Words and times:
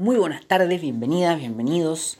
Muy 0.00 0.14
buenas 0.14 0.46
tardes, 0.46 0.80
bienvenidas, 0.80 1.40
bienvenidos. 1.40 2.18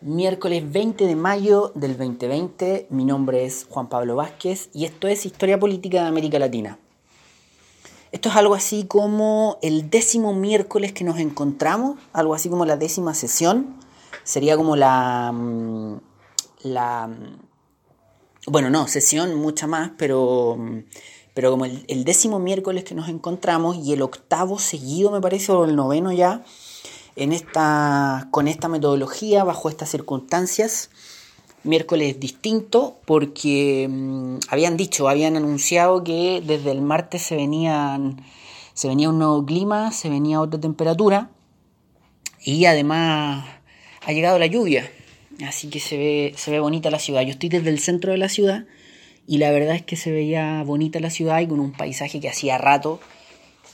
Miércoles 0.00 0.64
20 0.72 1.06
de 1.06 1.14
mayo 1.14 1.70
del 1.76 1.96
2020, 1.96 2.88
mi 2.90 3.04
nombre 3.04 3.44
es 3.44 3.68
Juan 3.70 3.88
Pablo 3.88 4.16
Vázquez 4.16 4.68
y 4.74 4.84
esto 4.84 5.06
es 5.06 5.24
Historia 5.24 5.60
Política 5.60 6.02
de 6.02 6.08
América 6.08 6.40
Latina. 6.40 6.76
Esto 8.10 8.30
es 8.30 8.34
algo 8.34 8.56
así 8.56 8.86
como 8.86 9.60
el 9.62 9.90
décimo 9.90 10.34
miércoles 10.34 10.92
que 10.92 11.04
nos 11.04 11.20
encontramos, 11.20 12.00
algo 12.12 12.34
así 12.34 12.48
como 12.48 12.66
la 12.66 12.76
décima 12.76 13.14
sesión. 13.14 13.76
Sería 14.24 14.56
como 14.56 14.74
la... 14.74 15.30
Mm, 15.30 16.00
la 16.64 17.06
mm, 17.06 17.38
bueno, 18.48 18.70
no, 18.70 18.88
sesión 18.88 19.36
mucha 19.36 19.68
más, 19.68 19.92
pero, 19.96 20.56
mm, 20.58 20.78
pero 21.32 21.52
como 21.52 21.64
el, 21.64 21.84
el 21.86 22.02
décimo 22.02 22.40
miércoles 22.40 22.82
que 22.82 22.96
nos 22.96 23.08
encontramos 23.08 23.76
y 23.76 23.92
el 23.92 24.02
octavo 24.02 24.58
seguido, 24.58 25.12
me 25.12 25.20
parece, 25.20 25.52
o 25.52 25.64
el 25.64 25.76
noveno 25.76 26.10
ya, 26.10 26.42
en 27.16 27.32
esta, 27.32 28.28
con 28.30 28.48
esta 28.48 28.68
metodología, 28.68 29.44
bajo 29.44 29.68
estas 29.68 29.90
circunstancias. 29.90 30.90
Miércoles 31.62 32.20
distinto 32.20 32.98
porque 33.06 33.88
mm, 33.88 34.36
habían 34.48 34.76
dicho, 34.76 35.08
habían 35.08 35.36
anunciado 35.36 36.04
que 36.04 36.42
desde 36.44 36.70
el 36.70 36.82
martes 36.82 37.22
se, 37.22 37.36
venían, 37.36 38.22
se 38.74 38.88
venía 38.88 39.08
un 39.08 39.18
nuevo 39.18 39.44
clima, 39.46 39.90
se 39.90 40.10
venía 40.10 40.40
otra 40.40 40.60
temperatura 40.60 41.30
y 42.44 42.66
además 42.66 43.46
ha 44.06 44.12
llegado 44.12 44.38
la 44.38 44.46
lluvia. 44.46 44.90
Así 45.46 45.68
que 45.68 45.80
se 45.80 45.96
ve, 45.96 46.34
se 46.36 46.50
ve 46.50 46.60
bonita 46.60 46.90
la 46.90 46.98
ciudad. 46.98 47.22
Yo 47.22 47.30
estoy 47.30 47.48
desde 47.48 47.70
el 47.70 47.78
centro 47.78 48.12
de 48.12 48.18
la 48.18 48.28
ciudad 48.28 48.66
y 49.26 49.38
la 49.38 49.50
verdad 49.50 49.74
es 49.74 49.82
que 49.82 49.96
se 49.96 50.10
veía 50.12 50.62
bonita 50.64 51.00
la 51.00 51.10
ciudad 51.10 51.40
y 51.40 51.46
con 51.46 51.60
un 51.60 51.72
paisaje 51.72 52.20
que 52.20 52.28
hacía 52.28 52.58
rato 52.58 53.00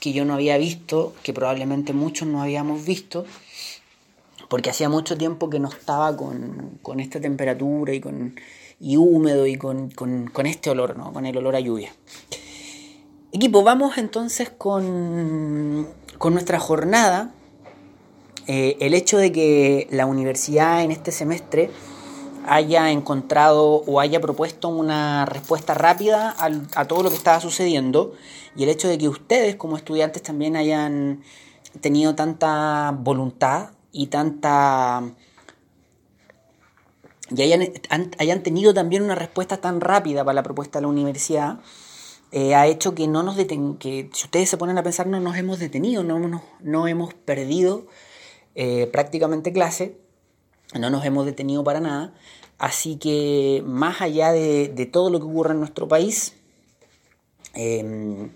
que 0.01 0.11
yo 0.13 0.25
no 0.25 0.33
había 0.33 0.57
visto, 0.57 1.13
que 1.21 1.31
probablemente 1.31 1.93
muchos 1.93 2.27
no 2.27 2.41
habíamos 2.41 2.83
visto, 2.83 3.23
porque 4.49 4.71
hacía 4.71 4.89
mucho 4.89 5.15
tiempo 5.15 5.49
que 5.49 5.59
no 5.59 5.69
estaba 5.69 6.17
con, 6.17 6.79
con 6.81 6.99
esta 6.99 7.21
temperatura 7.21 7.93
y, 7.93 8.01
con, 8.01 8.35
y 8.79 8.97
húmedo 8.97 9.45
y 9.45 9.57
con, 9.57 9.91
con, 9.91 10.25
con, 10.27 10.47
este 10.47 10.71
olor, 10.71 10.97
¿no? 10.97 11.13
con 11.13 11.27
el 11.27 11.37
olor 11.37 11.55
a 11.55 11.59
lluvia. 11.59 11.93
Equipo, 13.31 13.61
vamos 13.63 13.99
entonces 13.99 14.49
con, 14.49 15.87
con 16.17 16.33
nuestra 16.33 16.59
jornada. 16.59 17.31
Eh, 18.47 18.77
el 18.79 18.95
hecho 18.95 19.19
de 19.19 19.31
que 19.31 19.87
la 19.91 20.07
universidad 20.07 20.83
en 20.83 20.89
este 20.89 21.11
semestre 21.11 21.69
haya 22.47 22.91
encontrado 22.91 23.83
o 23.85 23.99
haya 23.99 24.19
propuesto 24.19 24.69
una 24.69 25.25
respuesta 25.25 25.73
rápida 25.73 26.35
a, 26.37 26.49
a 26.75 26.87
todo 26.87 27.03
lo 27.03 27.09
que 27.09 27.15
estaba 27.15 27.39
sucediendo 27.39 28.13
y 28.55 28.63
el 28.63 28.69
hecho 28.69 28.87
de 28.87 28.97
que 28.97 29.07
ustedes 29.07 29.55
como 29.55 29.77
estudiantes 29.77 30.21
también 30.21 30.55
hayan 30.55 31.23
tenido 31.79 32.15
tanta 32.15 32.91
voluntad 32.97 33.69
y 33.91 34.07
tanta 34.07 35.03
y 37.33 37.41
hayan, 37.41 37.71
hayan 38.17 38.43
tenido 38.43 38.73
también 38.73 39.03
una 39.03 39.15
respuesta 39.15 39.57
tan 39.57 39.79
rápida 39.79 40.25
para 40.25 40.35
la 40.35 40.43
propuesta 40.43 40.79
de 40.79 40.83
la 40.83 40.89
universidad 40.89 41.59
eh, 42.31 42.55
ha 42.55 42.67
hecho 42.67 42.95
que 42.95 43.07
no 43.07 43.23
nos 43.23 43.35
deten 43.35 43.77
que 43.77 44.09
si 44.13 44.25
ustedes 44.25 44.49
se 44.49 44.57
ponen 44.57 44.77
a 44.77 44.83
pensar 44.83 45.07
no 45.07 45.19
nos 45.19 45.37
hemos 45.37 45.59
detenido 45.59 46.03
no, 46.03 46.19
no, 46.19 46.43
no 46.59 46.87
hemos 46.87 47.13
perdido 47.13 47.85
eh, 48.55 48.87
prácticamente 48.91 49.53
clase 49.53 49.97
no 50.79 50.89
nos 50.89 51.05
hemos 51.05 51.25
detenido 51.25 51.63
para 51.63 51.79
nada 51.79 52.13
así 52.57 52.97
que 52.97 53.63
más 53.65 54.01
allá 54.01 54.31
de, 54.31 54.89
todo 54.91 55.09
lo 55.09 55.19
que 55.19 55.25
ocurre 55.25 55.53
en 55.53 55.59
nuestro 55.59 55.87
país 55.87 56.35
Em, 57.53 58.29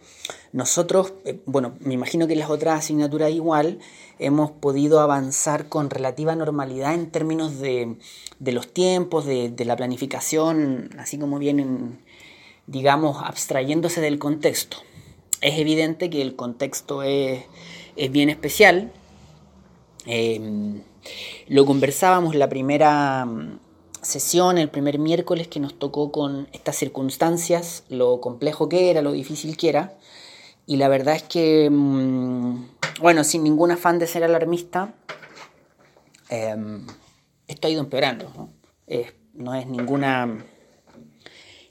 nosotros, 0.51 1.13
eh, 1.23 1.39
bueno, 1.45 1.75
me 1.79 1.93
imagino 1.93 2.27
que 2.27 2.35
las 2.35 2.49
otras 2.49 2.79
asignaturas 2.79 3.31
igual, 3.31 3.79
hemos 4.19 4.51
podido 4.51 4.99
avanzar 4.99 5.69
con 5.69 5.89
relativa 5.89 6.35
normalidad 6.35 6.93
en 6.93 7.09
términos 7.11 7.59
de, 7.59 7.95
los 8.39 8.73
tiempos, 8.73 9.25
de, 9.25 9.53
la 9.65 9.75
planificación, 9.75 10.89
así 10.97 11.17
como 11.17 11.39
vienen, 11.39 11.99
digamos, 12.67 13.17
abstrayéndose 13.23 14.01
del 14.01 14.19
contexto. 14.19 14.77
Es 15.41 15.59
evidente 15.59 16.09
que 16.09 16.21
el 16.21 16.35
contexto 16.35 17.03
es, 17.03 17.45
bien 18.11 18.29
especial. 18.29 18.91
Eh, 20.05 20.81
lo 21.47 21.65
conversábamos 21.65 22.35
la 22.35 22.49
primera 22.49 23.27
sesión, 24.01 24.57
el 24.57 24.69
primer 24.69 24.99
miércoles 24.99 25.47
que 25.47 25.59
nos 25.59 25.77
tocó 25.77 26.11
con 26.11 26.47
estas 26.53 26.75
circunstancias, 26.75 27.83
lo 27.89 28.21
complejo 28.21 28.69
que 28.69 28.91
era, 28.91 29.01
lo 29.01 29.11
difícil 29.11 29.57
que 29.57 29.69
era. 29.69 29.97
Y 30.67 30.77
la 30.77 30.87
verdad 30.87 31.15
es 31.15 31.23
que, 31.23 31.69
mm, 31.69 32.65
bueno, 32.99 33.23
sin 33.23 33.43
ningún 33.43 33.71
afán 33.71 33.99
de 33.99 34.07
ser 34.07 34.23
alarmista, 34.23 34.93
eh, 36.29 36.55
esto 37.47 37.67
ha 37.67 37.71
ido 37.71 37.81
empeorando. 37.81 38.31
¿no? 38.35 38.49
no 39.33 39.53
es 39.53 39.67
ninguna, 39.67 40.45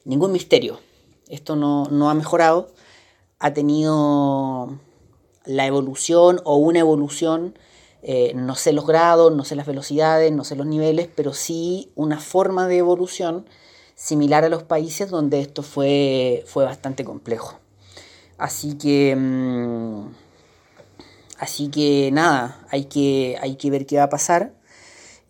ningún 0.04 0.32
misterio. 0.32 0.80
Esto 1.28 1.56
no, 1.56 1.86
no 1.86 2.10
ha 2.10 2.14
mejorado. 2.14 2.72
Ha 3.38 3.52
tenido 3.52 4.78
la 5.44 5.66
evolución 5.66 6.40
o 6.44 6.56
una 6.56 6.80
evolución 6.80 7.58
eh, 8.06 8.32
no 8.34 8.54
sé 8.54 8.74
los 8.74 8.86
grados, 8.86 9.34
no 9.34 9.44
sé 9.44 9.56
las 9.56 9.66
velocidades, 9.66 10.30
no 10.30 10.44
sé 10.44 10.56
los 10.56 10.66
niveles, 10.66 11.08
pero 11.14 11.32
sí 11.32 11.90
una 11.94 12.20
forma 12.20 12.68
de 12.68 12.76
evolución 12.76 13.46
similar 13.94 14.44
a 14.44 14.50
los 14.50 14.62
países 14.62 15.08
donde 15.08 15.40
esto 15.40 15.62
fue, 15.62 16.44
fue 16.46 16.66
bastante 16.66 17.02
complejo. 17.02 17.58
Así 18.36 18.76
que, 18.76 19.16
mmm, 19.16 20.08
así 21.38 21.68
que 21.68 22.10
nada, 22.12 22.66
hay 22.70 22.84
que, 22.84 23.38
hay 23.40 23.56
que 23.56 23.70
ver 23.70 23.86
qué 23.86 23.96
va 23.96 24.04
a 24.04 24.10
pasar. 24.10 24.52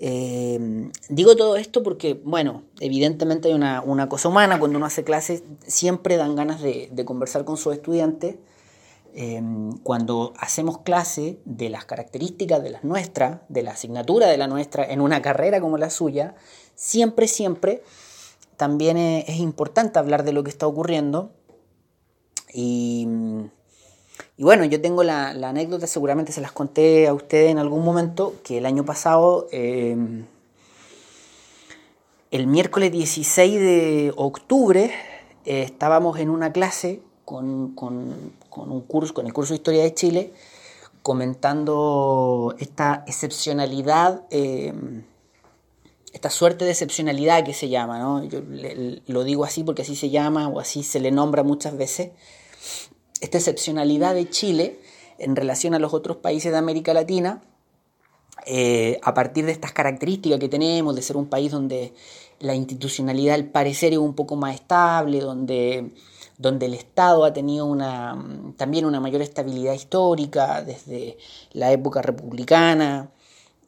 Eh, 0.00 0.90
digo 1.08 1.36
todo 1.36 1.54
esto 1.54 1.84
porque, 1.84 2.20
bueno, 2.24 2.64
evidentemente 2.80 3.46
hay 3.48 3.54
una, 3.54 3.82
una, 3.82 4.08
cosa 4.08 4.28
humana, 4.28 4.58
cuando 4.58 4.78
uno 4.78 4.86
hace 4.86 5.04
clases 5.04 5.44
siempre 5.64 6.16
dan 6.16 6.34
ganas 6.34 6.60
de 6.60 7.04
conversar 7.04 7.44
con 7.44 7.56
sus 7.56 7.74
estudiantes 7.74 8.34
Em, 9.16 9.78
cuando 9.84 10.32
hacemos 10.38 10.78
clase 10.78 11.38
de 11.44 11.68
las 11.70 11.84
características 11.84 12.60
de 12.64 12.70
las 12.70 12.82
nuestras, 12.82 13.42
de 13.48 13.62
la 13.62 13.70
asignatura 13.70 14.26
de 14.26 14.36
la 14.36 14.48
nuestra 14.48 14.84
en 14.84 15.00
una 15.00 15.22
carrera 15.22 15.60
como 15.60 15.78
la 15.78 15.88
suya, 15.88 16.34
siempre, 16.74 17.28
siempre 17.28 17.84
también 18.56 18.96
es, 18.96 19.38
importante 19.38 20.00
hablar 20.00 20.24
de 20.24 20.32
lo 20.32 20.42
que 20.42 20.50
está 20.50 20.66
ocurriendo. 20.66 21.30
Y, 22.52 23.06
bueno, 24.36 24.64
yo 24.64 24.80
tengo 24.80 25.04
la, 25.04 25.30
anécdota, 25.30 25.86
seguramente 25.86 26.32
se 26.32 26.40
las 26.40 26.50
conté 26.50 27.06
a 27.06 27.14
ustedes 27.14 27.52
en 27.52 27.58
algún 27.58 27.84
momento, 27.84 28.34
que 28.42 28.58
el 28.58 28.66
año 28.66 28.84
pasado, 28.84 29.46
eh, 29.52 29.96
el 32.32 32.46
miércoles 32.48 32.90
16 32.90 33.60
de 33.60 34.12
octubre, 34.16 34.92
eh, 35.44 35.62
estábamos 35.62 36.18
en 36.18 36.30
una 36.30 36.52
clase 36.52 37.00
con, 37.24 37.74
con, 37.74 38.32
con, 38.54 38.70
un 38.70 38.82
curso, 38.82 39.12
con 39.12 39.26
el 39.26 39.32
curso 39.32 39.52
de 39.52 39.56
Historia 39.56 39.82
de 39.82 39.94
Chile, 39.94 40.32
comentando 41.02 42.54
esta 42.58 43.04
excepcionalidad, 43.06 44.22
eh, 44.30 44.72
esta 46.12 46.30
suerte 46.30 46.64
de 46.64 46.70
excepcionalidad 46.70 47.44
que 47.44 47.52
se 47.52 47.68
llama, 47.68 47.98
¿no? 47.98 48.24
Yo 48.24 48.40
le, 48.40 49.02
lo 49.06 49.24
digo 49.24 49.44
así 49.44 49.64
porque 49.64 49.82
así 49.82 49.96
se 49.96 50.10
llama 50.10 50.48
o 50.48 50.60
así 50.60 50.84
se 50.84 51.00
le 51.00 51.10
nombra 51.10 51.42
muchas 51.42 51.76
veces, 51.76 52.12
esta 53.20 53.38
excepcionalidad 53.38 54.14
de 54.14 54.30
Chile 54.30 54.78
en 55.18 55.34
relación 55.34 55.74
a 55.74 55.78
los 55.78 55.92
otros 55.92 56.18
países 56.18 56.52
de 56.52 56.58
América 56.58 56.94
Latina, 56.94 57.42
eh, 58.46 59.00
a 59.02 59.14
partir 59.14 59.46
de 59.46 59.52
estas 59.52 59.72
características 59.72 60.38
que 60.38 60.48
tenemos, 60.48 60.94
de 60.94 61.02
ser 61.02 61.16
un 61.16 61.26
país 61.26 61.50
donde 61.50 61.92
la 62.40 62.54
institucionalidad 62.54 63.34
al 63.34 63.46
parecer 63.46 63.92
es 63.92 63.98
un 63.98 64.14
poco 64.14 64.36
más 64.36 64.54
estable, 64.54 65.20
donde 65.20 65.92
donde 66.44 66.66
el 66.66 66.74
Estado 66.74 67.24
ha 67.24 67.32
tenido 67.32 67.64
una, 67.64 68.22
también 68.58 68.84
una 68.84 69.00
mayor 69.00 69.22
estabilidad 69.22 69.72
histórica 69.72 70.62
desde 70.62 71.16
la 71.52 71.72
época 71.72 72.02
republicana. 72.02 73.10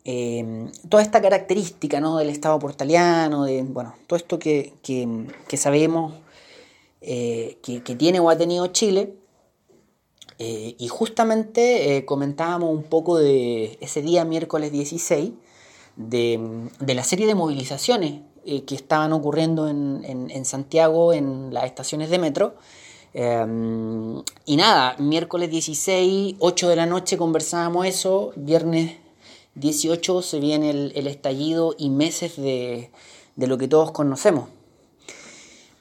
Eh, 0.05 0.69
toda 0.89 1.03
esta 1.03 1.23
característica 1.23 2.01
¿no? 2.01 2.19
del 2.19 2.29
Estado 2.29 2.59
portaliano, 2.59 3.45
de, 3.45 3.63
bueno, 3.63 3.95
todo 4.07 4.19
esto 4.19 4.39
que, 4.39 4.75
que, 4.83 5.57
sabemos 5.57 6.15
eh, 7.01 7.59
que, 7.63 7.81
tiene 7.97 8.21
o 8.21 8.29
ha 8.29 8.37
tenido 8.37 8.67
Chile. 8.69 9.15
Eh, 10.39 10.77
y 10.79 10.89
justamente 10.89 12.05
comentábamos 12.05 12.69
un 12.71 12.83
poco 12.83 13.17
de 13.17 13.79
ese 13.81 14.03
día, 14.03 14.27
miércoles 14.27 14.71
16, 14.71 15.33
de, 15.97 16.69
de 16.79 16.95
la 16.95 17.05
serie 17.05 17.27
de 17.27 17.35
movilizaciones 17.35 18.21
eh, 18.47 18.65
que 18.65 18.75
estaban 18.75 19.13
ocurriendo 19.13 19.69
en, 19.69 20.03
en, 20.05 20.45
Santiago 20.45 21.13
en 21.13 21.53
las 21.53 21.65
estaciones 21.65 22.11
de 22.11 22.19
metro. 22.19 22.55
Eh, 23.13 23.45
y 24.45 24.57
nada, 24.57 24.95
miércoles 24.99 25.51
16, 25.51 26.37
8 26.39 26.69
de 26.69 26.77
la 26.77 26.87
noche 26.87 27.17
conversábamos 27.17 27.87
eso, 27.87 28.33
viernes 28.37 28.97
18 29.57 30.23
se 30.23 30.39
viene 30.39 30.71
el, 30.71 30.93
el 30.95 31.07
estallido 31.07 31.75
y 31.79 31.89
meses 31.89 32.37
de, 32.37 32.91
de, 33.37 33.47
lo 33.47 33.59
que 33.59 33.69
todos 33.69 33.91
conocemos. 33.91 34.49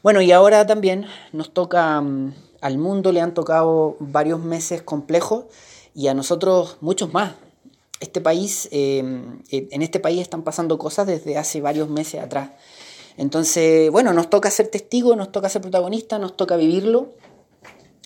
Bueno, 0.02 0.22
y 0.22 0.32
ahora 0.32 0.66
también 0.66 1.08
nos 1.34 1.54
toca, 1.54 2.00
um, 2.00 2.34
al 2.62 2.78
mundo 2.78 3.12
le 3.12 3.22
han 3.22 3.34
tocado 3.34 3.98
varios 4.00 4.40
meses 4.40 4.82
complejos 4.82 5.46
y 5.94 6.08
a 6.08 6.14
nosotros 6.14 6.78
muchos 6.80 7.14
más. 7.14 7.34
Este 8.00 8.22
país, 8.22 8.68
en 8.72 9.42
este 9.82 10.00
país 10.00 10.22
están 10.22 10.44
pasando 10.44 10.78
cosas 10.78 11.08
desde 11.08 11.38
hace 11.38 11.62
varios 11.62 11.90
meses 11.90 12.22
atrás. 12.22 12.52
Entonces, 13.18 13.90
bueno, 13.92 14.14
nos 14.14 14.30
toca 14.30 14.52
ser 14.52 14.68
testigos, 14.68 15.16
nos 15.16 15.32
toca 15.32 15.48
ser 15.50 15.62
protagonistas, 15.62 16.20
nos 16.20 16.36
toca 16.36 16.58
vivirlo, 16.58 17.14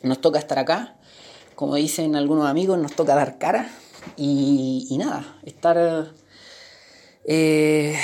nos 0.04 0.22
toca 0.22 0.40
estar 0.40 0.60
acá. 0.60 0.98
Como 1.56 1.76
dicen 1.76 2.16
algunos 2.16 2.48
amigos, 2.48 2.78
nos 2.78 2.94
toca 2.94 3.16
dar 3.16 3.38
cara 3.38 3.70
y, 4.16 4.96
nada, 5.00 5.40
estar 5.44 6.14
eh, 7.26 7.98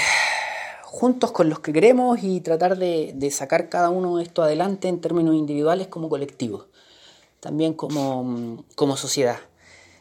juntos 0.84 1.32
con 1.32 1.50
los 1.50 1.60
que 1.60 1.72
queremos 1.72 2.24
y 2.24 2.42
tratar 2.42 2.78
de, 2.78 3.30
sacar 3.32 3.70
cada 3.70 3.90
uno 3.90 4.20
esto 4.20 4.42
adelante 4.42 4.88
en 4.88 5.00
términos 5.00 5.36
individuales 5.36 5.88
como 5.88 6.10
colectivos, 6.10 6.66
también 7.40 7.76
como, 7.76 8.66
sociedad. 8.98 9.38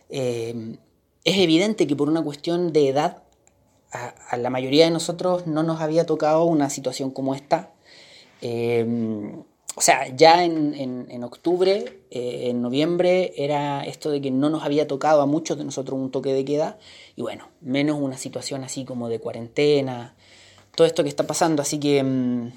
Eh, 0.09 0.79
es 1.25 1.39
evidente 1.39 1.87
que 1.87 1.97
por 1.97 2.09
una 2.09 2.23
cuestión 2.23 2.73
de 2.73 2.89
edad 2.89 3.23
a, 3.93 4.37
la 4.37 4.51
mayoría 4.51 4.85
de 4.85 4.91
nosotros 4.91 5.47
no 5.47 5.63
nos 5.63 5.81
había 5.81 6.05
tocado 6.05 6.45
una 6.45 6.69
situación 6.69 7.11
como 7.11 7.35
esta. 7.35 7.71
Eh, 8.43 8.85
o 9.77 9.81
sea, 9.81 10.15
ya 10.15 10.45
en, 10.45 11.25
octubre, 11.25 12.01
eh, 12.11 12.49
en 12.51 12.63
noviembre, 12.63 13.33
era 13.37 13.85
esto 13.85 14.11
de 14.11 14.21
que 14.21 14.31
no 14.31 14.49
nos 14.49 14.63
había 14.63 14.87
tocado 14.87 15.21
a 15.21 15.27
muchos 15.27 15.59
de 15.59 15.65
nosotros 15.65 15.99
un 15.99 16.13
toque 16.13 16.33
de 16.33 16.45
queda, 16.45 16.79
y 17.17 17.23
bueno, 17.23 17.49
menos 17.61 17.99
una 18.01 18.17
situación 18.17 18.63
así 18.63 18.85
como 18.85 19.09
de 19.09 19.19
cuarentena, 19.19 20.15
todo 20.77 20.87
esto 20.87 21.03
que 21.03 21.09
está 21.09 21.27
pasando, 21.27 21.61
así 21.63 21.81
que 21.81 22.05
mm, 22.05 22.53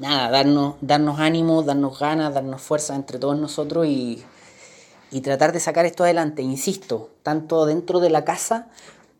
nada, 0.00 0.30
darnos, 0.30 0.74
darnos 0.82 1.18
ánimo, 1.18 1.62
darnos 1.62 1.98
ganas, 1.98 2.34
darnos 2.34 2.60
fuerza 2.60 2.94
entre 2.94 3.18
todos 3.18 3.38
nosotros 3.38 3.86
y, 3.86 4.22
y 5.12 5.20
tratar 5.20 5.52
de 5.52 5.60
sacar 5.60 5.84
esto 5.84 6.04
adelante, 6.04 6.40
insisto, 6.42 7.10
tanto 7.22 7.66
dentro 7.66 8.00
de 8.00 8.08
la 8.08 8.24
casa 8.24 8.68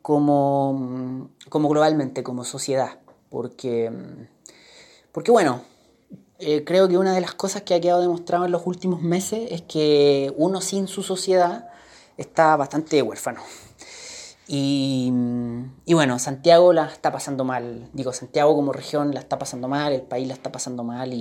como, 0.00 1.28
como 1.50 1.68
globalmente, 1.68 2.22
como 2.22 2.44
sociedad. 2.44 2.98
Porque, 3.28 3.92
porque 5.12 5.30
bueno, 5.30 5.62
eh, 6.38 6.64
creo 6.64 6.88
que 6.88 6.96
una 6.96 7.14
de 7.14 7.20
las 7.20 7.34
cosas 7.34 7.62
que 7.62 7.74
ha 7.74 7.80
quedado 7.80 8.00
demostrado 8.00 8.46
en 8.46 8.52
los 8.52 8.66
últimos 8.66 9.02
meses 9.02 9.52
es 9.52 9.62
que 9.62 10.32
uno 10.38 10.62
sin 10.62 10.88
su 10.88 11.02
sociedad 11.02 11.68
está 12.16 12.56
bastante 12.56 13.02
huérfano. 13.02 13.42
Y, 14.48 15.12
y, 15.84 15.94
bueno, 15.94 16.18
Santiago 16.18 16.72
la 16.72 16.86
está 16.86 17.12
pasando 17.12 17.44
mal. 17.44 17.88
Digo, 17.92 18.12
Santiago 18.12 18.54
como 18.54 18.72
región 18.72 19.14
la 19.14 19.20
está 19.20 19.38
pasando 19.38 19.68
mal, 19.68 19.92
el 19.92 20.02
país 20.02 20.26
la 20.26 20.34
está 20.34 20.50
pasando 20.50 20.84
mal. 20.84 21.12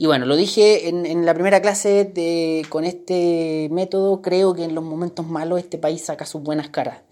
Y 0.00 0.06
bueno, 0.06 0.26
lo 0.26 0.36
dije 0.36 0.88
en, 0.88 1.04
en 1.04 1.26
la 1.26 1.34
primera 1.34 1.60
clase 1.60 2.04
de, 2.04 2.64
con 2.68 2.84
este 2.84 3.68
método, 3.72 4.22
creo 4.22 4.54
que 4.54 4.62
en 4.62 4.74
los 4.76 4.84
momentos 4.84 5.26
malos 5.26 5.58
este 5.58 5.76
país 5.76 6.04
saca 6.04 6.24
sus 6.24 6.40
buenas 6.40 6.68
caras. 6.68 7.02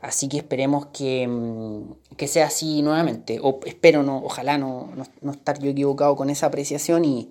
Así 0.00 0.28
que 0.28 0.38
esperemos 0.38 0.86
mm, 0.86 1.82
que, 2.16 2.26
sea 2.26 2.46
así 2.46 2.80
nuevamente. 2.80 3.38
O 3.42 3.60
espero, 3.66 4.02
no, 4.02 4.22
ojalá 4.24 4.56
no, 4.56 4.90
no, 5.20 5.32
estar 5.32 5.58
yo 5.58 5.70
equivocado 5.70 6.16
con 6.16 6.30
esa 6.30 6.46
apreciación 6.46 7.04
y, 7.04 7.30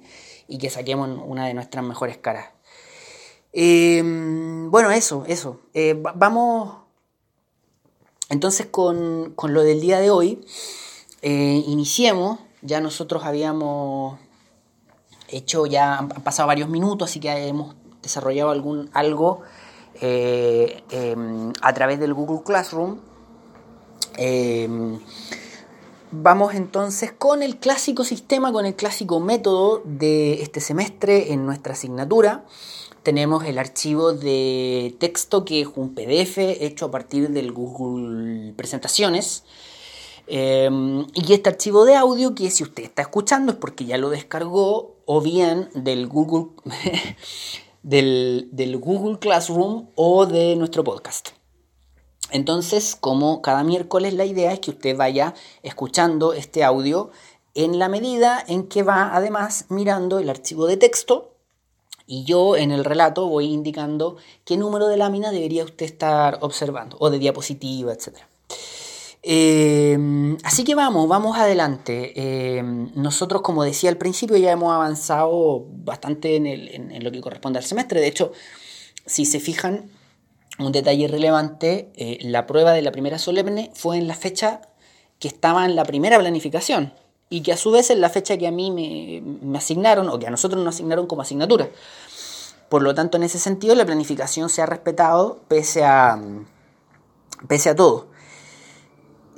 que 0.59 0.69
saquemos 0.69 1.09
una 1.25 1.47
de 1.47 1.53
nuestras 1.55 1.83
mejores 1.83 2.17
caras. 2.17 2.49
Eh, 3.51 4.03
bueno, 4.69 4.91
eso, 4.91 5.23
eso. 5.27 5.59
Eh, 5.73 5.99
vamos 6.15 6.75
entonces 8.29 8.67
con, 8.67 9.33
lo 9.41 9.63
del 9.63 9.81
día 9.81 9.99
de 9.99 10.11
hoy. 10.11 10.39
Eh, 11.21 11.63
iniciemos. 11.65 12.39
Ya 12.61 12.81
nosotros 12.81 13.23
habíamos 13.23 14.19
hecho, 15.31 15.65
ya 15.65 15.97
han 15.97 16.09
pasado 16.09 16.47
varios 16.47 16.69
minutos, 16.69 17.09
así 17.09 17.19
que 17.19 17.29
hemos 17.47 17.75
desarrollado 18.01 18.51
algún, 18.51 18.89
algo 18.93 19.41
eh, 20.01 20.83
em, 20.91 21.51
a 21.61 21.73
través 21.73 21.99
del 21.99 22.13
Google 22.13 22.41
Classroom. 22.43 22.99
Em, 24.17 24.99
vamos 26.11 26.55
entonces 26.55 27.11
con 27.11 27.43
el 27.43 27.57
clásico 27.57 28.03
sistema, 28.03 28.51
con 28.51 28.65
el 28.65 28.75
clásico 28.75 29.19
método 29.19 29.81
de 29.85 30.41
este 30.41 30.61
semestre 30.61 31.33
en 31.33 31.45
nuestra 31.45 31.73
asignatura. 31.73 32.45
Tenemos 33.03 33.45
el 33.45 33.57
archivo 33.57 34.13
de 34.13 34.95
texto 34.99 35.45
que 35.45 35.61
es 35.61 35.67
un 35.75 35.95
PDF 35.95 36.37
hecho 36.37 36.85
a 36.85 36.91
partir 36.91 37.29
del 37.29 37.51
Google 37.51 38.53
Presentaciones. 38.53 39.43
Em, 40.27 41.07
y 41.15 41.33
este 41.33 41.49
archivo 41.49 41.85
de 41.85 41.95
audio 41.95 42.35
que 42.35 42.51
si 42.51 42.61
usted 42.61 42.83
está 42.83 43.01
escuchando 43.01 43.53
es 43.53 43.57
porque 43.57 43.85
ya 43.85 43.97
lo 43.97 44.11
descargó 44.11 44.95
o 45.11 45.21
bien 45.21 45.69
del 45.73 46.05
Google 46.05 46.49
del, 47.81 48.77
Google 48.79 49.17
Classroom 49.17 49.87
o 49.95 50.27
de 50.27 50.55
nuestro 50.55 50.83
podcast. 50.83 51.29
Entonces, 52.29 52.95
como 52.95 53.41
cada 53.41 53.63
miércoles, 53.63 54.13
la 54.13 54.25
idea 54.25 54.53
es 54.53 54.59
que 54.59 54.69
usted 54.69 54.95
vaya 54.95 55.33
escuchando 55.63 56.33
este 56.33 56.63
audio 56.63 57.09
en 57.55 57.79
la 57.79 57.89
medida 57.89 58.43
en 58.47 58.67
que 58.67 58.83
va 58.83 59.15
además 59.15 59.65
mirando 59.69 60.19
el 60.19 60.29
archivo 60.29 60.67
de 60.67 60.77
texto 60.77 61.33
y 62.05 62.23
yo 62.25 62.55
en 62.55 62.69
el 62.69 62.85
relato 62.85 63.27
voy 63.27 63.45
indicando 63.45 64.17
qué 64.45 64.57
número 64.57 64.89
de 64.89 64.97
lámina 64.97 65.31
debería 65.31 65.63
usted 65.63 65.87
estar 65.87 66.37
observando 66.41 66.97
o 66.99 67.09
de 67.09 67.17
diapositiva, 67.17 67.93
etcétera. 67.93 68.28
Em, 69.21 70.37
así 70.43 70.63
que 70.63 70.75
vamos, 70.75 71.07
vamos 71.07 71.37
adelante. 71.37 72.13
Em, 72.57 72.91
nosotros, 72.95 73.41
como 73.41 73.63
decía 73.63 73.89
al 73.89 73.97
principio, 73.97 74.37
ya 74.37 74.51
hemos 74.51 74.73
avanzado 74.73 75.65
bastante 75.69 76.35
en, 76.35 77.03
lo 77.03 77.11
que 77.11 77.21
corresponde 77.21 77.59
al 77.59 77.65
semestre. 77.65 77.99
De 77.99 78.07
hecho, 78.07 78.31
si 79.05 79.25
se 79.25 79.39
fijan, 79.39 79.89
un 80.57 80.71
detalle 80.71 81.07
relevante, 81.07 81.91
eh, 81.95 82.19
la 82.21 82.45
prueba 82.45 82.73
de 82.73 82.81
la 82.81 82.91
primera 82.91 83.17
solemne 83.17 83.71
fue 83.73 83.97
en 83.97 84.07
la 84.07 84.15
fecha 84.15 84.61
que 85.19 85.27
estaba 85.27 85.65
en 85.65 85.75
la 85.75 85.85
primera 85.85 86.17
planificación 86.19 86.93
y 87.29 87.41
que 87.41 87.53
a 87.53 87.57
su 87.57 87.71
vez 87.71 87.89
es 87.89 87.97
la 87.97 88.09
fecha 88.09 88.37
que 88.37 88.47
a 88.47 88.51
mí 88.51 88.71
me, 88.71 89.21
me 89.21 89.57
asignaron 89.57 90.09
o 90.09 90.19
que 90.19 90.27
a 90.27 90.29
nosotros 90.29 90.63
nos 90.63 90.75
asignaron 90.75 91.07
como 91.07 91.21
asignatura. 91.21 91.69
Por 92.69 92.83
lo 92.83 92.93
tanto, 92.93 93.17
en 93.17 93.23
ese 93.23 93.39
sentido, 93.39 93.75
la 93.75 93.85
planificación 93.85 94.49
se 94.49 94.61
ha 94.61 94.65
respetado 94.65 95.39
pese 95.47 95.83
a, 95.83 96.21
pese 97.47 97.69
a 97.69 97.75
todo. 97.75 98.08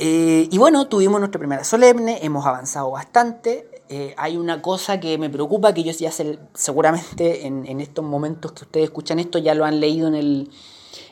Eh, 0.03 0.48
y 0.50 0.57
bueno, 0.57 0.88
tuvimos 0.88 1.19
nuestra 1.19 1.38
primera 1.38 1.63
solemne, 1.63 2.18
hemos 2.24 2.48
avanzado 2.48 2.89
bastante. 2.89 3.69
Eh, 3.88 4.15
hay 4.18 4.36
una 4.36 4.59
cosa 4.59 5.00
que 5.00 5.19
me 5.19 5.30
preocupa, 5.30 5.75
que 5.75 5.81
ellos 5.81 6.00
ya 6.00 6.12
seguramente 6.56 7.45
en, 7.45 7.80
estos 7.80 8.03
momentos 8.03 8.53
que 8.53 8.63
ustedes 8.63 8.86
escuchan 8.86 9.19
esto 9.19 9.38
ya 9.38 9.53
lo 9.53 9.63
han 9.63 9.80
leído 9.80 10.07
en 10.07 10.15
el, 10.15 10.51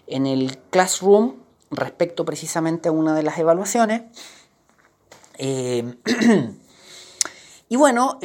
en 0.08 0.26
el 0.26 0.58
Classroom 0.72 1.36
respecto 1.70 2.26
precisamente 2.26 2.90
a 2.90 2.92
una 2.92 3.14
de 3.14 3.22
las 3.22 3.38
evaluaciones. 3.38 4.02
Eh, 5.38 5.94
y 7.70 7.76
bueno, 7.76 8.18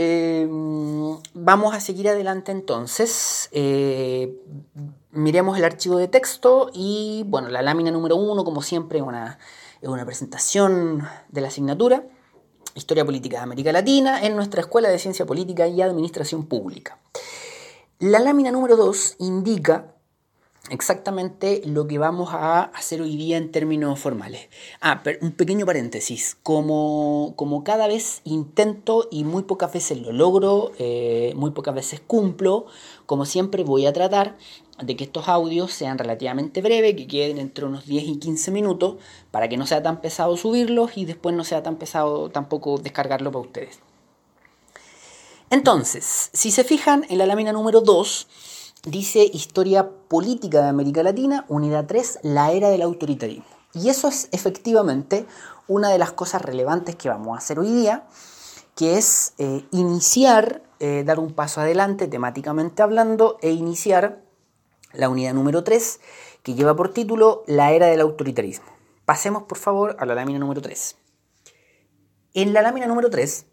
vamos 1.35 1.75
a 1.75 1.81
seguir 1.81 2.09
adelante 2.09 2.53
entonces. 2.53 3.51
miremos 5.11 5.59
el 5.59 5.65
archivo 5.65 5.99
de 5.99 6.09
texto 6.09 6.71
y 6.73 7.23
bueno, 7.27 7.51
la 7.51 7.61
lámina 7.61 7.91
número 7.91 8.17
uno, 8.17 8.45
como 8.45 8.63
siempre, 8.63 9.03
una 9.03 9.39
es 9.85 9.91
una 9.91 10.07
presentación 10.07 11.07
de 11.29 11.41
la 11.43 11.49
asignatura 11.49 12.07
Historia 12.75 13.05
Política 13.05 13.37
de 13.37 13.43
América 13.43 13.71
Latina 13.71 14.25
en 14.25 14.35
nuestra 14.35 14.63
Escuela 14.63 14.89
de 14.89 14.99
Ciencia 14.99 15.27
Política 15.27 15.69
y 15.69 15.83
Administración 15.83 16.47
Pública. 16.47 16.99
La 17.99 18.19
lámina 18.19 18.51
número 18.51 18.77
2 18.77 19.17
indica 19.19 19.95
exactamente 20.71 21.61
lo 21.67 21.87
que 21.87 21.99
vamos 21.99 22.31
a 22.33 22.63
hacer 22.63 23.03
hoy 23.03 23.17
día 23.17 23.37
en 23.37 23.53
términos 23.53 24.01
formales. 24.01 24.49
Ah, 24.81 25.03
pero 25.05 25.19
un 25.21 25.33
pequeño 25.33 25.67
paréntesis. 25.67 26.37
Como, 26.43 27.35
como 27.37 27.63
cada 27.63 27.87
vez 27.87 28.23
intento 28.25 29.07
y 29.11 29.25
muy 29.25 29.43
pocas 29.43 29.73
veces 29.73 30.01
lo 30.01 30.13
logro, 30.13 30.73
eh, 30.79 31.35
muy 31.37 31.51
pocas 31.51 31.75
veces 31.75 32.01
cumplo, 32.01 32.67
como 33.05 33.27
siempre 33.27 33.65
voy 33.65 33.87
a 33.87 33.93
tratar 33.93 34.39
de 34.83 34.97
que 34.97 35.05
estos 35.05 35.29
audios 35.29 35.73
sean 35.73 35.99
relativamente 35.99 36.61
breves, 36.61 36.97
que 36.97 37.07
queden 37.07 37.39
entre 37.39 37.65
unos 37.65 37.87
10 37.87 38.05
y 38.05 38.17
15 38.19 38.51
minutos, 38.51 38.97
para 39.31 39.49
que 39.49 39.57
no 39.57 39.67
sea 39.67 39.83
tan 39.83 40.01
pesado 40.01 40.37
subirlos 40.37 40.97
y 40.97 41.05
después 41.05 41.35
no 41.35 41.45
sea 41.45 41.63
tan 41.63 41.77
pesado 41.77 42.31
tampoco 42.31 42.79
descargarlo 42.79 43.31
para 43.31 43.47
ustedes. 43.47 43.79
Entonces, 45.51 46.31
si 46.33 46.51
se 46.51 46.65
fijan 46.65 47.07
en 47.09 47.19
la 47.19 47.27
lámina 47.27 47.53
número 47.53 47.81
2, 47.81 48.27
dice 48.87 49.31
Historia 49.33 49.89
Política 50.09 50.63
de 50.63 50.69
América 50.69 51.03
Latina, 51.03 51.45
unidad 51.49 51.87
3, 51.87 52.21
la 52.23 52.51
era 52.51 52.71
del 52.71 52.83
autoritarismo. 52.83 53.45
Y 53.75 53.89
eso 53.89 54.09
es 54.09 54.29
efectivamente 54.33 55.27
una 55.69 55.91
de 55.91 55.99
las 55.99 56.13
cosas 56.13 56.43
relevantes 56.43 56.97
que 56.97 57.09
vamos 57.09 57.35
a 57.35 57.39
hacer 57.39 57.59
hoy 57.59 57.71
día, 57.71 58.07
que 58.75 58.99
es 58.99 59.35
eh, 59.39 59.65
iniciar, 59.71 60.63
eh, 60.81 61.05
dar 61.07 61.21
un 61.21 61.33
paso 61.33 61.61
adelante 61.61 62.09
temáticamente 62.09 62.83
hablando 62.83 63.39
e 63.41 63.51
iniciar 63.51 64.24
la 64.95 65.09
unidad 65.09 65.35
número 65.35 65.65
3, 65.65 66.01
que 66.43 66.55
lleva 66.55 66.77
por 66.77 66.93
título 66.93 67.43
La 67.47 67.73
era 67.73 67.87
del 67.87 68.01
autoritarismo. 68.01 68.67
Pasemos 69.05 69.45
por 69.45 69.59
favor 69.59 69.97
a 69.99 70.07
la 70.07 70.15
lámina 70.15 70.39
número 70.39 70.63
3. 70.63 70.97
En 72.35 72.53
la 72.53 72.63
lámina 72.63 72.87
número 72.87 73.11
3, 73.11 73.47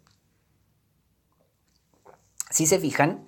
si 2.50 2.66
se 2.66 2.78
fijan, 2.78 3.26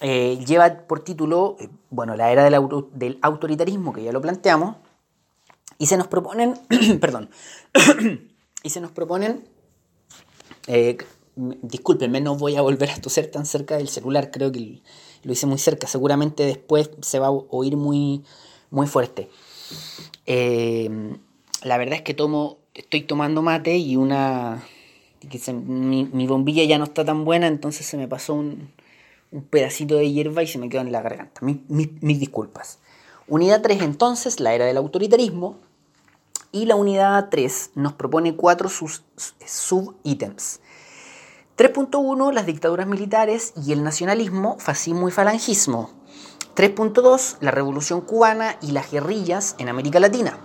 eh, 0.00 0.38
lleva 0.46 0.86
por 0.86 1.00
título, 1.00 1.56
eh, 1.58 1.68
bueno, 1.90 2.16
la 2.16 2.30
era 2.30 2.44
del, 2.44 3.18
autoritarismo, 3.22 3.92
que 3.92 4.02
ya 4.02 4.12
lo 4.12 4.20
planteamos, 4.20 4.76
Y 5.78 5.86
se 5.86 5.96
nos 5.96 6.06
proponen, 6.06 6.54
perdón, 7.00 7.28
y 8.62 8.70
se 8.70 8.80
nos 8.80 8.92
proponen, 8.92 9.46
eh, 10.68 10.96
discúlpenme, 11.34 12.20
no 12.20 12.36
voy 12.36 12.56
a 12.56 12.62
volver 12.62 12.90
a 12.90 13.00
toser 13.00 13.30
tan 13.30 13.44
cerca 13.44 13.76
del 13.76 13.88
celular, 13.88 14.30
creo 14.30 14.50
que 14.52 14.82
lo 15.26 15.32
hice 15.32 15.46
muy 15.46 15.58
cerca, 15.58 15.88
seguramente 15.88 16.44
después 16.44 16.90
se 17.02 17.18
va 17.18 17.26
a 17.26 17.30
oír 17.30 17.76
muy, 17.76 18.22
muy 18.70 18.86
fuerte. 18.86 19.28
Eh, 20.24 20.88
la 21.62 21.76
verdad 21.78 21.96
es 21.96 22.02
que 22.02 22.14
tomo, 22.14 22.58
estoy 22.74 23.02
tomando 23.02 23.42
mate 23.42 23.76
y 23.76 23.96
una... 23.96 24.62
mi, 25.52 26.26
bombilla 26.28 26.62
ya 26.62 26.78
no 26.78 26.84
está 26.84 27.04
tan 27.04 27.24
buena, 27.24 27.48
entonces 27.48 27.86
se 27.86 27.96
me 27.96 28.06
pasó 28.06 28.34
un, 28.34 28.70
pedacito 29.50 29.96
de 29.96 30.12
hierba 30.12 30.44
y 30.44 30.46
se 30.46 30.58
me 30.58 30.68
quedó 30.68 30.82
en 30.82 30.92
la 30.92 31.02
garganta. 31.02 31.40
mis 31.40 32.20
disculpas. 32.20 32.78
Unidad 33.26 33.62
3 33.62 33.82
entonces, 33.82 34.38
la 34.38 34.54
era 34.54 34.66
del 34.66 34.76
autoritarismo. 34.76 35.58
Y 36.52 36.66
la 36.66 36.76
unidad 36.76 37.28
3 37.28 37.72
nos 37.74 37.94
propone 37.94 38.36
cuatro 38.36 38.68
sub-ítems. 38.68 40.60
3.1, 41.56 42.32
las 42.34 42.44
dictaduras 42.44 42.86
militares 42.86 43.54
y 43.56 43.72
el 43.72 43.82
nacionalismo, 43.82 44.58
fascismo 44.58 45.08
y 45.08 45.10
falangismo. 45.10 45.90
3.2, 46.54 47.38
la 47.40 47.50
revolución 47.50 48.02
cubana 48.02 48.58
y 48.60 48.72
las 48.72 48.90
guerrillas 48.90 49.56
en 49.58 49.70
América 49.70 49.98
Latina. 49.98 50.38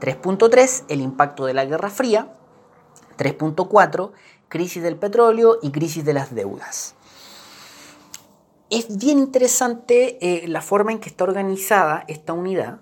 3.3, 0.00 0.84
el 0.88 1.00
impacto 1.00 1.46
de 1.46 1.54
la 1.54 1.64
Guerra 1.64 1.90
Fría. 1.90 2.34
3.4, 3.18 4.10
crisis 4.48 4.82
del 4.82 4.96
petróleo 4.96 5.58
y 5.62 5.70
crisis 5.70 6.04
de 6.04 6.14
las 6.14 6.34
deudas. 6.34 6.96
Es 8.68 8.98
bien 8.98 9.20
interesante 9.20 10.18
eh, 10.20 10.48
la 10.48 10.60
forma 10.60 10.90
en 10.90 10.98
que 10.98 11.08
está 11.08 11.22
organizada 11.22 12.04
esta 12.08 12.32
unidad 12.32 12.80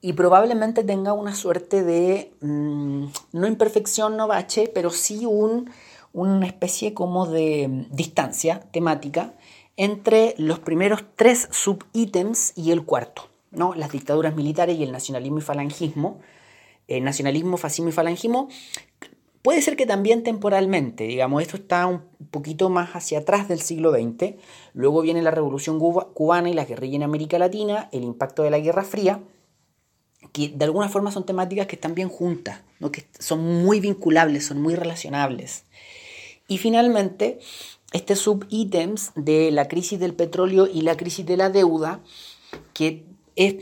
y 0.00 0.14
probablemente 0.14 0.82
tenga 0.82 1.12
una 1.12 1.34
suerte 1.34 1.82
de, 1.84 2.32
mm, 2.40 3.04
no 3.32 3.46
imperfección, 3.46 4.16
no 4.16 4.26
bache, 4.28 4.70
pero 4.74 4.88
sí 4.90 5.26
un, 5.26 5.70
una 6.12 6.46
especie 6.46 6.94
como 6.94 7.26
de 7.26 7.68
mm, 7.68 7.94
distancia 7.94 8.60
temática 8.70 9.34
entre 9.76 10.34
los 10.38 10.58
primeros 10.58 11.04
tres 11.16 11.48
subítems 11.50 12.52
y 12.56 12.72
el 12.72 12.84
cuarto, 12.84 13.28
¿no? 13.50 13.74
las 13.74 13.92
dictaduras 13.92 14.34
militares 14.34 14.78
y 14.78 14.84
el 14.84 14.92
nacionalismo 14.92 15.38
y 15.38 15.42
falangismo, 15.42 16.20
eh, 16.88 17.00
nacionalismo, 17.00 17.56
fascismo 17.56 17.88
y 17.88 17.92
falangismo, 17.92 18.48
puede 19.42 19.62
ser 19.62 19.76
que 19.76 19.86
también 19.86 20.22
temporalmente, 20.22 21.04
digamos, 21.04 21.42
esto 21.42 21.56
está 21.56 21.86
un 21.86 22.02
poquito 22.30 22.70
más 22.70 22.90
hacia 22.90 23.20
atrás 23.20 23.48
del 23.48 23.60
siglo 23.60 23.92
XX, 23.92 24.34
luego 24.74 25.02
viene 25.02 25.22
la 25.22 25.30
revolución 25.30 25.78
cubana 25.78 26.50
y 26.50 26.54
la 26.54 26.64
guerrilla 26.64 26.96
en 26.96 27.02
América 27.02 27.38
Latina, 27.38 27.88
el 27.92 28.04
impacto 28.04 28.42
de 28.42 28.50
la 28.50 28.58
Guerra 28.58 28.84
Fría, 28.84 29.20
que 30.32 30.48
de 30.48 30.64
alguna 30.64 30.88
forma 30.88 31.10
son 31.10 31.26
temáticas 31.26 31.66
que 31.66 31.76
están 31.76 31.94
bien 31.94 32.08
juntas, 32.08 32.60
que 32.92 33.06
son 33.18 33.64
muy 33.64 33.80
vinculables, 33.80 34.46
son 34.46 34.62
muy 34.62 34.74
relacionables. 34.74 35.64
Y 36.48 36.58
finalmente, 36.58 37.38
este 37.92 38.16
subítems 38.16 39.12
de 39.14 39.50
la 39.50 39.68
crisis 39.68 39.98
del 39.98 40.14
petróleo 40.14 40.66
y 40.66 40.82
la 40.82 40.96
crisis 40.96 41.24
de 41.26 41.36
la 41.36 41.50
deuda, 41.50 42.00
que 42.74 43.06
es, 43.36 43.56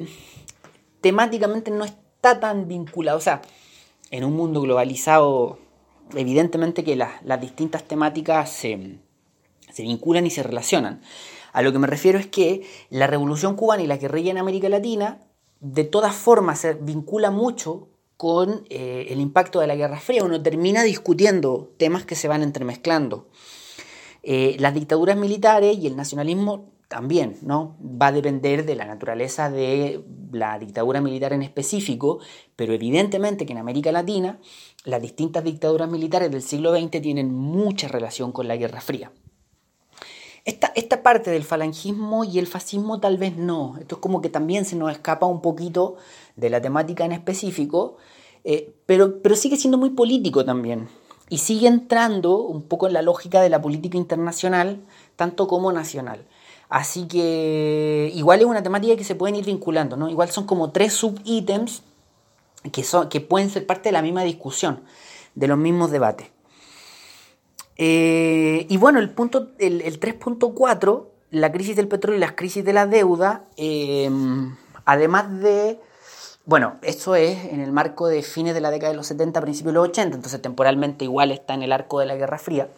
temáticamente 1.01 1.71
no 1.71 1.85
está 1.85 2.41
tan 2.41 2.69
vinculado. 2.69 3.19
O 3.19 3.23
sea, 3.23 3.43
en 4.11 4.25
un 4.25 4.35
mundo 4.35 4.61
globalizado, 4.61 5.59
evidentemente 6.15 6.85
que 6.85 6.97
las 6.97 7.41
distintas 7.41 7.85
temáticas 7.85 8.51
se, 8.51 8.99
se 9.73 9.83
vinculan 9.83 10.27
y 10.27 10.31
se 10.31 10.43
relacionan. 10.43 11.03
A 11.53 11.63
lo 11.63 11.73
que 11.73 11.79
me 11.79 11.87
refiero 11.87 12.19
es 12.19 12.27
que 12.27 12.63
la 12.91 13.07
revolución 13.07 13.57
cubana 13.57 13.83
y 13.83 13.87
la 13.87 13.97
guerrilla 13.97 14.31
en 14.31 14.39
América 14.39 14.69
Latina 14.69 15.21
de 15.61 15.85
todas 15.85 16.15
formas 16.15 16.61
se 16.61 16.75
vincula 16.75 17.31
mucho 17.31 17.89
con 18.21 18.67
eh, 18.69 19.07
el 19.09 19.19
impacto 19.19 19.61
de 19.61 19.67
la 19.67 19.77
Guerra 19.77 19.99
Fría. 19.99 20.23
Uno 20.23 20.43
termina 20.43 20.83
discutiendo 20.83 21.73
temas 21.79 22.05
que 22.05 22.15
se 22.15 22.29
van 22.29 22.43
entremezclando. 22.43 23.29
Eh, 24.23 24.57
las 24.59 24.75
dictaduras 24.75 25.17
militares 25.17 25.79
y 25.79 25.87
el 25.87 25.97
nacionalismo 25.97 26.69
también, 26.89 27.39
¿no? 27.41 27.79
Va 27.81 28.09
a 28.09 28.13
depender 28.13 28.67
de 28.67 28.75
la 28.75 28.85
naturaleza 28.85 29.49
de 29.49 30.05
la 30.33 30.59
dictadura 30.59 31.01
militar 31.01 31.33
en 31.33 31.41
específico, 31.41 32.19
pero 32.57 32.75
evidentemente 32.75 33.47
que 33.47 33.53
en 33.53 33.59
América 33.59 33.91
Latina 33.91 34.39
las 34.85 35.01
distintas 35.01 35.43
dictaduras 35.43 35.89
militares 35.89 36.31
del 36.31 36.43
siglo 36.43 36.79
XX 36.79 37.01
tienen 37.01 37.33
mucha 37.33 37.89
relación 37.89 38.33
con 38.33 38.49
la 38.49 38.57
Guerra 38.57 38.83
Fría. 38.83 39.13
Esta, 40.45 40.73
esta 40.75 41.03
parte 41.03 41.31
del 41.31 41.45
falangismo 41.45 42.25
y 42.25 42.39
el 42.39 42.47
fascismo 42.47 42.99
tal 43.01 43.19
vez 43.19 43.37
no. 43.37 43.77
Esto 43.79 43.97
es 43.97 44.01
como 44.01 44.21
que 44.21 44.29
también 44.29 44.65
se 44.67 44.77
nos 44.77 44.91
escapa 44.91 45.27
un 45.27 45.41
poquito 45.41 45.97
de 46.37 46.51
la 46.51 46.61
temática 46.61 47.05
en 47.05 47.13
específico, 47.13 47.99
eh, 48.45 48.75
pero, 48.87 49.21
pero 49.23 49.37
sigue 49.37 49.57
siendo 49.57 49.79
muy 49.79 49.91
político 49.91 50.45
también. 50.45 50.89
Y 51.29 51.39
sigue 51.39 51.69
entrando 51.69 52.39
un 52.39 52.63
poco 52.63 52.87
en 52.87 52.93
la 52.93 53.03
lógica 53.03 53.41
de 53.41 53.51
la 53.51 53.63
política 53.63 53.97
internacional, 53.97 54.81
tanto 55.17 55.47
como 55.47 55.73
nacional. 55.73 56.25
Así 56.69 57.07
que 57.07 58.13
igual 58.15 58.41
es 58.41 58.47
una 58.47 58.63
temática 58.63 58.97
que 58.97 59.05
se 59.05 59.15
pueden 59.15 59.37
ir 59.37 59.45
vinculando, 59.45 59.97
¿no? 59.97 60.09
Igual 60.09 60.31
son 60.31 60.47
como 60.47 60.71
tres 60.71 60.93
subítems 60.93 61.83
que, 62.73 62.85
que 63.09 63.21
pueden 63.21 63.51
ser 63.51 63.67
parte 63.67 63.89
de 63.89 63.93
la 63.93 64.03
misma 64.03 64.23
discusión, 64.23 64.81
de 65.35 65.49
los 65.49 65.59
mismos 65.59 65.91
debates. 65.91 66.29
Eh, 67.77 68.67
y 68.69 68.77
bueno, 68.77 68.99
el 68.99 69.11
punto, 69.11 69.53
el, 69.59 69.83
3.4, 69.99 71.07
la 71.31 71.51
crisis 71.51 71.77
del 71.77 71.89
petróleo 71.89 72.19
y 72.19 72.21
las 72.21 72.33
crisis 72.33 72.65
de 72.65 72.73
la 72.73 72.87
deuda, 72.87 73.47
em, 73.57 74.55
además 74.85 75.41
de, 75.41 75.81
bueno, 76.51 76.79
eso 76.83 77.15
es 77.15 77.45
en 77.45 77.61
el 77.61 77.71
marco 77.71 78.09
de 78.09 78.25
fines 78.25 78.55
de 78.55 78.61
la 78.61 78.73
década 78.73 78.91
de 78.91 78.97
los 78.97 79.07
70, 79.07 79.41
principios 79.41 79.73
de 79.73 79.79
los 79.79 79.89
80, 79.91 80.17
entonces 80.17 80.43
temporalmente 80.43 81.05
igual 81.05 81.31
está 81.31 81.55
en 81.55 81.63
el 81.63 81.71
arco 81.71 82.01
de 82.01 82.07
la 82.07 82.17
Guerra 82.17 82.39
Fría. 82.39 82.69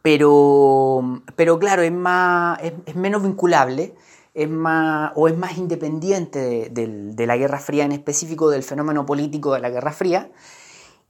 Pero, 0.00 1.20
pero 1.36 1.58
claro, 1.58 1.82
es, 1.82 1.92
más, 1.92 2.58
es, 2.62 2.96
menos 2.96 3.22
vinculable 3.22 3.94
es 4.32 4.48
más, 4.48 5.12
o 5.14 5.28
es 5.28 5.36
más 5.36 5.58
independiente 5.58 6.70
de, 6.70 7.26
la 7.26 7.36
Guerra 7.36 7.58
Fría 7.58 7.84
en 7.84 7.92
específico, 7.92 8.48
del 8.48 8.62
fenómeno 8.62 9.04
político 9.04 9.52
de 9.52 9.60
la 9.60 9.68
Guerra 9.68 9.92
Fría, 9.92 10.30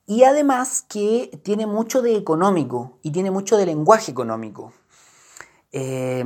y 0.06 0.24
además 0.24 0.84
que 0.88 1.30
tiene 1.44 1.68
mucho 1.68 2.02
de 2.02 2.16
económico 2.16 2.98
y 3.02 3.12
tiene 3.12 3.30
mucho 3.30 3.56
de 3.56 3.66
lenguaje 3.66 4.10
económico. 4.10 4.72
Eh, 5.70 6.24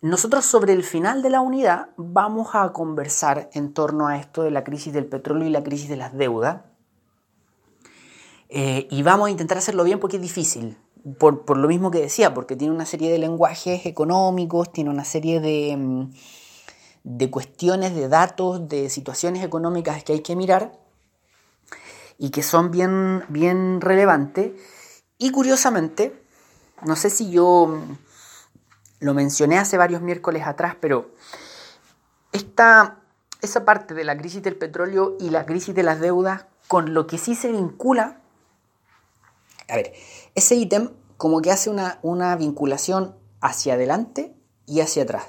nosotros 0.00 0.44
sobre 0.44 0.72
el 0.72 0.84
final 0.84 1.22
de 1.22 1.30
la 1.30 1.40
unidad 1.40 1.90
vamos 1.96 2.50
a 2.54 2.72
conversar 2.72 3.50
en 3.52 3.72
torno 3.74 4.06
a 4.06 4.16
esto 4.18 4.42
de 4.42 4.50
la 4.50 4.64
crisis 4.64 4.92
del 4.92 5.06
petróleo 5.06 5.46
y 5.48 5.50
la 5.50 5.62
crisis 5.64 5.88
de 5.88 5.96
las 5.96 6.16
deudas. 6.16 6.62
Eh, 8.48 8.86
y 8.90 9.02
vamos 9.02 9.28
a 9.28 9.30
intentar 9.30 9.58
hacerlo 9.58 9.84
bien 9.84 10.00
porque 10.00 10.16
es 10.16 10.22
difícil 10.22 10.78
por, 11.18 11.56
lo 11.56 11.68
mismo 11.68 11.90
que 11.90 12.00
decía, 12.00 12.34
porque 12.34 12.56
tiene 12.56 12.74
una 12.74 12.86
serie 12.86 13.10
de 13.10 13.18
lenguajes 13.18 13.86
económicos, 13.86 14.72
tiene 14.72 14.90
una 14.90 15.04
serie 15.04 15.40
de, 15.40 15.76
mm, 15.76 16.12
de 17.04 17.30
cuestiones, 17.30 17.94
de 17.94 18.08
datos, 18.08 18.68
de 18.68 18.90
situaciones 18.90 19.44
económicas 19.44 20.02
que 20.04 20.14
hay 20.14 20.20
que 20.20 20.36
mirar 20.36 20.78
y 22.18 22.30
que 22.30 22.42
son 22.42 22.70
bien, 22.70 23.24
bien 23.28 23.80
relevantes. 23.80 24.52
Y 25.18 25.30
curiosamente, 25.30 26.20
no 26.84 26.96
sé 26.96 27.10
si 27.10 27.30
yo 27.30 27.66
mm, 27.66 28.07
lo 29.00 29.14
mencioné 29.14 29.58
hace 29.58 29.76
varios 29.76 30.02
miércoles 30.02 30.46
atrás, 30.46 30.76
pero 30.80 31.10
esta, 32.32 33.00
esa 33.40 33.64
parte 33.64 33.94
de 33.94 34.04
la 34.04 34.16
crisis 34.16 34.42
del 34.42 34.56
petróleo 34.56 35.16
y 35.20 35.30
la 35.30 35.46
crisis 35.46 35.74
de 35.74 35.82
las 35.82 36.00
deudas, 36.00 36.46
con 36.66 36.94
lo 36.94 37.06
que 37.06 37.18
sí 37.18 37.34
se 37.34 37.50
vincula, 37.50 38.20
a 39.68 39.76
ver, 39.76 39.92
ese 40.34 40.54
ítem 40.54 40.90
como 41.16 41.40
que 41.40 41.50
hace 41.50 41.70
una, 41.70 41.98
una 42.02 42.34
vinculación 42.36 43.16
hacia 43.40 43.74
adelante 43.74 44.34
y 44.66 44.80
hacia 44.80 45.02
atrás. 45.02 45.26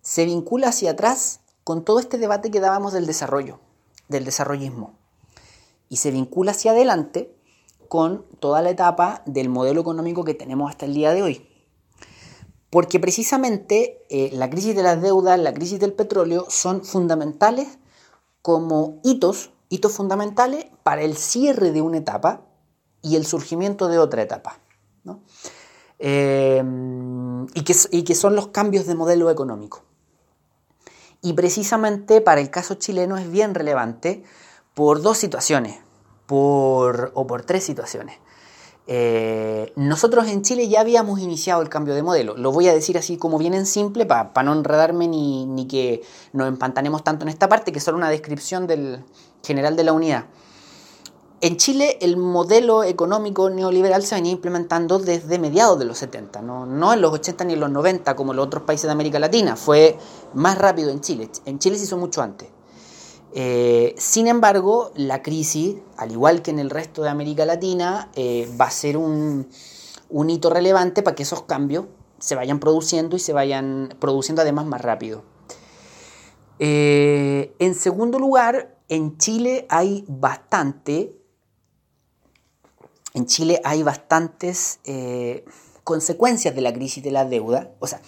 Se 0.00 0.24
vincula 0.24 0.68
hacia 0.68 0.92
atrás 0.92 1.40
con 1.64 1.84
todo 1.84 2.00
este 2.00 2.18
debate 2.18 2.50
que 2.50 2.60
dábamos 2.60 2.92
del 2.92 3.06
desarrollo, 3.06 3.60
del 4.08 4.24
desarrollismo. 4.24 4.94
Y 5.88 5.98
se 5.98 6.10
vincula 6.10 6.52
hacia 6.52 6.72
adelante 6.72 7.34
con 7.88 8.24
toda 8.40 8.62
la 8.62 8.70
etapa 8.70 9.22
del 9.26 9.48
modelo 9.48 9.80
económico 9.80 10.24
que 10.24 10.34
tenemos 10.34 10.70
hasta 10.70 10.86
el 10.86 10.94
día 10.94 11.12
de 11.12 11.22
hoy. 11.22 11.51
Porque 12.72 12.98
precisamente 12.98 14.02
eh, 14.08 14.30
la 14.32 14.48
crisis 14.48 14.74
de 14.74 14.82
las 14.82 15.02
deudas, 15.02 15.38
la 15.38 15.52
crisis 15.52 15.78
del 15.78 15.92
petróleo 15.92 16.46
son 16.48 16.82
fundamentales 16.82 17.68
como 18.40 18.98
hitos, 19.04 19.50
hitos 19.68 19.92
fundamentales 19.92 20.64
para 20.82 21.02
el 21.02 21.18
cierre 21.18 21.70
de 21.70 21.82
una 21.82 21.98
etapa 21.98 22.46
y 23.02 23.16
el 23.16 23.26
surgimiento 23.26 23.88
de 23.88 23.98
otra 23.98 24.22
etapa. 24.22 24.58
Eh, 25.98 26.64
y, 27.52 27.62
que, 27.62 27.74
y 27.90 28.04
que 28.04 28.14
son 28.14 28.34
los 28.34 28.48
cambios 28.48 28.86
de 28.86 28.94
modelo 28.94 29.30
económico. 29.30 29.82
Y 31.20 31.34
precisamente 31.34 32.22
para 32.22 32.40
el 32.40 32.48
caso 32.48 32.76
chileno 32.76 33.18
es 33.18 33.30
bien 33.30 33.54
relevante 33.54 34.24
por 34.72 35.02
dos 35.02 35.18
situaciones, 35.18 35.78
por, 36.24 37.12
o 37.14 37.26
por 37.26 37.42
tres 37.42 37.64
situaciones. 37.64 38.16
Eh, 38.88 39.72
nosotros 39.76 40.26
en 40.26 40.42
Chile 40.42 40.68
ya 40.68 40.80
habíamos 40.80 41.20
iniciado 41.20 41.62
el 41.62 41.68
cambio 41.68 41.94
de 41.94 42.02
modelo. 42.02 42.36
Lo 42.36 42.50
voy 42.52 42.68
a 42.68 42.74
decir 42.74 42.98
así 42.98 43.16
como 43.16 43.38
bien 43.38 43.54
en 43.54 43.66
simple 43.66 44.06
para 44.06 44.42
no 44.42 44.52
enredarme 44.52 45.08
ni, 45.08 45.66
que 45.68 46.02
nos 46.32 46.48
empantanemos 46.48 47.04
tanto 47.04 47.24
en 47.24 47.28
esta 47.28 47.48
parte, 47.48 47.72
que 47.72 47.78
es 47.78 47.84
solo 47.84 47.98
una 47.98 48.10
descripción 48.10 48.66
del 48.66 49.04
general 49.44 49.76
de 49.76 49.84
la 49.84 49.92
unidad. 49.92 50.24
En 51.40 51.56
Chile 51.56 51.98
el 52.00 52.16
modelo 52.16 52.84
económico 52.84 53.50
neoliberal 53.50 54.04
se 54.04 54.14
venía 54.14 54.30
implementando 54.30 55.00
desde 55.00 55.40
mediados 55.40 55.76
de 55.76 55.84
los 55.84 55.98
70, 55.98 56.40
no, 56.40 56.66
no 56.66 56.92
en 56.92 57.00
los 57.00 57.12
80 57.12 57.44
ni 57.44 57.54
en 57.54 57.60
los 57.60 57.70
90 57.70 58.14
como 58.14 58.30
en 58.30 58.36
los 58.36 58.46
otros 58.46 58.62
países 58.62 58.86
de 58.86 58.92
América 58.92 59.18
Latina, 59.18 59.56
fue 59.56 59.98
más 60.34 60.56
rápido 60.56 60.90
en 60.90 61.00
Chile. 61.00 61.28
En 61.44 61.58
Chile 61.58 61.78
se 61.78 61.84
hizo 61.84 61.96
mucho 61.96 62.22
antes. 62.22 62.48
Eh, 63.34 63.94
sin 63.96 64.26
embargo, 64.26 64.92
la 64.94 65.22
crisis, 65.22 65.76
al 65.96 66.12
igual 66.12 66.42
que 66.42 66.50
en 66.50 66.58
el 66.58 66.70
resto 66.70 67.02
de 67.02 67.08
América 67.08 67.46
Latina, 67.46 68.10
eh, 68.14 68.50
va 68.60 68.66
a 68.66 68.70
ser 68.70 68.96
un, 68.96 69.48
hito 70.28 70.50
relevante 70.50 71.02
para 71.02 71.14
que 71.14 71.22
esos 71.22 71.42
cambios 71.42 71.86
se 72.18 72.34
vayan 72.34 72.60
produciendo 72.60 73.16
y 73.16 73.18
se 73.18 73.32
vayan 73.32 73.96
produciendo 73.98 74.42
además 74.42 74.66
más 74.66 74.82
rápido. 74.82 75.24
Eh, 76.58 77.54
en 77.58 77.74
segundo 77.74 78.18
lugar, 78.18 78.76
en 78.88 79.16
Chile 79.16 79.66
hay 79.68 80.04
bastante 80.06 81.18
en 83.14 83.26
Chile 83.26 83.60
hay 83.62 83.82
bastantes 83.82 84.80
consecuencias 85.84 86.54
de 86.54 86.62
la 86.62 86.72
crisis 86.72 87.04
de 87.04 87.10
la 87.10 87.26
deuda. 87.26 87.72
O 87.78 87.86
sea, 87.86 88.00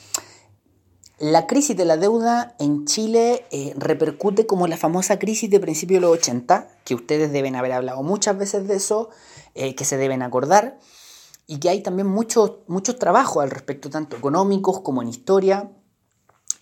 la 1.30 1.46
crisis 1.46 1.74
de 1.74 1.86
la 1.86 1.96
deuda 1.96 2.54
en 2.58 2.84
Chile 2.84 3.46
eh, 3.50 3.72
repercute 3.78 4.46
como 4.46 4.66
la 4.66 4.76
famosa 4.76 5.18
crisis 5.18 5.48
de 5.48 5.58
principios 5.58 6.02
de 6.02 6.06
los 6.06 6.18
80, 6.18 6.68
que 6.84 6.94
ustedes 6.94 7.32
deben 7.32 7.56
haber 7.56 7.72
hablado 7.72 8.02
muchas 8.02 8.36
veces 8.36 8.68
de 8.68 8.76
eso, 8.76 9.08
eh, 9.54 9.74
que 9.74 9.86
se 9.86 9.96
deben 9.96 10.22
acordar, 10.22 10.78
y 11.46 11.60
que 11.60 11.70
hay 11.70 11.82
también 11.82 12.08
muchos 12.08 12.58
mucho 12.66 12.96
trabajos 12.96 13.42
al 13.42 13.50
respecto, 13.50 13.88
tanto 13.88 14.18
económicos 14.18 14.80
como 14.80 15.00
en 15.00 15.08
historia, 15.08 15.70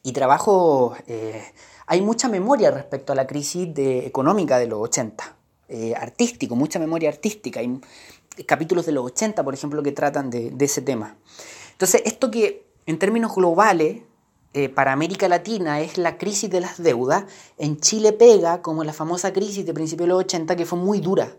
y 0.04 0.12
trabajo, 0.12 0.95
hay 1.87 2.00
mucha 2.00 2.28
memoria 2.28 2.71
respecto 2.73 3.12
a 3.12 3.16
la 3.16 3.26
crisis 3.26 3.73
de, 3.73 4.07
económica 4.07 4.59
de 4.59 4.66
los 4.66 4.81
80, 4.81 5.37
artístico, 5.97 6.57
mucha 6.57 6.81
memoria 6.81 7.09
artística 7.09 7.61
capítulos 8.47 8.87
de 8.87 8.92
los 8.92 9.04
80, 9.07 9.45
por 9.45 9.54
ejemplo, 9.54 9.83
que 9.83 9.92
tratan 9.92 10.31
de, 10.31 10.54
ese 10.59 10.83
tema. 10.83 11.16
Entonces, 11.73 12.02
esto 12.04 12.31
que 12.31 12.66
en 12.87 12.99
términos 12.99 13.35
globales 13.35 14.02
eh, 14.54 14.68
para 14.68 14.92
América 14.92 15.28
Latina 15.28 15.80
es 15.80 15.99
la 15.99 16.18
crisis 16.18 16.50
de 16.50 16.61
las 16.61 16.82
deudas, 16.82 17.25
en 17.59 17.78
Chile 17.80 18.12
pega 18.12 18.62
como 18.62 18.85
la 18.85 18.92
famosa 18.92 19.32
crisis 19.32 19.64
de 19.66 19.75
principios 19.75 20.06
de 20.06 20.14
los 20.14 20.21
80 20.21 20.56
que 20.56 20.66
fue 20.66 20.78
muy 20.78 21.00
dura, 21.00 21.37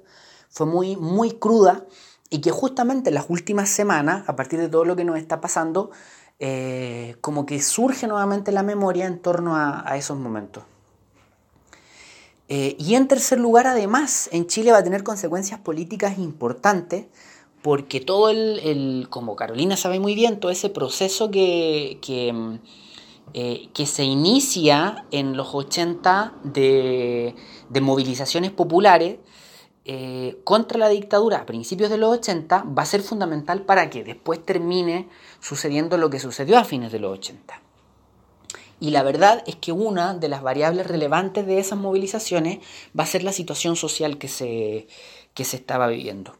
fue 0.50 0.66
muy, 0.66 0.96
muy 0.96 1.32
cruda 1.32 1.86
y 2.30 2.42
que 2.42 2.52
justamente 2.52 3.10
en 3.10 3.16
las 3.16 3.26
últimas 3.30 3.70
semanas, 3.70 4.28
a 4.28 4.36
partir 4.36 4.60
de 4.60 4.70
todo 4.70 4.86
lo 4.86 4.96
que 4.96 5.06
nos 5.06 5.18
está 5.18 5.42
pasando, 5.42 5.92
eh, 6.40 7.16
como 7.22 7.46
que 7.46 7.62
surge 7.62 8.08
nuevamente 8.08 8.52
la 8.52 8.64
memoria 8.64 9.06
en 9.06 9.20
torno 9.20 9.56
a 9.56 9.98
esos 9.98 10.18
momentos. 10.18 10.64
Eh, 12.50 12.76
y 12.78 12.96
en 12.96 13.08
tercer 13.08 13.40
lugar, 13.40 13.68
además, 13.68 14.30
en 14.32 14.48
Chile 14.48 14.72
va 14.72 14.80
a 14.80 14.84
tener 14.84 15.04
consecuencias 15.04 15.60
políticas 15.60 16.18
importantes 16.20 17.06
porque 17.62 18.02
todo 18.02 18.30
el, 18.30 19.08
como 19.10 19.36
Carolina 19.36 19.78
sabe 19.78 20.00
muy 20.00 20.16
bien, 20.16 20.40
todo 20.40 20.52
ese 20.52 20.70
proceso 20.70 21.32
que, 21.32 21.98
que, 22.02 22.60
eh, 23.34 23.70
se 23.86 24.04
inicia 24.04 25.06
en 25.12 25.36
los 25.36 25.56
80 25.56 26.34
de, 26.44 27.36
movilizaciones 27.82 28.52
populares 28.52 29.18
eh, 29.86 30.38
contra 30.44 30.80
la 30.80 30.90
dictadura 30.90 31.40
a 31.40 31.46
principios 31.46 31.90
de 31.90 31.98
los 31.98 32.18
80 32.18 32.64
va 32.78 32.84
a 32.84 32.86
ser 32.86 33.02
fundamental 33.02 33.64
para 33.64 33.90
que 33.90 34.04
después 34.04 34.46
termine 34.46 35.10
sucediendo 35.42 35.98
lo 35.98 36.10
que 36.10 36.20
sucedió 36.20 36.58
a 36.58 36.64
fines 36.64 36.92
de 36.92 37.00
los 37.00 37.14
80. 37.18 37.60
Y 38.80 38.92
la 38.92 39.02
verdad 39.02 39.44
es 39.48 39.56
que 39.56 39.72
una 39.72 40.14
de 40.14 40.28
las 40.28 40.42
variables 40.42 40.88
relevantes 40.88 41.46
de 41.48 41.58
esas 41.58 41.80
movilizaciones 41.80 42.60
va 42.98 43.04
a 43.04 43.08
ser 43.08 43.24
la 43.24 43.32
situación 43.32 43.76
social 43.76 44.18
que 44.18 44.28
se, 44.28 44.88
se 45.36 45.56
estaba 45.58 45.88
viviendo. 45.88 46.38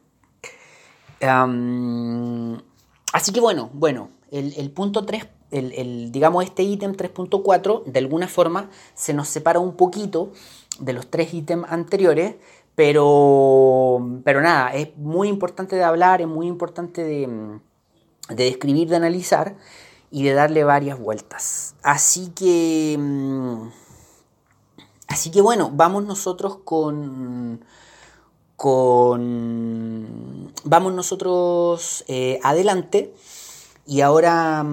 así 3.14 3.32
que 3.32 3.40
bueno, 3.40 3.70
bueno, 3.74 4.10
el, 4.30 4.72
punto 4.72 5.06
3, 5.06 5.26
el, 5.54 6.12
digamos 6.12 6.44
este 6.44 6.64
ítem 6.64 6.94
3.4, 6.94 7.84
de 7.86 8.00
alguna 8.00 8.28
forma 8.28 8.70
se 8.96 9.14
nos 9.14 9.28
separa 9.28 9.60
un 9.60 9.76
poquito 9.76 10.32
de 10.80 10.94
los 10.94 11.08
tres 11.08 11.34
ítems 11.34 11.66
anteriores, 11.70 12.36
pero, 12.76 14.22
pero 14.24 14.42
nada, 14.42 14.74
es 14.74 14.96
muy 14.98 15.28
importante 15.28 15.76
de 15.76 15.84
hablar, 15.84 16.22
es 16.22 16.28
muy 16.28 16.48
importante 16.48 17.04
de, 17.04 17.60
de 18.30 18.44
describir, 18.44 18.90
de 18.90 18.96
analizar 18.96 19.56
y 20.10 20.24
de 20.24 20.34
darle 20.34 20.64
varias 20.64 21.00
vueltas. 21.00 21.76
Así 21.82 22.30
que... 22.30 22.96
Mm, 23.00 23.70
así 25.08 25.32
que 25.32 25.42
bueno, 25.42 25.72
vamos 25.74 26.04
nosotros 26.06 26.58
con... 26.64 27.66
con 28.56 30.54
vamos 30.64 30.94
nosotros 30.94 32.06
eh, 32.08 32.40
adelante 32.44 33.14
y 33.86 34.02
ahora... 34.02 34.66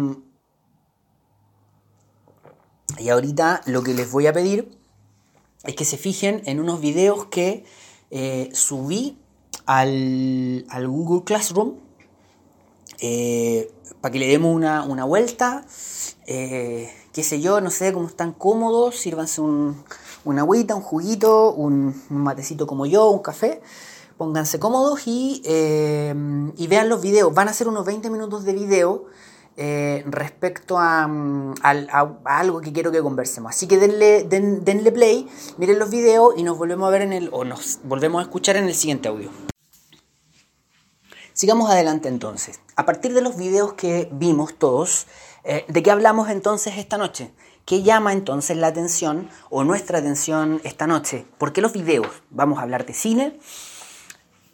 Y 3.01 3.09
ahorita 3.09 3.63
lo 3.65 3.83
que 3.83 3.95
les 3.95 4.11
voy 4.13 4.27
a 4.27 4.33
pedir 4.33 4.77
es 5.65 5.75
que 5.75 5.85
se 5.85 5.97
fijen 5.97 6.43
en 6.45 6.61
unos 6.61 6.81
videos 6.81 7.27
que 7.27 7.65
eh, 8.11 8.51
subí 8.53 9.19
al, 9.67 10.67
al 10.69 10.89
Google 10.89 11.25
Classroom. 11.25 11.77
Eh, 13.01 13.73
para 14.03 14.13
que 14.13 14.19
le 14.19 14.27
demos 14.27 14.55
una, 14.55 15.05
vuelta. 15.05 15.65
Eh, 16.27 16.91
qué 17.13 17.23
sé 17.23 17.41
yo, 17.41 17.61
no 17.61 17.71
sé 17.71 17.93
cómo 17.93 18.07
están 18.07 18.33
cómodos, 18.33 18.97
sírvanse 18.97 19.41
un, 19.41 19.83
una 20.25 20.43
agüita, 20.43 20.75
un 20.75 20.83
juguito, 20.83 21.53
un, 21.55 22.03
matecito 22.11 22.67
como 22.67 22.85
yo, 22.85 23.09
un 23.11 23.21
café. 23.21 23.63
Pónganse 24.19 24.59
cómodos 24.59 25.07
y, 25.07 25.43
y, 25.47 26.67
vean 26.67 26.91
los 26.91 27.01
videos. 27.01 27.33
Van 27.33 27.49
a 27.49 27.55
ser 27.55 27.69
unos 27.69 27.87
20 27.87 28.11
minutos 28.11 28.45
de 28.45 28.53
video 28.53 29.07
eh, 29.57 30.05
respecto 30.07 30.79
a, 30.79 31.05
algo 32.25 32.61
que 32.61 32.73
quiero 32.73 32.93
que 32.93 33.03
conversemos. 33.03 33.51
Así 33.51 33.67
que 33.67 33.79
denle, 33.79 34.25
denle 34.25 34.93
play, 34.93 35.29
miren 35.59 35.79
los 35.79 35.91
videos 35.91 36.35
y 36.37 36.43
nos 36.43 36.57
volvemos 36.57 36.87
a 36.89 36.91
ver 36.91 37.03
en 37.03 37.13
el, 37.13 37.29
o 37.33 37.45
nos 37.45 37.81
volvemos 37.85 38.21
a 38.21 38.23
escuchar 38.23 38.57
en 38.57 38.65
el 38.65 38.75
siguiente 38.75 39.09
audio. 39.09 39.31
Sigamos 41.33 41.71
adelante 41.71 42.09
entonces. 42.09 42.61
A 42.77 42.85
partir 42.85 43.15
de 43.15 43.23
los 43.23 43.37
videos 43.37 43.73
que 43.73 44.09
vimos 44.13 44.55
todos, 44.59 45.07
eh, 45.45 45.65
¿de 45.69 45.83
qué 45.83 45.91
hablamos 45.91 46.29
entonces 46.29 46.77
esta 46.77 46.99
noche? 46.99 47.33
¿Qué 47.65 47.83
llama 47.83 48.13
entonces 48.13 48.57
la 48.57 48.67
atención 48.67 49.29
o 49.49 49.65
nuestra 49.65 49.99
atención 49.99 50.61
esta 50.65 50.87
noche? 50.87 51.27
¿Por 51.39 51.53
qué 51.53 51.61
los 51.61 51.73
videos? 51.73 52.09
Vamos 52.31 52.59
a 52.59 52.63
hablar 52.63 52.85
de 52.85 52.95
cine. 52.95 53.39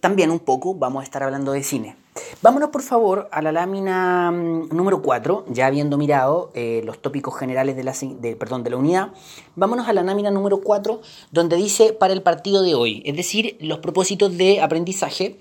También 0.07 0.31
un 0.31 0.39
poco 0.39 0.73
vamos 0.73 1.01
a 1.01 1.03
estar 1.03 1.25
hablando 1.25 1.51
de 1.51 1.65
cine. 1.65 1.97
Vámonos 2.41 2.71
por 2.71 2.83
favor 2.83 3.29
a 3.33 3.43
la 3.43 3.51
lámina 3.51 4.31
mm, 4.31 4.69
número 4.69 5.03
4, 5.03 5.47
ya 5.49 5.67
habiendo 5.67 5.99
mirado 5.99 6.53
eh, 6.55 6.81
los 6.85 7.03
tópicos 7.03 7.37
generales 7.37 7.75
de 7.75 7.83
la, 7.83 7.93
perdón, 8.39 8.63
de 8.63 8.71
la 8.71 8.77
unidad. 8.77 9.09
Vámonos 9.57 9.89
a 9.89 9.93
la 9.93 10.05
lámina 10.05 10.31
número 10.31 10.61
4, 10.61 11.01
donde 11.33 11.57
dice 11.57 11.93
para 11.93 12.13
el 12.13 12.23
partido 12.23 12.63
de 12.63 12.77
hoy, 12.77 13.03
es 13.05 13.17
decir, 13.17 13.57
los 13.59 13.81
propósitos 13.81 14.39
de 14.39 14.61
aprendizaje 14.61 15.41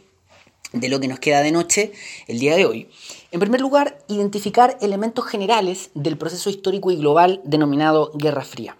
de 0.73 0.89
lo 0.89 0.99
que 0.99 1.09
nos 1.09 1.19
queda 1.19 1.41
de 1.41 1.51
noche 1.51 1.91
el 2.25 2.39
día 2.39 2.55
de 2.55 2.65
hoy. 2.65 2.89
En 3.29 3.39
primer 3.39 3.61
lugar, 3.61 3.99
identificar 4.07 4.79
elementos 4.81 5.25
generales 5.25 5.91
del 5.93 6.17
proceso 6.17 6.49
histórico 6.49 6.89
y 6.89 6.95
global 6.95 7.39
denominado 7.43 8.09
Guerra 8.15 8.43
Fría. 8.43 8.77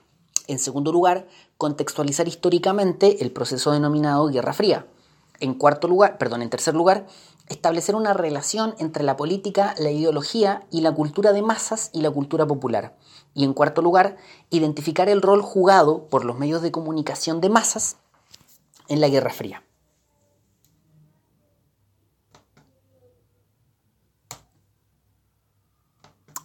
En 0.48 0.58
segundo 0.58 0.92
lugar, 0.92 1.28
contextualizar 1.60 2.28
históricamente 2.28 3.24
el 3.24 3.32
proceso 3.32 3.72
denominado 3.72 4.30
Guerra 4.30 4.54
Fría. 4.54 4.88
En 5.40 5.54
cuarto 5.54 5.88
lugar, 5.88 6.18
perdón, 6.18 6.42
en 6.42 6.50
tercer 6.50 6.74
lugar, 6.76 7.06
establecer 7.48 7.96
una 7.96 8.14
relación 8.14 8.76
entre 8.80 9.04
la 9.04 9.18
política, 9.18 9.76
la 9.78 9.92
ideología 9.92 10.66
y 10.72 10.82
la 10.82 10.94
cultura 10.94 11.34
de 11.34 11.42
masas 11.42 11.90
y 11.94 12.02
la 12.02 12.12
cultura 12.12 12.48
popular. 12.48 12.96
Y 13.34 13.44
en 13.44 13.54
cuarto 13.54 13.82
lugar, 13.82 14.18
identificar 14.50 15.10
el 15.10 15.22
rol 15.22 15.42
jugado 15.42 16.08
por 16.08 16.26
los 16.26 16.40
medios 16.40 16.62
de 16.62 16.72
comunicación 16.72 17.42
de 17.42 17.50
masas 17.50 17.98
en 18.88 19.02
la 19.02 19.10
Guerra 19.10 19.32
Fría. 19.32 19.65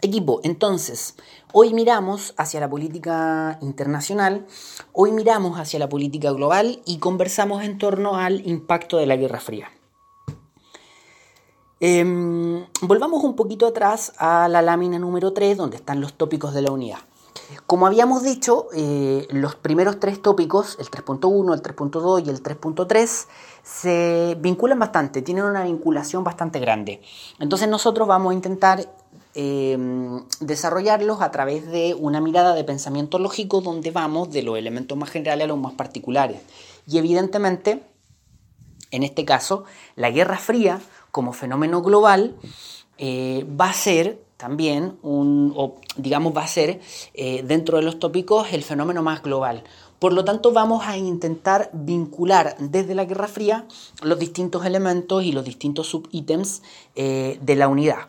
Equipo, 0.02 0.40
entonces, 0.44 1.14
hoy 1.52 1.74
miramos 1.74 2.32
hacia 2.38 2.58
la 2.60 2.70
política 2.70 3.58
internacional, 3.60 4.46
hoy 4.92 5.12
miramos 5.12 5.58
hacia 5.58 5.78
la 5.78 5.88
política 5.88 6.32
global 6.32 6.80
y 6.86 6.98
conversamos 6.98 7.62
en 7.62 7.76
torno 7.76 8.16
al 8.16 8.46
impacto 8.46 8.96
de 8.96 9.06
la 9.06 9.16
Guerra 9.16 9.40
Fría. 9.40 9.68
Em, 11.80 12.66
volvamos 12.82 13.24
un 13.24 13.36
poquito 13.36 13.66
atrás 13.66 14.12
a 14.18 14.48
la 14.48 14.62
lámina 14.62 14.98
número 14.98 15.32
3, 15.32 15.56
donde 15.56 15.76
están 15.76 16.00
los 16.00 16.14
tópicos 16.14 16.54
de 16.54 16.62
la 16.62 16.70
unidad. 16.70 16.98
Como 17.66 17.86
habíamos 17.86 18.22
dicho, 18.22 18.68
eh, 18.74 19.26
los 19.30 19.54
primeros 19.54 19.98
tres 19.98 20.22
tópicos, 20.22 20.76
el 20.78 20.90
3.1, 20.90 21.54
el 21.54 21.62
3.2 21.62 22.26
y 22.26 22.30
el 22.30 22.42
3.3, 22.42 23.26
se 23.62 24.36
vinculan 24.40 24.78
bastante, 24.78 25.22
tienen 25.22 25.44
una 25.44 25.64
vinculación 25.64 26.24
bastante 26.24 26.58
grande. 26.58 27.02
Entonces 27.38 27.68
nosotros 27.68 28.06
vamos 28.08 28.32
a 28.32 28.34
intentar 28.34 28.88
em, 29.34 30.22
desarrollarlos 30.40 31.20
a 31.20 31.30
través 31.30 31.66
de 31.70 31.94
una 31.94 32.20
mirada 32.20 32.54
de 32.54 32.64
pensamiento 32.64 33.18
lógico 33.18 33.60
donde 33.60 33.90
vamos 33.90 34.30
de 34.30 34.42
los 34.42 34.58
elementos 34.58 34.96
más 34.96 35.10
generales 35.10 35.44
a 35.44 35.48
los 35.48 35.58
más 35.58 35.74
particulares. 35.74 36.40
Y 36.86 36.98
evidentemente, 36.98 37.82
en 38.90 39.02
este 39.02 39.24
caso, 39.24 39.64
la 39.96 40.10
Guerra 40.10 40.38
Fría 40.38 40.80
como 41.10 41.32
fenómeno 41.32 41.82
global 41.82 42.36
eh, 42.98 43.46
va 43.60 43.70
a 43.70 43.74
ser 43.74 44.22
también 44.36 44.98
o 45.02 45.74
digamos 45.96 46.34
va 46.34 46.42
a 46.42 46.48
ser 46.48 46.80
eh, 47.12 47.42
dentro 47.46 47.76
de 47.76 47.82
los 47.82 47.98
tópicos 47.98 48.52
el 48.52 48.62
fenómeno 48.62 49.02
más 49.02 49.22
global. 49.22 49.64
Por 50.00 50.14
lo 50.14 50.24
tanto, 50.24 50.50
vamos 50.52 50.86
a 50.86 50.96
intentar 50.96 51.68
vincular 51.74 52.56
desde 52.58 52.94
la 52.94 53.04
Guerra 53.04 53.28
Fría 53.28 53.66
los 54.02 54.18
distintos 54.18 54.64
elementos 54.64 55.22
y 55.24 55.32
los 55.32 55.44
distintos 55.44 55.88
subítems 55.88 56.62
eh, 56.96 57.38
de 57.42 57.54
la 57.54 57.68
unidad. 57.68 58.08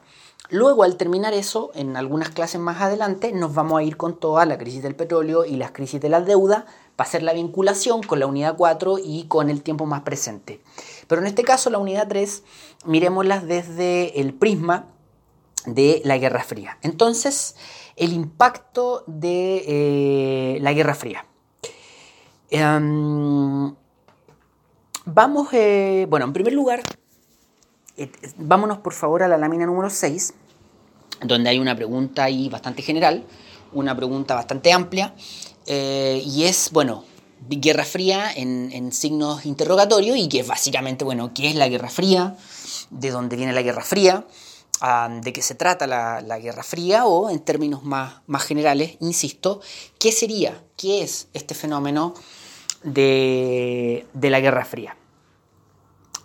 Luego, 0.51 0.83
al 0.83 0.97
terminar 0.97 1.33
eso, 1.33 1.71
en 1.75 1.95
algunas 1.95 2.29
clases 2.29 2.59
más 2.59 2.81
adelante, 2.81 3.31
nos 3.31 3.53
vamos 3.53 3.79
a 3.79 3.83
ir 3.83 3.95
con 3.95 4.19
toda 4.19 4.45
la 4.45 4.57
crisis 4.57 4.83
del 4.83 4.95
petróleo 4.95 5.45
y 5.45 5.55
las 5.55 5.71
crisis 5.71 6.01
de 6.01 6.09
la 6.09 6.19
deuda 6.19 6.65
para 6.97 7.07
hacer 7.07 7.23
la 7.23 7.31
vinculación 7.31 8.03
con 8.03 8.19
la 8.19 8.27
unidad 8.27 8.57
4 8.57 8.97
y 9.01 9.27
con 9.29 9.49
el 9.49 9.63
tiempo 9.63 9.85
más 9.85 10.01
presente. 10.01 10.61
Pero 11.07 11.21
en 11.21 11.27
este 11.27 11.43
caso, 11.43 11.69
la 11.69 11.77
unidad 11.77 12.09
3, 12.09 12.43
miremoslas 12.83 13.47
desde 13.47 14.19
el 14.19 14.33
prisma 14.33 14.87
de 15.65 16.01
la 16.03 16.17
Guerra 16.17 16.43
Fría. 16.43 16.77
Entonces, 16.81 17.55
el 17.95 18.11
impacto 18.11 19.05
de 19.07 19.63
eh, 19.65 20.59
la 20.59 20.73
Guerra 20.73 20.95
Fría. 20.95 21.25
Em, 22.49 23.73
vamos, 25.05 25.47
eh, 25.53 26.07
bueno, 26.09 26.25
en 26.25 26.33
primer 26.33 26.51
lugar, 26.51 26.81
vámonos 28.38 28.80
por 28.80 28.93
favor 28.93 29.23
a 29.23 29.27
la 29.27 29.38
lámina 29.38 29.65
número 29.65 29.89
6, 29.89 30.34
donde 31.23 31.49
hay 31.49 31.60
una 31.60 31.75
pregunta 31.75 32.23
ahí 32.23 32.49
bastante 32.49 32.82
general, 32.82 33.25
una 33.73 33.95
pregunta 33.95 34.36
bastante 34.36 34.71
amplia, 34.73 35.13
y 35.67 36.43
es, 36.43 36.71
bueno, 36.71 37.06
Guerra 37.47 37.86
Fría 37.86 38.32
en, 38.36 38.91
signos 38.91 39.45
interrogatorios, 39.45 40.17
y 40.17 40.27
que 40.30 40.41
es 40.41 40.47
básicamente, 40.47 41.06
bueno, 41.06 41.32
¿qué 41.34 41.49
es 41.49 41.56
la 41.56 41.67
Guerra 41.67 41.89
Fría? 41.89 42.36
¿De 42.89 43.12
dónde 43.12 43.36
viene 43.36 43.54
la 43.54 43.62
Guerra 43.62 43.84
Fría? 43.84 44.25
de 45.21 45.32
qué 45.32 45.43
se 45.43 45.54
trata 45.54 45.86
la, 45.86 46.39
Guerra 46.39 46.63
Fría 46.63 47.06
o, 47.06 47.30
en 47.30 47.39
términos 47.39 47.84
más, 47.84 48.15
más 48.25 48.43
generales, 48.43 48.97
insisto, 48.99 49.62
¿qué 49.99 50.12
sería, 50.12 50.63
qué 50.75 51.04
es 51.04 51.27
este 51.34 51.54
fenómeno 51.54 52.15
de, 52.84 54.08
la 54.21 54.39
Guerra 54.39 54.65
Fría? 54.65 54.97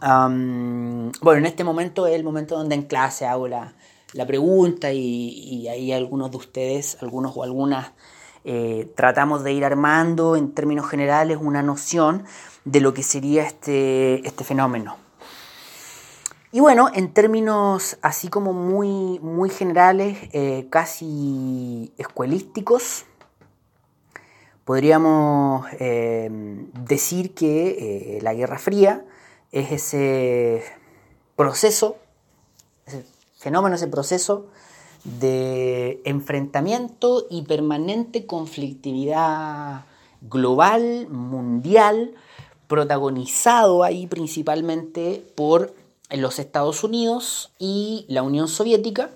Bueno, 0.00 1.38
en 1.38 1.46
este 1.46 1.64
momento 1.64 2.06
es 2.06 2.14
el 2.14 2.24
momento 2.24 2.56
donde 2.56 2.74
en 2.74 2.82
clase 2.82 3.26
hago 3.26 3.48
la, 3.48 3.72
pregunta 4.26 4.92
y, 4.92 5.68
ahí 5.68 5.92
algunos 5.92 6.30
de 6.30 6.36
ustedes, 6.36 6.98
algunos 7.02 7.36
o 7.36 7.42
algunas, 7.42 7.92
eh, 8.44 8.90
tratamos 8.94 9.42
de 9.42 9.52
ir 9.52 9.64
armando 9.64 10.36
en 10.36 10.52
términos 10.52 10.88
generales 10.88 11.38
una 11.40 11.62
noción 11.62 12.24
de 12.64 12.80
lo 12.80 12.94
que 12.94 13.02
sería 13.02 13.42
este, 13.42 14.26
este 14.26 14.44
fenómeno. 14.44 14.96
Y 16.52 16.60
bueno, 16.60 16.88
en 16.94 17.12
términos 17.12 17.98
así 18.02 18.28
como 18.28 18.52
muy, 18.52 19.18
muy 19.18 19.50
generales, 19.50 20.16
eh, 20.32 20.68
casi 20.70 21.92
escuelísticos, 21.98 23.04
podríamos 24.64 25.66
eh, 25.78 26.30
decir 26.88 27.34
que 27.34 28.18
la 28.22 28.32
Guerra 28.32 28.58
Fría 28.58 29.04
es 29.60 29.72
ese 29.72 30.62
proceso, 31.34 31.96
ese 32.86 33.04
fenómeno, 33.38 33.76
ese 33.76 33.88
proceso 33.88 34.46
de 35.04 36.02
enfrentamiento 36.04 37.26
y 37.30 37.42
permanente 37.42 38.26
conflictividad 38.26 39.84
global, 40.20 41.08
mundial, 41.08 42.14
protagonizado 42.66 43.82
ahí 43.82 44.06
principalmente 44.06 45.24
por 45.36 45.74
los 46.10 46.38
Estados 46.38 46.84
Unidos 46.84 47.52
y 47.58 48.04
la 48.08 48.22
Unión 48.22 48.48
Soviética 48.48 49.10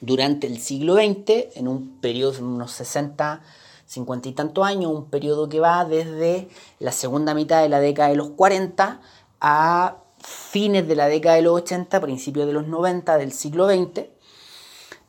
durante 0.00 0.46
el 0.46 0.58
siglo 0.58 0.94
XX, 0.96 1.56
en 1.56 1.68
un 1.68 2.00
periodo 2.00 2.32
de 2.32 2.42
unos 2.42 2.72
60, 2.72 3.42
50 3.86 4.28
y 4.28 4.32
tantos 4.32 4.66
años, 4.66 4.92
un 4.92 5.08
periodo 5.10 5.48
que 5.48 5.60
va 5.60 5.84
desde 5.84 6.48
la 6.78 6.92
segunda 6.92 7.34
mitad 7.34 7.62
de 7.62 7.68
la 7.68 7.80
década 7.80 8.08
de 8.08 8.16
los 8.16 8.30
40 8.30 9.00
a 9.40 9.96
fines 10.18 10.86
de 10.88 10.96
la 10.96 11.06
década 11.06 11.36
de 11.36 11.42
los 11.42 11.54
80, 11.54 12.00
principios 12.00 12.46
de 12.46 12.52
los 12.52 12.66
90 12.66 13.16
del 13.16 13.32
siglo 13.32 13.68
XX. 13.68 14.06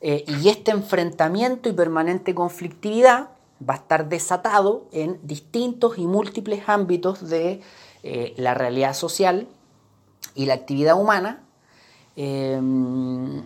Eh, 0.00 0.24
y 0.28 0.48
este 0.48 0.70
enfrentamiento 0.70 1.68
y 1.68 1.72
permanente 1.72 2.34
conflictividad 2.34 3.30
va 3.68 3.74
a 3.74 3.76
estar 3.78 4.08
desatado 4.08 4.86
en 4.92 5.18
distintos 5.24 5.98
y 5.98 6.06
múltiples 6.06 6.68
ámbitos 6.68 7.28
de 7.28 7.60
eh, 8.04 8.34
la 8.36 8.54
realidad 8.54 8.94
social 8.94 9.48
y 10.36 10.46
la 10.46 10.54
actividad 10.54 11.00
humana, 11.00 11.42
em, 12.14 13.44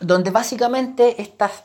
donde 0.00 0.30
básicamente 0.30 1.20
estas 1.20 1.64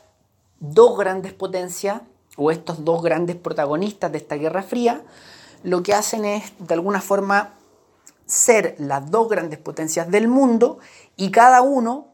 dos 0.60 0.96
grandes 0.98 1.32
potencias 1.32 2.02
o 2.36 2.50
estos 2.50 2.84
dos 2.84 3.02
grandes 3.02 3.36
protagonistas 3.36 4.12
de 4.12 4.18
esta 4.18 4.36
Guerra 4.36 4.62
Fría 4.62 5.02
lo 5.62 5.82
que 5.82 5.94
hacen 5.94 6.24
es 6.24 6.52
de 6.58 6.74
alguna 6.74 7.00
forma 7.00 7.54
ser 8.26 8.74
las 8.78 9.10
dos 9.10 9.28
grandes 9.28 9.58
potencias 9.58 10.10
del 10.10 10.28
mundo 10.28 10.78
y 11.16 11.30
cada 11.30 11.62
uno 11.62 12.08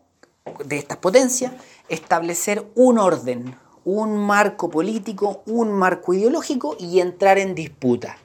de 0.65 0.79
estas 0.79 0.99
potencias 0.99 1.53
establecer 1.89 2.67
un 2.75 2.99
orden, 2.99 3.57
un 3.85 4.17
marco 4.17 4.71
político, 4.71 5.43
un 5.47 5.73
marco 5.73 6.15
ideológico 6.15 6.77
y 6.79 7.01
entrar 7.01 7.39
en 7.39 7.55
disputa 7.55 8.17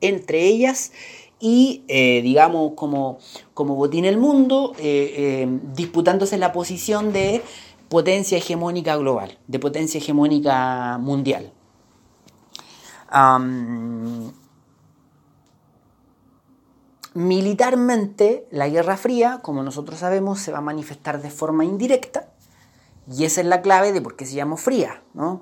entre 0.00 0.42
ellas 0.42 0.92
y, 1.38 1.82
eh, 1.88 2.22
digamos, 2.22 2.72
como, 2.74 3.18
como 3.52 3.74
botín 3.74 4.04
el 4.04 4.16
mundo, 4.16 4.72
eh, 4.78 5.14
eh, 5.16 5.48
disputándose 5.74 6.38
la 6.38 6.52
posición 6.52 7.12
de 7.12 7.42
potencia 7.88 8.38
hegemónica 8.38 8.96
global, 8.96 9.38
de 9.46 9.58
potencia 9.58 9.98
hegemónica 9.98 10.98
mundial. 10.98 11.52
militarmente, 17.14 18.46
la 18.50 18.68
Guerra 18.68 18.98
Fría, 18.98 19.40
como 19.42 19.62
nosotros 19.62 20.00
sabemos, 20.00 20.38
se 20.38 20.52
va 20.52 20.58
a 20.58 20.60
manifestar 20.60 21.22
de 21.22 21.30
forma 21.30 21.64
indirecta, 21.64 22.28
y 23.10 23.24
esa 23.24 23.40
es 23.40 23.46
la 23.46 23.62
clave 23.62 23.92
de 23.92 24.00
por 24.00 24.16
qué 24.16 24.26
se 24.26 24.34
llama 24.34 24.56
fría. 24.56 25.00
¿no? 25.14 25.40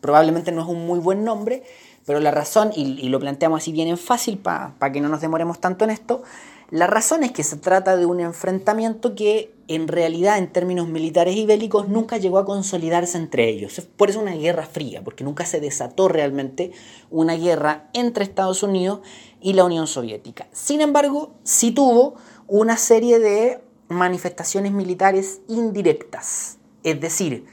Probablemente 0.00 0.52
no 0.52 0.62
es 0.62 0.68
un 0.68 0.86
muy 0.86 0.98
buen 0.98 1.24
nombre, 1.24 1.64
pero 2.04 2.20
la 2.20 2.30
razón, 2.30 2.70
y, 2.74 3.08
lo 3.08 3.18
planteamos 3.18 3.62
así 3.62 3.72
bien 3.72 3.88
en 3.88 3.98
fácil 3.98 4.38
para 4.38 4.92
que 4.92 5.00
no 5.00 5.08
nos 5.08 5.20
demoremos 5.20 5.60
tanto 5.60 5.84
en 5.84 5.90
esto, 5.90 6.22
la 6.70 6.88
razón 6.88 7.22
es 7.22 7.30
que 7.30 7.44
se 7.44 7.56
trata 7.56 7.96
de 7.96 8.06
un 8.06 8.18
enfrentamiento 8.18 9.14
que 9.14 9.54
en 9.68 9.86
realidad 9.86 10.38
en 10.38 10.52
términos 10.52 10.88
militares 10.88 11.36
y 11.36 11.46
bélicos 11.46 11.88
nunca 11.88 12.16
llegó 12.16 12.38
a 12.38 12.44
consolidarse 12.44 13.18
entre 13.18 13.48
ellos. 13.48 13.80
Por 13.96 14.10
eso 14.10 14.20
una 14.20 14.34
guerra 14.34 14.66
fría, 14.66 15.02
porque 15.04 15.22
nunca 15.22 15.46
se 15.46 15.60
desató 15.60 16.08
realmente 16.08 16.72
una 17.10 17.34
guerra 17.34 17.88
entre 17.92 18.24
Estados 18.24 18.62
Unidos 18.62 19.00
y 19.40 19.52
la 19.52 19.64
Unión 19.64 19.86
Soviética. 19.86 20.48
Sin 20.52 20.80
embargo, 20.80 21.34
sí 21.44 21.70
tuvo 21.70 22.14
una 22.48 22.76
serie 22.76 23.20
de 23.20 23.60
manifestaciones 23.88 24.72
militares 24.72 25.40
indirectas. 25.48 26.58
Es 26.82 27.00
decir, 27.00 27.46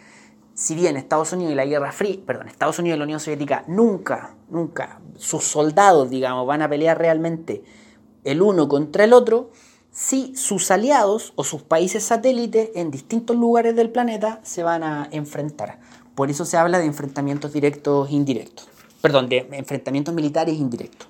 si 0.56 0.74
bien 0.76 0.98
Estados 0.98 1.34
Unidos 1.34 1.54
y 1.54 1.56
la 1.56 1.66
Guerra 1.66 1.92
Fría, 1.92 2.18
perdón, 2.26 2.48
Estados 2.48 2.80
Unidos 2.80 2.96
y 2.96 3.00
la 3.00 3.06
Unión 3.06 3.20
Soviética 3.20 3.64
nunca, 3.68 4.36
nunca, 4.50 5.02
sus 5.18 5.44
soldados, 5.44 6.10
digamos, 6.10 6.48
van 6.48 6.64
a 6.64 6.70
pelear 6.70 6.98
realmente 6.98 7.64
el 8.24 8.42
uno 8.42 8.68
contra 8.68 9.04
el 9.04 9.14
otro, 9.14 9.50
sí 9.92 10.34
sus 10.36 10.72
aliados 10.72 11.34
o 11.36 11.44
sus 11.44 11.62
países 11.62 12.04
satélites 12.04 12.72
en 12.76 12.92
distintos 12.92 13.36
lugares 13.36 13.76
del 13.76 13.90
planeta 13.90 14.40
se 14.44 14.64
van 14.64 14.84
a 14.84 15.08
enfrentar. 15.12 15.80
Por 16.16 16.30
eso 16.30 16.46
se 16.46 16.58
habla 16.58 16.80
de 16.80 16.86
enfrentamientos 16.86 17.54
directos 17.54 18.10
e 18.10 18.14
indirectos. 18.14 18.68
Perdón, 19.02 19.30
de 19.30 19.48
enfrentamientos 19.52 20.14
militares 20.14 20.56
indirectos. 20.56 21.08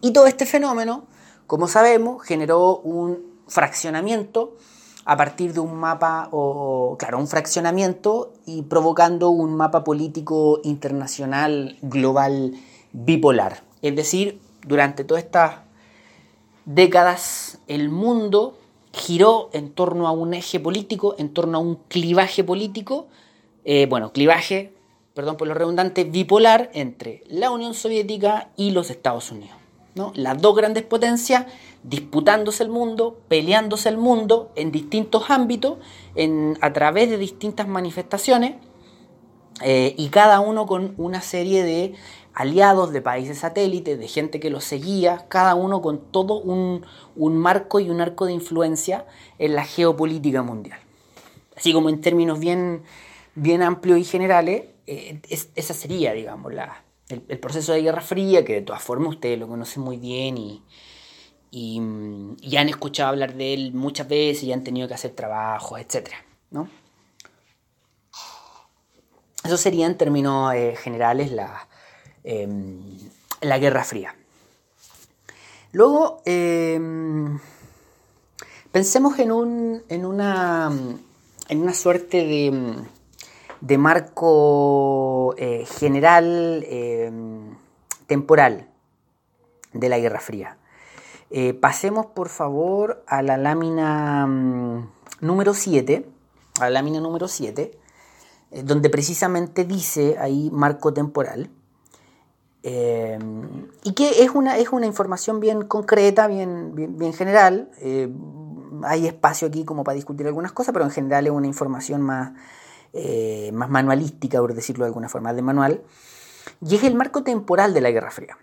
Y 0.00 0.12
todo 0.12 0.26
este 0.26 0.46
fenómeno, 0.46 1.04
como 1.46 1.68
sabemos, 1.68 2.22
generó 2.22 2.78
un 2.78 3.34
fraccionamiento 3.48 4.56
a 5.04 5.16
partir 5.16 5.52
de 5.52 5.60
un 5.60 5.74
mapa, 5.74 6.28
o 6.30 6.96
claro, 6.98 7.18
un 7.18 7.28
fraccionamiento 7.28 8.32
y 8.46 8.62
provocando 8.62 9.30
un 9.30 9.54
mapa 9.54 9.84
político 9.84 10.60
internacional 10.64 11.76
global 11.82 12.54
bipolar. 12.92 13.62
Es 13.82 13.94
decir, 13.96 14.40
durante 14.66 15.04
todas 15.04 15.24
estas 15.24 15.56
décadas 16.64 17.58
el 17.66 17.88
mundo 17.88 18.58
giró 18.92 19.50
en 19.52 19.70
torno 19.70 20.06
a 20.06 20.12
un 20.12 20.34
eje 20.34 20.60
político, 20.60 21.14
en 21.18 21.32
torno 21.32 21.58
a 21.58 21.60
un 21.60 21.76
clivaje 21.88 22.44
político, 22.44 23.08
eh, 23.64 23.86
bueno, 23.86 24.12
clivaje, 24.12 24.72
perdón 25.14 25.36
por 25.36 25.48
lo 25.48 25.54
redundante, 25.54 26.04
bipolar 26.04 26.70
entre 26.74 27.24
la 27.28 27.50
Unión 27.50 27.74
Soviética 27.74 28.50
y 28.56 28.70
los 28.70 28.90
Estados 28.90 29.30
Unidos. 29.32 29.56
¿no? 29.94 30.12
Las 30.14 30.40
dos 30.40 30.56
grandes 30.56 30.82
potencias 30.82 31.46
disputándose 31.82 32.62
el 32.62 32.68
mundo, 32.68 33.20
peleándose 33.28 33.88
el 33.88 33.96
mundo 33.96 34.50
en 34.56 34.72
distintos 34.72 35.30
ámbitos, 35.30 35.78
en, 36.14 36.58
a 36.60 36.72
través 36.72 37.10
de 37.10 37.18
distintas 37.18 37.68
manifestaciones, 37.68 38.54
eh, 39.62 39.94
y 39.96 40.08
cada 40.08 40.40
uno 40.40 40.66
con 40.66 40.94
una 40.96 41.20
serie 41.20 41.62
de 41.62 41.94
aliados 42.34 42.92
de 42.92 43.00
países 43.00 43.38
satélites, 43.38 43.98
de 43.98 44.08
gente 44.08 44.40
que 44.40 44.50
los 44.50 44.64
seguía, 44.64 45.26
cada 45.28 45.54
uno 45.54 45.80
con 45.80 46.10
todo 46.10 46.40
un, 46.40 46.84
marco 47.16 47.78
y 47.78 47.90
un 47.90 48.00
arco 48.00 48.26
de 48.26 48.32
influencia 48.32 49.06
en 49.38 49.54
la 49.54 49.64
geopolítica 49.64 50.42
mundial. 50.42 50.80
Así 51.56 51.72
como 51.72 51.88
en 51.88 52.00
términos 52.00 52.40
bien, 52.40 52.82
bien 53.36 53.62
amplios 53.62 54.00
y 54.00 54.04
generales, 54.04 54.64
eh, 54.86 55.20
esa 55.54 55.74
sería, 55.74 56.12
digamos, 56.12 56.52
la, 56.52 56.82
el, 57.08 57.38
proceso 57.38 57.72
de 57.72 57.82
Guerra 57.82 58.00
Fría, 58.00 58.44
que 58.44 58.54
de 58.54 58.62
todas 58.62 58.82
formas 58.82 59.10
ustedes 59.10 59.38
lo 59.38 59.46
conocen 59.46 59.84
muy 59.84 59.98
bien 59.98 60.36
y, 60.36 60.62
y, 61.52 62.56
han 62.56 62.68
escuchado 62.68 63.10
hablar 63.10 63.34
de 63.34 63.54
él 63.54 63.72
muchas 63.72 64.08
veces 64.08 64.42
y 64.42 64.52
han 64.52 64.64
tenido 64.64 64.88
que 64.88 64.94
hacer 64.94 65.12
trabajos, 65.12 65.78
etc. 65.78 66.10
¿no? 66.50 66.68
Eso 69.44 69.56
sería 69.56 69.86
en 69.86 69.96
términos 69.96 70.52
eh, 70.54 70.74
generales 70.76 71.30
la, 71.30 71.68
Em, 72.24 72.80
la 73.42 73.58
Guerra 73.58 73.84
Fría. 73.84 74.14
Luego, 75.72 76.22
em, 76.24 77.38
pensemos 78.72 79.18
en, 79.18 79.30
un, 79.30 79.82
en, 79.88 80.06
una, 80.06 80.72
en 81.48 81.60
una 81.60 81.74
suerte 81.74 82.18
de, 82.18 82.76
de 83.60 83.78
marco 83.78 85.34
eh, 85.36 85.66
general 85.66 86.64
em, 86.66 87.54
temporal 88.06 88.68
de 89.72 89.88
la 89.88 89.98
Guerra 89.98 90.20
Fría. 90.20 90.56
Eh, 91.30 91.52
pasemos 91.52 92.06
por 92.06 92.28
favor 92.28 93.02
a 93.06 93.20
la 93.22 93.36
lámina 93.36 94.26
mm, 94.26 94.88
número 95.20 95.52
7, 95.52 96.06
a 96.60 96.64
la 96.64 96.70
lámina 96.70 97.00
número 97.00 97.28
7, 97.28 97.78
eh, 98.50 98.62
donde 98.62 98.88
precisamente 98.88 99.64
dice 99.64 100.16
ahí 100.18 100.50
marco 100.52 100.94
temporal. 100.94 101.50
Eh, 102.66 103.18
y 103.82 103.92
que 103.92 104.24
es 104.24 104.30
una, 104.30 104.56
es 104.56 104.70
una 104.70 104.86
información 104.86 105.38
bien 105.38 105.66
concreta, 105.66 106.26
bien, 106.26 106.72
bien, 106.74 107.12
general. 107.12 107.70
Eh, 107.78 108.08
hay 108.82 109.06
espacio 109.06 109.46
aquí 109.46 109.66
como 109.66 109.84
para 109.84 109.94
discutir 109.94 110.26
algunas 110.26 110.52
cosas, 110.52 110.72
pero 110.72 110.86
en 110.86 110.90
general 110.90 111.26
es 111.26 111.32
una 111.32 111.46
información 111.46 112.00
más, 112.00 112.32
eh, 112.94 113.50
más 113.52 113.68
manualística, 113.68 114.40
por 114.40 114.54
decirlo 114.54 114.86
de 114.86 114.88
alguna 114.88 115.10
forma, 115.10 115.34
de 115.34 115.42
manual. 115.42 115.82
Y 116.66 116.74
es 116.76 116.84
el 116.84 116.94
marco 116.94 117.22
temporal 117.22 117.74
de 117.74 117.82
la 117.82 117.90
Guerra 117.90 118.10
Fría. 118.10 118.38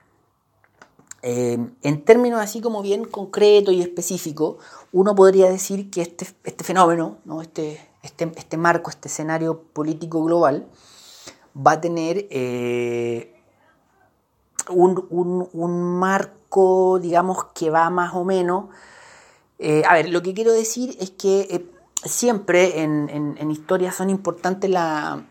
en 1.24 2.06
términos 2.06 2.42
así 2.42 2.62
como 2.62 2.84
bien 2.84 3.06
concreto 3.06 3.72
y 3.72 3.82
específico, 3.82 4.60
uno 4.92 5.16
podría 5.16 5.50
decir 5.50 5.90
que 5.90 6.04
este, 6.04 6.28
este 6.44 6.64
fenómeno, 6.64 7.18
¿no? 7.26 7.42
este, 7.42 7.80
este, 8.04 8.32
este 8.36 8.58
marco, 8.58 8.92
este 8.92 9.08
escenario 9.08 9.64
político 9.74 10.24
global, 10.24 10.68
va 11.56 11.74
a 11.74 11.82
tener 11.82 12.28
un, 14.70 16.00
marco, 16.00 17.00
digamos, 17.00 17.46
que 17.54 17.70
va 17.70 17.90
más 17.90 18.14
o 18.14 18.24
menos. 18.24 18.66
Eh, 19.60 19.84
a 19.88 19.94
ver, 19.94 20.10
lo 20.10 20.22
que 20.22 20.34
quiero 20.34 20.54
decir 20.54 20.98
es 21.00 21.12
que 21.12 21.42
eh, 21.50 21.66
siempre 22.04 22.82
en, 22.82 23.10
en, 23.10 23.52
historia 23.52 23.92
son 23.92 24.10
importantes 24.10 24.70
la, 24.70 25.24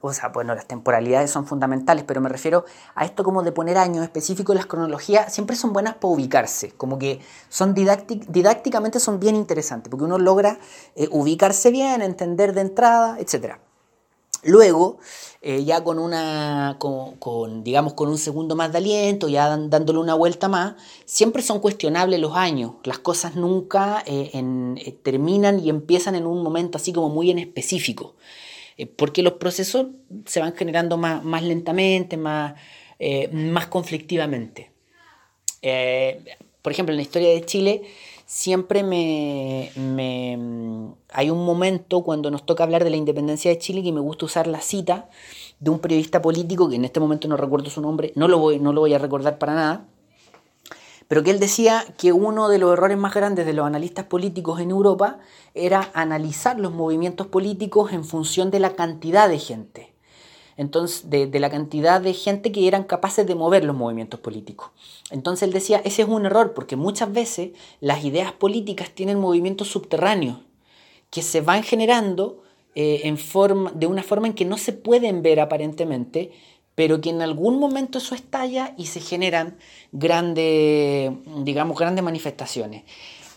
o 0.00 0.12
sea, 0.12 0.28
bueno, 0.28 0.54
las 0.54 0.66
temporalidades 0.66 1.30
son 1.30 1.46
fundamentales, 1.46 2.04
pero 2.04 2.20
me 2.20 2.28
refiero 2.28 2.64
a 2.94 3.04
esto 3.04 3.24
como 3.24 3.42
de 3.42 3.52
poner 3.52 3.78
años 3.78 4.04
específicos, 4.04 4.54
las 4.54 4.66
cronologías 4.66 5.32
siempre 5.32 5.56
son 5.56 5.72
buenas 5.72 5.94
para 5.94 6.12
ubicarse, 6.12 6.72
como 6.72 6.98
que 6.98 7.20
son 7.48 7.74
didácticamente 7.74 9.00
son 9.00 9.18
bien 9.18 9.34
interesantes, 9.36 9.90
porque 9.90 10.04
uno 10.04 10.18
logra 10.18 10.58
eh, 10.94 11.08
ubicarse 11.10 11.70
bien, 11.70 12.02
entender 12.02 12.54
de 12.54 12.60
entrada, 12.60 13.16
etcétera. 13.18 13.60
Luego, 14.42 14.98
eh, 15.42 15.64
ya 15.64 15.84
con 15.84 15.98
una, 15.98 16.76
con, 16.78 17.62
digamos, 17.62 17.92
con 17.92 18.08
un 18.08 18.16
segundo 18.16 18.56
más 18.56 18.72
de 18.72 18.78
aliento, 18.78 19.28
ya 19.28 19.56
dándole 19.56 19.98
una 19.98 20.14
vuelta 20.14 20.48
más, 20.48 20.74
siempre 21.04 21.42
son 21.42 21.60
cuestionables 21.60 22.20
los 22.20 22.34
años. 22.34 22.72
Las 22.84 22.98
cosas 22.98 23.36
nunca 23.36 24.02
eh, 24.06 24.30
eh, 24.32 24.98
terminan 25.02 25.60
y 25.60 25.68
empiezan 25.68 26.14
en 26.14 26.26
un 26.26 26.42
momento 26.42 26.78
así 26.78 26.92
como 26.92 27.10
muy 27.10 27.30
en 27.30 27.38
específico. 27.38 28.16
porque 28.96 29.22
los 29.22 29.34
procesos 29.34 29.88
se 30.24 30.40
van 30.40 30.54
generando 30.54 30.96
más, 30.96 31.22
más 31.22 31.42
lentamente, 31.42 32.16
más, 32.16 32.54
más 33.32 33.66
conflictivamente. 33.66 34.72
por 36.62 36.72
ejemplo, 36.72 36.92
en 36.94 36.96
la 36.96 37.02
historia 37.02 37.28
de 37.30 37.44
Chile, 37.44 37.82
siempre 38.30 38.84
me, 38.84 39.72
Hay 41.12 41.30
un 41.30 41.44
momento 41.44 42.04
cuando 42.04 42.30
nos 42.30 42.46
toca 42.46 42.62
hablar 42.62 42.84
de 42.84 42.90
la 42.90 42.96
independencia 42.96 43.50
de 43.50 43.58
Chile 43.58 43.82
que 43.82 43.90
me 43.90 43.98
gusta 43.98 44.26
usar 44.26 44.46
la 44.46 44.60
cita 44.60 45.08
de 45.58 45.70
un 45.70 45.80
periodista 45.80 46.22
político, 46.22 46.68
que 46.68 46.76
en 46.76 46.84
este 46.84 47.00
momento 47.00 47.26
no 47.26 47.36
recuerdo 47.36 47.70
su 47.70 47.80
nombre, 47.80 48.12
no 48.14 48.28
lo 48.28 48.38
voy, 48.38 48.60
no 48.60 48.72
lo 48.72 48.82
voy 48.82 48.94
a 48.94 48.98
recordar 48.98 49.38
para 49.38 49.54
nada, 49.54 49.88
pero 51.08 51.24
que 51.24 51.32
él 51.32 51.40
decía 51.40 51.84
que 51.98 52.12
uno 52.12 52.48
de 52.48 52.58
los 52.58 52.72
errores 52.72 52.96
más 52.96 53.14
grandes 53.14 53.46
de 53.46 53.52
los 53.52 53.66
analistas 53.66 54.04
políticos 54.04 54.60
en 54.60 54.70
Europa 54.70 55.18
era 55.54 55.90
analizar 55.92 56.60
los 56.60 56.72
movimientos 56.72 57.26
políticos 57.26 57.92
en 57.92 58.04
función 58.04 58.52
de 58.52 58.60
la 58.60 58.76
cantidad 58.76 59.28
de 59.28 59.40
gente 59.40 59.92
entonces, 60.60 61.08
de, 61.08 61.40
la 61.40 61.48
cantidad 61.48 62.02
de 62.02 62.12
gente 62.12 62.52
que 62.52 62.68
eran 62.68 62.84
capaces 62.84 63.26
de 63.26 63.34
mover 63.34 63.64
los 63.64 63.74
movimientos 63.74 64.20
políticos. 64.20 64.68
Entonces 65.10 65.44
él 65.44 65.54
decía, 65.54 65.80
ese 65.86 66.02
es 66.02 66.08
un 66.08 66.26
error, 66.26 66.52
porque 66.52 66.76
muchas 66.76 67.10
veces 67.10 67.52
las 67.80 68.04
ideas 68.04 68.32
políticas 68.32 68.90
tienen 68.90 69.18
movimientos 69.18 69.68
subterráneos 69.68 70.36
que 71.08 71.22
se 71.22 71.40
van 71.40 71.62
generando 71.62 72.42
eh, 72.74 73.10
de 73.74 73.86
una 73.86 74.02
forma 74.02 74.26
en 74.26 74.34
que 74.34 74.44
no 74.44 74.58
se 74.58 74.74
pueden 74.74 75.22
ver 75.22 75.40
aparentemente, 75.40 76.30
pero 76.74 77.00
que 77.00 77.08
en 77.08 77.22
algún 77.22 77.58
momento 77.58 77.96
eso 77.96 78.14
estalla 78.14 78.74
y 78.76 78.84
se 78.84 79.00
generan 79.00 79.56
grandes, 79.92 81.10
digamos, 81.38 81.78
grandes 81.78 82.04
manifestaciones. 82.04 82.84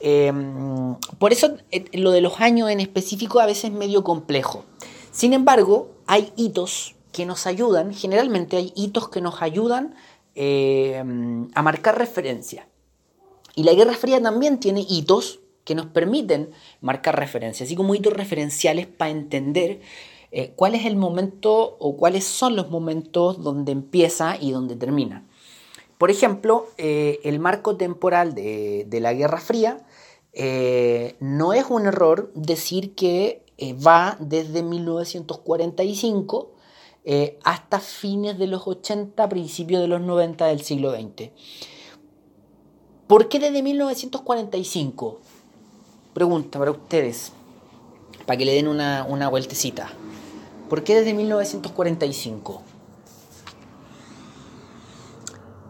Em, 0.01 0.97
por 1.19 1.31
eso 1.31 1.55
eh, 1.71 1.86
lo 1.93 2.12
de 2.12 2.19
los 2.19 2.41
años 2.41 2.69
en 2.69 2.81
específico 2.81 3.39
a 3.39 3.45
veces 3.45 3.65
es 3.65 3.71
medio 3.71 4.03
complejo. 4.03 4.65
Sin 5.12 5.31
embargo, 5.31 5.88
hay 6.05 6.33
hitos 6.36 6.95
que 7.13 7.26
nos 7.26 7.47
ayudan, 7.47 7.93
generalmente 7.93 8.58
hay 8.58 8.73
hitos 8.76 9.08
que 9.08 9.21
nos 9.21 9.41
ayudan 9.41 9.95
eh, 10.36 10.97
a 11.54 11.62
marcar 11.62 11.97
referencia. 11.97 12.67
Y 13.56 13.63
la 13.63 13.73
Guerra 13.73 13.93
Fría 13.93 14.21
también 14.21 14.60
tiene 14.60 14.86
hitos 14.89 15.39
que 15.63 15.76
nos 15.76 15.86
permiten 15.86 16.49
marcar 16.82 17.17
referencia, 17.17 17.65
así 17.65 17.76
como 17.76 17.95
hitos 17.95 18.12
referenciales 18.13 18.88
para 18.88 19.12
entender 19.12 19.80
eh, 20.32 20.52
cuál 20.56 20.73
es 20.76 20.86
el 20.86 20.95
momento 20.95 21.78
o 21.80 21.95
cuáles 21.95 22.26
son 22.26 22.56
los 22.56 22.69
momentos 22.69 23.41
donde 23.43 23.71
empieza 23.71 24.36
y 24.41 24.52
donde 24.52 24.76
termina. 24.76 25.26
Por 25.99 26.10
ejemplo, 26.10 26.67
eh, 26.78 27.19
el 27.23 27.39
marco 27.39 27.78
temporal 27.78 28.34
de, 28.34 28.86
de 28.89 28.99
la 28.99 29.13
Guerra 29.13 29.39
Fría 29.39 29.86
no 31.19 31.54
es 31.54 31.65
un 31.69 31.86
error 31.86 32.32
decir 32.34 32.95
que 32.95 33.45
va 33.86 34.17
desde 34.19 34.63
1945 34.63 36.54
eh, 37.06 37.39
hasta 37.44 37.80
fines 37.80 38.38
de 38.38 38.48
los 38.48 38.68
80, 38.68 39.28
principios 39.30 39.82
de 39.82 39.88
los 39.88 40.02
90 40.02 40.46
del 40.48 40.62
siglo 40.62 40.92
XX. 40.92 41.30
¿Por 43.08 43.30
qué 43.30 43.39
desde 43.39 43.62
1945? 43.62 45.20
Pregunta 46.13 46.60
para 46.60 46.72
ustedes, 46.72 47.34
para 48.26 48.38
que 48.38 48.46
le 48.46 48.54
den 48.54 48.68
una, 48.68 49.06
una 49.08 49.30
vueltecita. 49.30 49.92
¿Por 50.70 50.84
qué 50.84 50.96
desde 50.96 51.13
1945? 51.13 52.62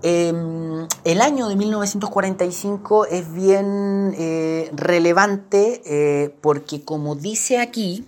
Em, 0.06 0.86
el 1.06 1.22
año 1.22 1.48
de 1.48 1.56
1945 1.56 3.06
es 3.06 3.34
bien 3.34 4.14
eh, 4.18 4.70
relevante 4.74 5.82
eh, 5.86 6.36
porque 6.42 6.84
como 6.84 7.16
dice 7.16 7.60
aquí, 7.60 8.06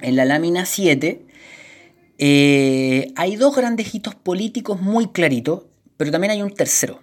en 0.00 0.16
la 0.16 0.24
lámina 0.24 0.66
7, 0.66 1.25
eh, 2.18 3.12
hay 3.16 3.36
dos 3.36 3.54
grandes 3.54 3.94
hitos 3.94 4.14
políticos 4.14 4.80
muy 4.80 5.08
claritos, 5.08 5.64
pero 5.96 6.10
también 6.10 6.30
hay 6.30 6.42
un 6.42 6.54
tercero 6.54 7.00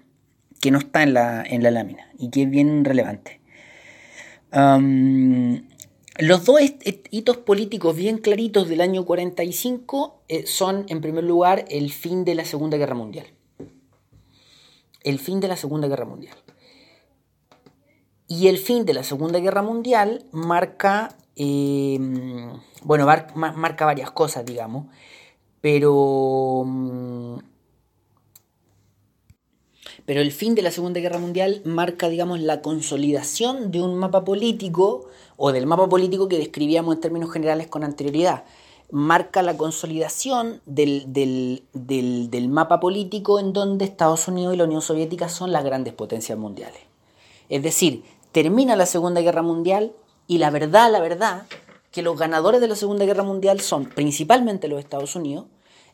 que 0.59 0.71
no 0.71 0.79
está 0.79 1.03
en 1.03 1.13
la, 1.13 1.43
en 1.43 1.61
la 1.61 1.71
lámina 1.71 2.09
y 2.17 2.29
que 2.29 2.43
es 2.43 2.49
bien 2.49 2.85
relevante. 2.85 3.41
los 4.51 6.45
dos 6.45 6.61
hitos 7.09 7.37
políticos 7.37 7.95
bien 7.95 8.17
claritos 8.17 8.69
del 8.69 8.81
año 8.81 9.05
45 9.05 10.23
eh, 10.29 10.45
son, 10.45 10.85
en 10.87 11.01
primer 11.01 11.25
lugar, 11.25 11.65
el 11.69 11.91
fin 11.91 12.23
de 12.25 12.35
la 12.35 12.45
Segunda 12.45 12.77
Guerra 12.77 12.95
Mundial. 12.95 13.27
El 15.03 15.19
fin 15.19 15.41
de 15.41 15.49
la 15.49 15.57
Segunda 15.57 15.87
Guerra 15.87 16.05
Mundial. 16.05 16.37
Y 18.27 18.47
el 18.47 18.57
fin 18.57 18.85
de 18.85 18.93
la 18.93 19.03
Segunda 19.03 19.39
Guerra 19.39 19.61
Mundial 19.61 20.25
marca, 20.31 21.17
eh, 21.35 21.99
bueno, 22.83 23.05
marca 23.35 23.85
varias 23.85 24.11
cosas, 24.11 24.45
digamos, 24.45 24.85
pero, 25.61 26.63
mm, 26.65 27.37
pero 30.05 30.21
el 30.21 30.31
fin 30.31 30.55
de 30.55 30.61
la 30.61 30.71
Segunda 30.71 30.99
Guerra 30.99 31.19
Mundial 31.19 31.61
marca, 31.65 32.09
digamos, 32.09 32.39
la 32.39 32.61
consolidación 32.61 33.71
de 33.71 33.81
un 33.81 33.95
mapa 33.95 34.23
político 34.23 35.09
o 35.37 35.51
del 35.51 35.65
mapa 35.65 35.87
político 35.87 36.27
que 36.27 36.37
describíamos 36.37 36.95
en 36.95 37.01
términos 37.01 37.31
generales 37.31 37.67
con 37.67 37.83
anterioridad 37.83 38.43
marca 38.93 39.41
la 39.41 39.57
consolidación 39.57 40.61
del, 40.67 41.11
del, 41.11 42.49
mapa 42.49 42.79
político 42.79 43.39
en 43.39 43.51
donde 43.51 43.85
Estados 43.85 44.27
Unidos 44.27 44.53
y 44.53 44.57
la 44.57 44.65
Unión 44.65 44.83
Soviética 44.83 45.29
son 45.29 45.51
las 45.51 45.63
grandes 45.63 45.95
potencias 45.95 46.37
mundiales. 46.37 46.79
Es 47.49 47.63
decir, 47.63 48.03
termina 48.31 48.75
la 48.75 48.85
Segunda 48.85 49.21
Guerra 49.21 49.41
Mundial 49.41 49.93
y 50.27 50.37
la 50.37 50.49
verdad, 50.49 50.91
la 50.91 50.99
verdad, 50.99 51.43
que 51.91 52.01
los 52.01 52.17
ganadores 52.17 52.61
de 52.61 52.67
la 52.67 52.75
Segunda 52.75 53.05
Guerra 53.05 53.23
Mundial 53.23 53.59
son 53.59 53.85
principalmente 53.85 54.67
los 54.67 54.79
Estados 54.79 55.15
Unidos 55.15 55.45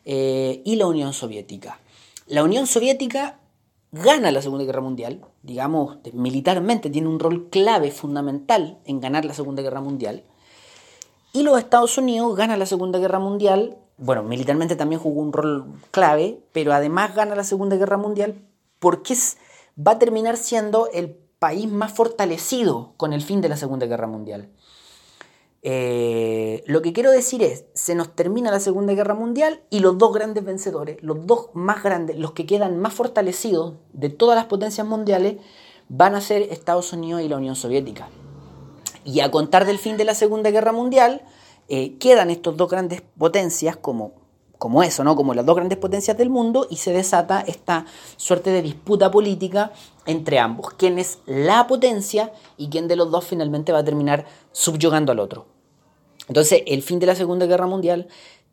eh, 0.04 0.62
y 0.64 0.76
la 0.76 0.86
Unión 0.86 1.12
Soviética. 1.12 1.78
La 2.26 2.42
Unión 2.42 2.66
Soviética 2.66 3.38
gana 3.92 4.30
la 4.30 4.40
Segunda 4.40 4.64
Guerra 4.64 4.80
Mundial, 4.80 5.20
digamos, 5.42 5.98
militarmente 6.12 6.90
tiene 6.90 7.08
un 7.08 7.18
rol 7.18 7.48
clave, 7.50 7.90
fundamental 7.90 8.78
en 8.84 9.00
ganar 9.00 9.24
la 9.24 9.34
Segunda 9.34 9.62
Guerra 9.62 9.80
Mundial, 9.80 10.24
y 11.32 11.42
los 11.42 11.58
Estados 11.58 11.96
Unidos 11.98 12.36
gana 12.36 12.56
la 12.56 12.66
Segunda 12.66 12.98
Guerra 12.98 13.18
Mundial, 13.18 13.76
bueno, 13.98 14.22
militarmente 14.22 14.76
también 14.76 15.00
jugó 15.00 15.20
un 15.20 15.32
rol 15.32 15.66
clave, 15.90 16.40
pero 16.52 16.72
además 16.72 17.14
gana 17.14 17.36
la 17.36 17.44
Segunda 17.44 17.76
Guerra 17.76 17.98
Mundial 17.98 18.40
porque 18.78 19.14
va 19.76 19.92
a 19.92 19.98
terminar 19.98 20.36
siendo 20.36 20.88
el 20.92 21.16
país 21.40 21.68
más 21.68 21.92
fortalecido 21.92 22.92
con 22.96 23.12
el 23.12 23.22
fin 23.22 23.40
de 23.40 23.48
la 23.48 23.56
Segunda 23.56 23.86
Guerra 23.86 24.06
Mundial. 24.06 24.50
Eh, 25.62 26.62
lo 26.66 26.80
que 26.80 26.92
quiero 26.92 27.10
decir 27.10 27.42
es, 27.42 27.64
se 27.74 27.94
nos 27.94 28.14
termina 28.14 28.50
la 28.50 28.60
Segunda 28.60 28.94
Guerra 28.94 29.14
Mundial 29.14 29.62
y 29.70 29.80
los 29.80 29.98
dos 29.98 30.14
grandes 30.14 30.44
vencedores, 30.44 30.98
los 31.02 31.26
dos 31.26 31.48
más 31.54 31.82
grandes, 31.82 32.16
los 32.16 32.32
que 32.32 32.46
quedan 32.46 32.78
más 32.78 32.94
fortalecidos 32.94 33.74
de 33.92 34.10
todas 34.10 34.36
las 34.36 34.46
potencias 34.46 34.86
mundiales, 34.86 35.36
van 35.88 36.14
a 36.14 36.20
ser 36.20 36.42
Estados 36.42 36.92
Unidos 36.92 37.22
y 37.22 37.28
la 37.28 37.36
Unión 37.36 37.56
Soviética. 37.56 38.08
Y 39.04 39.20
a 39.20 39.30
contar 39.30 39.64
del 39.64 39.78
fin 39.78 39.96
de 39.96 40.04
la 40.04 40.14
Segunda 40.14 40.50
Guerra 40.50 40.72
Mundial, 40.72 41.22
eh, 41.68 41.96
quedan 41.98 42.30
estos 42.30 42.56
dos 42.56 42.70
grandes 42.70 43.02
potencias 43.18 43.76
como, 43.76 44.12
como 44.60 44.82
eso, 44.82 45.02
¿no? 45.04 45.16
como 45.16 45.32
las 45.32 45.46
dos 45.46 45.56
grandes 45.56 45.78
potencias 45.78 46.18
del 46.18 46.28
mundo, 46.28 46.66
y 46.68 46.76
se 46.76 46.92
desata 46.92 47.40
esta 47.40 47.86
suerte 48.18 48.50
de 48.50 48.60
disputa 48.60 49.10
política 49.10 49.72
entre 50.04 50.38
ambos. 50.38 50.74
¿Quién 50.74 50.98
es 50.98 51.18
la 51.24 51.66
potencia 51.66 52.30
y 52.58 52.68
quién 52.68 52.86
de 52.86 52.94
los 52.94 53.10
dos 53.10 53.24
finalmente 53.24 53.72
va 53.72 53.78
a 53.78 53.84
terminar 53.84 54.26
subyugando 54.52 55.12
al 55.12 55.18
otro? 55.18 55.46
Entonces, 56.28 56.62
el 56.66 56.82
fin 56.82 56.98
de 56.98 57.06
la 57.06 57.14
Segunda 57.14 57.46
Guerra 57.46 57.66
Mundial 57.66 58.06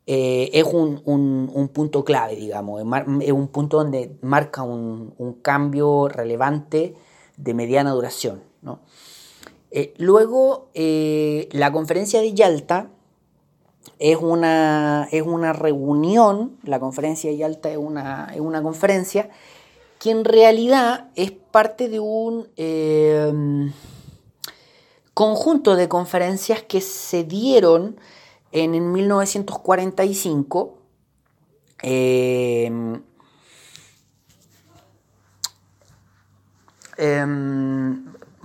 eh, 0.06 0.48
es 0.54 0.64
un, 0.64 1.70
punto 1.74 2.02
clave, 2.06 2.36
digamos, 2.36 2.80
es 3.20 3.32
un 3.32 3.48
punto 3.48 3.76
donde 3.76 4.16
marca 4.22 4.62
un, 4.62 5.38
cambio 5.42 6.08
relevante 6.08 6.94
de 7.36 7.52
mediana 7.52 7.90
duración. 7.90 8.42
¿no? 8.62 8.80
Eh, 9.70 9.92
luego, 9.98 10.70
eh, 10.72 11.50
la 11.52 11.70
conferencia 11.70 12.22
de 12.22 12.32
Yalta 12.32 12.92
es 13.98 14.16
una, 14.16 15.08
es 15.10 15.22
una 15.22 15.52
reunión, 15.52 16.56
la 16.62 16.78
conferencia 16.78 17.30
de 17.30 17.36
Yalta 17.36 17.70
es 17.70 17.78
una, 17.78 18.30
es 18.34 18.40
una 18.40 18.62
conferencia 18.62 19.30
que 19.98 20.10
en 20.10 20.24
realidad 20.24 21.08
es 21.16 21.32
parte 21.32 21.88
de 21.88 21.98
un 21.98 22.46
eh, 22.56 23.70
conjunto 25.14 25.74
de 25.74 25.88
conferencias 25.88 26.62
que 26.62 26.80
se 26.80 27.24
dieron 27.24 27.98
en, 28.52 28.92
1945 28.92 30.78
eh, 31.82 32.70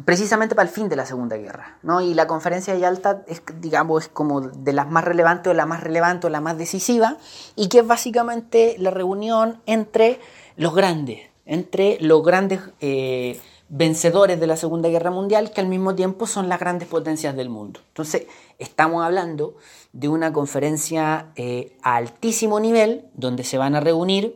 precisamente 0.06 0.56
para 0.56 0.68
el 0.68 0.74
fin 0.74 0.90
de 0.90 0.96
la 0.96 1.06
Segunda 1.06 1.38
Guerra. 1.38 1.78
¿no? 1.82 2.02
Y 2.02 2.14
la 2.14 2.28
conferencia 2.28 2.74
de 2.74 2.80
Yalta 2.82 3.24
es, 3.28 3.42
digamos, 3.60 4.04
es 4.04 4.10
como 4.10 4.42
de 4.42 4.74
las 4.74 4.90
más 4.90 5.04
relevantes 5.04 5.52
o 5.52 5.54
la 5.54 5.66
más 5.66 5.82
relevante 5.82 6.28
o 6.28 6.30
la 6.30 6.42
más 6.42 6.58
decisiva, 6.58 7.18
y 7.56 7.70
que 7.70 7.80
es 7.80 7.88
básicamente 7.88 8.76
la 8.80 8.92
reunión 8.92 9.62
entre 9.66 10.20
los 10.56 10.76
grandes, 10.76 11.20
entre 11.46 11.98
los 12.00 12.24
grandes 12.24 12.62
eh, 12.80 13.40
vencedores 13.70 14.40
de 14.40 14.48
la 14.48 14.58
Segunda 14.58 14.90
Guerra 14.90 15.12
Mundial, 15.12 15.52
que 15.52 15.62
al 15.62 15.68
mismo 15.68 15.96
tiempo 15.96 16.28
son 16.28 16.50
las 16.50 16.60
grandes 16.60 16.88
potencias 16.88 17.36
del 17.36 17.50
mundo. 17.50 17.80
Entonces, 17.88 18.28
estamos 18.60 19.04
hablando 19.04 19.56
de 19.94 20.10
una 20.10 20.34
conferencia 20.34 21.28
eh, 21.36 21.78
a 21.82 21.96
altísimo 21.96 22.60
nivel, 22.60 23.06
donde 23.14 23.44
se 23.44 23.58
van 23.58 23.76
a 23.76 23.80
reunir 23.80 24.36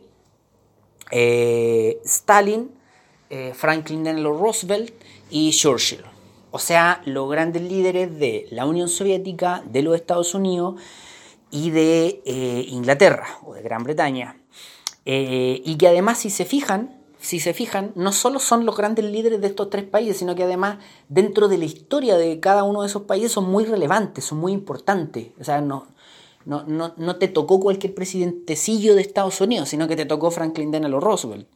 eh, 1.10 2.00
Stalin, 2.04 2.76
Franklin 3.52 4.04
Delano 4.04 4.32
Roosevelt, 4.32 4.90
y 5.30 5.50
Churchill. 5.50 6.02
O 6.50 6.58
sea, 6.58 7.02
los 7.04 7.30
grandes 7.30 7.62
líderes 7.62 8.18
de 8.18 8.46
la 8.50 8.66
Unión 8.66 8.88
Soviética, 8.88 9.62
de 9.70 9.82
los 9.82 9.94
Estados 9.94 10.34
Unidos 10.34 10.80
y 11.50 11.70
de 11.70 12.22
eh, 12.24 12.64
Inglaterra 12.68 13.26
o 13.44 13.54
de 13.54 13.62
Gran 13.62 13.84
Bretaña. 13.84 14.40
Eh, 15.04 15.62
y 15.64 15.76
que 15.76 15.88
además, 15.88 16.18
si 16.18 16.30
se 16.30 16.44
fijan, 16.44 16.98
si 17.18 17.40
se 17.40 17.52
fijan, 17.52 17.92
no 17.94 18.12
solo 18.12 18.38
son 18.38 18.64
los 18.64 18.76
grandes 18.76 19.04
líderes 19.04 19.40
de 19.40 19.48
estos 19.48 19.70
tres 19.70 19.84
países, 19.84 20.18
sino 20.18 20.34
que 20.34 20.44
además 20.44 20.78
dentro 21.08 21.48
de 21.48 21.58
la 21.58 21.64
historia 21.64 22.16
de 22.16 22.40
cada 22.40 22.62
uno 22.62 22.82
de 22.82 22.88
esos 22.88 23.02
países 23.02 23.32
son 23.32 23.50
muy 23.50 23.64
relevantes, 23.64 24.24
son 24.24 24.38
muy 24.38 24.52
importantes. 24.52 25.28
O 25.40 25.44
sea, 25.44 25.60
no, 25.60 25.86
no, 26.44 26.64
no, 26.66 27.16
te 27.16 27.28
tocó 27.28 27.60
cualquier 27.60 27.94
presidentecillo 27.94 28.94
de 28.94 29.02
Estados 29.02 29.40
Unidos, 29.40 29.68
sino 29.68 29.88
que 29.88 29.96
te 29.96 30.06
tocó 30.06 30.30
Franklin 30.30 30.70
Delano 30.70 31.00
Roosevelt 31.00 31.46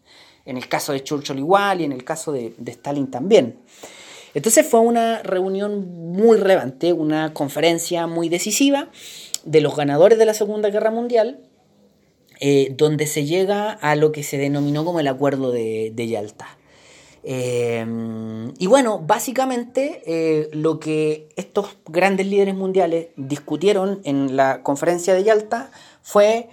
en 0.45 0.57
el 0.57 0.69
caso 0.69 0.93
de 0.93 1.03
Churchill 1.03 1.39
igual 1.39 1.81
y 1.81 1.85
en 1.85 1.93
el 1.93 2.05
caso 2.05 2.33
de, 2.33 2.55
Stalin 2.67 3.11
también. 3.11 3.59
Entonces 4.35 4.67
fue 4.67 4.81
una 4.81 5.23
reunión 5.23 6.13
muy 6.13 6.39
relevante, 6.39 6.93
una 6.93 7.35
conferencia 7.35 8.07
muy 8.07 8.29
decisiva 8.29 8.89
de 9.45 9.61
los 9.61 9.77
ganadores 9.77 10.19
de 10.19 10.27
la 10.27 10.35
Segunda 10.35 10.71
Guerra 10.71 10.91
Mundial, 10.91 11.41
eh, 12.41 12.75
donde 12.77 13.07
se 13.07 13.25
llega 13.25 13.71
a 13.71 13.95
lo 13.95 14.11
que 14.11 14.23
se 14.23 14.39
denominó 14.39 14.85
como 14.85 15.01
el 15.01 15.09
Acuerdo 15.09 15.53
de, 15.53 16.09
Yalta. 16.09 16.57
Eh, 17.25 17.87
y 18.59 18.67
bueno, 18.67 18.99
básicamente 18.99 20.03
eh, 20.07 20.49
lo 20.53 20.81
que 20.81 21.29
estos 21.37 21.77
grandes 21.87 22.27
líderes 22.27 22.57
mundiales 22.57 23.09
discutieron 23.17 24.01
en 24.05 24.35
la 24.35 24.63
conferencia 24.65 25.15
de 25.15 25.23
Yalta 25.23 25.71
fue 26.03 26.49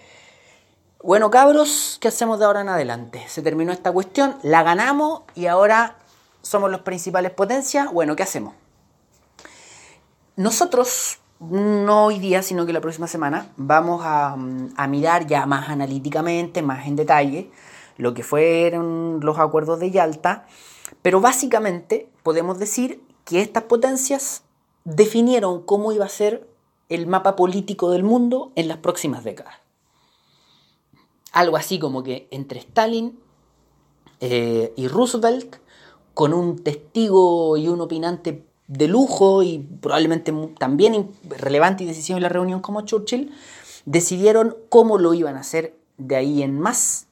bueno, 1.02 1.32
cabros, 1.32 1.98
¿qué 2.02 2.10
hacemos 2.10 2.40
de 2.40 2.46
ahora 2.46 2.60
en 2.60 2.68
adelante? 2.68 3.24
Se 3.30 3.42
terminó 3.42 3.72
esta 3.72 3.90
cuestión, 3.90 4.36
la 4.44 4.64
ganamos 4.64 5.22
y 5.34 5.46
ahora 5.46 5.96
somos 6.42 6.70
los 6.70 6.82
principales 6.82 7.32
potencias. 7.32 7.90
Bueno, 7.90 8.18
¿qué 8.18 8.24
hacemos? 8.24 8.54
Nosotros, 10.36 11.20
no 11.40 12.06
hoy 12.06 12.20
día, 12.20 12.42
sino 12.42 12.66
que 12.66 12.74
la 12.74 12.82
próxima 12.82 13.08
semana, 13.08 13.50
vamos 13.56 14.02
a, 14.04 14.36
mirar 14.90 15.26
ya 15.26 15.46
más 15.46 15.70
analíticamente, 15.70 16.62
más 16.62 16.86
en 16.86 16.98
detalle, 16.98 17.50
lo 17.96 18.14
que 18.14 18.24
fueron 18.24 19.22
los 19.22 19.40
acuerdos 19.40 19.80
de 19.80 19.92
Yalta, 19.92 20.48
pero 21.02 21.22
básicamente 21.22 22.10
podemos 22.24 22.60
decir 22.60 23.02
que 23.24 23.42
estas 23.42 23.64
potencias 23.64 24.44
definieron 24.84 25.62
cómo 25.62 25.94
iba 25.94 26.04
a 26.04 26.10
ser 26.10 26.46
el 26.90 27.08
mapa 27.08 27.38
político 27.38 27.90
del 27.90 28.04
mundo 28.04 28.52
en 28.56 28.68
las 28.68 28.80
próximas 28.80 29.24
décadas 29.24 29.69
algo 31.32 31.58
así 31.58 31.80
como 31.80 32.04
que 32.04 32.28
entre 32.32 32.60
Stalin 32.60 33.20
eh, 34.20 34.74
y 34.76 34.88
Roosevelt, 34.88 35.58
con 36.14 36.34
un 36.34 36.64
testigo 36.64 37.56
y 37.58 37.68
un 37.68 37.82
opinante 37.82 38.46
de 38.68 38.88
lujo 38.88 39.42
y 39.42 39.60
probablemente 39.60 40.34
también 40.58 41.12
relevante 41.28 41.84
y 41.84 41.88
decisivo 41.88 42.18
en 42.18 42.24
la 42.24 42.30
reunión 42.30 42.60
como 42.60 42.82
Churchill, 42.82 43.32
decidieron 43.86 44.58
cómo 44.70 44.98
lo 44.98 45.14
iban 45.14 45.38
a 45.38 45.40
hacer 45.40 45.76
de 45.98 46.16
ahí 46.16 46.44
en 46.44 46.60
más, 46.60 47.08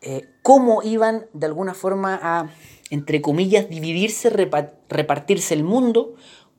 eh, 0.00 0.28
cómo 0.42 0.82
iban 0.82 1.26
de 1.32 1.46
alguna 1.46 1.74
forma 1.74 2.18
a, 2.20 2.50
entre 2.90 3.20
comillas, 3.20 3.68
dividirse, 3.68 4.30
repartirse 4.30 5.54
el 5.54 5.64
mundo, 5.64 6.14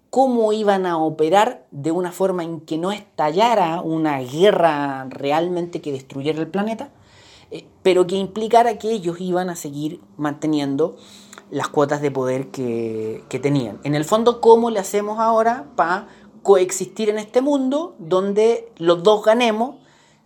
cómo 0.09 0.53
iban 0.53 0.85
a 0.85 0.97
operar 0.97 1.65
de 1.71 1.91
una 1.91 2.11
forma 2.11 2.43
en 2.43 2.61
que 2.61 2.77
no 2.77 2.91
estallara 2.91 3.81
una 3.81 4.19
guerra 4.19 5.05
realmente 5.09 5.81
que 5.81 5.91
destruyera 5.91 6.39
el 6.39 6.47
planeta, 6.47 6.91
eh, 7.51 7.67
pero 7.83 8.07
que 8.07 8.15
implicara 8.15 8.77
que 8.77 8.91
ellos 8.91 9.19
iban 9.19 9.49
a 9.49 9.55
seguir 9.55 10.01
manteniendo 10.17 10.95
las 11.49 11.67
cuotas 11.67 12.01
de 12.01 12.11
poder 12.11 12.49
que, 12.49 13.23
tenían. 13.41 13.79
En 13.83 13.95
el 13.95 14.05
fondo, 14.05 14.39
¿cómo 14.41 14.69
le 14.69 14.79
hacemos 14.79 15.19
ahora 15.19 15.67
para 15.75 16.07
coexistir 16.43 17.09
en 17.09 17.17
este 17.17 17.41
mundo 17.41 17.95
donde 17.97 18.71
los 18.77 19.01
dos 19.03 19.23
ganemos? 19.25 19.75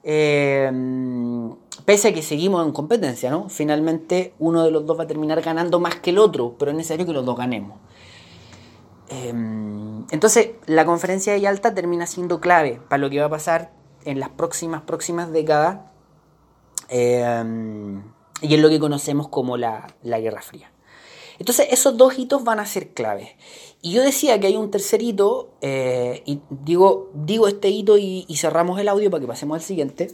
Eh, 0.04 0.70
pese 1.86 2.10
a 2.10 2.14
que 2.14 2.22
seguimos 2.22 2.66
en 2.66 2.74
competencia, 2.74 3.30
¿no? 3.32 3.50
Finalmente 3.50 4.34
uno 4.40 4.64
de 4.64 4.72
los 4.72 4.86
dos 4.86 5.00
va 5.00 5.04
a 5.04 5.08
terminar 5.08 5.42
ganando 5.42 5.80
más 5.80 5.96
que 5.96 6.10
el 6.10 6.18
otro, 6.18 6.56
pero 6.58 6.72
es 6.72 6.78
necesario 6.78 7.06
que 7.06 7.14
los 7.14 7.26
dos 7.26 7.38
ganemos. 7.38 7.78
Em, 9.10 10.06
entonces, 10.12 10.52
la 10.66 10.86
conferencia 10.86 11.34
de 11.34 11.42
Yalta 11.42 11.74
termina 11.74 12.08
siendo 12.08 12.40
clave 12.40 12.82
para 12.90 13.00
lo 13.00 13.10
que 13.10 13.20
va 13.20 13.28
a 13.28 13.30
pasar 13.30 13.72
en 14.06 14.20
las 14.20 14.30
próximas, 14.30 14.82
próximas 14.82 15.32
décadas 15.32 15.80
em, 16.90 18.04
y 18.42 18.56
en 18.56 18.62
lo 18.62 18.70
que 18.70 18.80
conocemos 18.80 19.28
como 19.28 19.58
la, 19.58 19.88
Guerra 20.04 20.42
Fría. 20.42 20.72
Entonces, 21.40 21.68
esos 21.72 21.98
dos 21.98 22.18
hitos 22.18 22.44
van 22.44 22.60
a 22.60 22.66
ser 22.66 22.90
claves. 22.90 23.30
Y 23.82 23.92
yo 23.92 24.04
decía 24.04 24.40
que 24.40 24.48
hay 24.48 24.56
un 24.56 24.72
tercer 24.72 25.02
hito, 25.02 25.50
eh, 25.62 26.22
y 26.26 26.42
digo, 26.50 27.10
digo 27.14 27.48
este 27.48 27.70
hito 27.70 27.98
y, 27.98 28.26
cerramos 28.36 28.80
el 28.80 28.88
audio 28.88 29.10
para 29.10 29.22
que 29.22 29.28
pasemos 29.28 29.56
al 29.56 29.62
siguiente. 29.62 30.14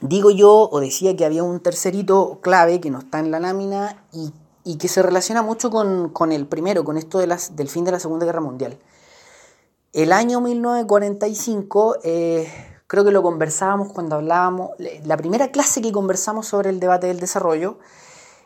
digo 0.00 0.30
yo, 0.30 0.68
o 0.70 0.80
decía 0.80 1.16
que 1.16 1.24
había 1.24 1.42
un 1.42 1.60
tercer 1.60 1.94
hito 1.94 2.40
clave 2.40 2.80
que 2.80 2.90
no 2.90 3.00
está 3.00 3.18
en 3.18 3.30
la 3.30 3.40
lámina 3.40 4.04
y 4.12 4.32
y 4.68 4.76
que 4.76 4.88
se 4.88 5.02
relaciona 5.02 5.40
mucho 5.40 5.70
con, 5.70 6.30
el 6.30 6.46
primero, 6.46 6.84
con 6.84 6.98
esto 6.98 7.18
de 7.18 7.26
las, 7.26 7.56
del 7.56 7.70
fin 7.70 7.84
de 7.84 7.92
la 7.92 7.98
Segunda 7.98 8.26
Guerra 8.26 8.42
Mundial. 8.42 8.78
El 9.94 10.12
año 10.12 10.42
1945, 10.42 11.96
eh, 12.04 12.52
creo 12.88 13.04
que 13.04 13.12
lo 13.12 13.22
conversábamos 13.22 13.92
cuando 13.92 14.16
hablábamos, 14.16 14.72
la 15.04 15.16
primera 15.16 15.52
clase 15.52 15.80
que 15.80 15.92
conversamos 15.92 16.48
sobre 16.48 16.70
el 16.70 16.80
debate 16.80 17.06
del 17.06 17.20
desarrollo, 17.20 17.78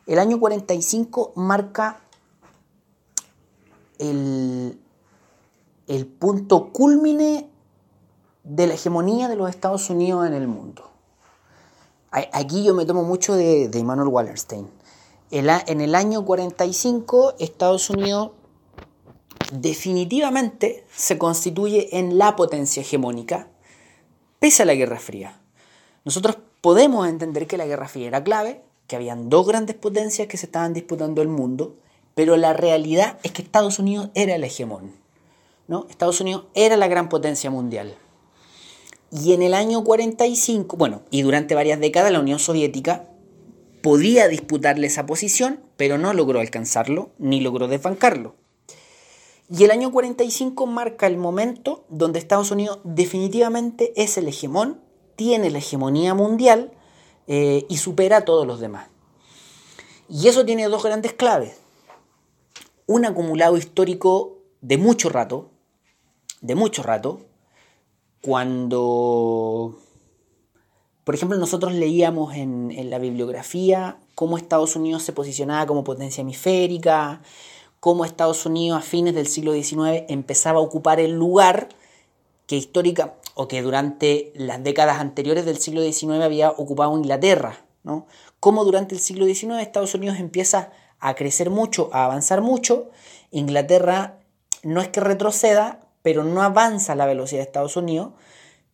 el 0.06 0.18
año 0.18 0.38
45 0.38 1.32
marca 1.36 2.00
el, 3.98 4.78
el 5.86 6.06
punto 6.06 6.70
culmine 6.72 7.48
de 8.44 8.66
la 8.66 8.74
hegemonía 8.74 9.28
de 9.28 9.36
los 9.36 9.48
Estados 9.48 9.88
Unidos 9.88 10.26
en 10.26 10.34
el 10.34 10.46
mundo. 10.46 10.90
Aquí 12.10 12.62
yo 12.62 12.74
me 12.74 12.84
tomo 12.84 13.04
mucho 13.04 13.34
de, 13.34 13.68
de 13.68 13.78
Emmanuel 13.78 14.08
Wallerstein 14.08 14.68
en 15.32 15.80
el 15.80 15.94
año 15.94 16.24
45 16.26 17.36
Estados 17.38 17.88
Unidos 17.88 18.32
definitivamente 19.50 20.84
se 20.94 21.16
constituye 21.16 21.98
en 21.98 22.18
la 22.18 22.36
potencia 22.36 22.82
hegemónica 22.82 23.48
pese 24.42 24.64
a 24.64 24.66
la 24.66 24.74
Guerra 24.74 24.98
Fría. 24.98 25.38
Nosotros 26.04 26.36
podemos 26.60 27.06
entender 27.06 27.46
que 27.46 27.56
la 27.56 27.64
Guerra 27.64 27.86
Fría 27.86 28.08
era 28.08 28.24
clave, 28.24 28.60
que 28.88 28.96
habían 28.96 29.28
dos 29.28 29.46
grandes 29.46 29.76
potencias 29.76 30.26
que 30.26 30.36
se 30.36 30.46
estaban 30.46 30.74
disputando 30.74 31.22
el 31.22 31.28
mundo, 31.28 31.76
pero 32.16 32.36
la 32.36 32.52
realidad 32.52 33.20
es 33.22 33.30
que 33.30 33.42
Estados 33.42 33.78
Unidos 33.78 34.10
era 34.16 34.34
el 34.34 34.42
hegemón. 34.42 34.96
¿no? 35.68 35.86
Estados 35.88 36.20
Unidos 36.20 36.46
era 36.54 36.76
la 36.76 36.88
gran 36.88 37.08
potencia 37.08 37.52
mundial. 37.52 37.94
Y 39.12 39.32
en 39.32 39.42
el 39.42 39.54
año 39.54 39.84
45, 39.84 40.76
bueno, 40.76 41.02
y 41.12 41.22
durante 41.22 41.54
varias 41.54 41.78
décadas 41.78 42.10
la 42.10 42.18
Unión 42.18 42.40
Soviética 42.40 43.06
podía 43.80 44.26
disputarle 44.26 44.88
esa 44.88 45.06
posición, 45.06 45.60
pero 45.76 45.98
no 45.98 46.12
logró 46.14 46.40
alcanzarlo 46.40 47.10
ni 47.16 47.40
logró 47.40 47.68
desbancarlo. 47.68 48.34
Y 49.50 49.64
el 49.64 49.70
año 49.70 49.92
45 49.92 50.66
marca 50.66 51.06
el 51.06 51.16
momento 51.16 51.84
donde 51.88 52.18
Estados 52.18 52.50
Unidos 52.50 52.78
definitivamente 52.84 53.92
es 53.96 54.16
el 54.16 54.28
hegemón, 54.28 54.80
tiene 55.16 55.50
la 55.50 55.58
hegemonía 55.58 56.14
mundial 56.14 56.72
eh, 57.26 57.66
y 57.68 57.76
supera 57.76 58.18
a 58.18 58.24
todos 58.24 58.46
los 58.46 58.60
demás. 58.60 58.88
Y 60.08 60.28
eso 60.28 60.44
tiene 60.44 60.68
dos 60.68 60.82
grandes 60.82 61.12
claves. 61.12 61.58
Un 62.86 63.04
acumulado 63.04 63.56
histórico 63.56 64.38
de 64.60 64.78
mucho 64.78 65.08
rato, 65.08 65.50
de 66.40 66.54
mucho 66.54 66.82
rato, 66.82 67.20
cuando 68.20 69.78
por 71.04 71.16
ejemplo, 71.16 71.36
nosotros 71.36 71.72
leíamos 71.72 72.34
en, 72.36 72.90
la 72.90 72.98
bibliografía 72.98 73.98
cómo 74.14 74.38
Estados 74.38 74.76
Unidos 74.76 75.02
se 75.02 75.12
posicionaba 75.12 75.66
como 75.66 75.82
potencia 75.82 76.22
hemisférica, 76.22 77.22
cómo 77.82 78.04
Estados 78.04 78.46
Unidos 78.46 78.78
a 78.78 78.80
fines 78.80 79.12
del 79.12 79.26
siglo 79.26 79.54
XIX 79.54 80.04
empezaba 80.06 80.60
a 80.60 80.62
ocupar 80.62 81.00
el 81.00 81.18
lugar 81.18 81.68
que 82.46 82.54
histórica 82.54 83.14
o 83.34 83.48
que 83.48 83.60
durante 83.60 84.32
las 84.36 84.62
décadas 84.62 85.00
anteriores 85.00 85.44
del 85.44 85.58
siglo 85.58 85.82
XIX 85.82 86.22
había 86.22 86.52
ocupado 86.52 86.96
Inglaterra, 86.96 87.64
¿no? 87.82 88.06
Cómo 88.38 88.64
durante 88.64 88.94
el 88.94 89.00
siglo 89.00 89.26
XIX 89.26 89.54
Estados 89.54 89.96
Unidos 89.96 90.20
empieza 90.20 90.70
a 91.00 91.16
crecer 91.16 91.50
mucho, 91.50 91.90
a 91.92 92.04
avanzar 92.04 92.40
mucho, 92.40 92.90
Inglaterra 93.32 94.20
no 94.62 94.80
es 94.80 94.86
que 94.86 95.00
retroceda, 95.00 95.80
pero 96.02 96.22
no 96.22 96.42
avanza 96.42 96.92
a 96.92 96.96
la 96.96 97.06
velocidad 97.06 97.40
de 97.40 97.46
Estados 97.46 97.76
Unidos, 97.76 98.12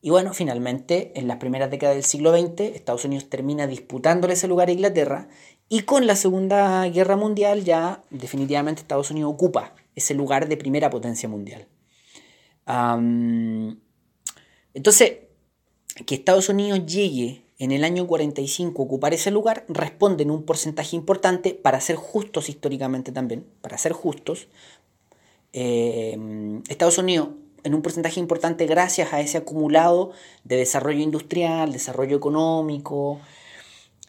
y 0.01 0.11
bueno, 0.11 0.33
finalmente, 0.33 1.13
en 1.17 1.27
las 1.27 1.39
primeras 1.39 1.71
décadas 1.71 1.97
del 1.97 2.05
siglo 2.05 2.31
XX, 2.37 2.61
Estados 2.61 3.05
Unidos 3.05 3.29
termina 3.31 3.67
disputándole 3.67 4.35
ese 4.35 4.49
lugar 4.49 4.69
a 4.69 4.73
Inglaterra 4.73 5.29
y 5.69 5.81
con 5.83 6.07
la 6.07 6.17
Segunda 6.17 6.89
Guerra 6.89 7.17
Mundial 7.17 7.65
ya 7.65 8.03
definitivamente 8.11 8.83
Estados 8.83 9.11
Unidos 9.11 9.33
ocupa 9.33 9.75
ese 9.95 10.15
lugar 10.15 10.49
de 10.49 10.57
primera 10.57 10.91
potencia 10.91 11.29
mundial. 11.29 11.67
entonces, 14.75 15.19
que 16.07 16.15
Estados 16.15 16.49
Unidos 16.49 16.87
llegue 16.87 17.43
en 17.59 17.73
el 17.73 17.83
año 17.83 18.07
45 18.07 18.81
a 18.81 18.85
ocupar 18.85 19.15
ese 19.15 19.31
lugar 19.31 19.65
responde 19.69 20.23
en 20.23 20.31
un 20.31 20.45
porcentaje 20.45 20.95
importante 20.95 21.55
para 21.55 21.81
ser 21.81 21.97
justos 21.97 22.49
históricamente 22.49 23.11
también, 23.11 23.45
para 23.61 23.79
ser 23.79 23.93
justos. 23.93 24.47
Eh, 25.53 26.17
Estados 26.69 26.99
Unidos 26.99 27.31
en 27.65 27.75
un 27.75 27.83
porcentaje 27.83 28.21
importante 28.21 28.67
gracias 28.67 29.13
a 29.13 29.21
ese 29.21 29.39
acumulado 29.39 30.13
de 30.45 30.57
desarrollo 30.57 31.01
industrial, 31.01 31.73
desarrollo 31.73 32.17
económico, 32.17 33.21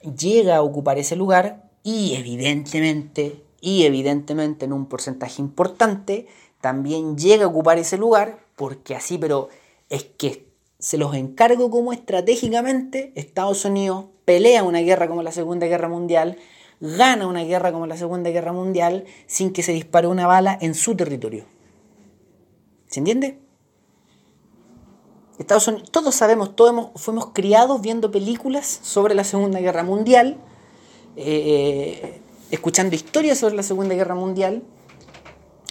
llega 0.02 0.58
a 0.58 0.62
ocupar 0.62 0.98
ese 0.98 1.16
lugar 1.16 1.70
y 1.84 2.16
evidentemente, 2.16 3.44
y 3.62 3.84
evidentemente 3.84 4.66
en 4.66 4.74
un 4.74 4.86
porcentaje 4.86 5.42
importante, 5.42 6.28
también 6.62 7.18
llega 7.18 7.46
a 7.46 7.48
ocupar 7.48 7.78
ese 7.78 7.98
lugar, 7.98 8.40
porque 8.56 8.96
así, 8.96 9.18
pero 9.18 9.50
es 9.90 10.04
que 10.04 10.48
se 10.78 10.98
los 10.98 11.16
encargo 11.16 11.70
como 11.70 11.92
estratégicamente 11.92 13.12
Estados 13.16 13.66
Unidos 13.66 14.06
pelea 14.26 14.64
una 14.64 14.80
guerra 14.80 15.08
como 15.08 15.24
la 15.24 15.32
Segunda 15.32 15.68
Guerra 15.68 15.90
Mundial, 15.90 16.38
gana 16.80 17.28
una 17.28 17.44
guerra 17.44 17.72
como 17.72 17.88
la 17.88 17.98
Segunda 17.98 18.30
Guerra 18.30 18.54
Mundial 18.54 19.06
sin 19.28 19.52
que 19.52 19.64
se 19.64 19.74
dispare 19.74 20.08
una 20.08 20.28
bala 20.28 20.58
en 20.62 20.76
su 20.76 20.96
territorio. 20.96 21.46
¿Se 22.88 23.00
entiende? 23.00 23.40
Estados 25.40 25.68
Unidos, 25.70 25.90
todos 25.90 26.14
sabemos, 26.14 26.54
todos 26.56 26.90
fuimos 26.96 27.28
criados 27.34 27.82
viendo 27.82 28.12
películas 28.12 28.80
sobre 28.84 29.16
la 29.16 29.24
Segunda 29.24 29.62
Guerra 29.62 29.84
Mundial, 29.84 30.38
eh, 31.16 32.22
escuchando 32.52 32.94
historias 32.94 33.38
sobre 33.38 33.56
la 33.56 33.64
Segunda 33.64 33.96
Guerra 33.96 34.16
Mundial, 34.16 34.64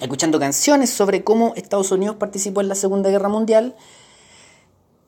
escuchando 0.00 0.40
canciones 0.40 0.88
sobre 0.88 1.22
cómo 1.22 1.52
Estados 1.54 1.92
Unidos 1.92 2.16
participó 2.16 2.62
en 2.62 2.68
la 2.68 2.74
Segunda 2.74 3.10
Guerra 3.10 3.28
Mundial, 3.28 3.76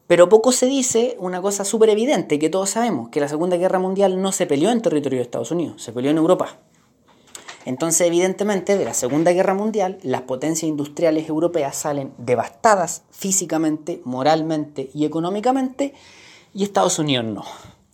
pero 0.06 0.28
poco 0.28 0.52
se 0.52 0.66
dice 0.66 1.16
una 1.20 1.40
cosa 1.40 1.64
súper 1.64 1.88
evidente 1.88 2.38
que 2.38 2.50
todos 2.50 2.68
sabemos, 2.68 3.08
que 3.08 3.20
la 3.20 3.28
Segunda 3.28 3.56
Guerra 3.56 3.78
Mundial 3.78 4.20
no 4.20 4.30
se 4.30 4.46
peleó 4.46 4.70
en 4.70 4.82
territorio 4.82 5.20
de 5.20 5.22
Estados 5.22 5.52
Unidos, 5.52 5.82
se 5.82 5.92
peleó 5.92 6.10
en 6.10 6.18
Europa. 6.18 6.58
Entonces, 7.70 8.08
evidentemente, 8.08 8.76
de 8.76 8.84
la 8.84 8.94
Segunda 8.94 9.30
Guerra 9.30 9.54
Mundial, 9.54 10.00
las 10.02 10.22
potencias 10.22 10.68
industriales 10.68 11.28
europeas 11.28 11.76
salen 11.76 12.12
devastadas 12.18 13.02
físicamente, 13.12 14.02
moralmente 14.04 14.90
y 14.92 15.04
económicamente, 15.04 15.94
y 16.52 16.64
Estados 16.64 16.98
Unidos 16.98 17.26
no. 17.26 17.44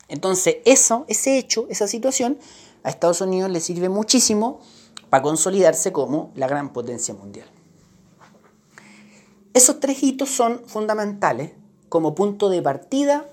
Entonces, 0.08 0.56
eso, 0.64 1.04
ese 1.08 1.36
hecho, 1.36 1.66
esa 1.68 1.88
situación, 1.88 2.38
a 2.84 2.88
Estados 2.88 3.20
Unidos 3.20 3.50
le 3.50 3.60
sirve 3.60 3.90
muchísimo 3.90 4.60
para 5.10 5.22
consolidarse 5.22 5.92
como 5.92 6.30
la 6.36 6.48
gran 6.48 6.72
potencia 6.72 7.12
mundial. 7.12 7.48
Esos 9.52 9.78
tres 9.78 10.02
hitos 10.02 10.30
son 10.30 10.62
fundamentales 10.64 11.50
como 11.90 12.14
punto 12.14 12.48
de 12.48 12.62
partida, 12.62 13.26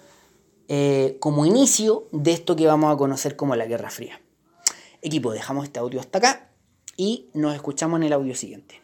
eh, 0.67 1.15
como 1.21 1.45
inicio 1.45 2.03
de 2.11 2.33
esto 2.33 2.57
que 2.57 2.67
vamos 2.67 2.93
a 2.93 2.97
conocer 2.97 3.37
como 3.37 3.55
la 3.55 3.65
Guerra 3.65 3.89
Fría. 3.89 4.19
Equipo, 5.06 5.34
dejamos 5.34 5.66
este 5.66 5.82
audio 5.82 5.99
hasta 5.99 6.20
acá 6.20 6.47
y 6.95 7.30
nos 7.34 7.54
escuchamos 7.54 7.97
en 7.97 8.04
el 8.04 8.14
audio 8.14 8.34
siguiente. 8.36 8.82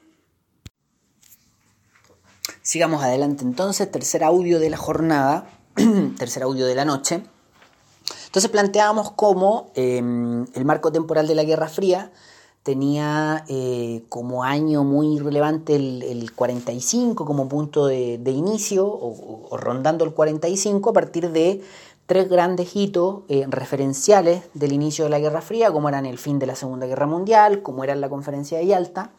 Sigamos 2.62 3.02
adelante 3.02 3.46
entonces, 3.46 3.90
tercer 3.90 4.26
audio 4.26 4.60
de 4.60 4.70
la 4.70 4.76
jornada, 4.76 5.50
tercer 6.18 6.44
audio 6.44 6.66
de 6.66 6.76
la 6.76 6.84
noche. 6.84 7.24
Entonces 8.26 8.52
planteábamos 8.52 9.12
cómo 9.12 9.72
em, 9.76 10.46
el 10.54 10.66
marco 10.66 10.92
temporal 10.92 11.26
de 11.26 11.36
la 11.36 11.46
Guerra 11.46 11.70
Fría 11.70 12.12
tenía 12.64 13.46
eh, 13.48 14.04
como 14.10 14.44
año 14.44 14.84
muy 14.84 15.20
relevante 15.20 15.76
el, 15.76 16.32
45 16.36 17.24
como 17.24 17.48
punto 17.48 17.88
de, 17.88 18.20
inicio, 18.26 18.86
o, 18.86 19.56
rondando 19.58 20.04
el 20.04 20.14
45 20.14 20.90
a 20.90 20.94
partir 20.94 21.32
de 21.32 21.62
tres 22.10 22.28
grandes 22.28 22.76
hitos 22.76 23.22
eh, 23.30 23.46
referenciales 23.48 24.42
del 24.56 24.74
inicio 24.74 25.04
de 25.04 25.12
la 25.12 25.20
Guerra 25.20 25.42
Fría, 25.42 25.72
como 25.72 25.90
eran 25.90 26.08
el 26.08 26.18
fin 26.18 26.40
de 26.40 26.48
la 26.48 26.56
Segunda 26.56 26.88
Guerra 26.88 27.06
Mundial, 27.06 27.62
como 27.62 27.84
era 27.84 27.94
la 27.94 28.10
Conferencia 28.10 28.58
de 28.58 28.66
Yalta, 28.66 29.12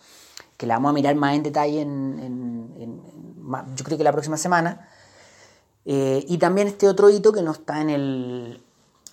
que 0.56 0.66
la 0.66 0.74
vamos 0.74 0.90
a 0.90 0.92
mirar 0.94 1.14
más 1.14 1.36
en 1.36 1.44
detalle 1.44 1.82
en, 1.82 3.00
yo 3.76 3.84
creo 3.84 3.96
que 3.96 4.02
la 4.02 4.10
próxima 4.10 4.36
semana, 4.36 4.88
eh, 5.84 6.24
y 6.26 6.38
también 6.38 6.66
este 6.66 6.88
otro 6.88 7.10
hito 7.10 7.30
que 7.32 7.42
no 7.42 7.52
está 7.52 7.80
en 7.80 7.90
el, 7.90 8.60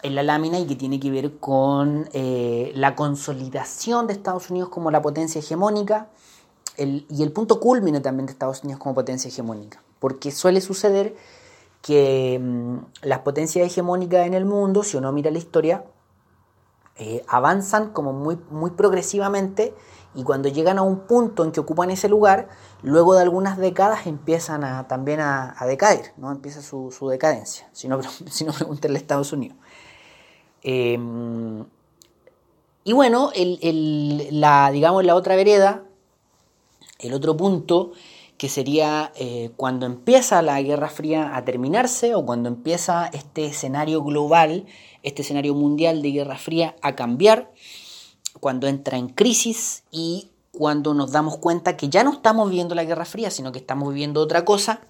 en 0.02 0.16
la 0.16 0.24
lámina 0.24 0.58
y 0.58 0.66
que 0.66 0.76
tiene 0.76 1.00
que 1.00 1.12
ver 1.12 1.38
con 1.38 2.10
eh, 2.14 2.72
la 2.74 2.96
consolidación 2.96 4.08
de 4.08 4.14
Estados 4.14 4.50
Unidos 4.50 4.70
como 4.70 4.90
la 4.90 5.04
potencia 5.04 5.38
hegemónica 5.38 6.10
y 6.80 7.22
el 7.22 7.32
punto 7.32 7.60
culmine 7.60 8.02
también 8.02 8.26
de 8.26 8.32
Estados 8.32 8.64
Unidos 8.64 8.82
como 8.82 8.96
potencia 8.96 9.28
hegemónica. 9.28 9.84
Porque 10.00 10.32
suele 10.32 10.62
suceder 10.62 11.16
que 11.82 12.40
mm, 12.42 12.78
las 13.04 13.20
potencias 13.20 13.66
hegemónicas 13.66 14.26
en 14.28 14.34
el 14.34 14.46
mundo, 14.46 14.84
si 14.84 14.98
uno 14.98 15.12
mira 15.12 15.32
la 15.32 15.38
historia, 15.38 15.86
eh, 16.98 17.24
avanzan 17.28 17.92
como 17.92 18.12
muy, 18.12 18.40
muy 18.50 18.72
progresivamente 18.72 19.76
y 20.16 20.24
cuando 20.24 20.50
llegan 20.50 20.80
a 20.80 20.82
un 20.82 21.02
punto 21.02 21.44
en 21.44 21.52
que 21.52 21.60
ocupan 21.60 21.92
ese 21.92 22.10
lugar, 22.10 22.50
luego 22.82 23.14
de 23.14 23.22
algunas 23.22 23.60
décadas 23.60 24.08
empiezan 24.08 24.64
a, 24.64 24.88
también 24.88 25.20
a, 25.20 25.56
decaer, 25.68 26.14
¿no? 26.18 26.32
empieza 26.32 26.64
su, 26.64 26.92
decadencia, 27.08 27.70
si 27.72 27.88
no, 27.88 28.00
si 28.32 28.46
no 28.46 28.52
a 28.52 28.88
Estados 28.96 29.32
Unidos. 29.32 29.58
Em, 30.64 31.66
y 32.84 32.94
bueno, 32.94 33.32
la, 33.36 34.72
digamos 34.72 35.06
la 35.06 35.14
otra 35.14 35.36
vereda, 35.36 35.84
el 36.98 37.14
otro 37.14 37.38
punto, 37.38 37.92
que 38.38 38.50
sería 38.50 39.12
eh, 39.16 39.52
cuando 39.58 39.86
empieza 39.86 40.42
la 40.42 40.62
Guerra 40.62 40.90
Fría 40.90 41.36
a 41.36 41.44
terminarse 41.44 42.14
o 42.14 42.26
cuando 42.26 42.50
empieza 42.50 43.08
este 43.08 43.46
escenario 43.46 44.04
global, 44.04 44.66
este 45.02 45.24
escenario 45.24 45.56
mundial 45.56 46.02
de 46.02 46.12
Guerra 46.12 46.38
Fría 46.38 46.76
a 46.82 46.96
cambiar, 46.96 47.52
cuando 48.40 48.68
entra 48.68 48.98
en 48.98 49.10
crisis 49.10 49.84
y 49.90 50.30
cuando 50.52 50.94
nos 50.94 51.12
damos 51.12 51.38
cuenta 51.38 51.78
que 51.78 51.90
ya 51.90 52.04
no 52.04 52.14
estamos 52.14 52.50
viviendo 52.50 52.76
la 52.76 52.84
Guerra 52.84 53.06
Fría, 53.06 53.32
sino 53.32 53.52
que 53.52 53.60
estamos 53.60 53.90
viviendo 53.90 54.22
otra 54.22 54.46
cosa, 54.46 54.82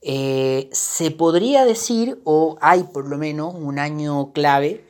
eh, 0.00 0.68
se 0.72 1.10
podría 1.10 1.64
decir, 1.64 2.20
o 2.24 2.56
hay 2.60 2.84
por 2.84 3.08
lo 3.08 3.18
menos 3.18 3.54
un 3.54 3.78
año 3.78 4.32
clave, 4.32 4.86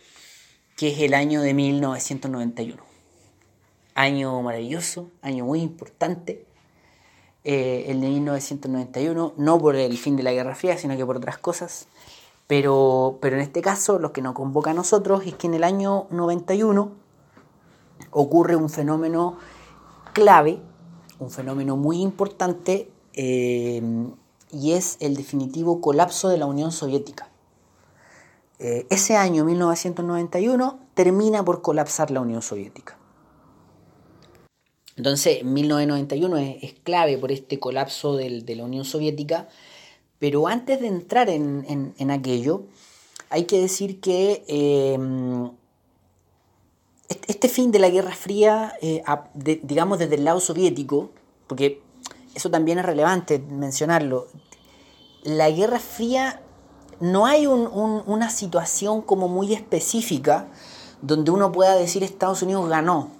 que 0.76 0.92
es 0.92 1.00
el 1.00 1.14
año 1.14 1.42
de 1.42 1.54
1991. 1.54 2.82
Año 3.94 4.40
maravilloso, 4.42 5.10
año 5.22 5.44
muy 5.44 5.60
importante, 5.60 6.44
eh, 7.50 7.90
el 7.90 8.02
de 8.02 8.10
1991, 8.10 9.32
no 9.38 9.58
por 9.58 9.74
el 9.74 9.96
fin 9.96 10.16
de 10.16 10.22
la 10.22 10.32
Guerra 10.32 10.54
Fría, 10.54 10.76
sino 10.76 10.98
que 10.98 11.06
por 11.06 11.16
otras 11.16 11.38
cosas. 11.38 11.88
Pero, 12.46 13.16
pero 13.22 13.36
en 13.36 13.42
este 13.42 13.62
caso, 13.62 13.98
lo 13.98 14.12
que 14.12 14.20
nos 14.20 14.34
convoca 14.34 14.72
a 14.72 14.74
nosotros 14.74 15.22
es 15.24 15.34
que 15.34 15.46
en 15.46 15.54
el 15.54 15.64
año 15.64 16.08
91 16.10 16.92
ocurre 18.10 18.54
un 18.54 18.68
fenómeno 18.68 19.38
clave, 20.12 20.60
un 21.18 21.30
fenómeno 21.30 21.78
muy 21.78 22.02
importante, 22.02 22.90
eh, 23.14 23.82
y 24.52 24.72
es 24.72 24.98
el 25.00 25.16
definitivo 25.16 25.80
colapso 25.80 26.28
de 26.28 26.36
la 26.36 26.44
Unión 26.44 26.70
Soviética. 26.70 27.30
Eh, 28.58 28.86
ese 28.90 29.16
año, 29.16 29.46
1991, 29.46 30.78
termina 30.92 31.42
por 31.46 31.62
colapsar 31.62 32.10
la 32.10 32.20
Unión 32.20 32.42
Soviética. 32.42 32.97
Entonces, 34.98 35.44
1991 35.44 36.36
es, 36.60 36.74
clave 36.82 37.16
por 37.16 37.32
este 37.32 37.58
colapso 37.58 38.16
de 38.16 38.54
la 38.56 38.64
Unión 38.64 38.84
Soviética, 38.84 39.48
pero 40.18 40.48
antes 40.48 40.80
de 40.80 40.88
entrar 40.88 41.30
en, 41.30 42.10
aquello, 42.10 42.64
hay 43.30 43.44
que 43.44 43.60
decir 43.60 44.00
que 44.00 44.44
eh, 44.48 44.98
este 47.28 47.48
fin 47.48 47.70
de 47.70 47.78
la 47.78 47.90
Guerra 47.90 48.10
Fría, 48.10 48.74
eh, 48.82 49.02
digamos 49.34 50.00
desde 50.00 50.16
el 50.16 50.24
lado 50.24 50.40
soviético, 50.40 51.10
porque 51.46 51.80
eso 52.34 52.50
también 52.50 52.80
es 52.80 52.84
relevante 52.84 53.38
mencionarlo, 53.38 54.26
la 55.22 55.48
Guerra 55.50 55.78
Fría 55.78 56.42
no 56.98 57.26
hay 57.26 57.46
una 57.46 58.30
situación 58.30 59.02
como 59.02 59.28
muy 59.28 59.54
específica 59.54 60.48
donde 61.00 61.30
uno 61.30 61.52
pueda 61.52 61.76
decir 61.76 62.02
Estados 62.02 62.42
Unidos 62.42 62.68
ganó, 62.68 63.12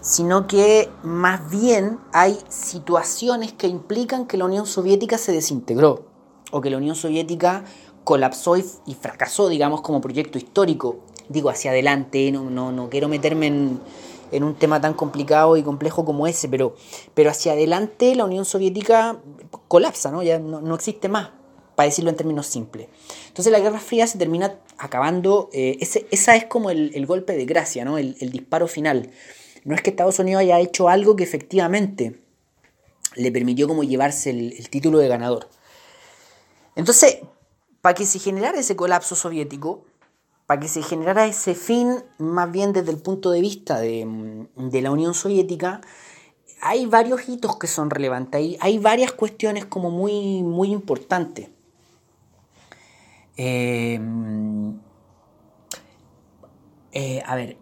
sino 0.00 0.46
que 0.46 0.88
más 1.02 1.50
bien 1.50 1.98
hay 2.12 2.38
situaciones 2.48 3.52
que 3.52 3.66
implican 3.66 4.26
que 4.26 4.36
la 4.36 4.46
Unión 4.46 4.66
Soviética 4.66 5.18
se 5.18 5.32
desintegró 5.32 6.06
o 6.50 6.60
que 6.60 6.70
la 6.70 6.78
Unión 6.78 6.96
Soviética 6.96 7.64
colapsó 8.04 8.56
y, 8.56 8.94
fracasó, 8.94 9.48
digamos, 9.48 9.82
como 9.82 10.00
proyecto 10.00 10.38
histórico 10.38 11.00
digo, 11.30 11.48
hacia 11.48 11.70
adelante, 11.70 12.30
no, 12.32 12.50
no, 12.50 12.72
no 12.72 12.90
quiero 12.90 13.08
meterme 13.08 13.46
en, 13.46 13.80
en, 14.32 14.42
un 14.42 14.56
tema 14.56 14.80
tan 14.80 14.94
complicado 14.94 15.56
y 15.56 15.62
complejo 15.62 16.04
como 16.04 16.26
ese, 16.26 16.48
pero, 16.48 16.74
pero 17.14 17.30
hacia 17.30 17.52
adelante 17.52 18.14
la 18.16 18.24
Unión 18.24 18.44
Soviética 18.44 19.20
colapsa, 19.68 20.10
¿no? 20.10 20.24
ya 20.24 20.40
no, 20.40 20.74
existe 20.74 21.08
más, 21.08 21.30
para 21.76 21.86
decirlo 21.88 22.10
en 22.10 22.16
términos 22.16 22.46
simples. 22.46 22.88
Entonces 23.28 23.52
la 23.52 23.60
Guerra 23.60 23.78
Fría 23.78 24.08
se 24.08 24.18
termina 24.18 24.56
acabando, 24.76 25.50
eh, 25.52 25.78
ese, 25.80 26.06
esa 26.10 26.34
es 26.34 26.46
como 26.46 26.70
el, 26.70 26.90
el, 26.96 27.06
golpe 27.06 27.36
de 27.36 27.44
gracia, 27.44 27.84
¿no? 27.84 27.96
El, 27.96 28.16
el 28.20 28.32
disparo 28.32 28.66
final. 28.66 29.12
No 29.64 29.74
es 29.74 29.82
que 29.82 29.90
Estados 29.90 30.18
Unidos 30.18 30.40
haya 30.40 30.58
hecho 30.58 30.88
algo 30.88 31.16
que 31.16 31.24
efectivamente 31.24 32.20
le 33.16 33.32
permitió 33.32 33.68
como 33.68 33.82
llevarse 33.82 34.30
el, 34.30 34.68
título 34.70 34.98
de 34.98 35.08
ganador. 35.08 35.48
Entonces, 36.76 37.18
para 37.80 37.94
que 37.94 38.06
se 38.06 38.18
generara 38.18 38.58
ese 38.58 38.76
colapso 38.76 39.14
soviético, 39.14 39.84
para 40.46 40.60
que 40.60 40.68
se 40.68 40.82
generara 40.82 41.26
ese 41.26 41.54
fin, 41.54 42.02
más 42.18 42.50
bien 42.50 42.72
desde 42.72 42.90
el 42.90 42.98
punto 42.98 43.30
de 43.30 43.40
vista 43.40 43.78
de, 43.80 44.06
la 44.56 44.90
Unión 44.90 45.14
Soviética, 45.14 45.80
hay 46.60 46.86
varios 46.86 47.28
hitos 47.28 47.56
que 47.56 47.66
son 47.66 47.90
relevantes, 47.90 48.38
hay, 48.38 48.58
hay 48.60 48.78
varias 48.78 49.12
cuestiones 49.12 49.64
como 49.64 49.90
muy, 49.90 50.42
muy 50.42 50.70
importantes. 50.72 51.48
Eh, 53.36 53.98
eh, 56.92 57.22
a 57.24 57.36
ver, 57.36 57.56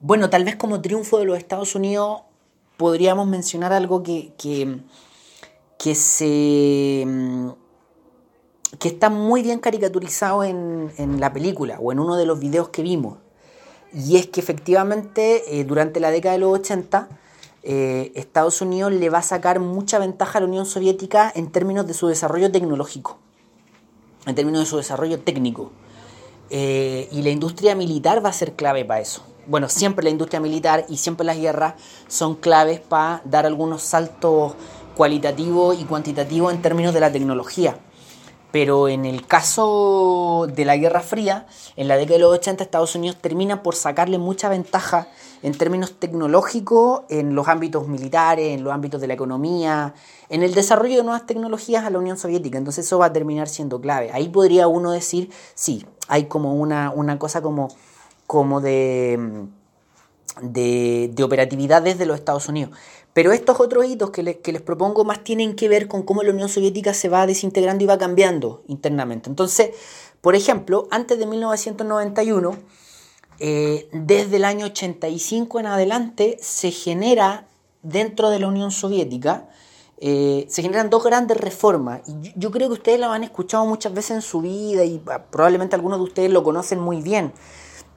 bueno, 0.00 0.30
tal 0.30 0.44
vez 0.44 0.56
como 0.56 0.80
triunfo 0.80 1.18
de 1.18 1.26
los 1.26 1.36
Estados 1.36 1.74
Unidos 1.74 2.22
podríamos 2.78 3.26
mencionar 3.28 3.74
algo 3.74 4.02
que, 4.02 4.32
que, 4.38 5.94
se 5.94 7.06
que 8.78 8.88
está 8.88 9.10
muy 9.10 9.42
bien 9.42 9.58
caricaturizado 9.58 10.44
en, 10.44 11.20
la 11.20 11.34
película 11.34 11.78
o 11.78 11.92
en 11.92 11.98
uno 11.98 12.16
de 12.16 12.24
los 12.24 12.40
videos 12.40 12.70
que 12.70 12.82
vimos. 12.82 13.18
Y 13.92 14.16
es 14.16 14.26
que 14.28 14.40
efectivamente 14.40 15.60
eh, 15.60 15.64
durante 15.64 16.00
la 16.00 16.10
década 16.10 16.34
de 16.34 16.38
los 16.38 16.58
80 16.58 17.08
eh, 17.62 18.12
Estados 18.14 18.62
Unidos 18.62 18.92
le 18.92 19.10
va 19.10 19.18
a 19.18 19.22
sacar 19.22 19.60
mucha 19.60 19.98
ventaja 19.98 20.38
a 20.38 20.40
la 20.40 20.46
Unión 20.46 20.64
Soviética 20.64 21.30
en 21.34 21.52
términos 21.52 21.86
de 21.86 21.92
su 21.92 22.06
desarrollo 22.06 22.50
tecnológico, 22.50 23.18
en 24.24 24.34
términos 24.34 24.60
de 24.60 24.66
su 24.66 24.78
desarrollo 24.78 25.20
técnico. 25.20 25.72
Eh, 26.48 27.08
y 27.12 27.20
la 27.20 27.28
industria 27.28 27.74
militar 27.74 28.24
va 28.24 28.30
a 28.30 28.32
ser 28.32 28.54
clave 28.54 28.86
para 28.86 29.00
eso. 29.00 29.22
Bueno, 29.46 29.68
siempre 29.68 30.04
la 30.04 30.10
industria 30.10 30.40
militar 30.40 30.84
y 30.88 30.98
siempre 30.98 31.24
las 31.24 31.38
guerras 31.38 31.74
son 32.08 32.34
claves 32.34 32.80
para 32.80 33.22
dar 33.24 33.46
algunos 33.46 33.82
saltos 33.82 34.54
cualitativos 34.96 35.80
y 35.80 35.84
cuantitativos 35.84 36.52
en 36.52 36.62
términos 36.62 36.92
de 36.94 37.00
la 37.00 37.10
tecnología. 37.10 37.78
Pero 38.52 38.88
en 38.88 39.04
el 39.04 39.26
caso 39.26 40.48
de 40.52 40.64
la 40.64 40.76
Guerra 40.76 41.00
Fría, 41.00 41.46
en 41.76 41.86
la 41.86 41.96
década 41.96 42.16
de 42.16 42.22
los 42.22 42.34
80 42.34 42.64
Estados 42.64 42.94
Unidos 42.96 43.16
termina 43.20 43.62
por 43.62 43.76
sacarle 43.76 44.18
mucha 44.18 44.48
ventaja 44.48 45.06
en 45.42 45.56
términos 45.56 45.94
tecnológicos, 45.98 47.02
en 47.08 47.34
los 47.34 47.46
ámbitos 47.48 47.86
militares, 47.86 48.58
en 48.58 48.64
los 48.64 48.72
ámbitos 48.72 49.00
de 49.00 49.06
la 49.06 49.14
economía, 49.14 49.94
en 50.28 50.42
el 50.42 50.52
desarrollo 50.52 50.96
de 50.96 51.04
nuevas 51.04 51.26
tecnologías 51.26 51.84
a 51.84 51.90
la 51.90 51.98
Unión 51.98 52.18
Soviética. 52.18 52.58
Entonces 52.58 52.86
eso 52.86 52.98
va 52.98 53.06
a 53.06 53.12
terminar 53.12 53.48
siendo 53.48 53.80
clave. 53.80 54.10
Ahí 54.12 54.28
podría 54.28 54.66
uno 54.66 54.90
decir, 54.90 55.30
sí, 55.54 55.86
hay 56.08 56.24
como 56.24 56.54
una, 56.54 56.90
una 56.90 57.18
cosa 57.18 57.40
como, 57.40 57.68
como 58.30 58.60
de, 58.60 59.18
de, 60.40 61.10
de 61.12 61.22
operatividad 61.24 61.82
desde 61.82 62.06
los 62.06 62.16
Estados 62.16 62.48
Unidos. 62.48 62.70
Pero 63.12 63.32
estos 63.32 63.58
otros 63.58 63.84
hitos 63.86 64.10
que, 64.10 64.22
les 64.22 64.62
propongo 64.62 65.04
más 65.04 65.24
tienen 65.24 65.56
que 65.56 65.68
ver 65.68 65.88
con 65.88 66.04
cómo 66.04 66.22
la 66.22 66.30
Unión 66.30 66.48
Soviética 66.48 66.94
se 66.94 67.08
va 67.08 67.26
desintegrando 67.26 67.82
y 67.82 67.88
va 67.88 67.98
cambiando 67.98 68.62
internamente. 68.68 69.28
Entonces, 69.28 69.70
por 70.20 70.36
ejemplo, 70.36 70.86
antes 70.92 71.18
de 71.18 71.26
1991, 71.26 72.56
eh, 73.40 73.88
desde 73.92 74.36
el 74.36 74.44
año 74.44 74.66
85 74.66 75.58
en 75.58 75.66
adelante, 75.66 76.38
se 76.40 76.70
genera 76.70 77.48
dentro 77.82 78.30
de 78.30 78.38
la 78.38 78.46
Unión 78.46 78.70
Soviética, 78.70 79.48
eh, 79.98 80.46
se 80.48 80.62
generan 80.62 80.88
dos 80.88 81.02
grandes 81.02 81.36
reformas. 81.36 82.02
Y 82.06 82.32
yo, 82.36 82.52
creo 82.52 82.68
que 82.68 82.74
ustedes 82.74 83.00
la 83.00 83.12
han 83.12 83.24
escuchado 83.24 83.66
muchas 83.66 83.92
veces 83.92 84.12
en 84.12 84.22
su 84.22 84.40
vida 84.40 84.84
y 84.84 85.02
ah, 85.08 85.24
probablemente 85.28 85.74
algunos 85.74 85.98
de 85.98 86.04
ustedes 86.04 86.30
lo 86.30 86.44
conocen 86.44 86.78
muy 86.78 87.02
bien. 87.02 87.32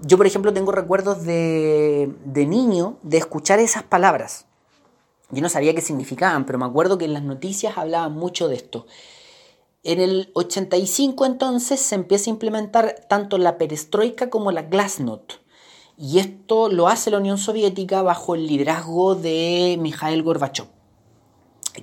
Yo, 0.06 0.18
por 0.18 0.28
ejemplo, 0.28 0.54
tengo 0.54 0.72
recuerdos 0.72 1.24
de, 1.24 2.14
de 2.26 2.45
niño 2.45 2.97
de 3.04 3.18
escuchar 3.18 3.60
esas 3.60 3.84
palabras. 3.84 4.45
Yo 5.32 5.41
no 5.41 5.49
sabía 5.49 5.74
qué 5.74 5.82
significaban, 5.82 6.45
pero 6.45 6.60
me 6.60 6.66
acuerdo 6.66 6.97
que 6.97 7.06
en 7.06 7.14
las 7.14 7.24
noticias 7.24 7.78
hablaban 7.78 8.14
mucho 8.14 8.49
de 8.49 8.56
esto. 8.56 8.86
En 9.84 9.99
el 9.99 10.30
85 10.34 11.26
entonces 11.26 11.80
se 11.80 11.95
empieza 11.95 12.30
a 12.30 12.34
implementar 12.34 13.06
tanto 13.10 13.38
la 13.38 13.58
perestroika 13.58 14.30
como 14.30 14.51
la 14.51 14.64
glasnost. 14.64 15.34
Y 15.97 16.20
esto 16.20 16.70
lo 16.70 16.88
hace 16.88 17.12
la 17.12 17.18
Unión 17.18 17.38
Soviética 17.38 18.01
bajo 18.01 18.36
el 18.36 18.47
liderazgo 18.47 19.16
de 19.16 19.78
Mikhail 19.80 20.24
Gorbachev. 20.24 20.68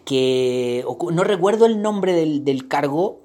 Que 0.05 0.85
no 1.13 1.25
recuerdo 1.25 1.67
el 1.67 1.83
nombre 1.83 2.13
del, 2.13 2.69
cargo, 2.69 3.21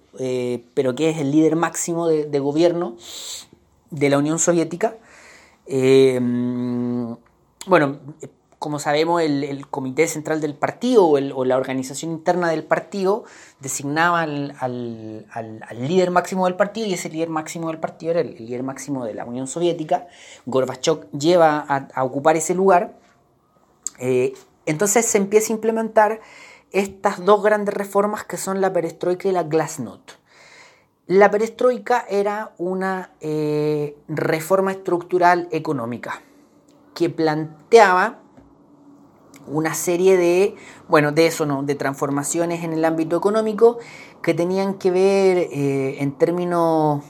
pero 0.73 0.95
que 0.95 1.09
es 1.09 1.17
el 1.19 1.31
líder 1.31 1.55
máximo 1.55 2.07
de, 2.07 2.39
gobierno 2.39 2.97
de 3.95 4.09
la 4.09 4.17
Unión 4.17 4.39
Soviética. 4.39 4.95
bueno, 7.67 7.99
como 8.65 8.79
sabemos, 8.79 9.21
el, 9.21 9.67
comité 9.67 10.07
central 10.07 10.41
del 10.41 10.55
partido 10.55 11.07
o, 11.07 11.45
la 11.45 11.55
organización 11.55 12.11
interna 12.11 12.49
del 12.49 12.63
partido 12.63 13.23
designaba 13.59 14.21
al, 14.21 15.27
líder 15.75 16.09
máximo 16.11 16.45
del 16.45 16.55
partido 16.55 16.87
y 16.87 16.95
ese 16.95 17.09
líder 17.09 17.29
máximo 17.29 17.67
del 17.67 17.79
partido 17.79 18.11
era 18.11 18.21
el, 18.21 18.35
líder 18.37 18.63
máximo 18.63 19.05
de 19.05 19.13
la 19.13 19.25
Unión 19.25 19.47
Soviética. 19.47 20.07
Gorbachev 20.47 21.07
lleva 21.11 21.59
a, 21.59 22.03
ocupar 22.03 22.37
ese 22.37 22.55
lugar. 22.55 22.97
Eh, 23.99 24.33
entonces 24.65 25.05
se 25.05 25.19
empieza 25.19 25.53
a 25.53 25.55
implementar 25.57 26.21
estas 26.71 27.23
dos 27.23 27.43
grandes 27.43 27.73
reformas 27.73 28.23
que 28.23 28.37
son 28.37 28.61
la 28.61 28.73
perestroika 28.73 29.29
y 29.29 29.31
la 29.31 29.43
glasnost. 29.43 30.13
La 31.07 31.29
perestroika 31.29 32.03
era 32.09 32.53
una 32.57 33.11
eh, 33.21 33.95
reforma 34.07 34.71
estructural 34.71 35.47
económica 35.51 36.23
que 36.95 37.11
planteaba 37.11 38.21
una 39.45 39.75
serie 39.75 40.17
de, 40.17 40.55
bueno, 40.87 41.11
de 41.11 41.27
eso, 41.27 41.45
¿no? 41.45 41.61
De 41.61 41.75
transformaciones 41.75 42.63
en 42.63 42.73
el 42.73 42.83
ámbito 42.83 43.15
económico 43.15 43.77
que 44.23 44.33
tenían 44.33 44.75
que 44.75 44.89
ver 44.89 45.37
eh, 45.37 45.97
en 45.99 46.13
términos 46.13 47.03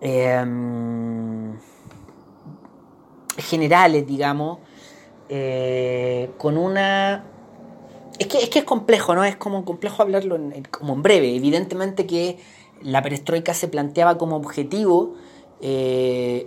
em, 0.00 1.56
generales, 3.36 4.04
digamos, 4.08 4.58
eh, 5.28 6.32
con 6.36 6.58
una... 6.58 7.26
Es 8.22 8.28
que, 8.28 8.38
es 8.38 8.50
que 8.50 8.60
es 8.60 8.64
complejo, 8.64 9.16
¿no? 9.16 9.24
Es 9.24 9.34
como 9.34 9.64
complejo 9.64 10.00
hablarlo 10.00 10.38
como 10.70 10.94
en 10.94 11.02
breve. 11.02 11.34
Evidentemente 11.34 12.06
que 12.06 12.38
la 12.80 13.02
perestroika 13.02 13.52
se 13.52 13.66
planteaba 13.66 14.16
como 14.16 14.36
objetivo 14.36 15.14
eh, 15.60 16.46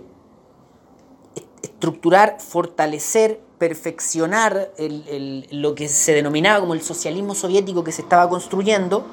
estructurar, 1.62 2.40
fortalecer 2.40 3.42
perfeccionar 3.58 4.72
lo 5.50 5.74
que 5.74 5.88
se 5.88 6.14
denominaba 6.14 6.60
como 6.60 6.72
el 6.72 6.80
socialismo 6.80 7.34
soviético 7.34 7.84
que 7.84 7.92
se 7.92 8.02
estaba 8.02 8.28
construyendo, 8.30 9.04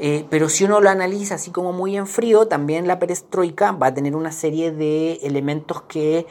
eh, 0.00 0.24
pero 0.28 0.48
si 0.48 0.64
uno 0.64 0.80
lo 0.80 0.90
analiza 0.90 1.36
así 1.36 1.52
como 1.52 1.72
muy 1.72 1.96
en 1.96 2.08
frío, 2.08 2.48
también 2.48 2.88
la 2.88 2.98
perestroika 2.98 3.70
va 3.70 3.88
a 3.88 3.94
tener 3.94 4.16
una 4.16 4.32
serie 4.32 4.72
de 4.72 5.20
elementos 5.22 5.82
que 5.82 6.26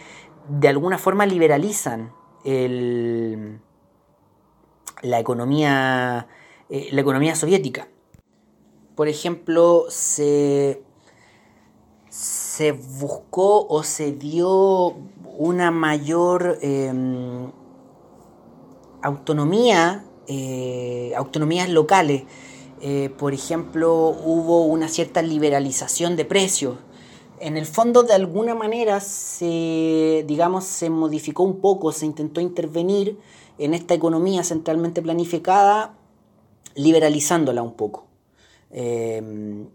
de 0.50 0.68
alguna 0.68 0.98
forma 0.98 1.26
liberalizan 1.26 2.12
la, 5.02 5.20
economía, 5.20 6.28
eh, 6.70 6.90
la 6.92 7.02
economía 7.02 7.36
soviética. 7.36 7.88
Por 8.96 9.08
ejemplo, 9.08 9.86
se, 9.90 10.82
se 12.10 12.72
buscó 12.72 13.68
o 13.68 13.84
se 13.84 14.14
dio 14.14 14.96
una 15.38 15.72
mayor 15.72 16.58
em, 16.62 17.52
autonomía, 19.02 20.06
eh, 20.28 21.14
autonomías 21.16 21.70
locales. 21.70 22.24
Eh, 22.82 23.10
por 23.18 23.34
ejemplo, 23.34 24.10
hubo 24.10 24.66
una 24.66 24.88
cierta 24.88 25.22
liberalización 25.22 26.16
de 26.16 26.26
precios. 26.26 26.78
En 27.40 27.58
el 27.58 27.66
fondo, 27.66 28.04
de 28.04 28.14
alguna 28.14 28.56
manera, 28.56 29.02
se, 29.02 30.24
digamos, 30.28 30.64
se 30.64 30.90
modificó 30.90 31.44
un 31.44 31.60
poco, 31.60 31.92
se 31.92 32.06
intentó 32.06 32.40
intervenir 32.40 33.18
en 33.58 33.74
esta 33.74 33.94
economía 33.94 34.44
centralmente 34.44 35.02
planificada, 35.02 35.98
liberalizándola 36.76 37.62
un 37.62 37.74
poco. 37.74 38.06
Em, 38.72 39.68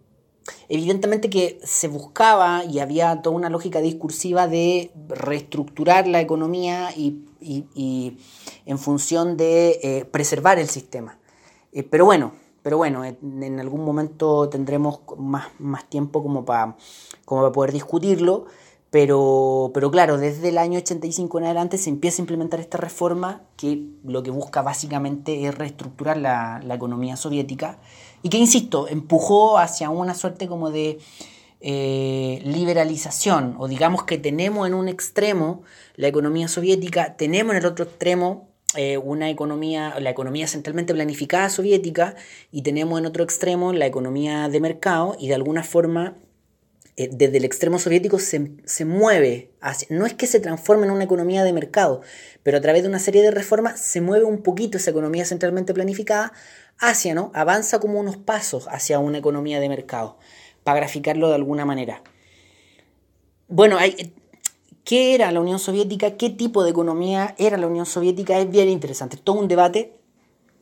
Evidentemente 0.68 1.30
que 1.30 1.58
se 1.64 1.88
buscaba 1.88 2.64
y 2.64 2.78
había 2.78 3.22
toda 3.22 3.36
una 3.36 3.50
lógica 3.50 3.80
discursiva 3.80 4.46
de 4.46 4.92
reestructurar 5.08 6.06
la 6.06 6.20
economía 6.20 6.90
y, 6.96 7.26
en 8.66 8.78
función 8.78 9.36
de 9.36 9.80
eh, 9.82 10.04
preservar 10.04 10.58
el 10.58 10.68
sistema. 10.68 11.18
Eh, 11.72 11.82
pero 11.82 12.04
bueno, 12.04 12.32
pero 12.62 12.76
bueno, 12.76 13.04
en, 13.04 13.60
algún 13.60 13.84
momento 13.84 14.48
tendremos 14.48 15.00
más, 15.16 15.48
más 15.58 15.88
tiempo 15.88 16.22
como 16.22 16.44
para 16.44 16.76
como 17.24 17.40
para 17.42 17.52
poder 17.52 17.72
discutirlo. 17.72 18.46
Pero, 18.90 19.70
pero 19.72 19.90
claro, 19.92 20.18
desde 20.18 20.48
el 20.48 20.58
año 20.58 20.78
85 20.78 21.38
en 21.38 21.44
adelante 21.44 21.78
se 21.78 21.90
empieza 21.90 22.20
a 22.20 22.24
implementar 22.24 22.58
esta 22.58 22.76
reforma 22.76 23.42
que 23.56 23.84
lo 24.04 24.24
que 24.24 24.32
busca 24.32 24.62
básicamente 24.62 25.46
es 25.46 25.54
reestructurar 25.56 26.16
la, 26.16 26.60
economía 26.74 27.16
soviética 27.16 27.78
y 28.22 28.30
que, 28.30 28.38
insisto, 28.38 28.88
empujó 28.88 29.58
hacia 29.58 29.90
una 29.90 30.14
suerte 30.14 30.48
como 30.48 30.70
de 30.70 30.98
eh, 31.60 32.42
liberalización, 32.44 33.54
o 33.58 33.68
digamos 33.68 34.04
que 34.04 34.18
tenemos 34.18 34.66
en 34.66 34.74
un 34.74 34.88
extremo 34.88 35.62
la 35.94 36.08
economía 36.08 36.48
soviética, 36.48 37.16
tenemos 37.16 37.52
en 37.52 37.58
el 37.58 37.66
otro 37.66 37.84
extremo 37.84 38.48
eh, 38.74 38.98
una 38.98 39.30
economía, 39.30 39.94
la 40.00 40.10
economía 40.10 40.48
centralmente 40.48 40.94
planificada 40.94 41.48
soviética, 41.48 42.16
y 42.50 42.62
tenemos 42.62 42.98
en 42.98 43.06
otro 43.06 43.22
extremo 43.22 43.72
la 43.72 43.86
economía 43.86 44.48
de 44.48 44.60
mercado, 44.60 45.16
y 45.18 45.28
de 45.28 45.34
alguna 45.34 45.62
forma 45.62 46.16
eh, 47.00 47.08
desde 47.10 47.38
el 47.38 47.46
extremo 47.46 47.78
soviético 47.78 48.18
se, 48.18 48.52
se, 48.66 48.84
mueve 48.84 49.52
hacia, 49.62 49.88
no 49.90 50.04
es 50.04 50.12
que 50.12 50.26
se 50.26 50.38
transforme 50.38 50.84
en 50.84 50.92
una 50.92 51.04
economía 51.04 51.44
de 51.44 51.54
mercado, 51.54 52.02
pero 52.42 52.58
a 52.58 52.60
través 52.60 52.82
de 52.82 52.90
una 52.90 52.98
serie 52.98 53.22
de 53.22 53.30
reformas 53.30 53.80
se 53.80 54.02
mueve 54.02 54.26
un 54.26 54.42
poquito 54.42 54.76
esa 54.76 54.90
economía 54.90 55.24
centralmente 55.24 55.72
planificada 55.72 56.34
hacia, 56.78 57.14
¿no? 57.14 57.30
Avanza 57.32 57.78
como 57.78 57.98
unos 57.98 58.18
pasos 58.18 58.68
hacia 58.68 58.98
una 58.98 59.16
economía 59.16 59.60
de 59.60 59.70
mercado, 59.70 60.18
para 60.62 60.80
graficarlo 60.80 61.30
de 61.30 61.36
alguna 61.36 61.64
manera. 61.64 62.02
Bueno, 63.48 63.78
hay, 63.78 64.12
¿qué 64.84 65.14
era 65.14 65.32
la 65.32 65.40
Unión 65.40 65.58
Soviética? 65.58 66.18
¿Qué 66.18 66.28
tipo 66.28 66.64
de 66.64 66.70
economía 66.70 67.34
era 67.38 67.56
la 67.56 67.66
Unión 67.66 67.86
Soviética? 67.86 68.38
Es 68.38 68.50
bien 68.50 68.68
interesante. 68.68 69.16
Todo 69.16 69.40
un 69.40 69.48
debate, 69.48 69.94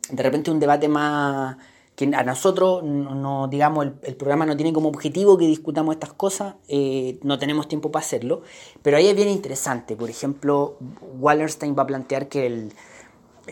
de 0.08 0.22
repente 0.22 0.52
un 0.52 0.60
debate 0.60 0.86
más 0.86 1.56
que 1.98 2.08
a 2.14 2.22
nosotros, 2.22 2.84
no, 2.84 3.48
digamos, 3.48 3.88
el, 4.04 4.14
programa 4.14 4.46
no 4.46 4.56
tiene 4.56 4.72
como 4.72 4.88
objetivo 4.88 5.36
que 5.36 5.48
discutamos 5.48 5.96
estas 5.96 6.12
cosas, 6.12 6.54
eh, 6.68 7.18
no 7.24 7.40
tenemos 7.40 7.66
tiempo 7.66 7.90
para 7.90 8.06
hacerlo, 8.06 8.42
pero 8.82 8.98
ahí 8.98 9.08
es 9.08 9.16
bien 9.16 9.28
interesante. 9.28 9.96
Por 9.96 10.08
ejemplo, 10.08 10.76
Wallerstein 11.18 11.74
va 11.76 11.82
a 11.82 11.86
plantear 11.88 12.28
que, 12.28 12.46
el, 12.46 12.72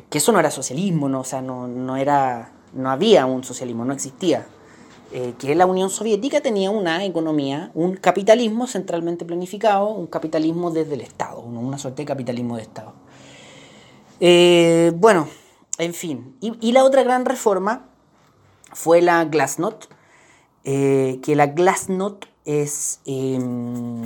que 0.09 0.19
eso 0.19 0.31
no 0.31 0.39
era 0.39 0.53
socialismo, 0.53 1.09
no, 1.09 1.23
o 1.23 1.25
sea, 1.25 1.43
no, 1.43 1.67
no 1.67 1.97
era 1.97 2.53
no 2.73 2.91
había 2.91 3.27
un 3.27 3.43
socialismo, 3.43 3.85
no 3.85 3.93
existía. 3.93 4.47
Eh, 5.13 5.35
que 5.41 5.53
la 5.57 5.67
Unión 5.67 5.91
Soviética 5.91 6.41
tenía 6.41 6.71
una 6.71 7.05
economía, 7.05 7.73
un 7.75 7.97
capitalismo 7.97 8.69
centralmente 8.69 9.25
planificado, 9.25 9.89
un 9.89 10.07
capitalismo 10.07 10.71
desde 10.71 10.95
el 10.95 11.01
Estado, 11.01 11.41
una 11.41 11.79
suerte 11.79 12.03
de 12.03 12.07
capitalismo 12.07 12.57
de 12.57 12.63
Estado. 12.63 12.93
Eh, 14.21 14.93
bueno, 14.95 15.27
en 15.79 15.95
fin. 15.95 16.37
Y, 16.41 16.71
la 16.71 16.85
otra 16.85 17.03
gran 17.03 17.25
reforma 17.25 17.89
fue 18.77 19.01
la 19.01 19.25
Glasnost, 19.25 19.87
eh, 20.65 21.19
que 21.23 21.35
la 21.35 21.47
Glasnost 21.47 22.27
es... 22.45 23.01
Em, 23.07 24.03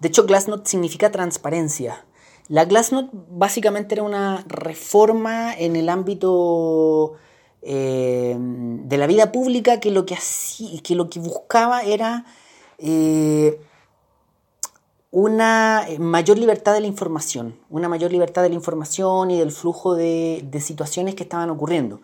de 0.00 0.08
hecho, 0.08 0.26
Glasnost 0.26 0.66
significa 0.66 1.12
transparencia. 1.12 2.04
La 2.48 2.64
Glasnost 2.64 3.10
básicamente 3.30 3.94
era 3.94 4.02
una 4.02 4.44
reforma 4.48 5.54
en 5.54 5.76
el 5.76 5.88
ámbito 5.88 7.14
eh, 7.62 8.36
de 8.38 8.96
la 8.96 9.06
vida 9.06 9.30
pública 9.30 9.78
que 9.78 9.92
lo 9.92 10.04
que, 10.04 10.18
que, 10.82 10.94
lo 10.96 11.08
que 11.08 11.20
buscaba 11.20 11.82
era 11.82 12.24
eh, 12.78 13.60
una 15.12 15.86
mayor 16.00 16.38
libertad 16.38 16.74
de 16.74 16.80
la 16.80 16.88
información, 16.88 17.56
una 17.70 17.88
mayor 17.88 18.10
libertad 18.10 18.42
de 18.42 18.48
la 18.48 18.56
información 18.56 19.30
y 19.30 19.38
del 19.38 19.52
flujo 19.52 19.94
de, 19.94 20.44
situaciones 20.60 21.14
que 21.14 21.22
estaban 21.22 21.50
ocurriendo. 21.50 22.00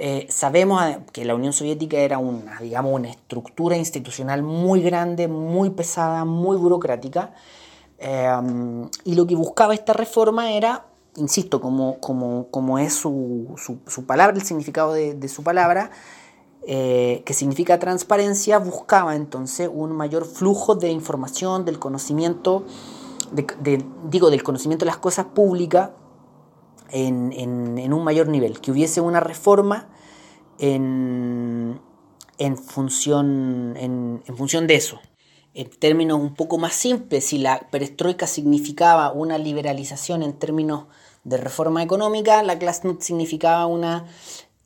Eh, 0.00 0.26
sabemos 0.30 0.80
que 1.12 1.24
la 1.24 1.34
Unión 1.34 1.52
Soviética 1.52 1.98
era 1.98 2.18
una, 2.18 2.60
digamos, 2.60 2.92
una 2.92 3.10
estructura 3.10 3.76
institucional 3.76 4.42
muy 4.42 4.80
grande, 4.80 5.26
muy 5.26 5.70
pesada, 5.70 6.24
muy 6.24 6.56
burocrática, 6.56 7.32
y 9.04 9.14
lo 9.16 9.26
que 9.26 9.34
buscaba 9.34 9.74
esta 9.74 9.92
reforma 9.92 10.52
era 10.52 10.84
insisto, 11.18 11.60
como, 11.60 11.98
como, 12.00 12.78
es 12.78 12.94
su, 12.94 13.56
palabra, 14.06 14.36
el 14.36 14.42
significado 14.42 14.92
de, 14.92 15.28
su 15.28 15.42
palabra, 15.42 15.90
eh, 16.66 17.22
que 17.24 17.34
significa 17.34 17.78
transparencia, 17.78 18.58
buscaba 18.58 19.16
entonces 19.16 19.68
un 19.72 19.92
mayor 19.92 20.24
flujo 20.24 20.74
de 20.74 20.90
información, 20.90 21.64
del 21.64 21.78
conocimiento, 21.78 22.64
digo, 24.10 24.30
del 24.30 24.42
conocimiento 24.42 24.84
de 24.84 24.90
las 24.90 24.98
cosas 24.98 25.26
públicas 25.26 25.90
en, 26.90 27.92
un 27.92 28.04
mayor 28.04 28.28
nivel, 28.28 28.60
que 28.60 28.70
hubiese 28.70 29.00
una 29.00 29.20
reforma 29.20 29.88
en, 30.58 31.78
función, 32.66 33.74
en, 33.76 34.22
función 34.36 34.66
de 34.66 34.76
eso 34.76 35.00
en 35.54 35.70
términos 35.70 36.20
un 36.20 36.34
poco 36.34 36.58
más 36.58 36.74
simples, 36.74 37.24
si 37.24 37.38
la 37.38 37.68
perestroika 37.70 38.26
significaba 38.26 39.10
una 39.12 39.38
liberalización 39.38 40.22
en 40.22 40.34
términos 40.34 40.84
de 41.24 41.36
reforma 41.36 41.82
económica, 41.82 42.42
la 42.42 42.54
Glasnost 42.54 43.02
significaba 43.02 43.66
una 43.66 44.06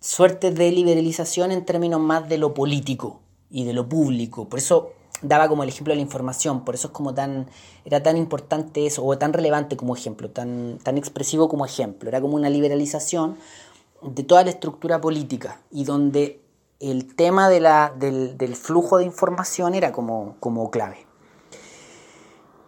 suerte 0.01 0.51
de 0.51 0.70
liberalización 0.70 1.51
en 1.51 1.64
términos 1.64 2.01
más 2.01 2.29
de 2.29 2.37
lo 2.37 2.53
político 2.53 3.20
y 3.51 3.64
de 3.64 3.73
lo 3.73 3.89
público. 3.89 4.49
Por 4.49 4.59
eso 4.59 4.93
daba 5.23 5.49
como 5.49 5.62
el 5.62 5.68
ejemplo 5.68 5.93
de 5.93 5.97
la 5.97 6.03
información, 6.03 6.64
por 6.64 6.75
eso 6.75 6.89
es 6.89 6.93
como 6.93 7.14
tan, 7.14 7.47
era 7.85 8.03
tan 8.03 8.16
importante 8.16 8.87
eso, 8.87 9.05
o 9.05 9.16
tan 9.16 9.33
relevante 9.33 9.77
como 9.77 9.97
ejemplo, 9.97 10.31
tan, 10.31 10.79
tan 10.83 10.99
expresivo 10.99 11.49
como 11.49 11.64
ejemplo. 11.64 12.09
Era 12.09 12.20
como 12.20 12.35
una 12.35 12.51
liberalización 12.51 13.37
de 14.03 14.25
toda 14.25 14.45
la 14.45 14.51
estructura 14.51 15.01
política 15.01 15.61
y 15.70 15.85
donde 15.85 16.41
el 16.81 17.14
tema 17.14 17.49
de 17.49 17.61
la, 17.61 17.95
del, 17.97 18.37
del, 18.37 18.57
flujo 18.57 18.99
de 18.99 19.05
información 19.05 19.75
era 19.75 19.93
como, 19.93 20.37
como 20.41 20.70
clave. 20.70 21.07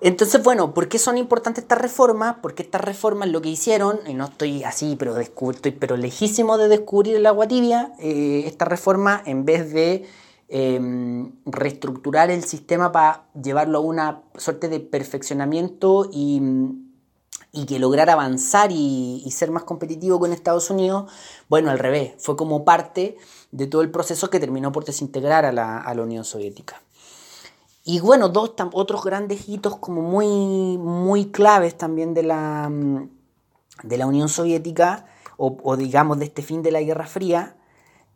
Entonces, 0.00 0.42
bueno, 0.42 0.74
¿por 0.74 0.88
qué 0.88 0.98
son 0.98 1.16
importantes 1.16 1.62
estas 1.64 1.80
reformas? 1.80 2.36
Porque 2.42 2.62
estas 2.62 2.82
reformas 2.82 3.30
lo 3.30 3.40
que 3.40 3.48
hicieron, 3.48 4.00
y 4.06 4.14
no 4.14 4.26
estoy 4.26 4.62
así, 4.62 4.96
pero 4.98 5.18
estoy 5.18 5.72
pero 5.72 5.96
lejísimo 5.96 6.58
de 6.58 6.68
descubrir 6.68 7.16
el 7.16 7.26
agua 7.26 7.48
tibia, 7.48 7.92
eh, 7.98 8.44
esta 8.46 8.66
reforma 8.66 9.22
en 9.24 9.44
vez 9.44 9.72
de 9.72 10.06
eh, 10.48 11.32
reestructurar 11.46 12.30
el 12.30 12.44
sistema 12.44 12.92
para 12.92 13.26
llevarlo 13.40 13.78
a 13.78 13.82
una 13.82 14.22
suerte 14.36 14.68
de 14.68 14.80
perfeccionamiento 14.80 16.08
y, 16.12 16.40
y 17.52 17.66
que 17.66 17.78
lograr 17.78 18.10
avanzar 18.10 18.70
y, 18.70 19.22
y, 19.24 19.30
ser 19.30 19.50
más 19.50 19.64
competitivo 19.64 20.18
con 20.18 20.32
Estados 20.32 20.70
Unidos, 20.70 21.10
bueno, 21.48 21.70
al 21.70 21.78
revés, 21.78 22.14
fue 22.18 22.36
como 22.36 22.64
parte 22.64 23.16
de 23.52 23.66
todo 23.66 23.82
el 23.82 23.90
proceso 23.90 24.28
que 24.28 24.40
terminó 24.40 24.72
por 24.72 24.84
desintegrar 24.84 25.44
a 25.44 25.52
la, 25.52 25.78
a 25.78 25.94
la 25.94 26.02
Unión 26.02 26.24
Soviética. 26.24 26.82
Y 27.84 28.00
bueno, 28.00 28.28
dos 28.28 28.54
otros 28.72 29.04
grandes 29.04 29.48
hitos 29.48 29.76
como 29.76 30.02
muy, 30.02 30.78
muy 30.78 31.26
claves 31.26 31.76
también 31.76 32.14
de 32.14 32.22
la, 32.22 32.70
de 33.82 33.98
la 33.98 34.06
Unión 34.06 34.28
Soviética, 34.28 35.06
o, 35.36 35.56
o 35.62 35.76
digamos 35.76 36.18
de 36.18 36.24
este 36.26 36.42
fin 36.42 36.62
de 36.62 36.72
la 36.72 36.80
Guerra 36.80 37.06
Fría, 37.06 37.56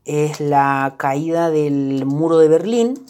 es 0.08 0.40
la 0.40 0.94
caída 0.96 1.50
del 1.50 2.06
muro 2.06 2.38
de 2.38 2.48
Berlín, 2.48 3.04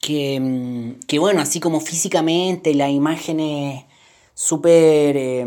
que, 0.00 0.96
que 1.06 1.18
bueno, 1.18 1.42
así 1.42 1.60
como 1.60 1.80
físicamente 1.80 2.74
las 2.74 2.88
imágenes 2.88 3.84
súper, 4.32 5.16
eh, 5.18 5.46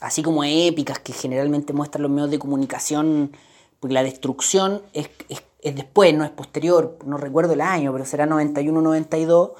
así 0.00 0.22
como 0.22 0.44
épicas 0.44 0.98
que 0.98 1.12
generalmente 1.12 1.74
muestran 1.74 2.02
los 2.02 2.10
medios 2.10 2.30
de 2.30 2.38
comunicación, 2.38 3.36
porque 3.78 3.92
la 3.92 4.02
destrucción 4.02 4.80
es, 4.94 5.10
es, 5.28 5.42
es, 5.60 5.76
después, 5.76 6.14
no 6.14 6.24
es 6.24 6.30
posterior, 6.30 6.98
no 7.04 7.18
recuerdo 7.18 7.52
el 7.52 7.60
año, 7.60 7.92
pero 7.92 8.06
será 8.06 8.26
91-92, 8.26 9.52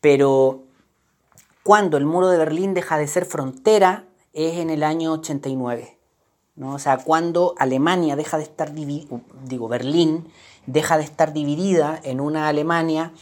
pero 0.00 0.64
cuando 1.62 1.98
el 1.98 2.04
muro 2.04 2.28
de 2.30 2.38
Berlín 2.38 2.74
deja 2.74 2.98
de 2.98 3.06
ser 3.06 3.26
frontera 3.26 4.06
es 4.32 4.58
en 4.58 4.70
el 4.70 4.82
año 4.82 5.12
89. 5.12 6.01
¿No? 6.56 6.74
O 6.74 6.78
sea, 6.78 6.98
cuando 6.98 7.54
Alemania 7.58 8.16
deja 8.16 8.36
de 8.36 8.44
estar 8.44 8.72
dividida, 8.72 9.20
digo, 9.44 9.68
Berlín 9.68 10.28
deja 10.66 10.98
de 10.98 11.04
estar 11.04 11.32
dividida 11.32 12.00
en 12.04 12.20
una 12.20 12.48
Alemania 12.48 13.12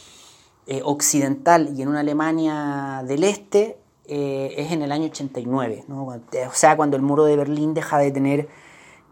eh, 0.67 0.81
occidental 0.83 1.73
y 1.75 1.81
en 1.81 1.87
una 1.87 2.01
Alemania 2.01 3.03
del 3.07 3.23
este, 3.23 3.77
eh, 4.05 4.53
es 4.57 4.71
en 4.71 4.81
el 4.81 4.91
año 4.91 5.05
89. 5.05 5.85
¿no? 5.87 6.05
O 6.05 6.19
sea, 6.53 6.75
cuando 6.75 6.97
el 6.97 7.03
muro 7.03 7.25
de 7.25 7.35
Berlín 7.35 7.73
deja 7.73 7.97
de 7.97 8.11
tener 8.11 8.47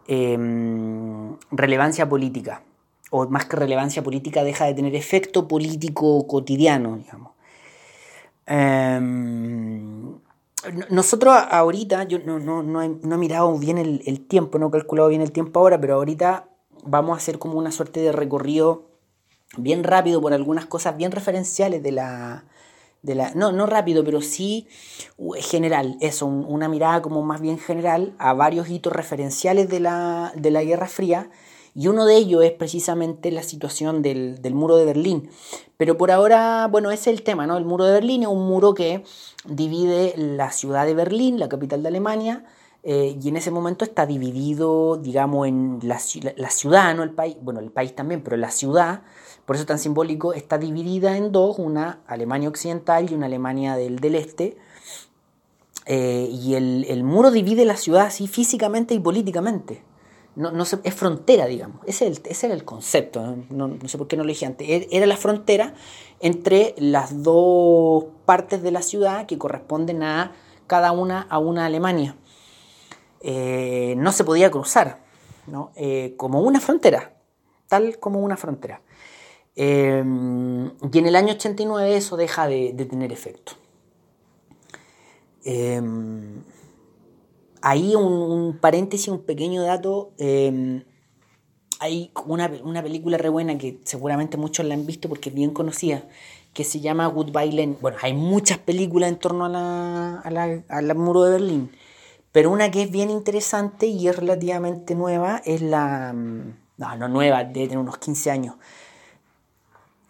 eh, 0.07 0.37
relevancia 1.51 2.07
política, 2.07 2.63
o 3.11 3.27
más 3.27 3.45
que 3.45 3.55
relevancia 3.55 4.03
política, 4.03 4.43
deja 4.43 4.65
de 4.65 4.73
tener 4.73 4.95
efecto 4.95 5.47
político 5.47 6.27
cotidiano, 6.27 6.97
digamos. 6.97 7.31
Nosotros 10.89 11.33
ahorita, 11.49 12.03
yo 12.03 12.19
no, 12.19 12.39
no, 12.39 12.63
no, 12.63 12.81
he, 12.81 12.89
no 12.89 13.15
he 13.15 13.17
mirado 13.17 13.57
bien 13.57 13.77
el, 13.77 14.01
el, 14.05 14.27
tiempo, 14.27 14.59
no 14.59 14.67
he 14.67 14.71
calculado 14.71 15.07
bien 15.07 15.21
el 15.21 15.31
tiempo 15.31 15.59
ahora, 15.59 15.79
pero 15.79 15.95
ahorita 15.95 16.49
vamos 16.83 17.13
a 17.13 17.17
hacer 17.17 17.39
como 17.39 17.57
una 17.57 17.71
suerte 17.71 18.01
de 18.01 18.11
recorrido 18.11 18.89
bien 19.57 19.83
rápido 19.83 20.21
por 20.21 20.33
algunas 20.33 20.65
cosas 20.65 20.97
bien 20.97 21.11
referenciales 21.11 21.81
de 21.83 21.91
la... 21.91 22.45
De 23.01 23.15
la 23.15 23.33
no, 23.33 23.53
no 23.53 23.65
rápido, 23.65 24.03
pero 24.03 24.21
sí 24.21 24.67
general, 25.39 25.95
eso, 26.01 26.25
un, 26.25 26.43
una 26.45 26.67
mirada 26.67 27.01
como 27.01 27.23
más 27.23 27.39
bien 27.39 27.57
general 27.57 28.13
a 28.19 28.33
varios 28.33 28.69
hitos 28.69 28.91
referenciales 28.91 29.69
de 29.69 29.79
la, 29.79 30.33
de 30.35 30.51
la 30.51 30.63
Guerra 30.63 30.89
Fría 30.89 31.29
y 31.75 31.87
uno 31.87 32.05
de 32.05 32.15
ellos 32.15 32.43
es 32.43 32.51
precisamente 32.51 33.31
la 33.31 33.43
situación 33.43 34.01
del, 34.01 34.41
del, 34.41 34.53
muro 34.53 34.77
de 34.77 34.85
Berlín. 34.85 35.29
Pero 35.77 35.97
por 35.97 36.11
ahora, 36.11 36.67
bueno, 36.67 36.91
ese 36.91 37.11
es 37.11 37.17
el 37.17 37.23
tema, 37.23 37.47
¿no? 37.47 37.57
El 37.57 37.65
muro 37.65 37.85
de 37.85 37.93
Berlín 37.93 38.23
es 38.23 38.27
un 38.27 38.47
muro 38.47 38.73
que 38.73 39.03
divide 39.45 40.13
la 40.17 40.51
ciudad 40.51 40.85
de 40.85 40.93
Berlín, 40.93 41.39
la 41.39 41.49
capital 41.49 41.81
de 41.81 41.87
Alemania, 41.89 42.45
eh, 42.83 43.17
y 43.21 43.27
en 43.27 43.35
ese 43.35 43.51
momento 43.51 43.83
está 43.83 44.05
dividido, 44.05 44.97
digamos, 44.97 45.47
en 45.47 45.79
la, 45.83 45.99
la, 46.37 46.49
ciudad, 46.49 46.95
no 46.95 47.03
el 47.03 47.11
país, 47.11 47.35
bueno, 47.41 47.59
el 47.59 47.71
país 47.71 47.93
también, 47.93 48.21
pero 48.23 48.37
la 48.37 48.51
ciudad, 48.51 49.01
por 49.45 49.55
eso 49.55 49.63
es 49.63 49.67
tan 49.67 49.79
simbólico, 49.79 50.33
está 50.33 50.57
dividida 50.57 51.17
en 51.17 51.31
dos, 51.33 51.59
una 51.59 51.99
Alemania 52.07 52.47
occidental 52.47 53.11
y 53.11 53.15
una 53.15 53.25
Alemania 53.25 53.75
del, 53.75 53.99
del 53.99 54.15
este. 54.15 54.57
Eh, 55.85 56.29
y 56.31 56.53
el, 56.53 56.85
el 56.87 57.03
muro 57.03 57.31
divide 57.31 57.65
la 57.65 57.75
ciudad 57.75 58.05
así 58.05 58.27
físicamente 58.27 58.93
y 58.93 58.99
políticamente 58.99 59.83
no, 60.39 60.51
no 60.51 60.63
se, 60.63 60.79
es 60.83 60.93
frontera, 60.93 61.47
digamos. 61.47 61.81
Ese, 61.85 62.07
el, 62.07 62.21
ese 62.23 62.45
era 62.45 62.55
el 62.55 62.63
concepto, 62.63 63.35
no, 63.49 63.67
no, 63.67 63.89
sé 63.89 63.97
por 63.97 64.07
qué 64.07 64.15
no 64.15 64.23
lo 64.23 64.29
dije 64.29 64.45
antes. 64.45 64.69
Er, 64.69 64.87
era 64.89 65.05
la 65.05 65.17
frontera 65.17 65.73
entre 66.21 66.75
las 66.77 67.23
dos 67.23 68.05
partes 68.23 68.63
de 68.63 68.71
la 68.71 68.81
ciudad 68.81 69.25
que 69.25 69.37
corresponden 69.37 70.01
a 70.01 70.31
cada 70.65 70.93
una 70.93 71.23
a 71.23 71.39
una 71.39 71.65
Alemania. 71.65 72.15
Eh, 73.19 73.95
no 73.97 74.13
se 74.13 74.23
podía 74.23 74.49
cruzar, 74.49 74.99
¿no? 75.45 75.73
Eh, 75.75 76.13
como 76.15 76.39
una 76.39 76.61
frontera, 76.61 77.17
tal 77.67 77.99
como 77.99 78.21
una 78.21 78.37
frontera. 78.37 78.81
Eh, 79.57 80.01
y 80.01 80.97
en 80.99 81.05
el 81.05 81.17
año 81.17 81.33
89 81.33 81.97
eso 81.97 82.15
deja 82.15 82.47
de, 82.47 82.71
de 82.73 82.85
tener 82.85 83.11
efecto. 83.11 83.51
Ahí 87.61 87.95
un, 87.95 88.57
paréntesis, 88.59 89.07
un 89.09 89.23
pequeño 89.23 89.61
dato. 89.63 90.11
Eh, 90.17 90.83
hay 91.79 92.11
una, 92.25 92.51
una, 92.63 92.83
película 92.83 93.17
re 93.17 93.29
buena 93.29 93.57
que 93.57 93.79
seguramente 93.85 94.37
muchos 94.37 94.65
la 94.65 94.73
han 94.73 94.85
visto 94.85 95.07
porque 95.07 95.29
es 95.29 95.35
bien 95.35 95.51
conocida, 95.51 96.03
que 96.53 96.65
se 96.65 96.81
llama 96.81 97.07
Goodbye 97.07 97.53
Lenin. 97.53 97.77
Bueno, 97.81 97.97
hay 98.01 98.13
muchas 98.13 98.57
películas 98.57 99.09
en 99.09 99.17
torno 99.17 99.45
a 99.45 99.49
la, 99.49 100.63
al 100.67 100.95
muro 100.95 101.23
de 101.23 101.31
Berlín, 101.31 101.71
pero 102.31 102.51
una 102.51 102.69
que 102.69 102.83
es 102.83 102.91
bien 102.91 103.09
interesante 103.09 103.87
y 103.87 104.07
es 104.07 104.15
relativamente 104.15 104.93
nueva 104.95 105.41
es 105.45 105.61
la... 105.61 106.13
No, 106.13 106.95
no 106.95 107.09
nueva, 107.09 107.43
debe 107.43 107.67
tener 107.67 107.77
unos 107.77 107.97
15 107.97 108.31
años. 108.31 108.55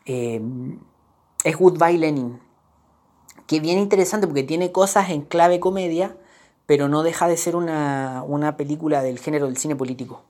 Eh, 0.05 0.41
es 1.43 1.55
Goodbye 1.55 1.97
Lenin, 1.97 2.39
que 3.47 3.57
es 3.57 3.61
bien 3.61 3.79
interesante 3.79 4.27
porque 4.27 4.43
tiene 4.43 4.71
cosas 4.71 5.09
en 5.09 5.21
clave 5.21 5.59
comedia, 5.59 6.15
pero 6.69 6.87
no 6.87 7.01
deja 7.01 7.27
de 7.27 7.35
ser 7.35 7.55
una, 7.55 8.23
una 8.27 8.55
película 8.55 9.01
del 9.01 9.17
género 9.17 9.47
del 9.47 9.57
cine 9.57 9.75
político. 9.75 10.21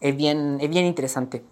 Es 0.00 0.16
bien, 0.16 0.56
es 0.58 0.70
bien 0.70 0.86
interesante. 0.86 1.44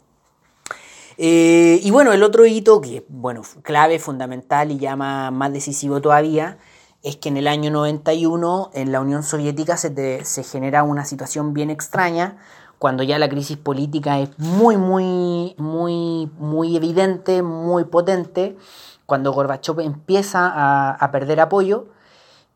Eh, 1.18 1.78
y 1.82 1.90
bueno, 1.90 2.14
el 2.14 2.22
otro 2.22 2.46
hito, 2.46 2.80
que 2.80 3.04
bueno, 3.10 3.42
clave, 3.60 3.98
fundamental 3.98 4.70
y 4.70 4.78
ya 4.78 4.96
más, 4.96 5.52
decisivo 5.52 6.00
todavía, 6.00 6.56
es 7.02 7.16
que 7.18 7.28
en 7.28 7.36
el 7.36 7.48
año 7.48 7.70
91 7.70 8.70
en 8.72 8.92
la 8.92 9.02
Unión 9.02 9.22
Soviética 9.22 9.76
se, 9.76 9.90
te, 9.90 10.24
se 10.24 10.42
genera 10.42 10.82
una 10.82 11.04
situación 11.04 11.52
bien 11.52 11.68
extraña, 11.68 12.38
cuando 12.78 13.02
ya 13.02 13.18
la 13.18 13.28
crisis 13.28 13.58
política 13.58 14.20
es 14.20 14.30
muy, 14.38 14.78
muy, 14.78 15.54
muy, 15.58 16.30
muy 16.38 16.78
evidente, 16.78 17.42
muy 17.42 17.84
potente, 17.84 18.56
cuando 19.04 19.34
Gorbachev 19.34 19.80
empieza 19.80 20.48
a, 20.48 20.92
a 20.92 21.10
perder 21.10 21.40
apoyo 21.40 21.88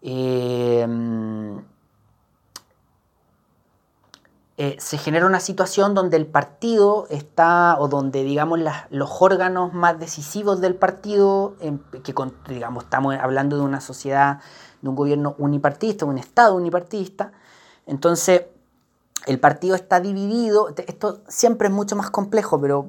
eh, 0.03 0.87
eh, 4.59 4.77
se 4.79 4.97
genera 4.97 5.27
una 5.27 5.41
situación 5.41 5.93
donde 5.93 6.17
el 6.17 6.27
partido 6.27 7.07
está, 7.11 7.77
o 7.79 7.89
donde 7.89 8.25
digamos 8.25 8.59
los 8.89 9.11
órganos 9.21 9.75
más 9.75 9.99
decisivos 9.99 10.63
del 10.63 10.75
partido, 10.75 11.57
en, 11.61 11.81
que 12.03 12.15
digamos 12.49 12.85
estamos 12.85 13.15
hablando 13.17 13.59
de 13.59 13.63
una 13.63 13.83
sociedad, 13.83 14.41
de 14.81 14.89
un 14.89 14.97
gobierno 14.97 15.35
unipartidista, 15.37 16.07
un 16.07 16.17
Estado 16.17 16.55
unipartidista, 16.55 17.33
entonces 17.85 18.47
el 19.27 19.39
partido 19.41 19.75
está 19.75 20.01
dividido, 20.01 20.75
esto 20.87 21.21
siempre 21.29 21.69
es 21.69 21.75
mucho 21.75 21.95
más 21.95 22.11
complejo, 22.11 22.59
pero 22.59 22.89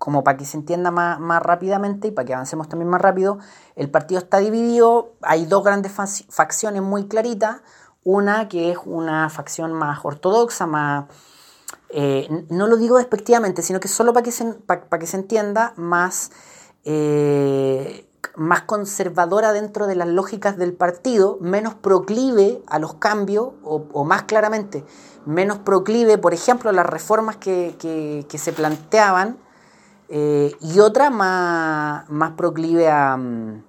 como 0.00 0.24
para 0.24 0.38
que 0.38 0.46
se 0.46 0.56
entienda 0.56 0.90
más, 0.90 1.20
más, 1.20 1.42
rápidamente 1.42 2.08
y 2.08 2.10
para 2.10 2.24
que 2.24 2.32
avancemos 2.32 2.70
también 2.70 2.88
más 2.88 3.02
rápido, 3.02 3.38
el 3.76 3.90
partido 3.90 4.18
está 4.18 4.38
dividido, 4.38 5.12
hay 5.20 5.44
dos 5.44 5.62
grandes 5.62 5.92
facciones 5.92 6.80
muy 6.80 7.06
claritas, 7.06 7.58
una 8.02 8.48
que 8.48 8.72
es 8.72 8.78
una 8.86 9.28
facción 9.28 9.74
más 9.74 10.00
ortodoxa, 10.02 10.66
más, 10.66 11.04
eh, 11.90 12.46
no 12.48 12.66
lo 12.66 12.78
digo 12.78 12.96
despectivamente, 12.96 13.60
sino 13.60 13.78
que 13.78 13.88
solo 13.88 14.14
para 14.14 14.24
que 14.24 14.32
se, 14.32 14.54
para, 14.54 14.98
que 14.98 15.06
se 15.06 15.18
entienda, 15.18 15.74
más, 15.76 16.30
eh, 16.84 18.08
más 18.36 18.62
conservadora 18.62 19.52
dentro 19.52 19.86
de 19.86 19.96
las 19.96 20.08
lógicas 20.08 20.56
del 20.56 20.72
partido, 20.72 21.36
menos 21.42 21.74
proclive 21.74 22.62
a 22.68 22.78
los 22.78 22.94
cambios, 22.94 23.50
o, 23.64 24.04
más 24.04 24.22
claramente, 24.22 24.82
menos 25.26 25.58
proclive, 25.58 26.16
por 26.16 26.32
ejemplo, 26.32 26.70
a 26.70 26.72
las 26.72 26.86
reformas 26.86 27.36
que, 27.36 28.24
se 28.30 28.52
planteaban, 28.54 29.36
eh, 30.10 30.54
y 30.60 30.80
otra 30.80 31.08
más, 31.08 32.08
más 32.10 32.32
proclive 32.32 32.90
a, 32.90 33.16
mm, 33.16 33.62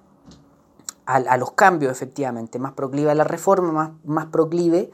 a, 1.06 1.36
los 1.36 1.52
cambios, 1.52 1.92
efectivamente, 1.92 2.58
más 2.58 2.72
proclive 2.72 3.10
a 3.10 3.14
la 3.14 3.24
reforma, 3.24 3.72
más, 3.72 3.90
más 4.04 4.26
proclive 4.26 4.90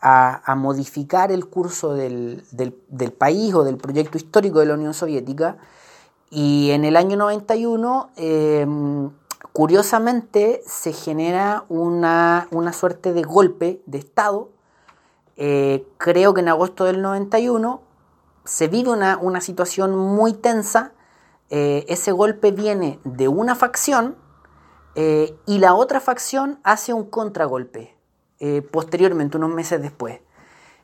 a, 0.00 0.54
modificar 0.56 1.32
el 1.32 1.46
curso 1.46 1.94
del, 1.94 2.44
del 2.52 3.12
país 3.12 3.54
o 3.54 3.64
del 3.64 3.76
proyecto 3.78 4.18
histórico 4.18 4.60
de 4.60 4.66
la 4.66 4.74
Unión 4.74 4.94
Soviética, 4.94 5.58
y 6.30 6.70
en 6.70 6.84
el 6.84 6.96
año 6.96 7.16
91, 7.16 8.10
em, 8.16 9.10
curiosamente, 9.52 10.62
se 10.66 10.92
genera 10.92 11.64
una, 11.68 12.46
suerte 12.72 13.12
de 13.12 13.22
golpe 13.22 13.82
de 13.86 13.98
Estado. 13.98 14.50
Eh, 15.36 15.86
creo 15.96 16.34
que 16.34 16.40
en 16.40 16.48
agosto 16.48 16.84
del 16.84 17.00
91 17.00 17.82
se 18.48 18.68
vive 18.68 18.90
una, 18.90 19.40
situación 19.40 19.96
muy 19.96 20.32
tensa. 20.32 20.92
Eh, 21.50 21.84
ese 21.88 22.12
golpe 22.12 22.50
viene 22.50 22.98
de 23.04 23.28
una 23.28 23.54
facción 23.54 24.16
eh, 24.94 25.36
y 25.46 25.58
la 25.58 25.74
otra 25.74 26.00
facción 26.00 26.58
hace 26.62 26.92
un 26.92 27.04
contragolpe 27.04 27.96
posteriormente, 28.70 29.36
unos 29.36 29.50
meses 29.50 29.82
después. 29.82 30.20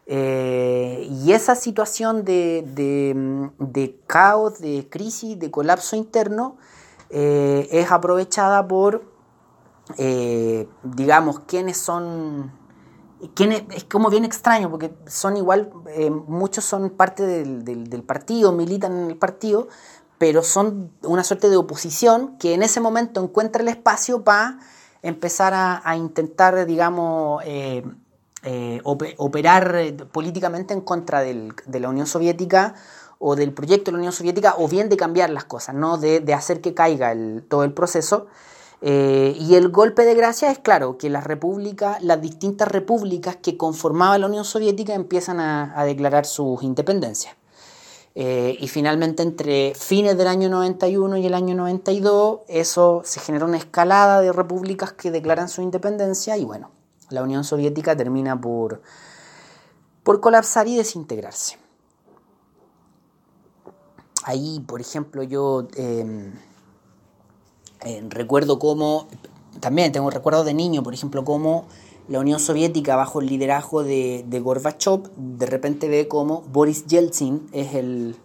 Eh, 0.07 1.09
y 1.11 1.33
esa 1.33 1.55
situación 1.55 2.25
de, 2.25 2.65
caos, 4.07 4.59
de 4.61 4.87
crisis, 4.91 5.39
de 5.39 5.51
colapso 5.51 5.97
interno, 5.97 6.57
eh, 7.11 7.69
es 7.71 7.91
aprovechada 7.91 8.67
por, 8.69 9.05
eh, 9.99 10.69
digamos, 10.83 11.41
quienes 11.41 11.77
son... 11.79 12.64
Es 13.71 13.85
como 13.85 14.11
bien 14.11 14.25
extraño, 14.25 14.71
porque 14.71 14.93
son 15.07 15.37
igual, 15.37 15.71
muchos 16.27 16.65
son 16.65 16.91
parte 16.91 17.25
del, 17.25 18.03
partido, 18.03 18.53
militan 18.53 18.93
en 18.93 19.11
el 19.11 19.17
partido, 19.17 19.69
pero 20.19 20.43
son 20.43 20.91
una 21.03 21.25
suerte 21.25 21.49
de 21.51 21.57
oposición 21.57 22.37
que 22.39 22.55
en 22.55 22.63
ese 22.63 22.81
momento 22.81 23.23
encuentra 23.23 23.63
el 23.63 23.69
espacio 23.69 24.25
para 24.25 24.59
empezar 25.03 25.55
a, 25.55 25.83
a 25.89 25.97
intentar, 25.97 26.67
digamos, 26.67 27.43
eh, 28.47 28.83
operar 28.85 29.75
eh, 29.75 29.95
políticamente 30.13 30.75
en 30.75 30.83
contra 30.83 31.23
de 31.23 31.81
la 31.81 31.89
Unión 31.89 32.07
Soviética 32.07 32.75
o 33.19 33.37
del 33.37 33.55
proyecto 33.55 33.87
de 33.87 33.93
la 33.93 33.99
Unión 34.01 34.13
Soviética, 34.13 34.57
o 34.59 34.69
bien 34.69 34.91
de 34.91 34.99
cambiar 34.99 35.31
las 35.31 35.47
cosas, 35.47 35.75
¿no? 35.75 35.97
de, 35.97 36.35
hacer 36.35 36.61
que 36.61 36.75
caiga 36.75 37.15
todo 37.49 37.65
el 37.65 37.73
proceso. 37.73 38.27
Eh, 38.87 39.35
y 39.41 39.55
el 39.55 39.71
golpe 39.71 40.05
de 40.05 40.15
gracia 40.15 40.51
es 40.51 40.59
claro, 40.59 40.99
que 40.99 41.09
las 41.09 41.25
repúblicas, 41.25 42.03
las 42.03 42.21
distintas 42.21 42.69
repúblicas 42.69 43.35
que 43.37 43.57
conformaban 43.57 44.21
la 44.21 44.27
Unión 44.27 44.45
Soviética 44.45 44.93
empiezan 44.93 45.41
a, 45.41 45.85
declarar 45.87 46.27
sus 46.27 46.63
independencias. 46.63 47.35
y 48.15 48.69
finalmente 48.69 49.23
entre 49.23 49.73
fines 49.75 50.19
del 50.19 50.29
año 50.29 50.51
91 50.51 51.17
y 51.17 51.27
el 51.27 51.33
año 51.33 51.55
92, 51.55 52.41
eso 52.47 53.01
se 53.05 53.21
genera 53.21 53.47
una 53.47 53.57
escalada 53.57 54.21
de 54.21 54.33
repúblicas 54.33 54.93
que 54.93 55.11
declaran 55.11 55.49
su 55.49 55.63
independencia 55.63 56.37
y 56.37 56.45
bueno, 56.45 56.71
la 57.09 57.23
Unión 57.23 57.43
Soviética 57.43 57.97
termina 57.97 58.39
por, 58.39 58.83
por 60.03 60.21
colapsar 60.21 60.69
y 60.69 60.77
desintegrarse. 60.77 61.57
Ahí, 64.25 64.61
por 64.67 64.83
ejemplo, 64.83 65.23
yo 65.23 65.69
em, 65.75 66.33
eh, 67.85 68.03
recuerdo 68.09 68.59
cómo, 68.59 69.09
también 69.61 69.93
tengo 69.93 70.11
recuerdos 70.11 70.47
de 70.47 70.55
niño, 70.55 70.83
por 70.83 70.95
ejemplo, 70.95 71.25
cómo 71.25 71.67
la 72.09 72.21
Unión 72.21 72.41
Soviética, 72.41 72.97
bajo 72.97 73.21
el 73.21 73.27
liderazgo 73.27 73.83
de, 73.83 74.25
de 74.27 74.41
Gorbachev, 74.41 75.11
de 75.17 75.47
repente 75.47 75.89
ve 75.89 76.07
cómo 76.09 76.43
Boris 76.53 76.87
Yeltsin 76.87 77.49
es 77.53 77.75
el, 77.75 78.17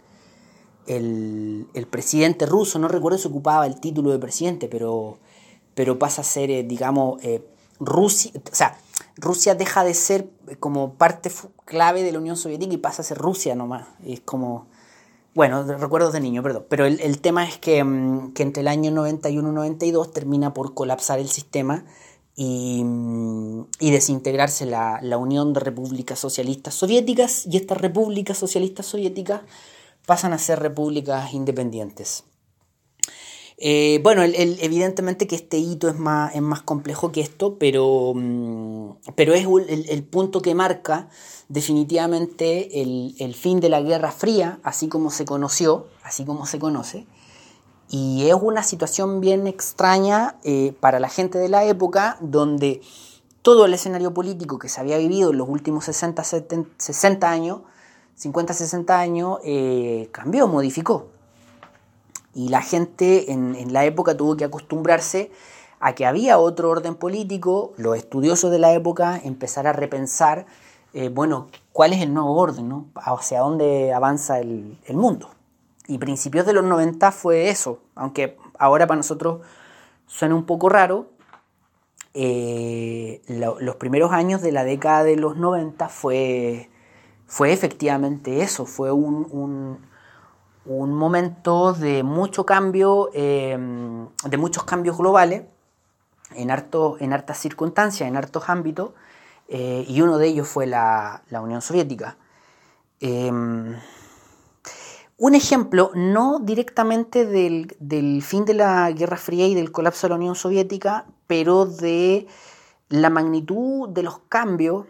el, 0.88 1.88
presidente 1.90 2.46
ruso, 2.46 2.80
no 2.80 2.88
recuerdo 2.88 3.18
si 3.18 3.28
ocupaba 3.28 3.66
el 3.66 3.80
título 3.80 4.12
de 4.12 4.20
presidente, 4.20 4.68
pero, 4.68 5.18
pero 5.76 6.00
pasa 6.00 6.22
a 6.22 6.26
ser, 6.26 6.50
eh, 6.52 6.64
digamos, 6.64 7.24
eh, 7.24 7.44
Rusia, 7.80 8.32
o 8.36 8.56
sea, 8.56 8.78
Rusia 9.16 9.56
deja 9.56 9.84
de 9.84 9.94
ser 9.94 10.30
como 10.60 10.94
parte 10.94 11.32
clave 11.66 12.04
de 12.04 12.12
la 12.12 12.20
Unión 12.20 12.38
Soviética 12.38 12.74
y 12.74 12.78
pasa 12.78 13.02
a 13.02 13.06
ser 13.06 13.18
Rusia 13.18 13.56
nomás. 13.56 13.88
Es 14.06 14.22
como, 14.22 14.68
bueno, 15.34 15.64
recuerdos 15.64 16.14
de 16.14 16.20
niño, 16.20 16.44
perdón. 16.44 16.66
Pero 16.70 16.86
el, 16.86 17.22
tema 17.22 17.46
es 17.46 17.56
mm, 17.58 18.32
que, 18.34 18.44
entre 18.44 18.62
el 18.62 18.68
año 18.68 18.92
91 18.92 19.50
y 19.50 19.54
92 19.54 20.14
termina 20.14 20.54
por 20.54 20.74
colapsar 20.74 21.20
el 21.20 21.30
sistema 21.30 21.86
y, 22.36 22.84
mm, 22.84 23.68
desintegrarse 23.80 24.66
la, 24.66 25.00
la, 25.02 25.18
Unión 25.18 25.54
de 25.54 25.60
Repúblicas 25.60 26.20
Socialistas 26.20 26.74
Soviéticas 26.74 27.46
y 27.46 27.58
estas 27.58 27.80
repúblicas 27.80 28.38
socialistas 28.38 28.86
soviéticas 28.86 29.42
pasan 30.06 30.34
a 30.34 30.40
ser 30.40 30.60
repúblicas 30.60 31.34
independientes. 31.34 32.24
Eh, 33.62 34.00
bueno, 34.04 34.24
evidentemente 34.24 35.28
que 35.28 35.36
este 35.36 35.58
hito 35.58 35.90
es 35.90 36.00
más, 36.00 36.34
es 36.34 36.42
más 36.42 36.62
complejo 36.62 37.12
que 37.12 37.20
esto, 37.20 37.58
pero, 37.60 38.14
mm, 38.16 38.92
pero 39.16 39.34
es 39.34 39.46
el, 39.68 40.04
punto 40.04 40.42
que 40.42 40.56
marca 40.56 41.10
definitivamente 41.50 42.82
el, 42.82 43.34
fin 43.36 43.60
de 43.60 43.70
la 43.70 43.82
Guerra 43.82 44.12
Fría, 44.12 44.60
así 44.64 44.88
como 44.88 45.10
se 45.10 45.26
conoció, 45.26 45.88
así 46.04 46.24
como 46.24 46.46
se 46.46 46.60
conoce. 46.60 47.06
Y 47.90 48.30
es 48.30 48.36
una 48.36 48.62
situación 48.62 49.20
bien 49.20 49.48
extraña 49.48 50.38
eh, 50.44 50.74
para 50.80 51.00
la 51.00 51.10
gente 51.10 51.40
de 51.40 51.50
la 51.50 51.66
época, 51.66 52.18
donde 52.22 52.82
todo 53.42 53.66
el 53.66 53.74
escenario 53.74 54.14
político 54.14 54.60
que 54.60 54.70
se 54.70 54.80
había 54.80 55.00
vivido 55.00 55.32
en 55.32 55.40
los 55.40 55.50
últimos 55.50 55.86
60, 55.86 56.24
60 56.78 57.30
años, 57.30 57.62
50, 58.16 58.54
60 58.54 59.00
años, 59.00 59.40
eh, 59.44 60.10
cambió, 60.12 60.48
modificó. 60.48 61.08
Y 62.36 62.50
la 62.50 62.62
gente 62.62 63.32
en, 63.32 63.74
la 63.74 63.86
época 63.86 64.16
tuvo 64.16 64.38
que 64.38 64.46
acostumbrarse 64.46 65.32
a 65.80 65.96
que 65.96 66.06
había 66.06 66.38
otro 66.38 66.70
orden 66.70 66.94
político, 66.94 67.74
los 67.78 67.98
estudiosos 67.98 68.52
de 68.52 68.60
la 68.60 68.74
época 68.74 69.20
empezar 69.24 69.66
a 69.66 69.74
repensar, 69.74 70.46
eh, 70.94 71.10
bueno, 71.10 71.48
cuál 71.72 71.94
es 71.94 72.02
el 72.02 72.14
nuevo 72.14 72.36
orden, 72.36 72.92
hacia 72.96 73.40
dónde 73.40 73.94
avanza 73.94 74.40
el, 74.40 74.78
mundo. 74.90 75.30
Y 75.88 75.98
principios 75.98 76.46
de 76.46 76.54
los 76.54 76.64
90 76.64 77.12
fue 77.12 77.50
eso, 77.50 77.80
aunque 77.96 78.38
ahora 78.58 78.88
para 78.88 78.98
nosotros 78.98 79.42
suena 80.08 80.36
un 80.36 80.46
poco 80.46 80.70
raro, 80.70 81.08
eh, 82.14 83.22
los 83.28 83.76
primeros 83.76 84.12
años 84.12 84.42
de 84.42 84.52
la 84.52 84.64
década 84.64 85.04
de 85.04 85.16
los 85.16 85.38
90 85.38 85.90
fue, 85.90 86.70
fue 87.28 87.54
efectivamente 87.54 88.42
eso, 88.42 88.66
fue 88.66 88.92
un, 88.92 89.80
un 90.70 90.94
momento 90.94 91.74
de 91.74 92.04
mucho 92.04 92.46
cambio, 92.46 93.10
em, 93.14 94.08
de 94.24 94.38
muchos 94.38 94.64
cambios 94.64 94.98
globales 94.98 95.44
en, 96.36 96.50
en 96.52 97.14
hartas 97.14 97.38
circunstancias, 97.38 98.08
en 98.08 98.16
hartos 98.16 98.50
ámbitos, 98.50 98.92
eh, 99.52 99.84
y 99.88 100.02
uno 100.02 100.20
de 100.20 100.28
ellos 100.28 100.48
fue 100.48 100.68
la, 100.68 101.24
Unión 101.32 101.62
Soviética. 101.62 102.18
Em, 103.00 103.76
un 105.18 105.36
ejemplo, 105.36 105.92
no 105.96 106.40
directamente 106.40 107.26
del, 107.26 108.22
fin 108.22 108.46
de 108.46 108.54
la 108.54 108.92
Guerra 108.92 109.18
Fría 109.18 109.48
y 109.48 109.56
del 109.56 109.72
colapso 109.72 110.06
de 110.06 110.10
la 110.10 110.16
Unión 110.18 110.36
Soviética, 110.36 111.08
pero 111.26 111.66
de 111.66 112.28
la 112.90 113.10
magnitud 113.10 113.90
de 113.90 114.04
los 114.04 114.20
cambios 114.30 114.86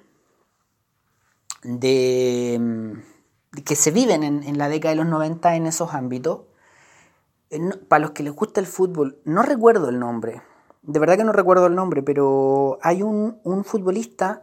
de 1.64 2.54
em, 2.56 3.04
que 3.66 3.76
se 3.76 3.92
viven 3.92 4.24
en, 4.24 4.58
la 4.58 4.70
década 4.70 4.92
de 4.92 4.98
los 4.98 5.08
90 5.08 5.56
en 5.56 5.68
esos 5.68 5.94
ámbitos. 5.94 6.42
Eh, 7.50 7.60
para 7.88 8.02
los 8.02 8.12
que 8.12 8.24
les 8.24 8.34
gusta 8.34 8.60
el 8.60 8.68
fútbol, 8.68 9.20
no 9.24 9.42
recuerdo 9.42 9.90
el 9.90 10.00
nombre, 10.00 10.42
de 10.82 11.00
verdad 11.00 11.18
que 11.18 11.24
no 11.24 11.32
recuerdo 11.32 11.68
el 11.68 11.76
nombre, 11.76 12.04
pero 12.04 12.80
hay 12.82 13.02
un, 13.02 13.40
futbolista 13.66 14.42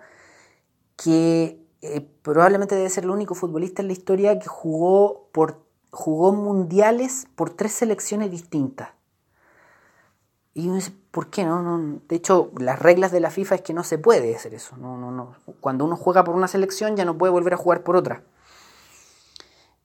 que 0.97 1.61
eh, 1.83 2.01
probablemente 2.23 2.75
debe 2.75 2.91
ser 2.91 3.05
el 3.05 3.11
único 3.11 3.35
futbolista 3.35 3.83
en 3.83 3.89
la 3.89 3.93
historia 3.93 4.39
que 4.39 4.47
jugó, 4.47 5.29
por, 5.33 5.63
jugó 5.91 6.33
mundiales 6.33 7.27
por 7.35 7.51
tres 7.51 7.73
selecciones 7.73 8.31
distintas. 8.31 8.91
Y 10.55 10.67
uno 10.69 10.77
dice, 10.77 10.93
¿por 11.11 11.29
qué 11.29 11.45
no? 11.45 11.61
no? 11.61 12.01
De 12.09 12.17
hecho, 12.17 12.51
las 12.59 12.79
reglas 12.79 13.13
de 13.13 13.21
la 13.21 13.31
FIFA 13.31 13.57
es 13.57 13.61
que 13.61 13.75
no 13.75 13.85
se 13.85 13.99
puede 13.99 14.35
hacer 14.35 14.55
eso. 14.55 14.75
No, 14.79 14.97
no, 14.97 15.11
no. 15.11 15.35
Cuando 15.61 15.85
uno 15.85 15.97
juega 15.97 16.25
por 16.25 16.35
una 16.35 16.49
selección 16.49 16.97
ya 16.97 17.05
no 17.05 17.19
puede 17.19 17.31
volver 17.31 17.53
a 17.53 17.59
jugar 17.59 17.83
por 17.83 17.95
otra. 17.95 18.23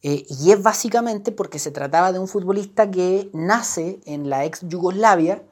Eh, 0.02 0.26
y 0.30 0.52
es 0.52 0.64
básicamente 0.64 1.34
porque 1.34 1.60
se 1.60 1.72
trataba 1.72 2.14
de 2.14 2.20
un 2.20 2.28
futbolista 2.28 2.90
que 2.90 3.30
nace 3.34 4.00
en 4.06 4.30
la 4.30 4.46
ex 4.46 4.62
Yugoslavia, 4.62 5.44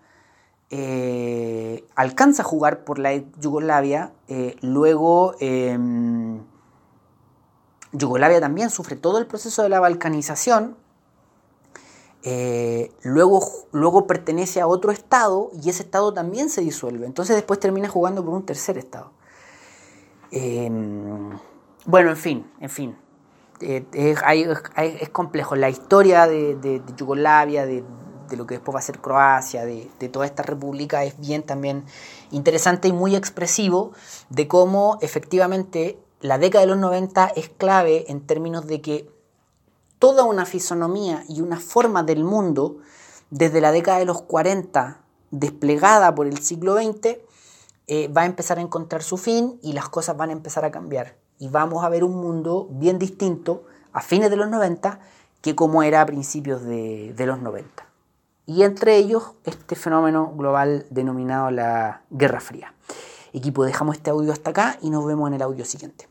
eh, 0.72 1.84
alcanza 1.96 2.44
a 2.44 2.46
jugar 2.46 2.84
por 2.84 3.00
la 3.00 3.16
Yugoslavia, 3.40 4.14
eh, 4.28 4.56
luego 4.62 5.34
em, 5.40 6.42
Yugoslavia 7.92 8.40
también 8.40 8.70
sufre 8.70 8.96
todo 8.96 9.18
el 9.18 9.26
proceso 9.26 9.64
de 9.64 9.70
la 9.70 9.80
balcanización, 9.80 10.78
eh, 12.24 12.92
luego, 13.02 13.42
luego 13.72 14.06
pertenece 14.06 14.62
a 14.62 14.68
otro 14.68 14.92
estado 14.92 15.50
y 15.64 15.70
ese 15.70 15.84
estado 15.84 16.14
también 16.14 16.50
se 16.50 16.62
disuelve. 16.62 17.06
Entonces 17.06 17.36
después 17.36 17.60
termina 17.60 17.88
jugando 17.88 18.24
por 18.24 18.34
un 18.34 18.46
tercer 18.46 18.78
estado. 18.78 19.12
Em, 20.32 21.32
bueno, 21.86 22.12
en 22.12 22.18
fin, 22.18 22.52
en 22.60 22.70
fin. 22.70 22.98
Es, 23.62 25.10
complejo. 25.12 25.56
La 25.56 25.70
historia 25.70 26.28
de, 26.28 26.82
Yugoslavia, 26.96 27.66
de, 27.66 27.84
lo 28.38 28.46
que 28.46 28.56
después 28.56 28.76
va 28.76 28.80
a 28.80 28.84
ser 28.84 29.00
Croacia, 29.00 29.66
de, 29.66 29.90
toda 30.10 30.26
esta 30.26 30.44
república, 30.44 31.04
es 31.04 31.20
bien 31.20 31.44
también 31.44 31.84
interesante 32.32 32.88
y 32.88 32.94
muy 32.94 33.16
expresivo 33.16 33.92
de 34.30 34.48
cómo 34.48 34.98
efectivamente 35.02 36.00
la 36.22 36.38
década 36.38 36.66
de 36.66 36.72
los 36.72 36.78
90 36.78 37.28
es 37.36 37.50
clave 37.50 38.06
en 38.12 38.22
términos 38.22 38.68
de 38.68 38.82
que 38.82 39.10
toda 40.00 40.24
una 40.24 40.46
fisonomía 40.46 41.24
y 41.28 41.42
una 41.42 41.60
forma 41.60 42.04
del 42.04 42.24
mundo, 42.24 42.78
desde 43.30 43.62
la 43.62 43.72
década 43.72 44.00
de 44.00 44.06
los 44.06 44.22
40, 44.22 45.02
desplegada 45.32 46.14
por 46.16 46.28
el 46.28 46.40
siglo 46.40 46.76
XX, 46.76 47.18
eh, 47.88 48.08
va 48.08 48.22
a 48.22 48.26
empezar 48.26 48.60
a 48.60 48.62
encontrar 48.62 49.04
su 49.04 49.18
fin 49.18 49.60
y 49.62 49.74
las 49.74 49.90
cosas 49.90 50.16
van 50.16 50.30
a 50.30 50.34
empezar 50.34 50.64
a 50.66 50.72
cambiar. 50.72 51.16
Y 51.38 51.48
vamos 51.48 51.84
a 51.84 51.90
ver 51.90 52.04
un 52.04 52.16
mundo 52.16 52.68
bien 52.72 53.00
distinto 53.00 53.64
a 53.94 54.02
fines 54.02 54.30
de 54.30 54.36
los 54.36 54.50
90 54.50 55.00
que 55.42 55.56
como 55.56 55.84
era 55.84 56.02
a 56.02 56.06
principios 56.06 56.64
de, 56.64 57.14
de 57.16 57.26
los 57.26 57.40
90. 57.40 57.89
Y 58.50 58.64
entre 58.64 58.98
ellos 58.98 59.34
este 59.46 59.76
fenómeno 59.76 60.34
global 60.36 60.88
denominado 60.90 61.52
la 61.52 62.02
Guerra 62.10 62.40
Fría. 62.40 62.74
Equipo, 63.32 63.64
dejamos 63.64 63.98
este 63.98 64.10
audio 64.10 64.32
hasta 64.32 64.50
acá 64.50 64.80
y 64.82 64.90
nos 64.90 65.06
vemos 65.06 65.28
en 65.28 65.36
el 65.36 65.44
audio 65.44 65.64
siguiente. 65.66 66.10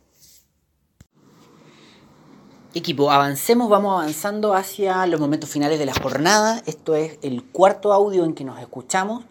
Equipo, 2.75 3.11
avancemos, 3.11 3.69
vamos 3.69 4.01
avanzando 4.01 4.55
hacia 4.55 5.05
los 5.09 5.19
momentos 5.19 5.51
finales 5.51 5.81
de 5.81 5.87
la 5.87 5.95
jornada. 5.95 6.63
Esto 6.65 6.95
es 6.95 7.19
el 7.23 7.43
cuarto 7.43 7.93
audio 7.93 8.25
en 8.25 8.35
que 8.35 8.45
nos 8.45 8.61
escuchamos. 8.61 9.25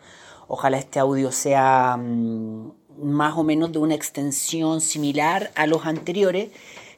Ojalá 0.49 0.77
este 0.77 0.99
audio 0.99 1.31
sea 1.31 1.95
mm, 1.95 2.71
más 3.01 3.37
o 3.37 3.45
menos 3.45 3.71
de 3.71 3.79
una 3.79 3.95
extensión 3.95 4.81
similar 4.81 5.53
a 5.55 5.65
los 5.65 5.85
anteriores, 5.85 6.49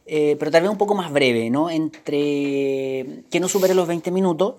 eh, 0.07 0.37
pero 0.39 0.49
tal 0.49 0.63
vez 0.63 0.71
un 0.71 0.79
poco 0.79 0.95
más 0.95 1.11
breve, 1.11 1.51
¿no? 1.51 1.69
Entre 1.69 3.25
que 3.29 3.39
no 3.39 3.47
supere 3.47 3.75
los 3.75 3.87
20 3.87 4.09
minutos, 4.09 4.55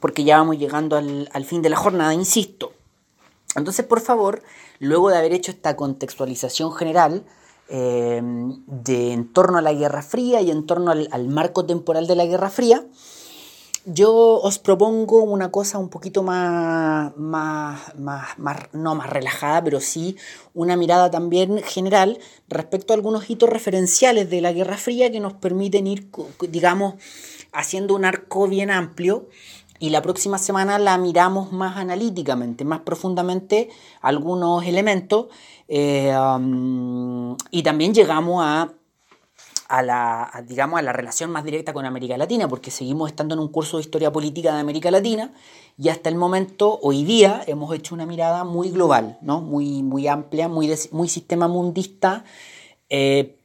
porque 0.00 0.24
ya 0.24 0.38
vamos 0.38 0.58
llegando 0.58 0.96
al, 0.96 1.28
al 1.32 1.44
fin 1.44 1.62
de 1.62 1.70
la 1.70 1.76
jornada, 1.76 2.14
insisto. 2.14 2.72
Entonces, 3.56 3.84
por 3.84 4.00
favor, 4.00 4.42
luego 4.78 5.10
de 5.10 5.18
haber 5.18 5.32
hecho 5.32 5.50
esta 5.50 5.76
contextualización 5.76 6.72
general, 6.72 7.24
eh, 7.72 8.20
de 8.22 9.12
en 9.12 9.32
torno 9.32 9.58
a 9.58 9.62
la 9.62 9.72
Guerra 9.72 10.02
Fría 10.02 10.40
y 10.40 10.50
en 10.50 10.66
torno 10.66 10.90
al, 10.90 11.28
marco 11.28 11.66
temporal 11.66 12.08
de 12.08 12.16
la 12.16 12.26
Guerra 12.26 12.50
Fría, 12.50 12.84
yo 13.84 14.12
os 14.12 14.58
propongo 14.58 15.22
una 15.22 15.52
cosa 15.52 15.78
un 15.78 15.88
poquito 15.88 16.24
más, 16.24 17.16
más, 17.16 17.94
más, 17.96 18.58
no 18.72 18.96
más 18.96 19.08
relajada, 19.08 19.62
pero 19.62 19.80
sí 19.80 20.16
una 20.52 20.76
mirada 20.76 21.12
también 21.12 21.62
general 21.62 22.18
respecto 22.48 22.92
a 22.92 22.96
algunos 22.96 23.30
hitos 23.30 23.48
referenciales 23.48 24.28
de 24.28 24.40
la 24.40 24.52
Guerra 24.52 24.76
Fría 24.76 25.12
que 25.12 25.20
nos 25.20 25.34
permiten 25.34 25.86
ir, 25.86 26.10
digamos, 26.48 26.94
haciendo 27.52 27.94
un 27.94 28.04
arco 28.04 28.48
bien 28.48 28.72
amplio 28.72 29.28
y 29.80 29.88
la 29.88 30.02
próxima 30.02 30.38
semana 30.38 30.78
la 30.78 30.96
miramos 30.98 31.52
más 31.52 31.78
analíticamente, 31.78 32.64
más 32.64 32.80
profundamente 32.80 33.70
algunos 34.02 34.64
elementos 34.64 35.26
eh, 35.68 36.14
um, 36.16 37.34
y 37.50 37.62
también 37.62 37.94
llegamos 37.94 38.44
a, 38.44 39.82
la, 39.82 40.44
digamos, 40.46 40.78
a 40.78 40.82
la 40.82 40.92
relación 40.92 41.30
más 41.30 41.44
directa 41.44 41.72
con 41.72 41.86
América 41.86 42.18
Latina, 42.18 42.46
porque 42.46 42.70
seguimos 42.70 43.08
estando 43.08 43.34
en 43.34 43.40
un 43.40 43.48
curso 43.48 43.78
de 43.78 43.84
historia 43.84 44.12
política 44.12 44.52
de 44.52 44.60
América 44.60 44.90
Latina 44.90 45.32
y 45.78 45.88
hasta 45.88 46.10
el 46.10 46.16
momento, 46.16 46.78
hoy 46.82 47.04
día, 47.04 47.42
hemos 47.46 47.74
hecho 47.74 47.94
una 47.94 48.04
mirada 48.04 48.44
muy 48.44 48.70
global, 48.70 49.16
¿no? 49.22 49.40
muy, 49.40 49.82
muy 49.82 50.06
amplia, 50.08 50.48
muy, 50.48 50.70
muy 50.92 51.08
sistema 51.08 51.48
mundista. 51.48 52.24
Eh, 52.90 53.36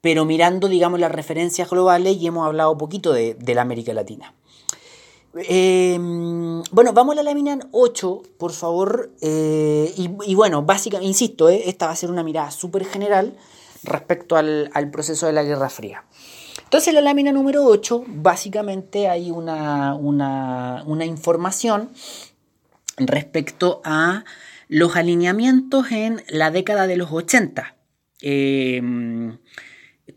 pero 0.00 0.24
mirando, 0.24 0.68
digamos, 0.68 1.00
las 1.00 1.12
referencias 1.12 1.68
globales 1.68 2.16
y 2.16 2.26
hemos 2.26 2.46
hablado 2.46 2.78
poquito 2.78 3.12
de, 3.12 3.34
de 3.34 3.54
la 3.54 3.62
América 3.62 3.92
Latina. 3.92 4.34
Em, 5.44 6.62
bueno, 6.70 6.92
vamos 6.92 7.12
a 7.12 7.16
la 7.16 7.22
lámina 7.22 7.58
8, 7.72 8.22
por 8.38 8.52
favor. 8.52 9.12
Eh, 9.20 9.92
y, 9.96 10.34
bueno, 10.34 10.62
básicamente, 10.62 11.08
insisto, 11.08 11.48
eh, 11.48 11.62
esta 11.66 11.86
va 11.86 11.92
a 11.92 11.96
ser 11.96 12.10
una 12.10 12.22
mirada 12.22 12.50
súper 12.50 12.84
general 12.84 13.36
respecto 13.82 14.36
al, 14.36 14.70
proceso 14.90 15.26
de 15.26 15.32
la 15.32 15.42
Guerra 15.42 15.68
Fría. 15.68 16.04
Entonces, 16.64 16.88
en 16.88 16.94
la 16.96 17.00
lámina 17.00 17.32
número 17.32 17.64
8, 17.64 18.04
básicamente 18.06 19.08
hay 19.08 19.30
una, 19.30 19.94
una 19.94 21.04
información 21.04 21.90
respecto 22.96 23.80
a 23.84 24.24
los 24.68 24.96
alineamientos 24.96 25.92
en 25.92 26.22
la 26.28 26.50
década 26.50 26.86
de 26.86 26.96
los 26.96 27.12
80. 27.12 27.76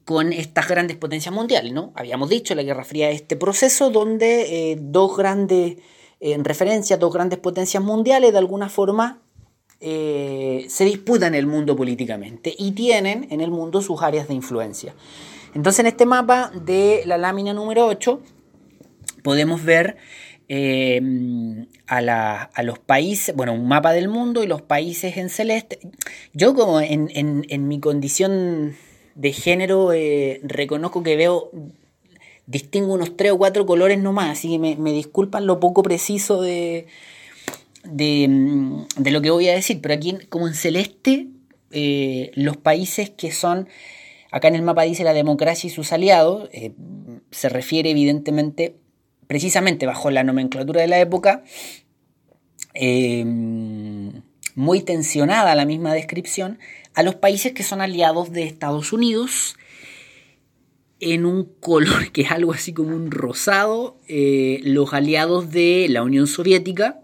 Con 0.06 0.34
estas 0.34 0.68
grandes 0.68 0.98
potencias 0.98 1.34
mundiales, 1.34 1.74
¿no? 1.74 1.92
Habíamos 1.96 2.30
dicho, 2.30 2.54
la 2.54 2.62
Guerra 2.62 2.84
Fría 2.84 3.10
este 3.10 3.36
proceso 3.36 3.90
donde 3.90 4.72
eh, 4.72 4.78
dos 4.80 5.18
grandes, 5.18 5.78
eh, 6.20 6.34
en 6.34 6.46
referencia, 6.46 6.98
dos 6.98 7.12
grandes 7.12 7.40
potencias 7.40 7.84
mundiales 7.84 8.32
de 8.32 8.38
alguna 8.38 8.70
forma 8.70 9.24
eh, 9.80 10.68
se 10.70 10.86
disputan 10.86 11.34
el 11.34 11.48
mundo 11.48 11.76
políticamente 11.76 12.54
y 12.56 12.74
tienen 12.74 13.28
en 13.32 13.42
el 13.42 13.50
mundo 13.50 13.82
sus 13.82 14.04
áreas 14.04 14.28
de 14.28 14.36
influencia. 14.36 14.94
Entonces 15.56 15.80
en 15.80 15.88
este 15.88 16.06
mapa 16.06 16.52
de 16.54 17.02
la 17.08 17.18
lámina 17.18 17.54
número 17.54 17.88
8 17.88 18.22
podemos 19.24 19.66
ver 19.66 19.98
a, 21.88 22.64
los 22.64 22.78
países, 22.78 23.36
bueno, 23.36 23.54
un 23.54 23.68
mapa 23.68 23.92
del 23.94 24.08
mundo 24.08 24.44
y 24.44 24.48
los 24.48 24.62
países 24.62 25.18
en 25.18 25.30
celeste. 25.30 25.80
Yo 26.34 26.54
como 26.54 26.80
en, 26.80 27.10
en 27.12 27.68
mi 27.68 27.80
condición 27.80 28.76
de 29.20 29.34
género 29.34 29.91
eh, 29.91 30.39
reconozco 30.43 31.03
que 31.03 31.17
veo, 31.17 31.51
distingo 32.47 32.93
unos 32.93 33.17
tres 33.17 33.34
o 33.34 33.38
cuatro 33.38 33.65
colores 33.65 33.99
nomás, 33.99 34.30
así 34.30 34.51
que 34.51 34.78
me, 34.78 34.93
disculpan 34.93 35.45
lo 35.45 35.59
poco 35.59 35.84
preciso 35.84 36.41
de, 36.41 36.88
mm, 37.84 38.84
de, 38.95 39.11
lo 39.11 39.22
que 39.22 39.30
voy 39.30 39.49
a 39.49 39.53
decir, 39.53 39.82
pero 39.82 39.93
aquí 39.93 40.17
como 40.30 40.47
en 40.47 40.53
celeste, 40.53 41.28
eh, 41.72 42.32
los 42.36 42.55
países 42.55 43.09
que 43.09 43.34
son, 43.34 43.67
acá 44.32 44.47
en 44.47 44.55
el 44.55 44.61
mapa 44.61 44.84
dice 44.84 45.03
la 45.03 45.13
democracia 45.13 45.67
y 45.67 45.72
sus 45.72 45.91
aliados, 45.91 46.47
eh, 46.53 46.72
se 47.30 47.49
refiere 47.49 47.89
evidentemente, 47.89 48.78
precisamente 49.28 49.86
bajo 49.86 50.11
la 50.11 50.24
nomenclatura 50.24 50.80
de 50.80 50.88
la 50.88 50.99
época, 51.01 51.43
muy 54.55 54.82
tensionada 54.82 55.55
la 55.55 55.65
misma 55.65 55.93
descripción, 55.93 56.57
a 56.94 57.04
los 57.04 57.16
países 57.16 57.54
que 57.54 57.64
son 57.64 57.82
aliados 57.82 58.32
de 58.32 58.44
Estados 58.44 58.94
Unidos 58.94 59.56
en 61.00 61.26
un 61.26 61.46
color 61.60 62.12
que 62.14 62.22
es 62.22 62.32
algo 62.32 62.54
así 62.54 62.74
como 62.74 62.96
un 62.96 63.12
rosado, 63.12 63.98
eh, 64.08 64.62
los 64.64 64.94
aliados 64.94 65.52
de 65.52 65.88
la 65.90 66.04
Unión 66.04 66.28
Soviética, 66.28 67.00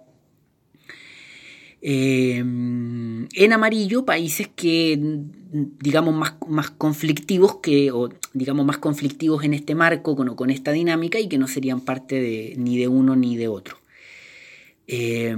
eh, 1.88 2.38
en 2.38 3.54
amarillo 3.54 4.06
países 4.06 4.48
que 4.48 5.00
digamos 5.00 6.16
más, 6.16 6.34
más, 6.48 6.72
conflictivos 6.72 7.58
que 7.58 7.92
o 7.92 8.10
digamos 8.34 8.66
más 8.66 8.80
conflictivos 8.80 9.44
en 9.44 9.54
este 9.54 9.76
marco 9.76 10.16
con, 10.16 10.36
con 10.36 10.50
esta 10.50 10.72
dinámica 10.72 11.20
y 11.20 11.28
que 11.28 11.38
no 11.38 11.48
serían 11.48 11.82
parte 11.82 12.20
de, 12.20 12.56
ni 12.58 12.80
de 12.80 12.88
uno 12.88 13.16
ni 13.16 13.38
de 13.38 13.50
otro. 13.50 13.78
Eh, 14.88 15.36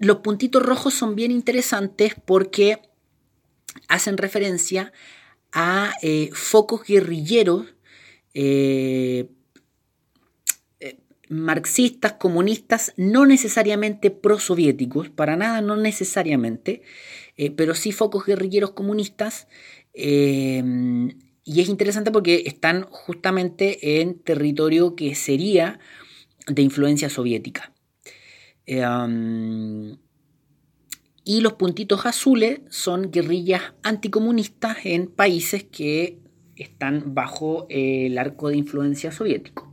los 0.00 0.16
puntitos 0.18 0.62
rojos 0.62 0.94
son 0.94 1.14
bien 1.14 1.30
interesantes 1.30 2.14
porque 2.24 2.80
hacen 3.86 4.16
referencia 4.16 4.92
a 5.52 5.92
eh, 6.02 6.30
focos 6.32 6.84
guerrilleros 6.86 7.66
eh, 8.32 9.28
eh, 10.80 10.98
marxistas, 11.28 12.14
comunistas, 12.14 12.94
no 12.96 13.26
necesariamente 13.26 14.10
prosoviéticos, 14.10 15.10
para 15.10 15.36
nada, 15.36 15.60
no 15.60 15.76
necesariamente, 15.76 16.82
pero 17.56 17.74
sí 17.74 17.92
focos 17.92 18.24
guerrilleros 18.26 18.72
comunistas. 18.72 19.48
y 19.94 21.60
es 21.60 21.68
interesante 21.68 22.10
porque 22.10 22.44
están 22.46 22.84
justamente 22.84 24.00
en 24.00 24.18
territorio 24.18 24.94
que 24.96 25.14
sería 25.14 25.78
de 26.46 26.62
influencia 26.62 27.10
soviética. 27.10 27.72
Em, 28.72 29.96
y 31.24 31.40
los 31.40 31.54
puntitos 31.54 32.06
azules 32.06 32.60
son 32.68 33.10
guerrillas 33.10 33.62
anticomunistas 33.82 34.76
en 34.84 35.08
países 35.08 35.64
que 35.64 36.20
están 36.54 37.12
bajo 37.12 37.66
el 37.68 38.16
arco 38.16 38.48
de 38.48 38.58
influencia 38.58 39.10
soviético. 39.10 39.72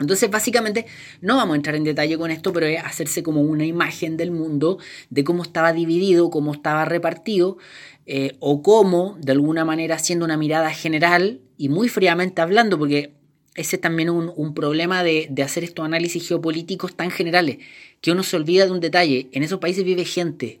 Entonces, 0.00 0.28
básicamente, 0.32 0.86
no 1.20 1.36
vamos 1.36 1.52
a 1.52 1.56
entrar 1.58 1.76
en 1.76 1.84
detalle 1.84 2.18
con 2.18 2.32
esto, 2.32 2.52
pero 2.52 2.66
es 2.66 2.82
hacerse 2.82 3.22
como 3.22 3.40
una 3.40 3.66
imagen 3.66 4.16
del 4.16 4.32
mundo, 4.32 4.78
de 5.10 5.22
cómo 5.22 5.44
estaba 5.44 5.72
dividido, 5.72 6.28
cómo 6.28 6.54
estaba 6.54 6.84
repartido, 6.84 7.58
eh, 8.06 8.32
o 8.40 8.62
cómo, 8.62 9.16
de 9.20 9.30
alguna 9.30 9.64
manera, 9.64 9.94
haciendo 9.94 10.24
una 10.24 10.36
mirada 10.36 10.70
general 10.70 11.40
y 11.56 11.68
muy 11.68 11.88
fríamente 11.88 12.42
hablando, 12.42 12.80
porque 12.80 13.21
ese 13.54 13.76
es 13.76 13.82
también 13.82 14.10
un, 14.10 14.32
un 14.34 14.54
problema 14.54 15.02
de, 15.02 15.26
de, 15.30 15.42
hacer 15.42 15.64
estos 15.64 15.84
análisis 15.84 16.26
geopolíticos 16.26 16.94
tan 16.96 17.10
generales, 17.10 17.58
que 18.00 18.10
uno 18.10 18.22
se 18.22 18.36
olvida 18.36 18.64
de 18.64 18.72
un 18.72 18.80
detalle. 18.80 19.28
En 19.32 19.42
esos 19.42 19.58
países 19.58 19.84
vive 19.84 20.04
gente. 20.04 20.60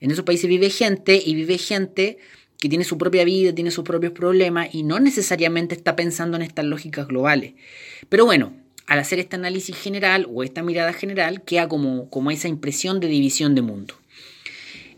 En 0.00 0.10
esos 0.10 0.24
países 0.24 0.48
vive 0.48 0.70
gente 0.70 1.22
y 1.24 1.34
vive 1.34 1.58
gente 1.58 2.18
que 2.58 2.68
tiene 2.68 2.84
su 2.84 2.98
propia 2.98 3.24
vida, 3.24 3.54
tiene 3.54 3.70
sus 3.70 3.84
propios 3.84 4.12
problemas 4.12 4.74
y 4.74 4.82
no 4.82 5.00
necesariamente 5.00 5.74
está 5.74 5.96
pensando 5.96 6.36
en 6.36 6.42
estas 6.42 6.66
lógicas 6.66 7.08
globales. 7.08 7.54
Pero 8.08 8.26
bueno, 8.26 8.52
al 8.86 8.98
hacer 8.98 9.18
este 9.18 9.36
análisis 9.36 9.76
general 9.76 10.26
o 10.30 10.42
esta 10.42 10.62
mirada 10.62 10.92
general, 10.92 11.42
queda 11.42 11.68
como, 11.68 12.10
como 12.10 12.30
esa 12.30 12.48
impresión 12.48 13.00
de 13.00 13.08
división 13.08 13.54
de 13.54 13.62
mundo. 13.62 13.94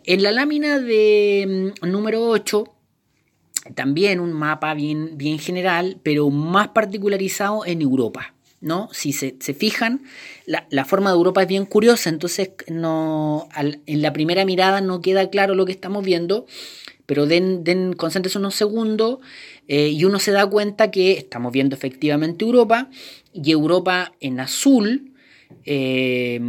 En 0.05 0.23
la 0.23 0.33
lámina 0.33 0.81
de 0.81 1.73
mm, 1.83 1.89
número 1.89 2.27
8 2.29 2.65
también 3.75 4.21
un 4.21 4.33
mapa 4.33 4.75
bien, 4.75 5.17
bien 5.17 5.39
general, 5.39 5.99
pero 6.03 6.31
más 6.31 6.69
particularizado 6.69 7.65
en 7.65 7.83
Europa. 7.83 8.35
¿no? 8.61 8.89
Si 8.93 9.13
se, 9.13 9.33
fijan, 9.55 10.03
la, 10.47 10.85
forma 10.85 11.11
de 11.11 11.17
Europa 11.17 11.43
es 11.43 11.49
bien 11.49 11.67
curiosa, 11.67 12.11
entonces 12.11 12.51
no, 12.69 13.49
en 13.57 14.03
la 14.03 14.13
primera 14.13 14.45
mirada 14.45 14.81
no 14.81 15.01
queda 15.01 15.29
claro 15.31 15.57
lo 15.57 15.67
que 15.67 15.73
estamos 15.73 16.05
viendo, 16.05 16.47
pero 17.05 17.27
den, 17.27 17.65
den 17.65 17.93
concéntrense 17.93 18.39
unos 18.39 18.55
segundos 18.55 19.19
eh, 19.67 19.89
y 19.89 20.05
uno 20.05 20.21
se 20.21 20.31
da 20.31 20.47
cuenta 20.47 20.93
que 20.93 21.13
estamos 21.13 21.53
viendo 21.53 21.75
efectivamente 21.75 22.45
Europa 22.45 22.89
y 23.33 23.51
Europa 23.51 24.13
en 24.21 24.39
azul 24.39 25.13
eh, 25.65 26.41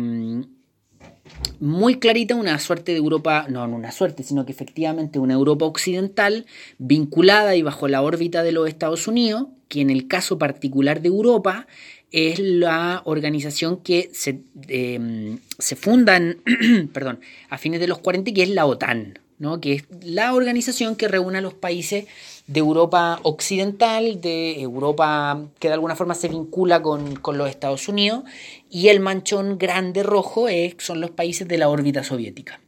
muy 1.64 1.98
clarita 1.98 2.36
una 2.36 2.60
suerte 2.60 2.92
de 2.92 2.98
Europa, 2.98 3.46
no, 3.48 3.66
no 3.68 3.78
una 3.78 3.94
suerte, 3.94 4.24
sino 4.24 4.46
que 4.46 4.52
efectivamente 4.52 5.18
una 5.18 5.36
Europa 5.36 5.64
occidental 5.64 6.46
vinculada 6.78 7.56
y 7.56 7.62
bajo 7.62 7.88
la 7.88 8.02
órbita 8.02 8.44
de 8.44 8.52
los 8.52 8.68
Estados 8.68 9.08
Unidos, 9.08 9.48
que 9.70 9.80
en 9.80 9.90
el 9.90 10.10
caso 10.10 10.38
particular 10.38 11.02
de 11.02 11.08
Europa 11.08 11.66
es 12.12 12.40
la 12.40 13.02
organización 13.06 13.78
que 13.78 14.10
se, 14.12 14.42
em, 14.68 15.40
se 15.58 15.78
funda 15.78 16.20
perdón, 16.94 17.22
a 17.50 17.58
fines 17.58 17.80
de 17.80 17.88
los 17.88 18.00
40, 18.00 18.34
que 18.34 18.44
es 18.44 18.50
la 18.50 18.66
OTAN, 18.66 19.20
¿no? 19.40 19.62
que 19.62 19.72
es 19.76 19.84
la 20.02 20.34
organización 20.34 20.98
que 20.98 21.08
reúne 21.08 21.38
a 21.38 21.42
los 21.42 21.54
países 21.54 22.08
de 22.48 22.60
Europa 22.60 23.20
occidental, 23.24 24.20
de 24.20 24.62
Europa 24.62 25.46
que 25.60 25.70
de 25.70 25.76
alguna 25.76 25.96
forma 25.96 26.14
se 26.14 26.28
vincula 26.28 26.82
con, 26.82 27.20
los 27.38 27.50
Estados 27.50 27.88
Unidos, 27.88 28.24
y 28.70 28.90
el 28.90 29.00
manchón 29.00 29.58
grande 29.58 30.04
rojo 30.04 30.48
son 30.78 31.02
los 31.02 31.12
países 31.12 31.48
de 31.48 31.58
la 31.58 31.70
órbita 31.70 32.04
soviética. 32.04 32.60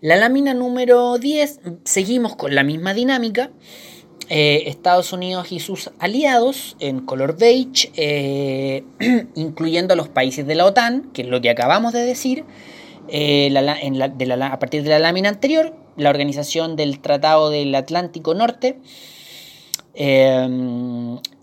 La 0.00 0.16
lámina 0.16 0.52
número 0.52 1.16
10, 1.18 1.60
seguimos 1.84 2.36
con 2.36 2.54
la 2.54 2.64
misma 2.64 2.92
dinámica. 2.92 3.50
Eh, 4.28 4.64
Estados 4.66 5.12
Unidos 5.12 5.52
y 5.52 5.60
sus 5.60 5.90
aliados 5.98 6.76
en 6.80 7.00
color 7.00 7.36
beige, 7.38 7.90
eh, 7.96 8.84
incluyendo 9.34 9.94
a 9.94 9.96
los 9.96 10.08
países 10.08 10.46
de 10.46 10.54
la 10.54 10.66
OTAN, 10.66 11.10
que 11.12 11.22
es 11.22 11.28
lo 11.28 11.40
que 11.40 11.50
acabamos 11.50 11.92
de 11.92 12.00
decir, 12.00 12.44
eh, 13.08 13.52
a 13.56 14.58
partir 14.58 14.82
de 14.82 14.90
la 14.90 14.98
lámina 14.98 15.28
anterior, 15.28 15.74
la 15.96 16.10
organización 16.10 16.76
del 16.76 17.00
Tratado 17.00 17.50
del 17.50 17.74
Atlántico 17.74 18.34
Norte, 18.34 18.78
eh, 19.94 20.48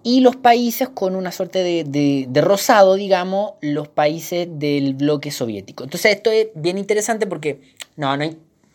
y 0.03 0.21
los 0.21 0.35
países 0.35 0.89
con 0.89 1.15
una 1.15 1.31
suerte 1.31 1.61
de, 1.83 2.41
rosado, 2.41 2.95
digamos, 2.95 3.53
los 3.61 3.87
países 3.87 4.47
del 4.51 4.93
bloque 4.93 5.31
soviético. 5.31 5.83
Entonces 5.83 6.15
esto 6.15 6.31
es 6.31 6.47
bien 6.55 6.77
interesante 6.77 7.27
porque, 7.27 7.61
no, 7.95 8.15
no 8.15 8.25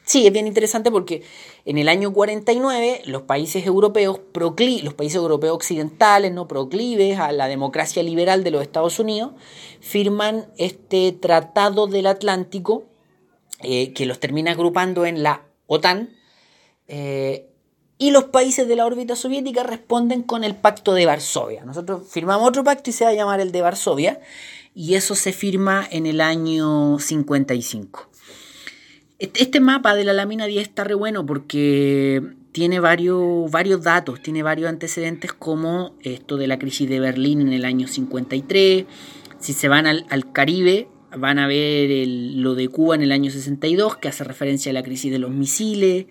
sí, 0.05 0.27
es 0.27 0.33
bien 0.33 0.47
interesante 0.47 0.91
porque 0.91 1.23
en 1.65 1.79
el 1.79 1.89
año 1.89 2.13
49 2.13 3.03
los 3.07 3.23
países 3.23 3.67
europeos, 3.67 4.21
los 4.83 4.95
países 4.95 5.17
europeos 5.17 5.55
occidentales, 5.55 6.33
no 6.33 6.47
proclives 6.47 7.19
a 7.19 7.33
la 7.33 7.49
democracia 7.49 8.03
liberal 8.03 8.45
de 8.45 8.51
los 8.51 8.63
Estados 8.63 8.99
Unidos, 8.99 9.33
firman 9.81 10.47
este 10.59 11.13
Tratado 11.13 11.87
del 11.87 12.07
Atlántico 12.07 12.85
eh, 13.61 13.93
que 13.95 14.05
los 14.05 14.21
termina 14.21 14.53
agrupando 14.53 15.07
en 15.07 15.23
la 15.23 15.43
OTAN, 15.67 16.11
eh, 16.89 17.49
y 17.97 18.11
los 18.11 18.25
países 18.25 18.67
de 18.69 18.77
la 18.77 18.87
órbita 18.87 19.17
soviética 19.17 19.63
responden 19.63 20.23
con 20.23 20.45
el 20.45 20.57
Pacto 20.57 20.95
de 20.95 21.07
Varsovia. 21.07 21.65
Nosotros 21.65 22.03
firmamos 22.11 22.49
otro 22.49 22.65
pacto 22.65 22.91
y 22.91 22.93
se 22.93 23.05
va 23.05 23.11
a 23.11 23.15
llamar 23.15 23.41
el 23.41 23.53
de 23.53 23.63
Varsovia, 23.63 24.21
y 24.75 24.95
eso 24.95 25.15
se 25.15 25.33
firma 25.33 25.87
en 25.91 26.07
el 26.07 26.21
año 26.21 26.99
55. 26.99 28.11
Este 29.21 29.61
mapa 29.61 29.95
de 29.95 30.05
la 30.05 30.13
lámina 30.13 30.47
10 30.47 30.63
está 30.63 30.85
re 30.85 30.95
bueno 30.95 31.25
porque 31.25 32.21
tiene 32.53 32.81
varios, 32.81 33.51
varios 33.51 33.83
datos, 33.83 34.21
tiene 34.21 34.43
varios 34.43 34.69
antecedentes 34.69 35.33
como 35.33 35.95
esto 36.03 36.37
de 36.37 36.49
la 36.49 36.59
crisis 36.59 36.89
de 36.89 37.01
Berlín 37.01 37.41
en 37.41 37.53
el 37.53 37.65
año 37.65 37.87
53. 37.87 38.85
Si 39.39 39.53
se 39.53 39.69
van 39.69 39.87
al, 39.87 40.05
al 40.11 40.33
Caribe, 40.33 40.89
van 41.17 41.39
a 41.39 41.47
ver 41.47 42.07
lo 42.07 42.55
de 42.55 42.69
Cuba 42.69 42.95
en 42.95 43.03
el 43.03 43.13
año 43.13 43.31
62, 43.31 43.97
que 43.97 44.09
hace 44.09 44.25
referencia 44.25 44.71
a 44.71 44.73
la 44.73 44.83
crisis 44.83 45.11
de 45.11 45.19
los 45.19 45.31
misiles, 45.31 46.07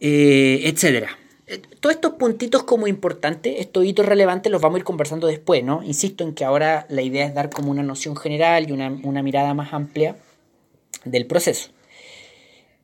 eh, 0.00 0.60
etc. 0.64 1.08
Eh, 1.46 1.62
todos 1.80 1.94
estos 1.94 2.14
puntitos 2.14 2.62
como 2.62 2.86
importantes, 2.86 3.56
estos 3.58 3.84
hitos 3.84 4.06
relevantes, 4.06 4.50
los 4.50 4.62
vamos 4.62 4.76
a 4.76 4.78
ir 4.78 4.84
conversando 4.84 5.26
después, 5.26 5.64
¿no? 5.64 5.82
Insisto 5.82 6.24
en 6.24 6.34
que 6.34 6.44
ahora 6.44 6.86
la 6.88 7.02
idea 7.02 7.26
es 7.26 7.34
dar 7.34 7.50
como 7.50 7.70
una 7.70 7.82
noción 7.82 8.16
general 8.16 8.68
y 8.68 8.72
una, 8.72 9.22
mirada 9.22 9.54
más 9.54 9.72
amplia 9.72 10.16
del 11.04 11.26
proceso. 11.26 11.70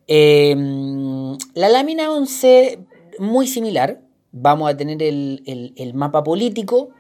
Em, 0.07 1.37
la 1.55 1.69
lámina 1.69 2.11
11, 2.13 2.79
muy 3.19 3.47
similar, 3.47 4.01
vamos 4.33 4.71
a 4.71 4.77
tener 4.77 5.03
el, 5.03 5.73
el 5.77 5.95
mapa 5.95 6.23
político, 6.23 6.91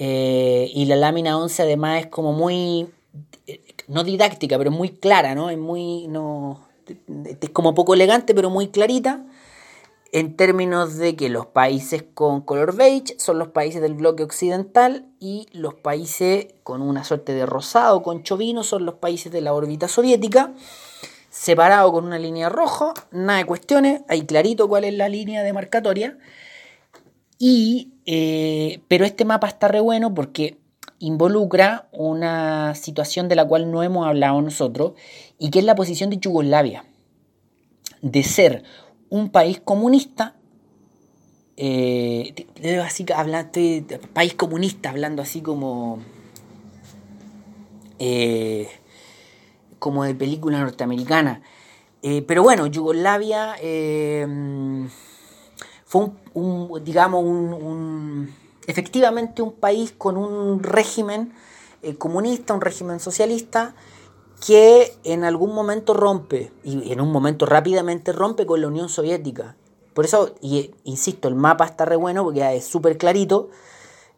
eh, 0.00 0.70
y 0.72 0.84
la 0.86 0.94
lámina 0.94 1.36
11 1.36 1.64
además 1.64 2.04
es 2.04 2.06
como 2.06 2.32
muy, 2.32 2.86
eh, 3.48 3.60
no 3.88 4.04
didáctica, 4.04 4.56
pero 4.56 4.70
muy 4.70 4.90
clara, 4.90 5.34
¿no? 5.34 5.50
Es 5.50 5.58
muy, 5.58 6.06
no, 6.06 6.68
es 7.42 7.50
como 7.50 7.74
poco 7.74 7.94
elegante, 7.94 8.32
pero 8.32 8.48
muy 8.48 8.68
clarita, 8.68 9.26
en 10.12 10.36
términos 10.36 10.96
de 10.96 11.16
que 11.16 11.28
los 11.28 11.46
países 11.46 12.04
con 12.14 12.40
color 12.42 12.76
beige 12.76 13.18
son 13.18 13.40
los 13.40 13.48
países 13.48 13.82
del 13.82 13.94
bloque 13.94 14.22
occidental 14.22 15.06
y 15.18 15.48
los 15.52 15.74
países 15.74 16.46
con 16.62 16.80
una 16.80 17.02
suerte 17.02 17.34
de 17.34 17.44
rosado, 17.44 18.02
con 18.04 18.22
chovino, 18.22 18.62
son 18.62 18.86
los 18.86 18.94
países 18.94 19.32
de 19.32 19.40
la 19.40 19.52
órbita 19.52 19.88
soviética, 19.88 20.54
separado 21.28 21.90
con 21.92 22.04
una 22.04 22.20
línea 22.20 22.48
roja, 22.48 22.94
nada 23.10 23.40
de 23.40 23.46
cuestiones, 23.46 24.02
hay 24.08 24.24
clarito 24.26 24.68
cuál 24.68 24.84
es 24.84 24.94
la 24.94 25.08
línea 25.08 25.42
demarcatoria, 25.42 26.16
y 27.38 27.92
eh, 28.10 28.80
pero 28.88 29.04
este 29.04 29.26
mapa 29.26 29.48
está 29.48 29.68
re 29.68 29.80
bueno 29.80 30.14
porque 30.14 30.56
involucra 30.98 31.90
una 31.92 32.74
situación 32.74 33.28
de 33.28 33.36
la 33.36 33.46
cual 33.46 33.70
no 33.70 33.82
hemos 33.82 34.06
hablado 34.06 34.40
nosotros 34.40 34.92
y 35.38 35.50
que 35.50 35.58
es 35.58 35.66
la 35.66 35.74
posición 35.74 36.08
de 36.08 36.16
Yugoslavia, 36.16 36.86
de 38.00 38.22
ser 38.22 38.62
un 39.10 39.28
país 39.28 39.60
comunista, 39.62 40.36
eh, 41.58 42.46
así 42.82 43.04
país 44.14 44.32
comunista, 44.32 44.88
hablando 44.88 45.20
así 45.20 45.42
como, 45.42 45.98
eh, 47.98 48.68
como 49.78 50.04
de 50.04 50.14
película 50.14 50.60
norteamericana. 50.60 51.42
pero 52.26 52.42
bueno, 52.42 52.68
Yugoslavia 52.68 53.56
fue 55.88 56.10
un, 56.34 56.84
digamos, 56.84 57.24
un, 57.24 58.32
efectivamente 58.66 59.40
un 59.40 59.52
país 59.52 59.94
con 59.96 60.18
un 60.18 60.62
régimen 60.62 61.32
eh, 61.82 61.94
comunista, 61.96 62.52
un 62.52 62.60
régimen 62.60 63.00
socialista, 63.00 63.74
que 64.46 64.94
en 65.04 65.24
algún 65.24 65.54
momento 65.54 65.94
rompe, 65.94 66.52
y 66.62 66.92
en 66.92 67.00
un 67.00 67.10
momento 67.10 67.46
rápidamente 67.46 68.12
rompe 68.12 68.44
con 68.44 68.60
la 68.60 68.68
Unión 68.68 68.90
Soviética. 68.90 69.56
Por 69.94 70.04
eso, 70.04 70.34
y, 70.42 70.72
insisto, 70.84 71.26
el 71.26 71.34
mapa 71.34 71.64
está 71.64 71.86
re 71.86 71.96
bueno 71.96 72.22
porque 72.22 72.56
es 72.56 72.66
súper 72.66 72.98
clarito 72.98 73.48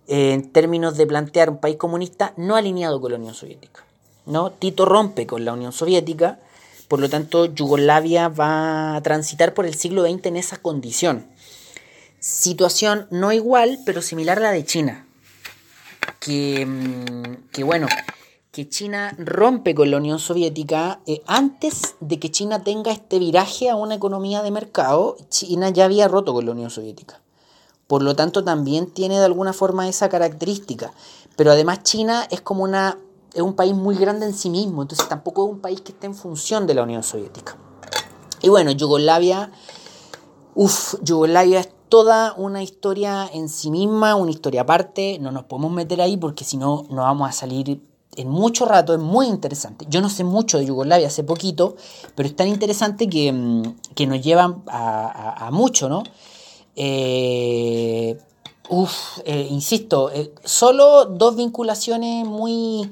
eh, 0.08 0.32
en 0.32 0.50
términos 0.52 0.96
de 0.96 1.06
plantear 1.06 1.50
un 1.50 1.58
país 1.58 1.76
comunista 1.76 2.34
no 2.36 2.56
alineado 2.56 3.00
con 3.00 3.12
la 3.12 3.18
Unión 3.18 3.34
Soviética. 3.34 3.84
¿no? 4.26 4.50
Tito 4.50 4.86
rompe 4.86 5.24
con 5.24 5.44
la 5.44 5.52
Unión 5.52 5.70
Soviética, 5.70 6.40
por 6.88 6.98
lo 6.98 7.08
tanto 7.08 7.46
Yugoslavia 7.46 8.28
va 8.28 8.96
a 8.96 9.02
transitar 9.02 9.54
por 9.54 9.66
el 9.66 9.74
siglo 9.74 10.02
XX 10.02 10.26
en 10.26 10.36
esa 10.36 10.56
condición 10.56 11.26
situación 12.20 13.08
no 13.10 13.32
igual, 13.32 13.80
pero 13.84 14.02
similar 14.02 14.38
a 14.38 14.42
la 14.42 14.52
de 14.52 14.64
China. 14.64 15.06
Que, 16.20 16.64
mm, 16.64 17.64
bueno, 17.66 17.88
que 18.52 18.68
China 18.68 19.14
rompe 19.18 19.74
con 19.74 19.90
la 19.90 19.96
Unión 19.96 20.18
Soviética 20.18 21.00
eh, 21.06 21.22
antes 21.26 21.96
de 22.00 22.18
que 22.18 22.30
China 22.30 22.62
tenga 22.62 22.92
este 22.92 23.18
viraje 23.18 23.70
a 23.70 23.76
una 23.76 23.94
economía 23.94 24.42
de 24.42 24.50
mercado, 24.50 25.16
China 25.28 25.70
ya 25.70 25.86
había 25.86 26.08
roto 26.08 26.32
con 26.32 26.46
la 26.46 26.52
Unión 26.52 26.70
Soviética. 26.70 27.20
Por 27.86 28.02
lo 28.02 28.14
tanto, 28.14 28.44
también 28.44 28.90
tiene 28.90 29.18
de 29.18 29.24
alguna 29.24 29.52
forma 29.52 29.88
esa 29.88 30.08
característica. 30.08 30.92
Pero 31.36 31.50
además 31.50 31.82
China 31.82 32.26
es 32.30 32.40
como 32.40 32.62
una 32.64 32.98
es 33.34 33.42
un 33.42 33.54
país 33.54 33.74
muy 33.74 33.96
grande 33.96 34.26
en 34.26 34.34
sí 34.34 34.50
mismo, 34.50 34.82
entonces 34.82 35.08
tampoco 35.08 35.46
es 35.46 35.52
un 35.52 35.60
país 35.60 35.80
que 35.80 35.92
esté 35.92 36.06
en 36.06 36.14
función 36.14 36.66
de 36.66 36.74
la 36.74 36.82
Unión 36.82 37.02
Soviética. 37.02 37.56
Y 38.42 38.48
bueno, 38.48 38.72
Yugoslavia, 38.72 39.52
uff, 40.54 40.96
Yugoslavia 41.02 41.64
toda 41.90 42.32
una 42.38 42.62
historia 42.62 43.28
en 43.30 43.50
sí 43.50 43.70
misma, 43.70 44.14
una 44.14 44.30
historia 44.30 44.62
aparte, 44.62 45.18
no 45.20 45.32
nos 45.32 45.44
podemos 45.44 45.72
meter 45.72 46.00
ahí 46.00 46.16
porque 46.16 46.44
si 46.44 46.56
no, 46.56 46.86
no 46.88 47.02
vamos 47.02 47.28
a 47.28 47.32
salir 47.32 47.82
en 48.16 48.28
mucho 48.28 48.64
rato, 48.64 48.94
es 48.94 49.00
muy 49.00 49.26
interesante. 49.26 49.86
Yo 49.88 50.00
no 50.00 50.08
sé 50.08 50.24
mucho 50.24 50.58
de 50.58 50.66
Yugoslavia, 50.66 51.08
hace 51.08 51.24
poquito, 51.24 51.76
pero 52.14 52.28
es 52.28 52.36
tan 52.36 52.48
interesante 52.48 53.08
que, 53.08 53.32
mm, 53.32 53.62
nos 54.08 54.22
llevan 54.22 54.62
a, 54.66 55.50
mucho, 55.52 55.88
¿no? 55.88 56.02
Eh, 56.76 58.16
eh, 59.24 59.48
insisto, 59.50 60.10
eh, 60.10 60.32
solo 60.44 61.04
dos 61.04 61.36
vinculaciones 61.36 62.24
muy 62.24 62.90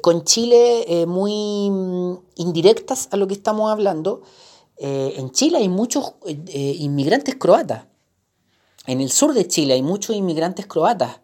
con 0.00 0.24
Chile, 0.24 1.04
muy 1.06 1.70
mm, 1.70 2.18
indirectas 2.36 3.08
a 3.12 3.16
lo 3.16 3.26
que 3.26 3.34
estamos 3.34 3.70
hablando. 3.70 4.22
en 4.76 5.30
Chile 5.30 5.58
hay 5.58 5.68
muchos 5.68 6.14
inmigrantes 6.26 7.36
croatas. 7.36 7.93
En 8.86 9.00
el 9.00 9.10
sur 9.10 9.34
de 9.34 9.46
Chile 9.46 9.74
hay 9.74 9.82
muchos 9.82 10.14
inmigrantes 10.14 10.66
croatas. 10.66 11.20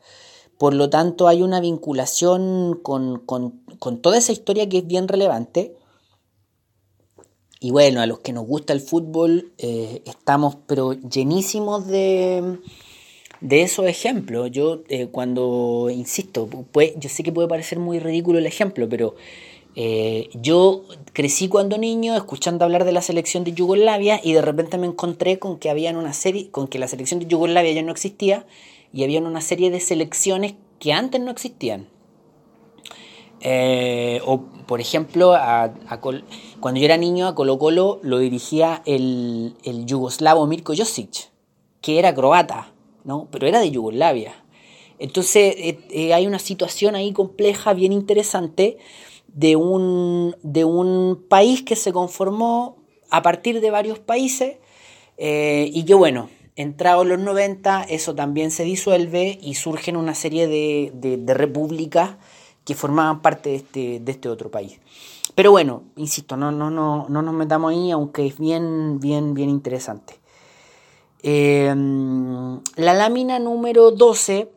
Por 0.58 0.74
lo 0.74 0.90
tanto, 0.90 1.28
hay 1.28 1.42
una 1.42 1.60
vinculación 1.60 2.80
con, 2.82 3.24
toda 4.02 4.18
esa 4.18 4.32
historia 4.32 4.68
que 4.68 4.78
es 4.78 4.86
bien 4.86 5.08
relevante. 5.08 5.74
Y 7.60 7.70
bueno, 7.70 8.00
a 8.00 8.06
los 8.06 8.20
que 8.20 8.32
nos 8.32 8.46
gusta 8.46 8.72
el 8.72 8.80
fútbol, 8.80 9.52
eh, 9.58 10.02
estamos 10.06 10.56
pero 10.66 10.92
llenísimos 10.92 11.86
de, 11.86 12.58
esos 13.50 13.86
ejemplos. 13.86 14.50
Yo 14.50 14.82
eh, 14.88 15.08
cuando, 15.08 15.88
insisto, 15.90 16.48
yo 16.96 17.08
sé 17.08 17.22
que 17.22 17.32
puede 17.32 17.48
parecer 17.48 17.78
muy 17.78 17.98
ridículo 17.98 18.38
el 18.38 18.46
ejemplo, 18.46 18.88
pero 18.88 19.14
eh, 19.76 20.30
yo 20.34 20.84
crecí 21.12 21.48
cuando 21.48 21.78
niño 21.78 22.16
escuchando 22.16 22.64
hablar 22.64 22.84
de 22.84 22.92
la 22.92 23.02
selección 23.02 23.44
de 23.44 23.52
Yugoslavia 23.52 24.20
y 24.22 24.32
de 24.32 24.42
repente 24.42 24.78
me 24.78 24.86
encontré 24.86 25.38
con 25.38 25.58
que 25.58 25.70
había 25.70 25.90
una 25.90 26.12
serie, 26.12 26.50
con 26.50 26.68
que 26.68 26.78
la 26.78 26.88
selección 26.88 27.20
de 27.20 27.26
Yugoslavia 27.26 27.72
ya 27.72 27.82
no 27.82 27.92
existía 27.92 28.46
y 28.92 29.04
había 29.04 29.20
una 29.20 29.40
serie 29.40 29.70
de 29.70 29.80
selecciones 29.80 30.54
que 30.78 30.92
antes 30.92 31.20
no 31.20 31.30
existían. 31.30 31.88
Eh, 33.42 34.20
o, 34.26 34.42
por 34.66 34.80
ejemplo, 34.80 35.34
cuando 36.60 36.80
yo 36.80 36.84
era 36.84 36.96
niño 36.96 37.26
a 37.26 37.34
Colo 37.34 37.58
Colo 37.58 38.00
lo 38.02 38.18
dirigía 38.18 38.82
el, 38.84 39.54
el 39.64 39.86
yugoslavo 39.86 40.46
Mirko 40.46 40.74
Josic, 40.76 41.30
que 41.80 41.98
era 41.98 42.14
croata, 42.14 42.72
¿no? 43.04 43.28
pero 43.30 43.46
era 43.46 43.60
de 43.60 43.70
Yugoslavia. 43.70 44.34
Entonces 44.98 45.54
eh, 45.56 45.78
eh, 45.90 46.12
hay 46.12 46.26
una 46.26 46.38
situación 46.38 46.94
ahí 46.94 47.12
compleja, 47.12 47.72
bien 47.72 47.92
interesante, 47.92 48.76
de 49.34 49.56
un, 49.56 50.36
de 50.42 50.64
un 50.64 51.24
país 51.28 51.62
que 51.62 51.76
se 51.76 51.92
conformó 51.92 52.76
a 53.10 53.22
partir 53.22 53.60
de 53.60 53.70
varios 53.70 53.98
países 53.98 54.56
y 55.18 55.84
que 55.84 55.94
bueno, 55.94 56.28
Entrados 56.60 57.06
los 57.06 57.18
90, 57.18 57.84
eso 57.84 58.14
también 58.14 58.50
se 58.50 58.64
disuelve 58.64 59.38
y 59.40 59.54
surgen 59.54 59.96
una 59.96 60.14
serie 60.14 60.46
de, 60.46 61.34
repúblicas 61.34 62.16
que 62.66 62.74
formaban 62.74 63.22
parte 63.22 63.48
de 63.48 63.56
este, 63.56 64.00
de 64.00 64.12
este 64.12 64.28
otro 64.28 64.50
país. 64.50 64.78
Pero 65.34 65.52
bueno, 65.52 65.84
insisto, 65.96 66.36
no, 66.36 66.52
no, 66.52 66.70
no, 66.70 67.06
no 67.08 67.22
nos 67.22 67.34
metamos 67.34 67.72
ahí, 67.72 67.90
aunque 67.90 68.26
es 68.26 68.38
bien, 68.38 69.00
bien, 69.00 69.32
bien 69.32 69.48
interesante. 69.48 70.20
Em, 71.22 72.60
la 72.76 72.92
lámina 72.92 73.38
número 73.38 73.90
12 73.90 74.50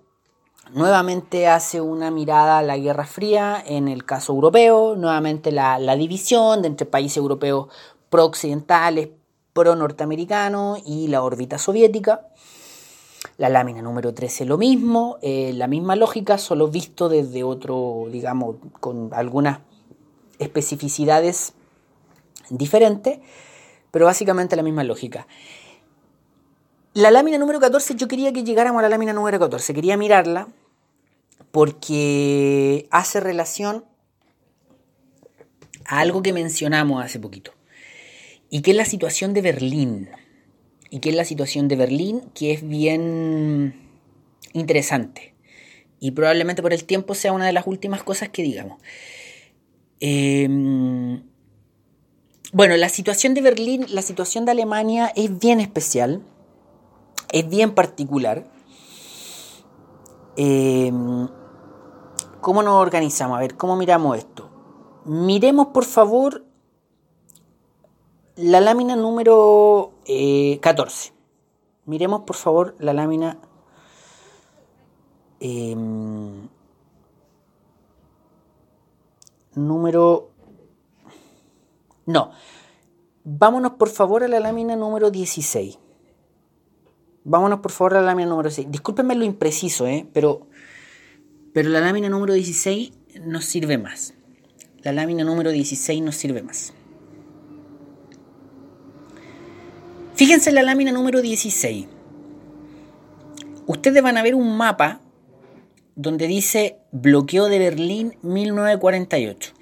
nuevamente 0.73 1.47
hace 1.47 1.81
una 1.81 2.11
mirada 2.11 2.59
a 2.59 2.63
la 2.63 2.77
Guerra 2.77 3.05
Fría 3.05 3.63
en 3.65 3.87
el 3.87 4.05
caso 4.05 4.33
europeo, 4.33 4.95
nuevamente 4.95 5.51
la, 5.51 5.79
la 5.79 5.95
división 5.95 6.61
de 6.61 6.67
entre 6.67 6.85
países 6.85 7.17
europeos 7.17 7.67
pro-occidentales, 8.09 9.09
pro-norteamericano 9.53 10.77
y 10.85 11.07
la 11.07 11.23
órbita 11.23 11.57
soviética. 11.57 12.27
La 13.37 13.49
lámina 13.49 13.81
número 13.81 14.13
13 14.13 14.45
lo 14.45 14.57
mismo, 14.57 15.17
eh, 15.21 15.53
la 15.53 15.67
misma 15.67 15.95
lógica, 15.95 16.37
solo 16.37 16.67
visto 16.67 17.07
desde 17.07 17.43
otro, 17.43 18.05
digamos, 18.11 18.57
con 18.79 19.09
algunas 19.13 19.59
especificidades 20.39 21.53
diferentes, 22.49 23.19
pero 23.91 24.05
básicamente 24.05 24.55
la 24.55 24.63
misma 24.63 24.83
lógica. 24.83 25.27
La 26.93 27.09
lámina 27.09 27.37
número 27.37 27.59
14, 27.59 27.95
yo 27.95 28.07
quería 28.07 28.33
que 28.33 28.43
llegáramos 28.43 28.79
a 28.79 28.83
la 28.83 28.89
lámina 28.89 29.13
número 29.13 29.39
14, 29.39 29.73
quería 29.73 29.97
mirarla 29.97 30.47
porque 31.53 32.87
hace 32.89 33.19
relación 33.19 33.85
a 35.85 35.99
algo 35.99 36.23
que 36.23 36.33
mencionamos 36.33 37.05
hace 37.05 37.19
poquito. 37.19 37.51
¿Y 38.49 38.63
qué 38.63 38.71
es 38.71 38.77
la 38.77 38.85
situación 38.85 39.35
de 39.35 39.43
Berlín? 39.43 40.09
¿Y 40.89 40.97
qué 40.97 41.09
es 41.09 41.15
la 41.15 41.25
situación 41.25 41.67
de 41.67 41.75
Berlín? 41.75 42.23
Que 42.33 42.53
es 42.53 42.67
bien 42.67 43.75
interesante. 44.53 45.35
Y 45.99 46.09
probablemente 46.11 46.63
por 46.63 46.73
el 46.73 46.85
tiempo 46.85 47.13
sea 47.13 47.33
una 47.33 47.45
de 47.45 47.53
las 47.53 47.67
últimas 47.67 48.01
cosas 48.01 48.29
que 48.29 48.41
digamos. 48.41 48.81
Em, 49.99 51.21
bueno, 52.51 52.75
la 52.77 52.89
situación 52.89 53.35
de 53.35 53.41
Berlín, 53.41 53.85
la 53.89 54.01
situación 54.01 54.45
de 54.45 54.53
Alemania 54.53 55.13
es 55.15 55.37
bien 55.37 55.59
especial, 55.59 56.23
es 57.31 57.47
bien 57.47 57.75
particular. 57.75 58.51
Em, 60.35 61.27
¿Cómo 62.43 62.61
nos 62.61 62.73
organizamos? 62.73 63.37
A 63.37 63.39
ver, 63.39 63.55
¿cómo 63.55 63.77
miramos 63.77 64.17
esto? 64.17 64.49
Miremos 65.05 65.67
por 65.67 65.85
favor 65.85 66.43
la 68.35 68.59
lámina 68.59 68.97
número 68.97 69.93
14. 70.59 71.07
Eh, 71.07 71.13
Miremos 71.85 72.23
por 72.23 72.35
favor 72.35 72.75
la 72.79 72.91
lámina... 72.91 73.39
Em, 75.39 76.49
número... 79.55 80.31
No. 82.05 82.31
Vámonos 83.23 83.71
por 83.75 83.87
favor 83.87 84.21
a 84.21 84.27
la 84.27 84.41
lámina 84.41 84.75
número 84.75 85.11
16. 85.11 85.79
Vámonos 87.23 87.59
por 87.61 87.71
favor 87.71 87.95
a 87.95 88.01
la 88.01 88.07
lámina 88.07 88.27
número 88.27 88.51
6. 88.51 88.69
Discúlpenme 88.69 89.15
lo 89.15 89.23
impreciso, 89.23 89.87
¿eh? 89.87 90.09
pero, 90.11 90.47
pero 91.53 91.69
la 91.69 91.79
lámina 91.79 92.09
número 92.09 92.33
16 92.33 92.91
nos 93.21 93.45
sirve 93.45 93.77
más. 93.77 94.15
La 94.81 94.91
lámina 94.91 95.23
número 95.23 95.51
16 95.51 96.01
nos 96.01 96.15
sirve 96.15 96.41
más. 96.41 96.73
Fíjense 100.15 100.49
en 100.49 100.55
la 100.55 100.63
lámina 100.63 100.91
número 100.91 101.21
16. 101.21 101.87
Ustedes 103.65 104.03
van 104.03 104.17
a 104.17 104.23
ver 104.23 104.35
un 104.35 104.57
mapa 104.57 105.01
donde 105.95 106.27
dice 106.27 106.77
bloqueo 106.91 107.47
de 107.47 107.59
Berlín 107.59 108.17
1948. 108.23 109.53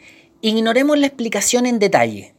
Ignoremos 0.41 0.97
la 0.97 1.07
explicación 1.07 1.65
en 1.65 1.77
detalle. 1.77 2.34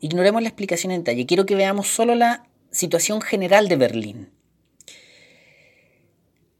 Ignoremos 0.00 0.42
la 0.42 0.48
explicación 0.48 0.92
en 0.92 1.00
detalle. 1.00 1.26
Quiero 1.26 1.46
que 1.46 1.54
veamos 1.56 1.88
solo 1.88 2.14
la 2.14 2.48
situación 2.70 3.20
general 3.20 3.68
de 3.68 3.76
Berlín. 3.76 4.30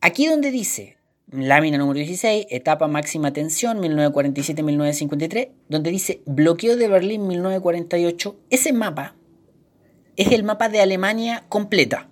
Aquí 0.01 0.27
donde 0.27 0.51
dice 0.51 0.99
lámina 1.35 1.79
número 1.79 1.99
16, 1.99 2.47
etapa 2.51 2.87
máxima 2.87 3.33
tensión 3.33 3.81
1947-1953, 3.83 5.51
donde 5.69 5.91
dice 5.91 6.21
bloqueo 6.27 6.77
de 6.77 6.89
Berlín 6.89 7.27
1948, 7.27 8.37
ese 8.51 8.73
mapa 8.73 9.17
es 10.17 10.33
el 10.33 10.45
mapa 10.45 10.69
de 10.69 10.81
Alemania 10.81 11.45
completa. 11.49 12.09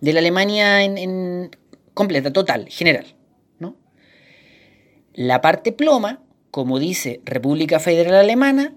De 0.00 0.12
la 0.12 0.20
Alemania 0.20 0.82
en, 0.82 1.50
completa, 1.94 2.32
total, 2.32 2.68
general. 2.68 3.06
¿no? 3.58 3.76
La 5.14 5.40
parte 5.40 5.72
ploma, 5.72 6.22
como 6.50 6.78
dice 6.78 7.20
República 7.24 7.80
Federal 7.80 8.16
Alemana, 8.16 8.74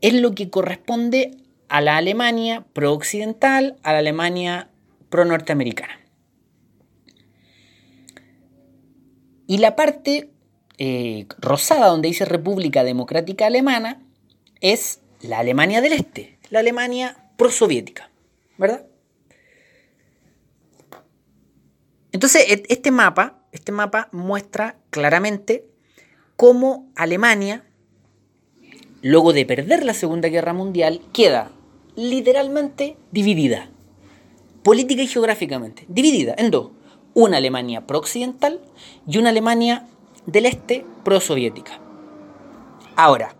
es 0.00 0.14
lo 0.14 0.34
que 0.34 0.50
corresponde 0.50 1.32
a 1.68 1.80
la 1.80 1.96
Alemania 1.96 2.64
pro-occidental, 2.72 3.76
a 3.82 3.92
la 3.92 3.98
Alemania 3.98 4.68
pro-norteamericana. 5.08 6.03
Y 9.46 9.58
la 9.58 9.76
parte 9.76 10.30
eh, 10.78 11.26
rosada, 11.38 11.86
donde 11.86 12.08
dice 12.08 12.24
República 12.24 12.84
Democrática 12.84 13.46
Alemana, 13.46 14.02
es 14.60 15.00
la 15.20 15.38
Alemania 15.38 15.80
del 15.80 15.92
Este, 15.92 16.38
la 16.50 16.60
Alemania 16.60 17.16
prosoviética, 17.36 18.10
¿verdad? 18.58 18.86
Entonces, 22.12 22.46
e-, 22.48 22.62
este 22.68 22.90
mapa, 22.90 23.40
este 23.52 23.72
mapa 23.72 24.08
muestra 24.12 24.76
claramente 24.90 25.66
cómo 26.36 26.88
Alemania, 26.96 27.64
luego 29.02 29.32
de 29.32 29.46
perder 29.46 29.84
la 29.84 29.94
Segunda 29.94 30.28
Guerra 30.28 30.52
Mundial, 30.52 31.00
queda 31.12 31.50
literalmente 31.96 32.96
dividida, 33.12 33.68
política 34.62 35.02
y 35.02 35.06
geográficamente, 35.06 35.84
dividida 35.88 36.34
en 36.38 36.50
dos. 36.50 36.70
Una 37.14 37.38
Alemania 37.38 37.86
pro-occidental 37.86 38.60
y 39.06 39.18
una 39.18 39.30
Alemania 39.30 39.86
del 40.26 40.46
este 40.46 40.84
pro-soviética. 41.04 41.80
Ahora, 42.96 43.34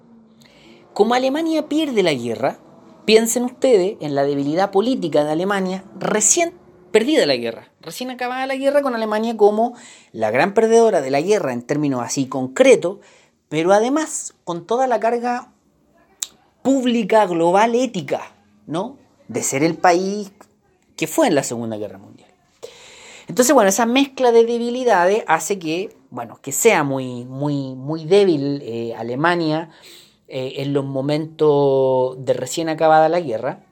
como 0.92 1.14
Alemania 1.14 1.68
pierde 1.68 2.02
la 2.02 2.14
guerra, 2.14 2.58
Piensen 3.04 3.44
ustedes 3.44 3.98
en 4.00 4.14
la 4.14 4.24
debilidad 4.24 4.70
política 4.70 5.24
de 5.24 5.32
Alemania 5.32 5.84
recién 5.98 6.54
perdida 6.90 7.26
la 7.26 7.36
guerra. 7.36 7.70
Recién 7.82 8.10
acababa 8.10 8.46
la 8.46 8.56
guerra 8.56 8.80
con 8.80 8.94
Alemania 8.94 9.36
como 9.36 9.74
la 10.12 10.30
gran 10.30 10.54
perdedora 10.54 11.02
de 11.02 11.10
la 11.10 11.20
guerra 11.20 11.52
en 11.52 11.62
términos 11.62 12.02
así 12.02 12.26
concretos, 12.26 13.00
pero 13.50 13.74
además 13.74 14.34
con 14.44 14.66
toda 14.66 14.86
la 14.86 15.00
carga 15.00 15.52
pública, 16.62 17.26
global, 17.26 17.74
ética, 17.74 18.22
¿no? 18.66 18.96
De 19.28 19.42
ser 19.42 19.62
el 19.62 19.74
país 19.74 20.32
que 20.96 21.06
fue 21.06 21.26
en 21.26 21.34
la 21.34 21.42
Segunda 21.42 21.76
Guerra 21.76 21.98
Mundial. 21.98 22.13
Entonces, 23.28 23.54
bueno, 23.54 23.68
esa 23.68 23.86
mezcla 23.86 24.32
de 24.32 24.44
debilidades 24.44 25.24
hace 25.26 25.58
que, 25.58 25.96
bueno, 26.10 26.38
que 26.42 26.52
sea 26.52 26.84
muy, 26.84 27.24
muy, 27.24 27.74
muy 27.74 28.04
débil 28.04 28.60
eh, 28.62 28.94
Alemania 28.96 29.70
eh, 30.28 30.54
en 30.58 30.72
los 30.72 30.84
momentos 30.84 32.22
de 32.24 32.32
recién 32.34 32.68
acabada 32.68 33.08
la 33.08 33.20
guerra. 33.20 33.64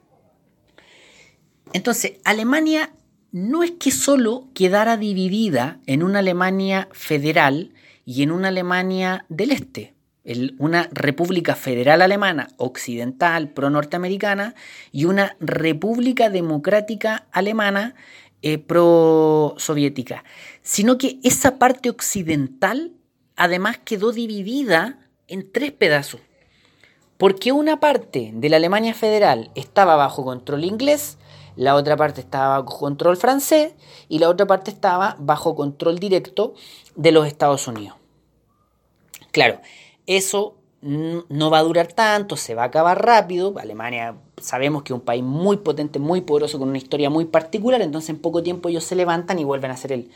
Entonces, 1.73 2.13
Alemania 2.23 2.93
no 3.31 3.63
es 3.63 3.71
que 3.71 3.91
solo 3.91 4.47
quedara 4.53 4.97
dividida 4.97 5.79
en 5.87 6.03
una 6.03 6.19
Alemania 6.19 6.87
federal 6.91 7.73
y 8.05 8.21
en 8.23 8.31
una 8.31 8.49
Alemania 8.49 9.25
del 9.29 9.51
Este, 9.51 9.93
una 10.57 10.87
República 10.91 11.55
Federal 11.55 12.01
Alemana 12.01 12.49
occidental 12.57 13.49
pro-norteamericana 13.49 14.55
y 14.91 15.05
una 15.05 15.35
República 15.39 16.29
Democrática 16.29 17.27
Alemana 17.31 17.95
eh, 18.43 18.57
pro-soviética, 18.57 20.23
sino 20.61 20.97
que 20.97 21.19
esa 21.23 21.57
parte 21.57 21.89
occidental 21.89 22.91
además 23.35 23.79
quedó 23.83 24.11
dividida 24.11 24.99
en 25.27 25.51
tres 25.51 25.71
pedazos. 25.71 26.21
Porque 27.17 27.51
una 27.51 27.79
parte 27.79 28.31
de 28.33 28.49
la 28.49 28.57
Alemania 28.57 28.93
federal 28.93 29.49
estaba 29.55 29.95
bajo 29.95 30.25
control 30.25 30.65
inglés, 30.65 31.17
la 31.55 31.75
otra 31.75 31.95
parte 31.95 32.21
estaba 32.21 32.59
bajo 32.59 32.79
control 32.79 33.15
francés 33.15 33.73
y 34.09 34.19
la 34.19 34.29
otra 34.29 34.45
parte 34.45 34.71
estaba 34.71 35.15
bajo 35.19 35.55
control 35.55 35.99
directo 35.99 36.53
de 36.95 37.11
los 37.11 37.25
Estados 37.25 37.67
Unidos. 37.67 37.97
Claro, 39.31 39.61
eso 40.05 40.57
no 40.83 41.49
va 41.49 41.59
a 41.59 41.63
durar 41.63 41.87
tanto, 41.87 42.35
se 42.35 42.55
va 42.55 42.63
a 42.63 42.65
acabar 42.65 43.03
rápido. 43.05 43.53
Alemania 43.57 44.15
sabemos 44.41 44.83
que 44.83 44.93
es 44.93 44.99
un 44.99 45.05
país 45.05 45.23
muy 45.23 45.57
potente, 45.57 45.97
muy 45.99 46.21
poderoso, 46.21 46.59
con 46.59 46.69
una 46.69 46.77
historia 46.77 47.09
muy 47.09 47.25
particular, 47.25 47.81
entonces 47.81 48.09
en 48.09 48.19
poco 48.19 48.43
tiempo 48.43 48.69
ellos 48.69 48.83
se 48.83 48.95
levantan 48.95 49.39
y 49.39 49.45
vuelven 49.45 49.71
a 49.71 49.77
ser 49.77 49.93
el, 49.93 50.09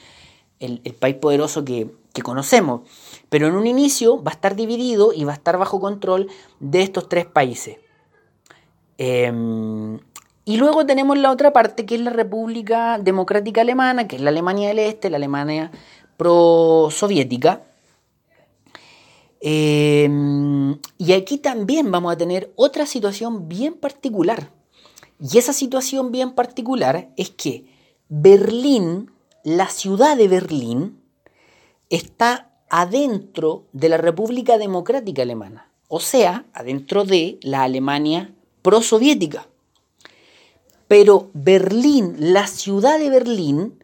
país 0.99 1.15
poderoso 1.15 1.63
que, 1.63 1.89
conocemos. 2.23 2.81
Pero 3.29 3.45
en 3.45 3.53
un 3.53 3.67
inicio 3.67 4.23
va 4.23 4.31
a 4.31 4.33
estar 4.33 4.55
dividido 4.55 5.13
y 5.13 5.23
va 5.23 5.33
a 5.33 5.35
estar 5.35 5.55
bajo 5.59 5.79
control 5.79 6.29
de 6.59 6.81
estos 6.81 7.07
tres 7.07 7.27
países. 7.27 7.77
Em, 8.97 9.99
y 10.43 10.57
luego 10.57 10.83
tenemos 10.87 11.15
la 11.19 11.29
otra 11.29 11.53
parte 11.53 11.85
que 11.85 11.93
es 11.93 12.01
la 12.01 12.09
República 12.09 12.97
Democrática 12.97 13.61
Alemana, 13.61 14.07
que 14.07 14.15
es 14.15 14.21
la 14.23 14.31
Alemania 14.31 14.69
del 14.69 14.79
Este, 14.79 15.11
la 15.11 15.17
Alemania 15.17 15.69
pro-soviética 16.17 17.61
Em, 19.39 20.79
y 20.97 21.13
aquí 21.13 21.37
también 21.37 21.91
vamos 21.91 22.13
a 22.13 22.17
tener 22.17 22.51
otra 22.55 22.85
situación 22.85 23.47
bien 23.47 23.73
particular. 23.73 24.51
Y 25.19 25.37
esa 25.37 25.53
situación 25.53 26.11
bien 26.11 26.33
particular 26.33 27.11
es 27.17 27.29
que 27.29 27.65
Berlín, 28.09 29.11
la 29.43 29.69
ciudad 29.69 30.17
de 30.17 30.27
Berlín, 30.27 31.01
está 31.89 32.51
adentro 32.69 33.65
de 33.71 33.89
la 33.89 33.97
República 33.97 34.57
Democrática 34.57 35.21
Alemana, 35.21 35.71
o 35.87 35.99
sea, 35.99 36.45
adentro 36.53 37.05
de 37.05 37.39
la 37.41 37.63
Alemania 37.63 38.33
prosoviética. 38.61 39.47
Pero 40.87 41.29
Berlín, 41.33 42.15
la 42.17 42.47
ciudad 42.47 42.99
de 42.99 43.09
Berlín, 43.09 43.76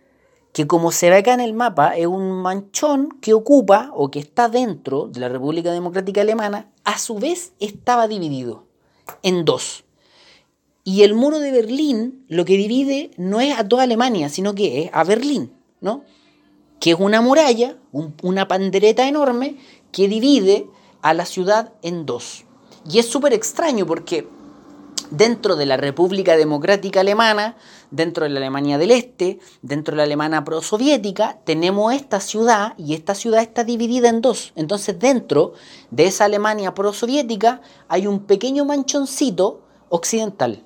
que 0.54 0.68
como 0.68 0.92
se 0.92 1.10
ve 1.10 1.18
acá 1.18 1.34
en 1.34 1.42
el 1.42 1.54
mapa, 1.54 1.98
es 1.98 2.06
un 2.06 2.32
manchón 2.32 3.10
que 3.22 3.34
ocupa 3.34 3.92
o 3.96 4.12
que 4.12 4.20
está 4.20 4.50
dentro 4.50 5.08
de 5.08 5.20
la 5.20 5.28
República 5.28 5.72
Democrática 5.72 6.22
Alemana, 6.22 6.72
a 6.84 7.00
su 7.00 7.16
vez 7.16 7.54
estaba 7.60 8.08
dividido 8.08 8.64
en 9.24 9.46
dos. 9.46 9.84
Y 10.84 11.02
el 11.02 11.16
muro 11.16 11.40
de 11.40 11.52
Berlín 11.52 12.24
lo 12.28 12.46
que 12.46 12.56
divide 12.56 13.12
no 13.18 13.42
es 13.42 13.58
a 13.58 13.68
toda 13.68 13.84
Alemania, 13.84 14.30
sino 14.30 14.54
que 14.54 14.84
es 14.84 14.90
a 14.94 15.04
Berlín, 15.04 15.52
¿no? 15.82 16.04
Que 16.80 16.92
es 16.92 17.00
una 17.00 17.22
muralla, 17.22 17.78
una 18.22 18.48
pandereta 18.48 19.08
enorme 19.08 19.58
que 19.92 20.08
divide 20.08 20.68
a 21.02 21.14
la 21.14 21.26
ciudad 21.26 21.74
en 21.82 22.06
dos. 22.06 22.46
Y 22.88 23.00
es 23.00 23.10
súper 23.10 23.34
extraño 23.34 23.88
porque 23.88 24.28
dentro 25.14 25.56
de 25.56 25.68
la 25.68 25.78
República 25.78 26.36
Democrática 26.36 27.02
Alemana, 27.02 27.56
dentro 27.92 28.24
de 28.24 28.32
la 28.32 28.40
Alemania 28.40 28.80
del 28.80 28.90
Este, 28.90 29.40
dentro 29.62 29.92
de 29.92 29.98
la 29.98 30.04
Alemania 30.04 30.44
prosoviética, 30.44 31.38
tenemos 31.44 31.94
esta 31.94 32.20
ciudad 32.20 32.74
y 32.80 32.96
esta 32.96 33.14
ciudad 33.14 33.44
está 33.44 33.64
dividida 33.64 34.10
en 34.10 34.22
dos. 34.22 34.54
Entonces 34.56 34.98
dentro 34.98 35.54
de 35.92 36.06
esa 36.06 36.26
Alemania 36.26 36.74
prosoviética 36.74 37.62
hay 37.90 38.08
un 38.08 38.22
pequeño 38.22 38.66
manchoncito 38.66 39.62
occidental, 39.90 40.64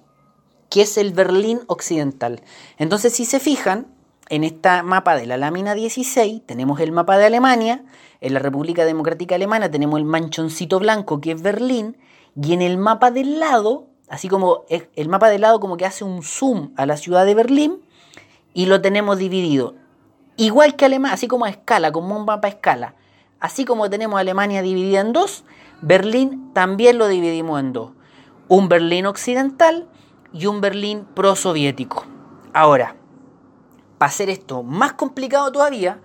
que 0.69 0.83
es 0.83 0.97
el 0.97 1.11
Berlín 1.11 1.59
occidental. 1.67 2.41
Entonces 2.77 3.11
si 3.13 3.25
se 3.25 3.41
fijan, 3.41 3.87
en 4.29 4.45
este 4.45 4.81
mapa 4.81 5.17
de 5.17 5.25
la 5.25 5.35
lámina 5.35 5.73
16 5.73 6.41
tenemos 6.45 6.79
el 6.79 6.93
mapa 6.93 7.17
de 7.17 7.25
Alemania, 7.25 7.83
en 8.21 8.33
la 8.33 8.39
República 8.39 8.85
Democrática 8.85 9.35
Alemana 9.35 9.69
tenemos 9.69 9.99
el 9.99 10.05
manchoncito 10.05 10.79
blanco 10.79 11.19
que 11.19 11.33
es 11.33 11.41
Berlín, 11.41 11.97
y 12.41 12.53
en 12.53 12.61
el 12.61 12.77
mapa 12.77 13.11
del 13.11 13.39
lado 13.39 13.87
así 14.09 14.29
como 14.29 14.63
el 14.69 15.09
mapa 15.09 15.29
de 15.29 15.39
lado 15.39 15.59
como 15.59 15.77
que 15.77 15.85
hace 15.85 16.03
un 16.03 16.23
zoom 16.23 16.71
a 16.77 16.85
la 16.85 16.97
ciudad 16.97 17.25
de 17.25 17.35
Berlín 17.35 17.81
y 18.53 18.65
lo 18.65 18.81
tenemos 18.81 19.17
dividido. 19.17 19.75
Igual 20.38 20.75
que 20.75 20.85
Alemania, 20.85 21.13
así 21.13 21.27
como 21.27 21.45
a 21.45 21.49
escala, 21.49 21.91
como 21.91 22.17
un 22.17 22.25
mapa 22.25 22.47
a 22.47 22.51
escala. 22.51 22.95
Así 23.39 23.65
como 23.65 23.89
tenemos 23.89 24.19
Alemania 24.19 24.61
dividida 24.61 25.01
en 25.01 25.13
dos, 25.13 25.43
Berlín 25.81 26.51
también 26.53 26.97
lo 26.97 27.07
dividimos 27.07 27.59
en 27.59 27.73
dos. 27.73 27.91
Un 28.47 28.69
Berlín 28.69 29.05
occidental 29.05 29.88
y 30.34 30.45
un 30.45 30.61
Berlín 30.61 31.05
prosoviético. 31.13 32.05
Ahora, 32.53 32.95
para 33.97 34.09
hacer 34.09 34.29
esto 34.29 34.63
más 34.63 34.93
complicado 34.93 35.51
todavía, 35.51 35.99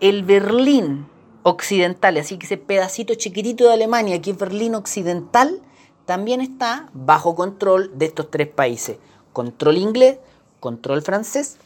el 0.00 0.22
Berlín 0.22 1.06
occidental, 1.42 2.16
así 2.16 2.38
que 2.38 2.46
ese 2.46 2.56
pedacito 2.56 3.14
chiquitito 3.14 3.64
de 3.64 3.74
Alemania 3.74 4.20
que 4.20 4.30
es 4.30 4.38
Berlín 4.38 4.74
occidental, 4.74 5.60
también 6.04 6.40
está 6.40 6.88
bajo 6.92 7.34
control 7.34 7.90
de 7.94 8.06
estos 8.06 8.30
tres 8.30 8.48
países. 8.48 8.98
Control 9.32 9.76
inglés, 9.76 10.18
control 10.60 11.02
francés 11.02 11.58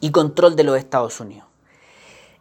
y 0.00 0.10
control 0.10 0.56
de 0.56 0.64
los 0.64 0.78
Estados 0.78 1.20
Unidos. 1.20 1.48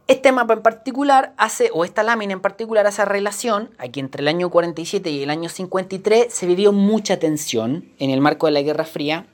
Este 0.08 0.32
mapa 0.32 0.54
en 0.54 0.62
particular 0.62 1.34
hace, 1.38 1.70
o 1.74 1.84
esta 1.84 2.02
lámina 2.02 2.32
en 2.32 2.40
particular 2.40 2.88
hace 2.88 3.04
relación 3.04 3.72
a 3.78 3.90
que 3.90 4.00
entre 4.00 4.22
el 4.22 4.30
año 4.30 4.50
47 4.50 5.10
y 5.10 5.24
el 5.24 5.30
año 5.30 5.50
53 5.50 6.34
se 6.34 6.46
vivió 6.48 6.72
mucha 6.72 7.20
tensión 7.20 7.92
en 8.00 8.12
el 8.12 8.22
marco 8.22 8.46
de 8.46 8.54
la 8.54 8.62
Guerra 8.62 8.86
Fría 8.86 9.28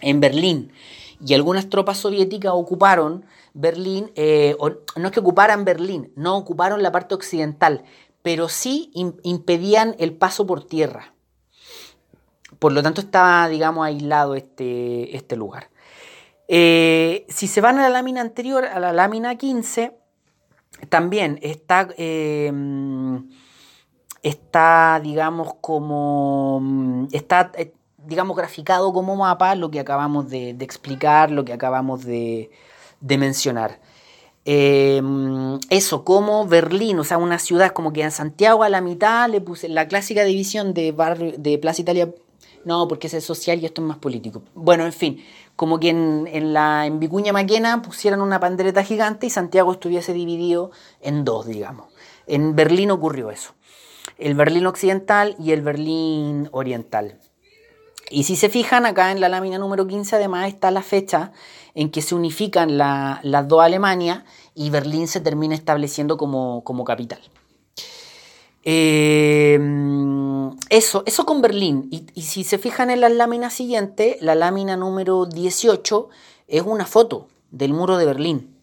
en 0.00 0.20
Berlín. 0.20 0.72
Y 1.22 1.34
algunas 1.34 1.68
tropas 1.68 1.98
soviéticas 1.98 2.52
ocuparon 2.54 3.26
Berlín, 3.52 4.10
eh, 4.14 4.56
no 4.96 5.06
es 5.06 5.12
que 5.12 5.20
ocuparan 5.20 5.66
Berlín, 5.66 6.12
no 6.16 6.38
ocuparon 6.38 6.82
la 6.82 6.92
parte 6.92 7.14
occidental, 7.14 7.84
pero 8.22 8.48
sí 8.48 8.90
impedían 8.94 9.96
el 9.98 10.12
paso 10.12 10.46
por 10.46 10.64
tierra. 10.64 11.14
Por 12.58 12.72
lo 12.72 12.82
tanto, 12.82 13.00
estaba, 13.00 13.48
digamos, 13.48 13.86
aislado 13.86 14.34
este, 14.34 15.16
este 15.16 15.36
lugar. 15.36 15.70
Eh, 16.48 17.26
si 17.28 17.46
se 17.46 17.60
van 17.60 17.78
a 17.78 17.82
la 17.82 17.90
lámina 17.90 18.20
anterior, 18.20 18.64
a 18.64 18.80
la 18.80 18.92
lámina 18.92 19.36
15, 19.36 19.96
también 20.88 21.38
está, 21.42 21.88
eh, 21.96 22.52
está 24.22 25.00
digamos, 25.02 25.54
como, 25.60 27.08
está, 27.12 27.52
eh, 27.54 27.72
digamos, 27.98 28.36
graficado 28.36 28.92
como 28.92 29.16
mapa 29.16 29.54
lo 29.54 29.70
que 29.70 29.80
acabamos 29.80 30.28
de, 30.28 30.50
explicar, 30.60 31.30
lo 31.30 31.44
que 31.44 31.52
acabamos 31.52 32.04
de, 32.04 32.50
de 33.00 33.18
mencionar. 33.18 33.80
Em, 34.44 35.58
eso, 35.68 36.04
como 36.04 36.46
Berlín, 36.46 36.98
o 36.98 37.04
sea, 37.04 37.18
una 37.18 37.38
ciudad 37.38 37.72
como 37.72 37.92
que 37.92 38.02
en 38.02 38.10
Santiago 38.10 38.62
a 38.62 38.68
la 38.68 38.80
mitad 38.80 39.28
le 39.28 39.40
puse 39.40 39.68
la 39.68 39.86
clásica 39.86 40.24
división 40.24 40.72
de, 40.72 40.94
de 41.38 41.58
Plaza 41.58 41.82
Italia. 41.82 42.14
No, 42.64 42.88
porque 42.88 43.06
ese 43.06 43.18
es 43.18 43.24
social 43.24 43.58
y 43.60 43.66
esto 43.66 43.80
es 43.80 43.88
más 43.88 43.98
político. 43.98 44.42
Bueno, 44.54 44.84
en 44.84 44.92
fin, 44.92 45.24
como 45.56 45.80
que 45.80 45.90
en, 45.90 46.52
la, 46.52 46.86
en 46.86 47.00
Vicuña 47.00 47.32
Maquena 47.32 47.82
pusieran 47.82 48.20
una 48.20 48.40
pandereta 48.40 48.82
gigante 48.82 49.26
y 49.26 49.30
Santiago 49.30 49.72
estuviese 49.72 50.12
dividido 50.12 50.70
en 51.00 51.24
dos, 51.24 51.46
digamos. 51.46 51.86
En 52.26 52.54
Berlín 52.56 52.90
ocurrió 52.90 53.30
eso. 53.30 53.54
El 54.18 54.34
Berlín 54.34 54.66
occidental 54.66 55.36
y 55.38 55.52
el 55.52 55.62
Berlín 55.62 56.48
oriental. 56.52 57.18
Y 58.10 58.24
si 58.24 58.36
se 58.36 58.48
fijan, 58.48 58.86
acá 58.86 59.12
en 59.12 59.20
la 59.20 59.28
lámina 59.28 59.58
número 59.58 59.86
15 59.86 60.16
además 60.16 60.48
está 60.48 60.70
la 60.70 60.82
fecha 60.82 61.32
en 61.74 61.90
que 61.90 62.02
se 62.02 62.14
unifican 62.14 62.76
las 62.78 63.48
dos 63.48 63.62
Alemanias 63.62 64.24
y 64.54 64.70
Berlín 64.70 65.08
se 65.08 65.20
termina 65.20 65.54
estableciendo 65.54 66.16
como, 66.16 66.84
capital. 66.84 67.20
Eh, 68.62 69.58
eso, 70.68 71.02
eso 71.06 71.26
con 71.26 71.42
Berlín. 71.42 71.88
Y, 71.90 72.22
si 72.22 72.44
se 72.44 72.58
fijan 72.58 72.90
en 72.90 73.00
la 73.00 73.08
lámina 73.08 73.50
siguiente, 73.50 74.18
la 74.20 74.34
lámina 74.34 74.76
número 74.76 75.26
18, 75.26 76.08
es 76.48 76.62
una 76.62 76.86
foto 76.86 77.28
del 77.50 77.72
muro 77.72 77.96
de 77.96 78.06
Berlín. 78.06 78.56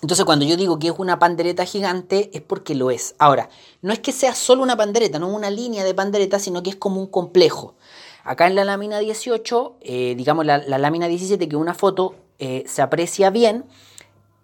Entonces 0.00 0.24
cuando 0.24 0.44
yo 0.44 0.56
digo 0.56 0.78
que 0.78 0.88
es 0.88 0.94
una 0.96 1.18
pandereta 1.18 1.64
gigante 1.64 2.30
es 2.32 2.40
porque 2.40 2.74
lo 2.74 2.90
es. 2.90 3.16
Ahora, 3.18 3.48
no 3.82 3.92
es 3.92 3.98
que 3.98 4.12
sea 4.12 4.34
solo 4.34 4.62
una 4.62 4.76
pandereta, 4.76 5.18
no 5.18 5.28
una 5.28 5.50
línea 5.50 5.82
de 5.82 5.94
pandereta, 5.94 6.38
sino 6.38 6.62
que 6.62 6.70
es 6.70 6.76
como 6.76 7.00
un 7.00 7.08
complejo. 7.08 7.74
Acá 8.28 8.46
en 8.46 8.56
la 8.56 8.66
lámina 8.66 8.98
18, 8.98 9.76
eh, 9.80 10.14
digamos 10.14 10.44
la, 10.44 10.58
lámina 10.58 11.08
17, 11.08 11.48
que 11.48 11.56
una 11.56 11.72
foto 11.72 12.14
eh, 12.38 12.62
se 12.66 12.82
aprecia 12.82 13.30
bien, 13.30 13.64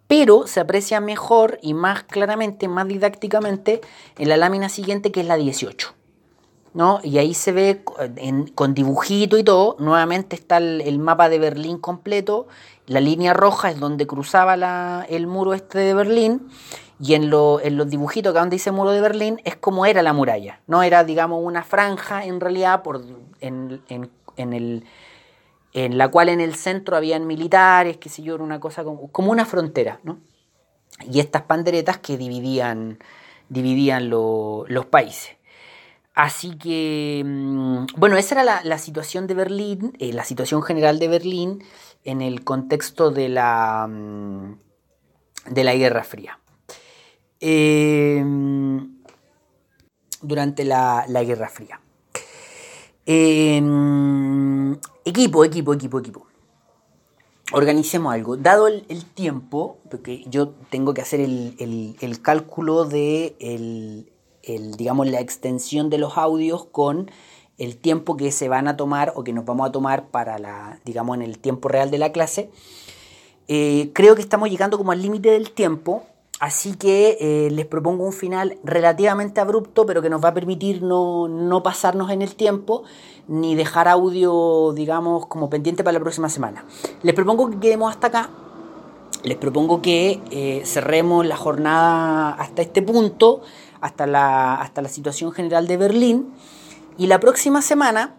pero 0.09 0.47
se 0.47 0.61
aprecia 0.61 1.03
mejor 1.03 1.59
y 1.61 1.75
más 1.75 2.03
claramente, 2.05 2.67
más 2.67 2.89
didácticamente 2.89 3.83
en 4.17 4.31
la 4.31 4.39
lámina 4.39 4.71
siguiente 4.71 5.13
que 5.13 5.21
es 5.21 5.27
la 5.27 5.37
18. 5.37 5.93
¿no? 6.73 7.01
Y 7.03 7.19
ahí 7.19 7.35
se 7.35 7.53
ve 7.53 7.85
con 8.55 8.73
dibujito 8.73 9.37
y 9.37 9.45
todo, 9.45 9.77
nuevamente 9.79 10.35
está 10.35 10.57
el, 10.57 10.99
mapa 10.99 11.29
de 11.29 11.39
Berlín 11.39 11.77
completo, 11.77 12.47
la 12.87 13.01
línea 13.01 13.35
roja 13.35 13.71
es 13.71 13.79
donde 13.79 14.07
cruzaba 14.07 15.05
el 15.11 15.27
muro 15.27 15.53
este 15.53 15.81
de 15.81 15.93
Berlín, 15.93 16.49
y 17.01 17.15
en, 17.15 17.25
en 17.25 17.77
los 17.77 17.91
dibujitos 17.91 18.33
que 18.33 18.39
donde 18.39 18.55
dice 18.55 18.71
muro 18.71 18.91
de 18.91 19.01
Berlín 19.01 19.41
es 19.45 19.57
como 19.57 19.87
era 19.87 20.03
la 20.03 20.13
muralla, 20.13 20.61
no 20.67 20.83
era 20.83 21.05
digamos 21.05 21.41
una 21.43 21.63
franja 21.63 22.25
en 22.25 22.41
realidad 22.41 22.83
por, 22.83 23.03
en, 23.41 23.81
el 24.37 24.85
en 25.73 25.99
la 25.99 26.09
cual 26.09 26.29
en 26.29 26.41
el 26.41 26.55
centro 26.55 26.97
habían 26.97 27.27
militares, 27.27 27.97
qué 27.97 28.09
sé 28.09 28.23
yo, 28.23 28.37
una 28.37 28.61
cosa 28.61 28.85
como, 28.85 29.11
como 29.11 29.33
una 29.33 29.45
frontera, 29.45 29.99
¿no? 30.05 30.21
Y 31.11 31.19
estas 31.19 31.43
panderetas 31.43 31.99
que 31.99 32.17
dividían, 32.17 33.01
dividían 33.49 34.09
los 34.09 34.87
países. 34.89 35.37
Así 36.15 36.57
que, 36.57 37.23
mm, 37.27 37.87
bueno, 37.97 38.17
esa 38.17 38.41
era 38.41 38.63
la, 38.63 38.79
situación 38.79 39.27
de 39.27 39.35
Berlín, 39.35 39.97
eh, 39.99 40.13
la 40.13 40.25
situación 40.25 40.63
general 40.63 41.01
de 41.01 41.09
Berlín 41.09 41.65
en 42.05 42.23
el 42.23 42.45
contexto 42.45 43.11
de 43.11 43.29
la, 43.29 43.89
mm, 43.91 44.59
de 45.51 45.65
la 45.65 45.75
Guerra 45.75 46.05
Fría. 46.05 46.39
Em, 47.47 49.03
durante 50.23 50.65
la, 50.65 51.05
Guerra 51.27 51.51
Fría. 51.51 51.79
Em, 53.05 54.73
equipo, 55.05 55.45
equipo, 55.45 55.75
equipo, 55.75 55.99
equipo. 55.99 56.27
Organicemos 57.53 58.15
algo. 58.15 58.39
Dado 58.39 58.67
el, 58.69 59.05
tiempo, 59.05 59.77
porque 59.91 60.25
yo 60.27 60.55
tengo 60.71 60.95
que 60.95 61.03
hacer 61.03 61.21
el, 61.21 62.19
cálculo 62.23 62.87
de 62.87 63.37
digamos, 64.79 65.07
la 65.07 65.21
extensión 65.21 65.91
de 65.91 65.99
los 65.99 66.17
audios 66.17 66.65
con 66.65 67.11
el 67.59 67.77
tiempo 67.77 68.17
que 68.17 68.33
se 68.33 68.49
van 68.49 68.69
a 68.69 68.79
tomar 68.79 69.13
o 69.17 69.23
que 69.23 69.35
nos 69.35 69.45
vamos 69.45 69.69
a 69.69 69.73
tomar 69.73 70.09
para 70.09 70.39
la, 70.39 70.81
digamos, 70.87 71.17
en 71.17 71.23
el 71.23 71.39
tiempo 71.39 71.69
real 71.69 71.91
de 71.91 71.99
la 71.99 72.11
clase. 72.11 72.51
Eh, 73.49 73.91
creo 73.93 74.15
que 74.15 74.23
estamos 74.23 74.49
llegando 74.49 74.79
como 74.79 74.93
al 74.93 75.03
límite 75.03 75.31
del 75.31 75.51
tiempo, 75.51 76.05
así 76.45 76.75
que 76.75 77.17
eh, 77.21 77.51
les 77.51 77.65
propongo 77.65 78.05
un 78.05 78.13
final 78.13 78.59
relativamente 78.65 79.41
abrupto, 79.41 79.87
pero 79.87 80.03
que 80.03 80.11
nos 80.11 80.23
va 80.23 80.29
a 80.29 80.35
permitir 80.35 80.83
no, 80.83 81.27
no, 81.27 81.63
pasarnos 81.63 82.11
en 82.11 82.21
el 82.21 82.35
tiempo 82.35 82.83
ni 83.29 83.55
dejar 83.55 83.89
audio, 83.89 84.75
digamos, 84.75 85.25
como 85.25 85.49
pendiente 85.49 85.83
para 85.83 85.95
la 85.95 86.01
próxima 86.01 86.29
semana. 86.29 86.67
Les 87.03 87.15
propongo 87.15 87.49
que 87.49 87.59
quedemos 87.59 87.91
hasta 87.91 88.09
acá. 88.09 88.29
Les 89.23 89.39
propongo 89.39 89.81
que 89.81 90.21
eh, 90.31 90.61
cerremos 90.67 91.25
la 91.25 91.37
jornada 91.37 92.33
hasta 92.35 92.61
este 92.61 92.83
punto 92.83 93.41
hasta 93.81 94.07
la, 94.07 94.57
hasta 94.57 94.83
la 94.83 94.91
situación 94.91 95.33
general 95.33 95.67
de 95.67 95.79
Berlín. 95.79 96.35
Y 96.99 97.07
la 97.07 97.21
próxima 97.21 97.63
semana 97.63 98.17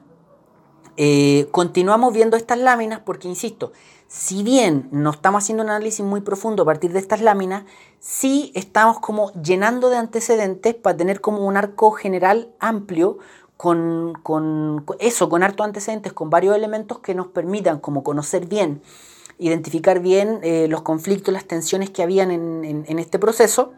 eh, 0.98 1.48
continuamos 1.52 2.12
viendo 2.12 2.38
estas 2.38 2.58
láminas 2.58 3.02
porque, 3.06 3.28
insisto, 3.28 3.72
si 4.18 4.44
bien 4.44 4.88
no 4.92 5.10
estamos 5.10 5.44
haciendo 5.44 5.64
un 5.64 5.70
análisis 5.70 6.04
muy 6.06 6.22
profundo 6.22 6.64
a 6.64 6.66
partir 6.66 6.94
de 6.94 7.00
estas 7.00 7.20
láminas, 7.20 7.66
sí 8.00 8.50
estamos 8.56 9.00
como 9.02 9.34
llenando 9.34 9.90
de 9.90 9.98
antecedentes 9.98 10.74
para 10.74 10.96
tener 10.96 11.20
como 11.20 11.46
un 11.46 11.58
arco 11.58 11.92
general 11.92 12.48
amplio 12.62 13.18
con, 13.58 14.14
con, 14.24 14.86
eso, 15.00 15.28
con 15.28 15.44
harto 15.44 15.64
antecedentes, 15.64 16.14
con 16.14 16.30
varios 16.30 16.56
elementos 16.56 17.00
que 17.00 17.14
nos 17.14 17.28
permitan 17.28 17.80
como 17.80 18.04
conocer 18.04 18.46
bien, 18.46 18.82
identificar 19.38 20.00
bien 20.00 20.40
eh, 20.44 20.68
los 20.70 20.82
conflictos, 20.82 21.34
las 21.34 21.44
tensiones 21.44 21.90
que 21.90 22.02
habían 22.02 22.32
en, 22.32 23.00
este 23.00 23.20
proceso. 23.20 23.74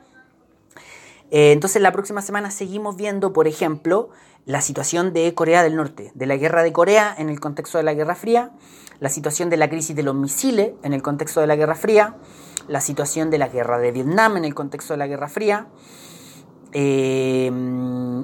Eh, 1.32 1.52
entonces 1.52 1.82
la 1.82 1.92
próxima 1.92 2.22
semana 2.22 2.52
seguimos 2.52 2.96
viendo, 2.96 3.34
por 3.34 3.48
ejemplo, 3.48 4.10
la 4.46 4.62
situación 4.62 5.14
de 5.14 5.34
Corea 5.34 5.64
del 5.64 5.76
Norte, 5.76 6.12
de 6.14 6.26
la 6.28 6.38
guerra 6.38 6.62
de 6.62 6.72
Corea 6.72 7.16
en 7.18 7.30
el 7.30 7.40
contexto 7.40 7.80
de 7.80 7.84
la 7.84 7.96
Guerra 7.96 8.14
Fría, 8.14 8.52
la 9.00 9.10
situación 9.10 9.50
de 9.50 9.58
la 9.58 9.70
crisis 9.70 9.96
de 9.96 10.04
los 10.04 10.16
misiles 10.16 10.72
en 10.84 10.94
el 10.94 11.02
contexto 11.02 11.42
de 11.42 11.48
la 11.48 11.56
Guerra 11.56 11.76
Fría, 11.76 12.16
la 12.68 12.82
situación 12.82 13.30
de 13.30 13.38
la 13.38 13.48
guerra 13.48 13.80
de 13.80 13.92
Vietnam 13.92 14.38
en 14.38 14.46
el 14.46 14.56
contexto 14.56 14.94
de 14.94 14.98
la 14.98 15.08
Guerra 15.08 15.30
Fría. 15.30 15.68
Eh, 16.74 17.52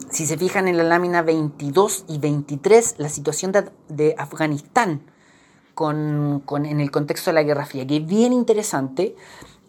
si 0.10 0.26
se 0.26 0.38
fijan 0.38 0.68
en 0.68 0.78
la 0.78 0.84
lámina 0.84 1.22
22 1.22 2.06
y 2.08 2.20
23, 2.20 2.96
la 2.98 3.10
situación 3.10 3.52
de, 3.90 4.16
Afganistán 4.18 5.02
en 5.80 6.80
el 6.80 6.92
contexto 6.92 7.32
de 7.32 7.36
la 7.36 7.44
Guerra 7.44 7.66
Fría, 7.66 7.88
que 7.88 7.98
es 7.98 8.06
bien 8.06 8.34
interesante 8.34 9.16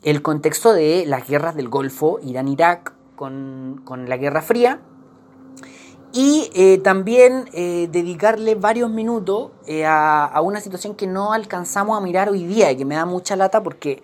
el 0.03 0.21
contexto 0.21 0.75
de 0.75 1.07
las 1.07 1.27
guerras 1.27 1.55
del 1.55 1.69
Golfo, 1.69 2.19
Irán-Irak, 2.23 2.93
con, 3.17 3.83
la 4.07 4.17
Guerra 4.17 4.43
Fría 4.43 4.81
y 6.15 6.49
eh, 6.55 6.79
también 6.79 7.51
eh, 7.53 7.89
dedicarle 7.91 8.55
varios 8.55 8.89
minutos 8.89 9.51
eh, 9.67 9.85
a, 9.85 10.41
una 10.43 10.61
situación 10.61 10.95
que 10.95 11.09
no 11.09 11.33
alcanzamos 11.33 11.99
a 11.99 12.01
mirar 12.01 12.29
hoy 12.29 12.45
día 12.45 12.71
y 12.71 12.77
que 12.77 12.85
me 12.85 12.95
da 12.95 13.05
mucha 13.05 13.35
lata 13.35 13.65
porque 13.65 14.01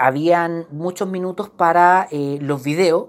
habían 0.00 0.66
muchos 0.72 1.08
minutos 1.08 1.48
para 1.48 2.08
los 2.10 2.64
videos, 2.64 3.06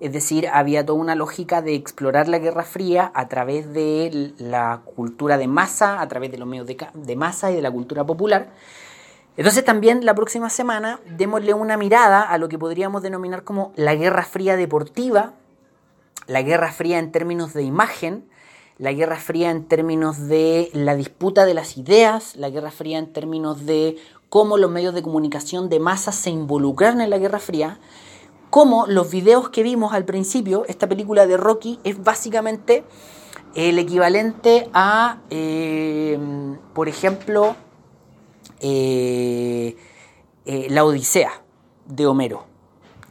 es 0.00 0.12
decir, 0.12 0.46
había 0.52 0.84
toda 0.84 0.98
una 0.98 1.14
lógica 1.14 1.62
de 1.62 1.74
explorar 1.74 2.28
la 2.28 2.38
Guerra 2.38 2.62
Fría 2.62 3.10
a 3.14 3.26
través 3.28 3.72
de 3.72 4.34
la 4.36 4.82
cultura 4.84 5.38
de 5.38 5.48
masa, 5.48 6.02
a 6.02 6.06
través 6.06 6.30
de 6.30 6.36
los 6.36 6.46
medios 6.46 6.66
de, 6.66 6.76
de 6.92 7.16
masa 7.16 7.50
y 7.50 7.54
de 7.54 7.62
la 7.62 7.70
cultura 7.70 8.04
popular. 8.04 8.50
Entonces 9.38 9.64
también 9.64 10.04
la 10.04 10.14
próxima 10.14 10.50
semana 10.50 11.00
démosle 11.16 11.54
una 11.54 11.78
mirada 11.78 12.20
a 12.20 12.36
lo 12.36 12.50
que 12.50 12.58
podríamos 12.58 13.02
denominar 13.02 13.44
como 13.44 13.72
la 13.74 13.94
Guerra 13.94 14.24
Fría 14.24 14.56
deportiva, 14.56 15.32
la 16.28 16.42
Guerra 16.42 16.70
Fría 16.70 16.98
en 17.00 17.10
términos 17.10 17.54
de 17.54 17.64
imagen, 17.64 18.28
la 18.78 18.92
Guerra 18.92 19.16
Fría 19.16 19.50
en 19.50 19.64
términos 19.64 20.28
de 20.28 20.70
la 20.72 20.94
disputa 20.94 21.44
de 21.44 21.54
las 21.54 21.76
ideas, 21.76 22.36
la 22.36 22.50
Guerra 22.50 22.70
Fría 22.70 22.98
en 22.98 23.12
términos 23.12 23.66
de 23.66 23.96
cómo 24.28 24.58
los 24.58 24.70
medios 24.70 24.94
de 24.94 25.02
comunicación 25.02 25.68
de 25.68 25.80
masa 25.80 26.12
se 26.12 26.30
involucraron 26.30 27.00
en 27.00 27.10
la 27.10 27.18
Guerra 27.18 27.40
Fría, 27.40 27.80
cómo 28.50 28.86
los 28.86 29.10
videos 29.10 29.48
que 29.48 29.62
vimos 29.62 29.92
al 29.94 30.04
principio, 30.04 30.64
esta 30.68 30.86
película 30.88 31.26
de 31.26 31.36
Rocky 31.36 31.80
es 31.82 32.02
básicamente 32.02 32.84
el 33.54 33.78
equivalente 33.78 34.68
a, 34.74 35.22
eh, 35.30 36.18
por 36.74 36.88
ejemplo, 36.88 37.56
eh, 38.60 39.76
eh, 40.44 40.66
la 40.70 40.84
Odisea 40.84 41.42
de 41.86 42.06
Homero. 42.06 42.44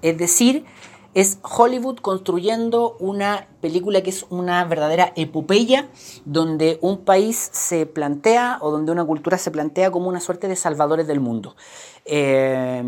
Es 0.01 0.17
decir, 0.17 0.65
es 1.17 1.39
Hollywood 1.41 1.97
construyendo 1.97 2.95
una 2.99 3.47
película 3.59 4.03
que 4.03 4.11
es 4.11 4.27
una 4.29 4.63
verdadera 4.65 5.13
epopeya 5.15 5.89
donde 6.25 6.77
un 6.81 7.05
país 7.05 7.49
se 7.53 7.87
plantea 7.87 8.59
o 8.61 8.69
donde 8.69 8.91
una 8.91 9.03
cultura 9.03 9.39
se 9.39 9.49
plantea 9.49 9.89
como 9.89 10.09
una 10.09 10.19
suerte 10.19 10.47
de 10.47 10.55
salvadores 10.55 11.07
del 11.07 11.19
mundo. 11.19 11.55
Eh, 12.05 12.83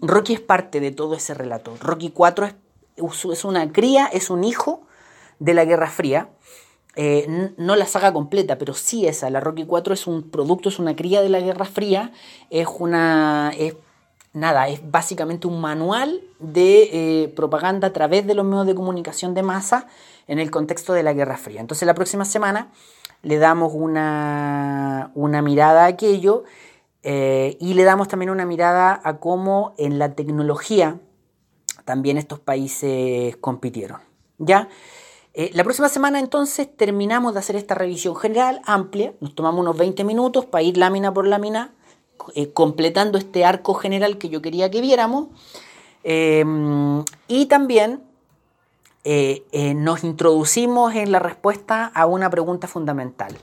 Rocky 0.00 0.32
es 0.32 0.40
parte 0.40 0.80
de 0.80 0.90
todo 0.90 1.16
ese 1.16 1.34
relato. 1.34 1.76
Rocky 1.78 2.08
4 2.08 2.48
es 3.30 3.44
una 3.44 3.70
cría, 3.70 4.06
es 4.06 4.30
un 4.30 4.42
hijo 4.42 4.80
de 5.38 5.52
la 5.52 5.66
Guerra 5.66 5.90
Fría 5.90 6.30
eh, 6.98 7.52
no 7.58 7.76
la 7.76 7.84
saga 7.84 8.14
completa, 8.14 8.56
pero 8.56 8.72
sí 8.72 9.06
esa, 9.06 9.28
la 9.28 9.40
Rocky 9.40 9.66
4 9.66 9.92
es 9.92 10.06
un 10.06 10.30
producto, 10.30 10.70
es 10.70 10.78
una 10.78 10.96
cría 10.96 11.20
de 11.20 11.28
la 11.28 11.40
Guerra 11.40 11.66
Fría, 11.66 12.10
es 12.48 12.66
una... 12.78 13.52
nada, 14.36 14.68
es 14.68 14.88
básicamente 14.90 15.46
un 15.46 15.60
manual 15.62 16.20
de 16.38 16.90
eh, 16.92 17.28
propaganda 17.28 17.88
a 17.88 17.92
través 17.92 18.26
de 18.26 18.34
los 18.34 18.44
medios 18.44 18.66
de 18.66 18.74
comunicación 18.74 19.32
de 19.32 19.42
masa 19.42 19.86
en 20.26 20.38
el 20.38 20.50
contexto 20.50 20.92
de 20.92 21.02
la 21.02 21.14
Guerra 21.14 21.38
Fría. 21.38 21.60
Entonces 21.60 21.86
la 21.86 21.94
próxima 21.94 22.26
semana 22.26 22.70
le 23.22 23.38
damos 23.38 23.72
una, 23.74 25.10
una 25.14 25.40
mirada 25.40 25.84
a 25.84 25.86
aquello 25.86 26.44
eh, 27.02 27.56
y 27.60 27.72
le 27.72 27.84
damos 27.84 28.08
también 28.08 28.28
una 28.28 28.44
mirada 28.44 29.00
a 29.02 29.20
cómo 29.20 29.74
en 29.78 29.98
la 29.98 30.14
tecnología 30.14 31.00
también 31.86 32.18
estos 32.18 32.38
países 32.38 33.36
compitieron. 33.38 34.00
¿Ya? 34.36 34.68
Eh, 35.32 35.50
la 35.54 35.64
próxima 35.64 35.88
semana 35.88 36.18
entonces 36.18 36.68
terminamos 36.76 37.32
de 37.32 37.40
hacer 37.40 37.56
esta 37.56 37.74
revisión 37.74 38.14
general 38.16 38.60
amplia, 38.66 39.14
nos 39.20 39.34
tomamos 39.34 39.60
unos 39.60 39.78
20 39.78 40.04
minutos 40.04 40.44
para 40.44 40.62
ir 40.62 40.76
lámina 40.76 41.14
por 41.14 41.26
lámina, 41.26 41.74
eh, 42.34 42.52
completando 42.52 43.18
este 43.18 43.44
arco 43.44 43.74
general 43.74 44.18
que 44.18 44.28
yo 44.28 44.42
quería 44.42 44.70
que 44.70 44.80
viéramos. 44.80 45.28
Em, 46.04 47.04
y 47.28 47.46
también 47.46 48.02
eh, 49.04 49.74
nos 49.76 50.04
introducimos 50.04 50.94
en 50.94 51.12
la 51.12 51.18
respuesta 51.18 51.86
a 51.86 52.06
una 52.06 52.30
pregunta 52.30 52.68
fundamental, 52.68 53.36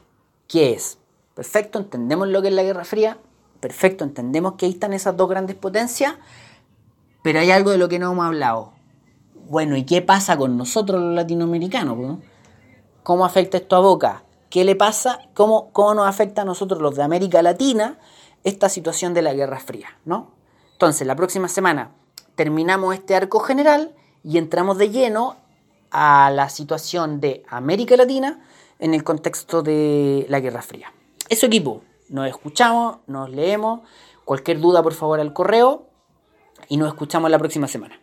que 0.47 0.73
es, 0.73 0.97
Perfecto, 1.33 1.79
entendemos 1.79 2.27
lo 2.27 2.41
que 2.41 2.49
es 2.49 2.53
la 2.53 2.63
Guerra 2.63 2.85
Fría. 2.85 3.17
Perfecto, 3.59 4.03
entendemos 4.03 4.53
que 4.53 4.65
ahí 4.65 4.73
están 4.73 4.93
esas 4.93 5.17
dos 5.17 5.29
grandes 5.29 5.55
potencias. 5.55 6.15
Pero 7.23 7.39
hay 7.39 7.49
algo 7.51 7.71
de 7.71 7.77
lo 7.77 7.89
que 7.89 7.99
no 7.99 8.11
hemos 8.11 8.25
hablado. 8.25 8.73
Bueno, 9.49 9.75
¿y 9.75 9.83
qué 9.83 10.01
pasa 10.01 10.37
con 10.37 10.57
nosotros 10.57 11.01
los 11.01 11.15
latinoamericanos? 11.15 12.19
¿Cómo 13.01 13.25
afecta 13.25 13.57
esto 13.57 13.75
a 13.75 13.79
Boca? 13.79 14.23
¿Qué 14.49 14.63
le 14.63 14.75
pasa? 14.75 15.19
¿Cómo, 15.33 15.71
¿Cómo 15.71 15.95
nos 15.95 16.07
afecta 16.07 16.43
a 16.43 16.45
nosotros 16.45 16.81
los 16.81 16.95
de 16.95 17.03
América 17.03 17.41
Latina 17.41 17.97
esta 18.43 18.69
situación 18.69 19.13
de 19.13 19.21
la 19.21 19.33
Guerra 19.33 19.59
Fría? 19.59 19.97
¿no? 20.05 20.31
Entonces, 20.73 21.07
la 21.07 21.15
próxima 21.15 21.47
semana 21.47 21.91
terminamos 22.35 22.93
este 22.95 23.15
arco 23.15 23.39
general 23.39 23.95
y 24.23 24.37
entramos 24.37 24.77
de 24.77 24.89
lleno 24.89 25.37
a 25.91 26.31
la 26.31 26.49
situación 26.49 27.21
de 27.21 27.43
América 27.47 27.95
Latina 27.95 28.43
en 28.79 28.93
el 28.93 29.03
contexto 29.03 29.61
de 29.61 30.25
la 30.29 30.39
Guerra 30.39 30.61
Fría. 30.61 30.91
Eso 31.29 31.45
equipo, 31.45 31.81
nos 32.09 32.27
escuchamos, 32.27 32.97
nos 33.07 33.29
leemos, 33.29 33.81
cualquier 34.25 34.59
duda 34.59 34.83
por 34.83 34.93
favor 34.93 35.19
al 35.19 35.33
correo 35.33 35.87
y 36.67 36.77
nos 36.77 36.89
escuchamos 36.89 37.29
la 37.29 37.39
próxima 37.39 37.67
semana. 37.67 38.02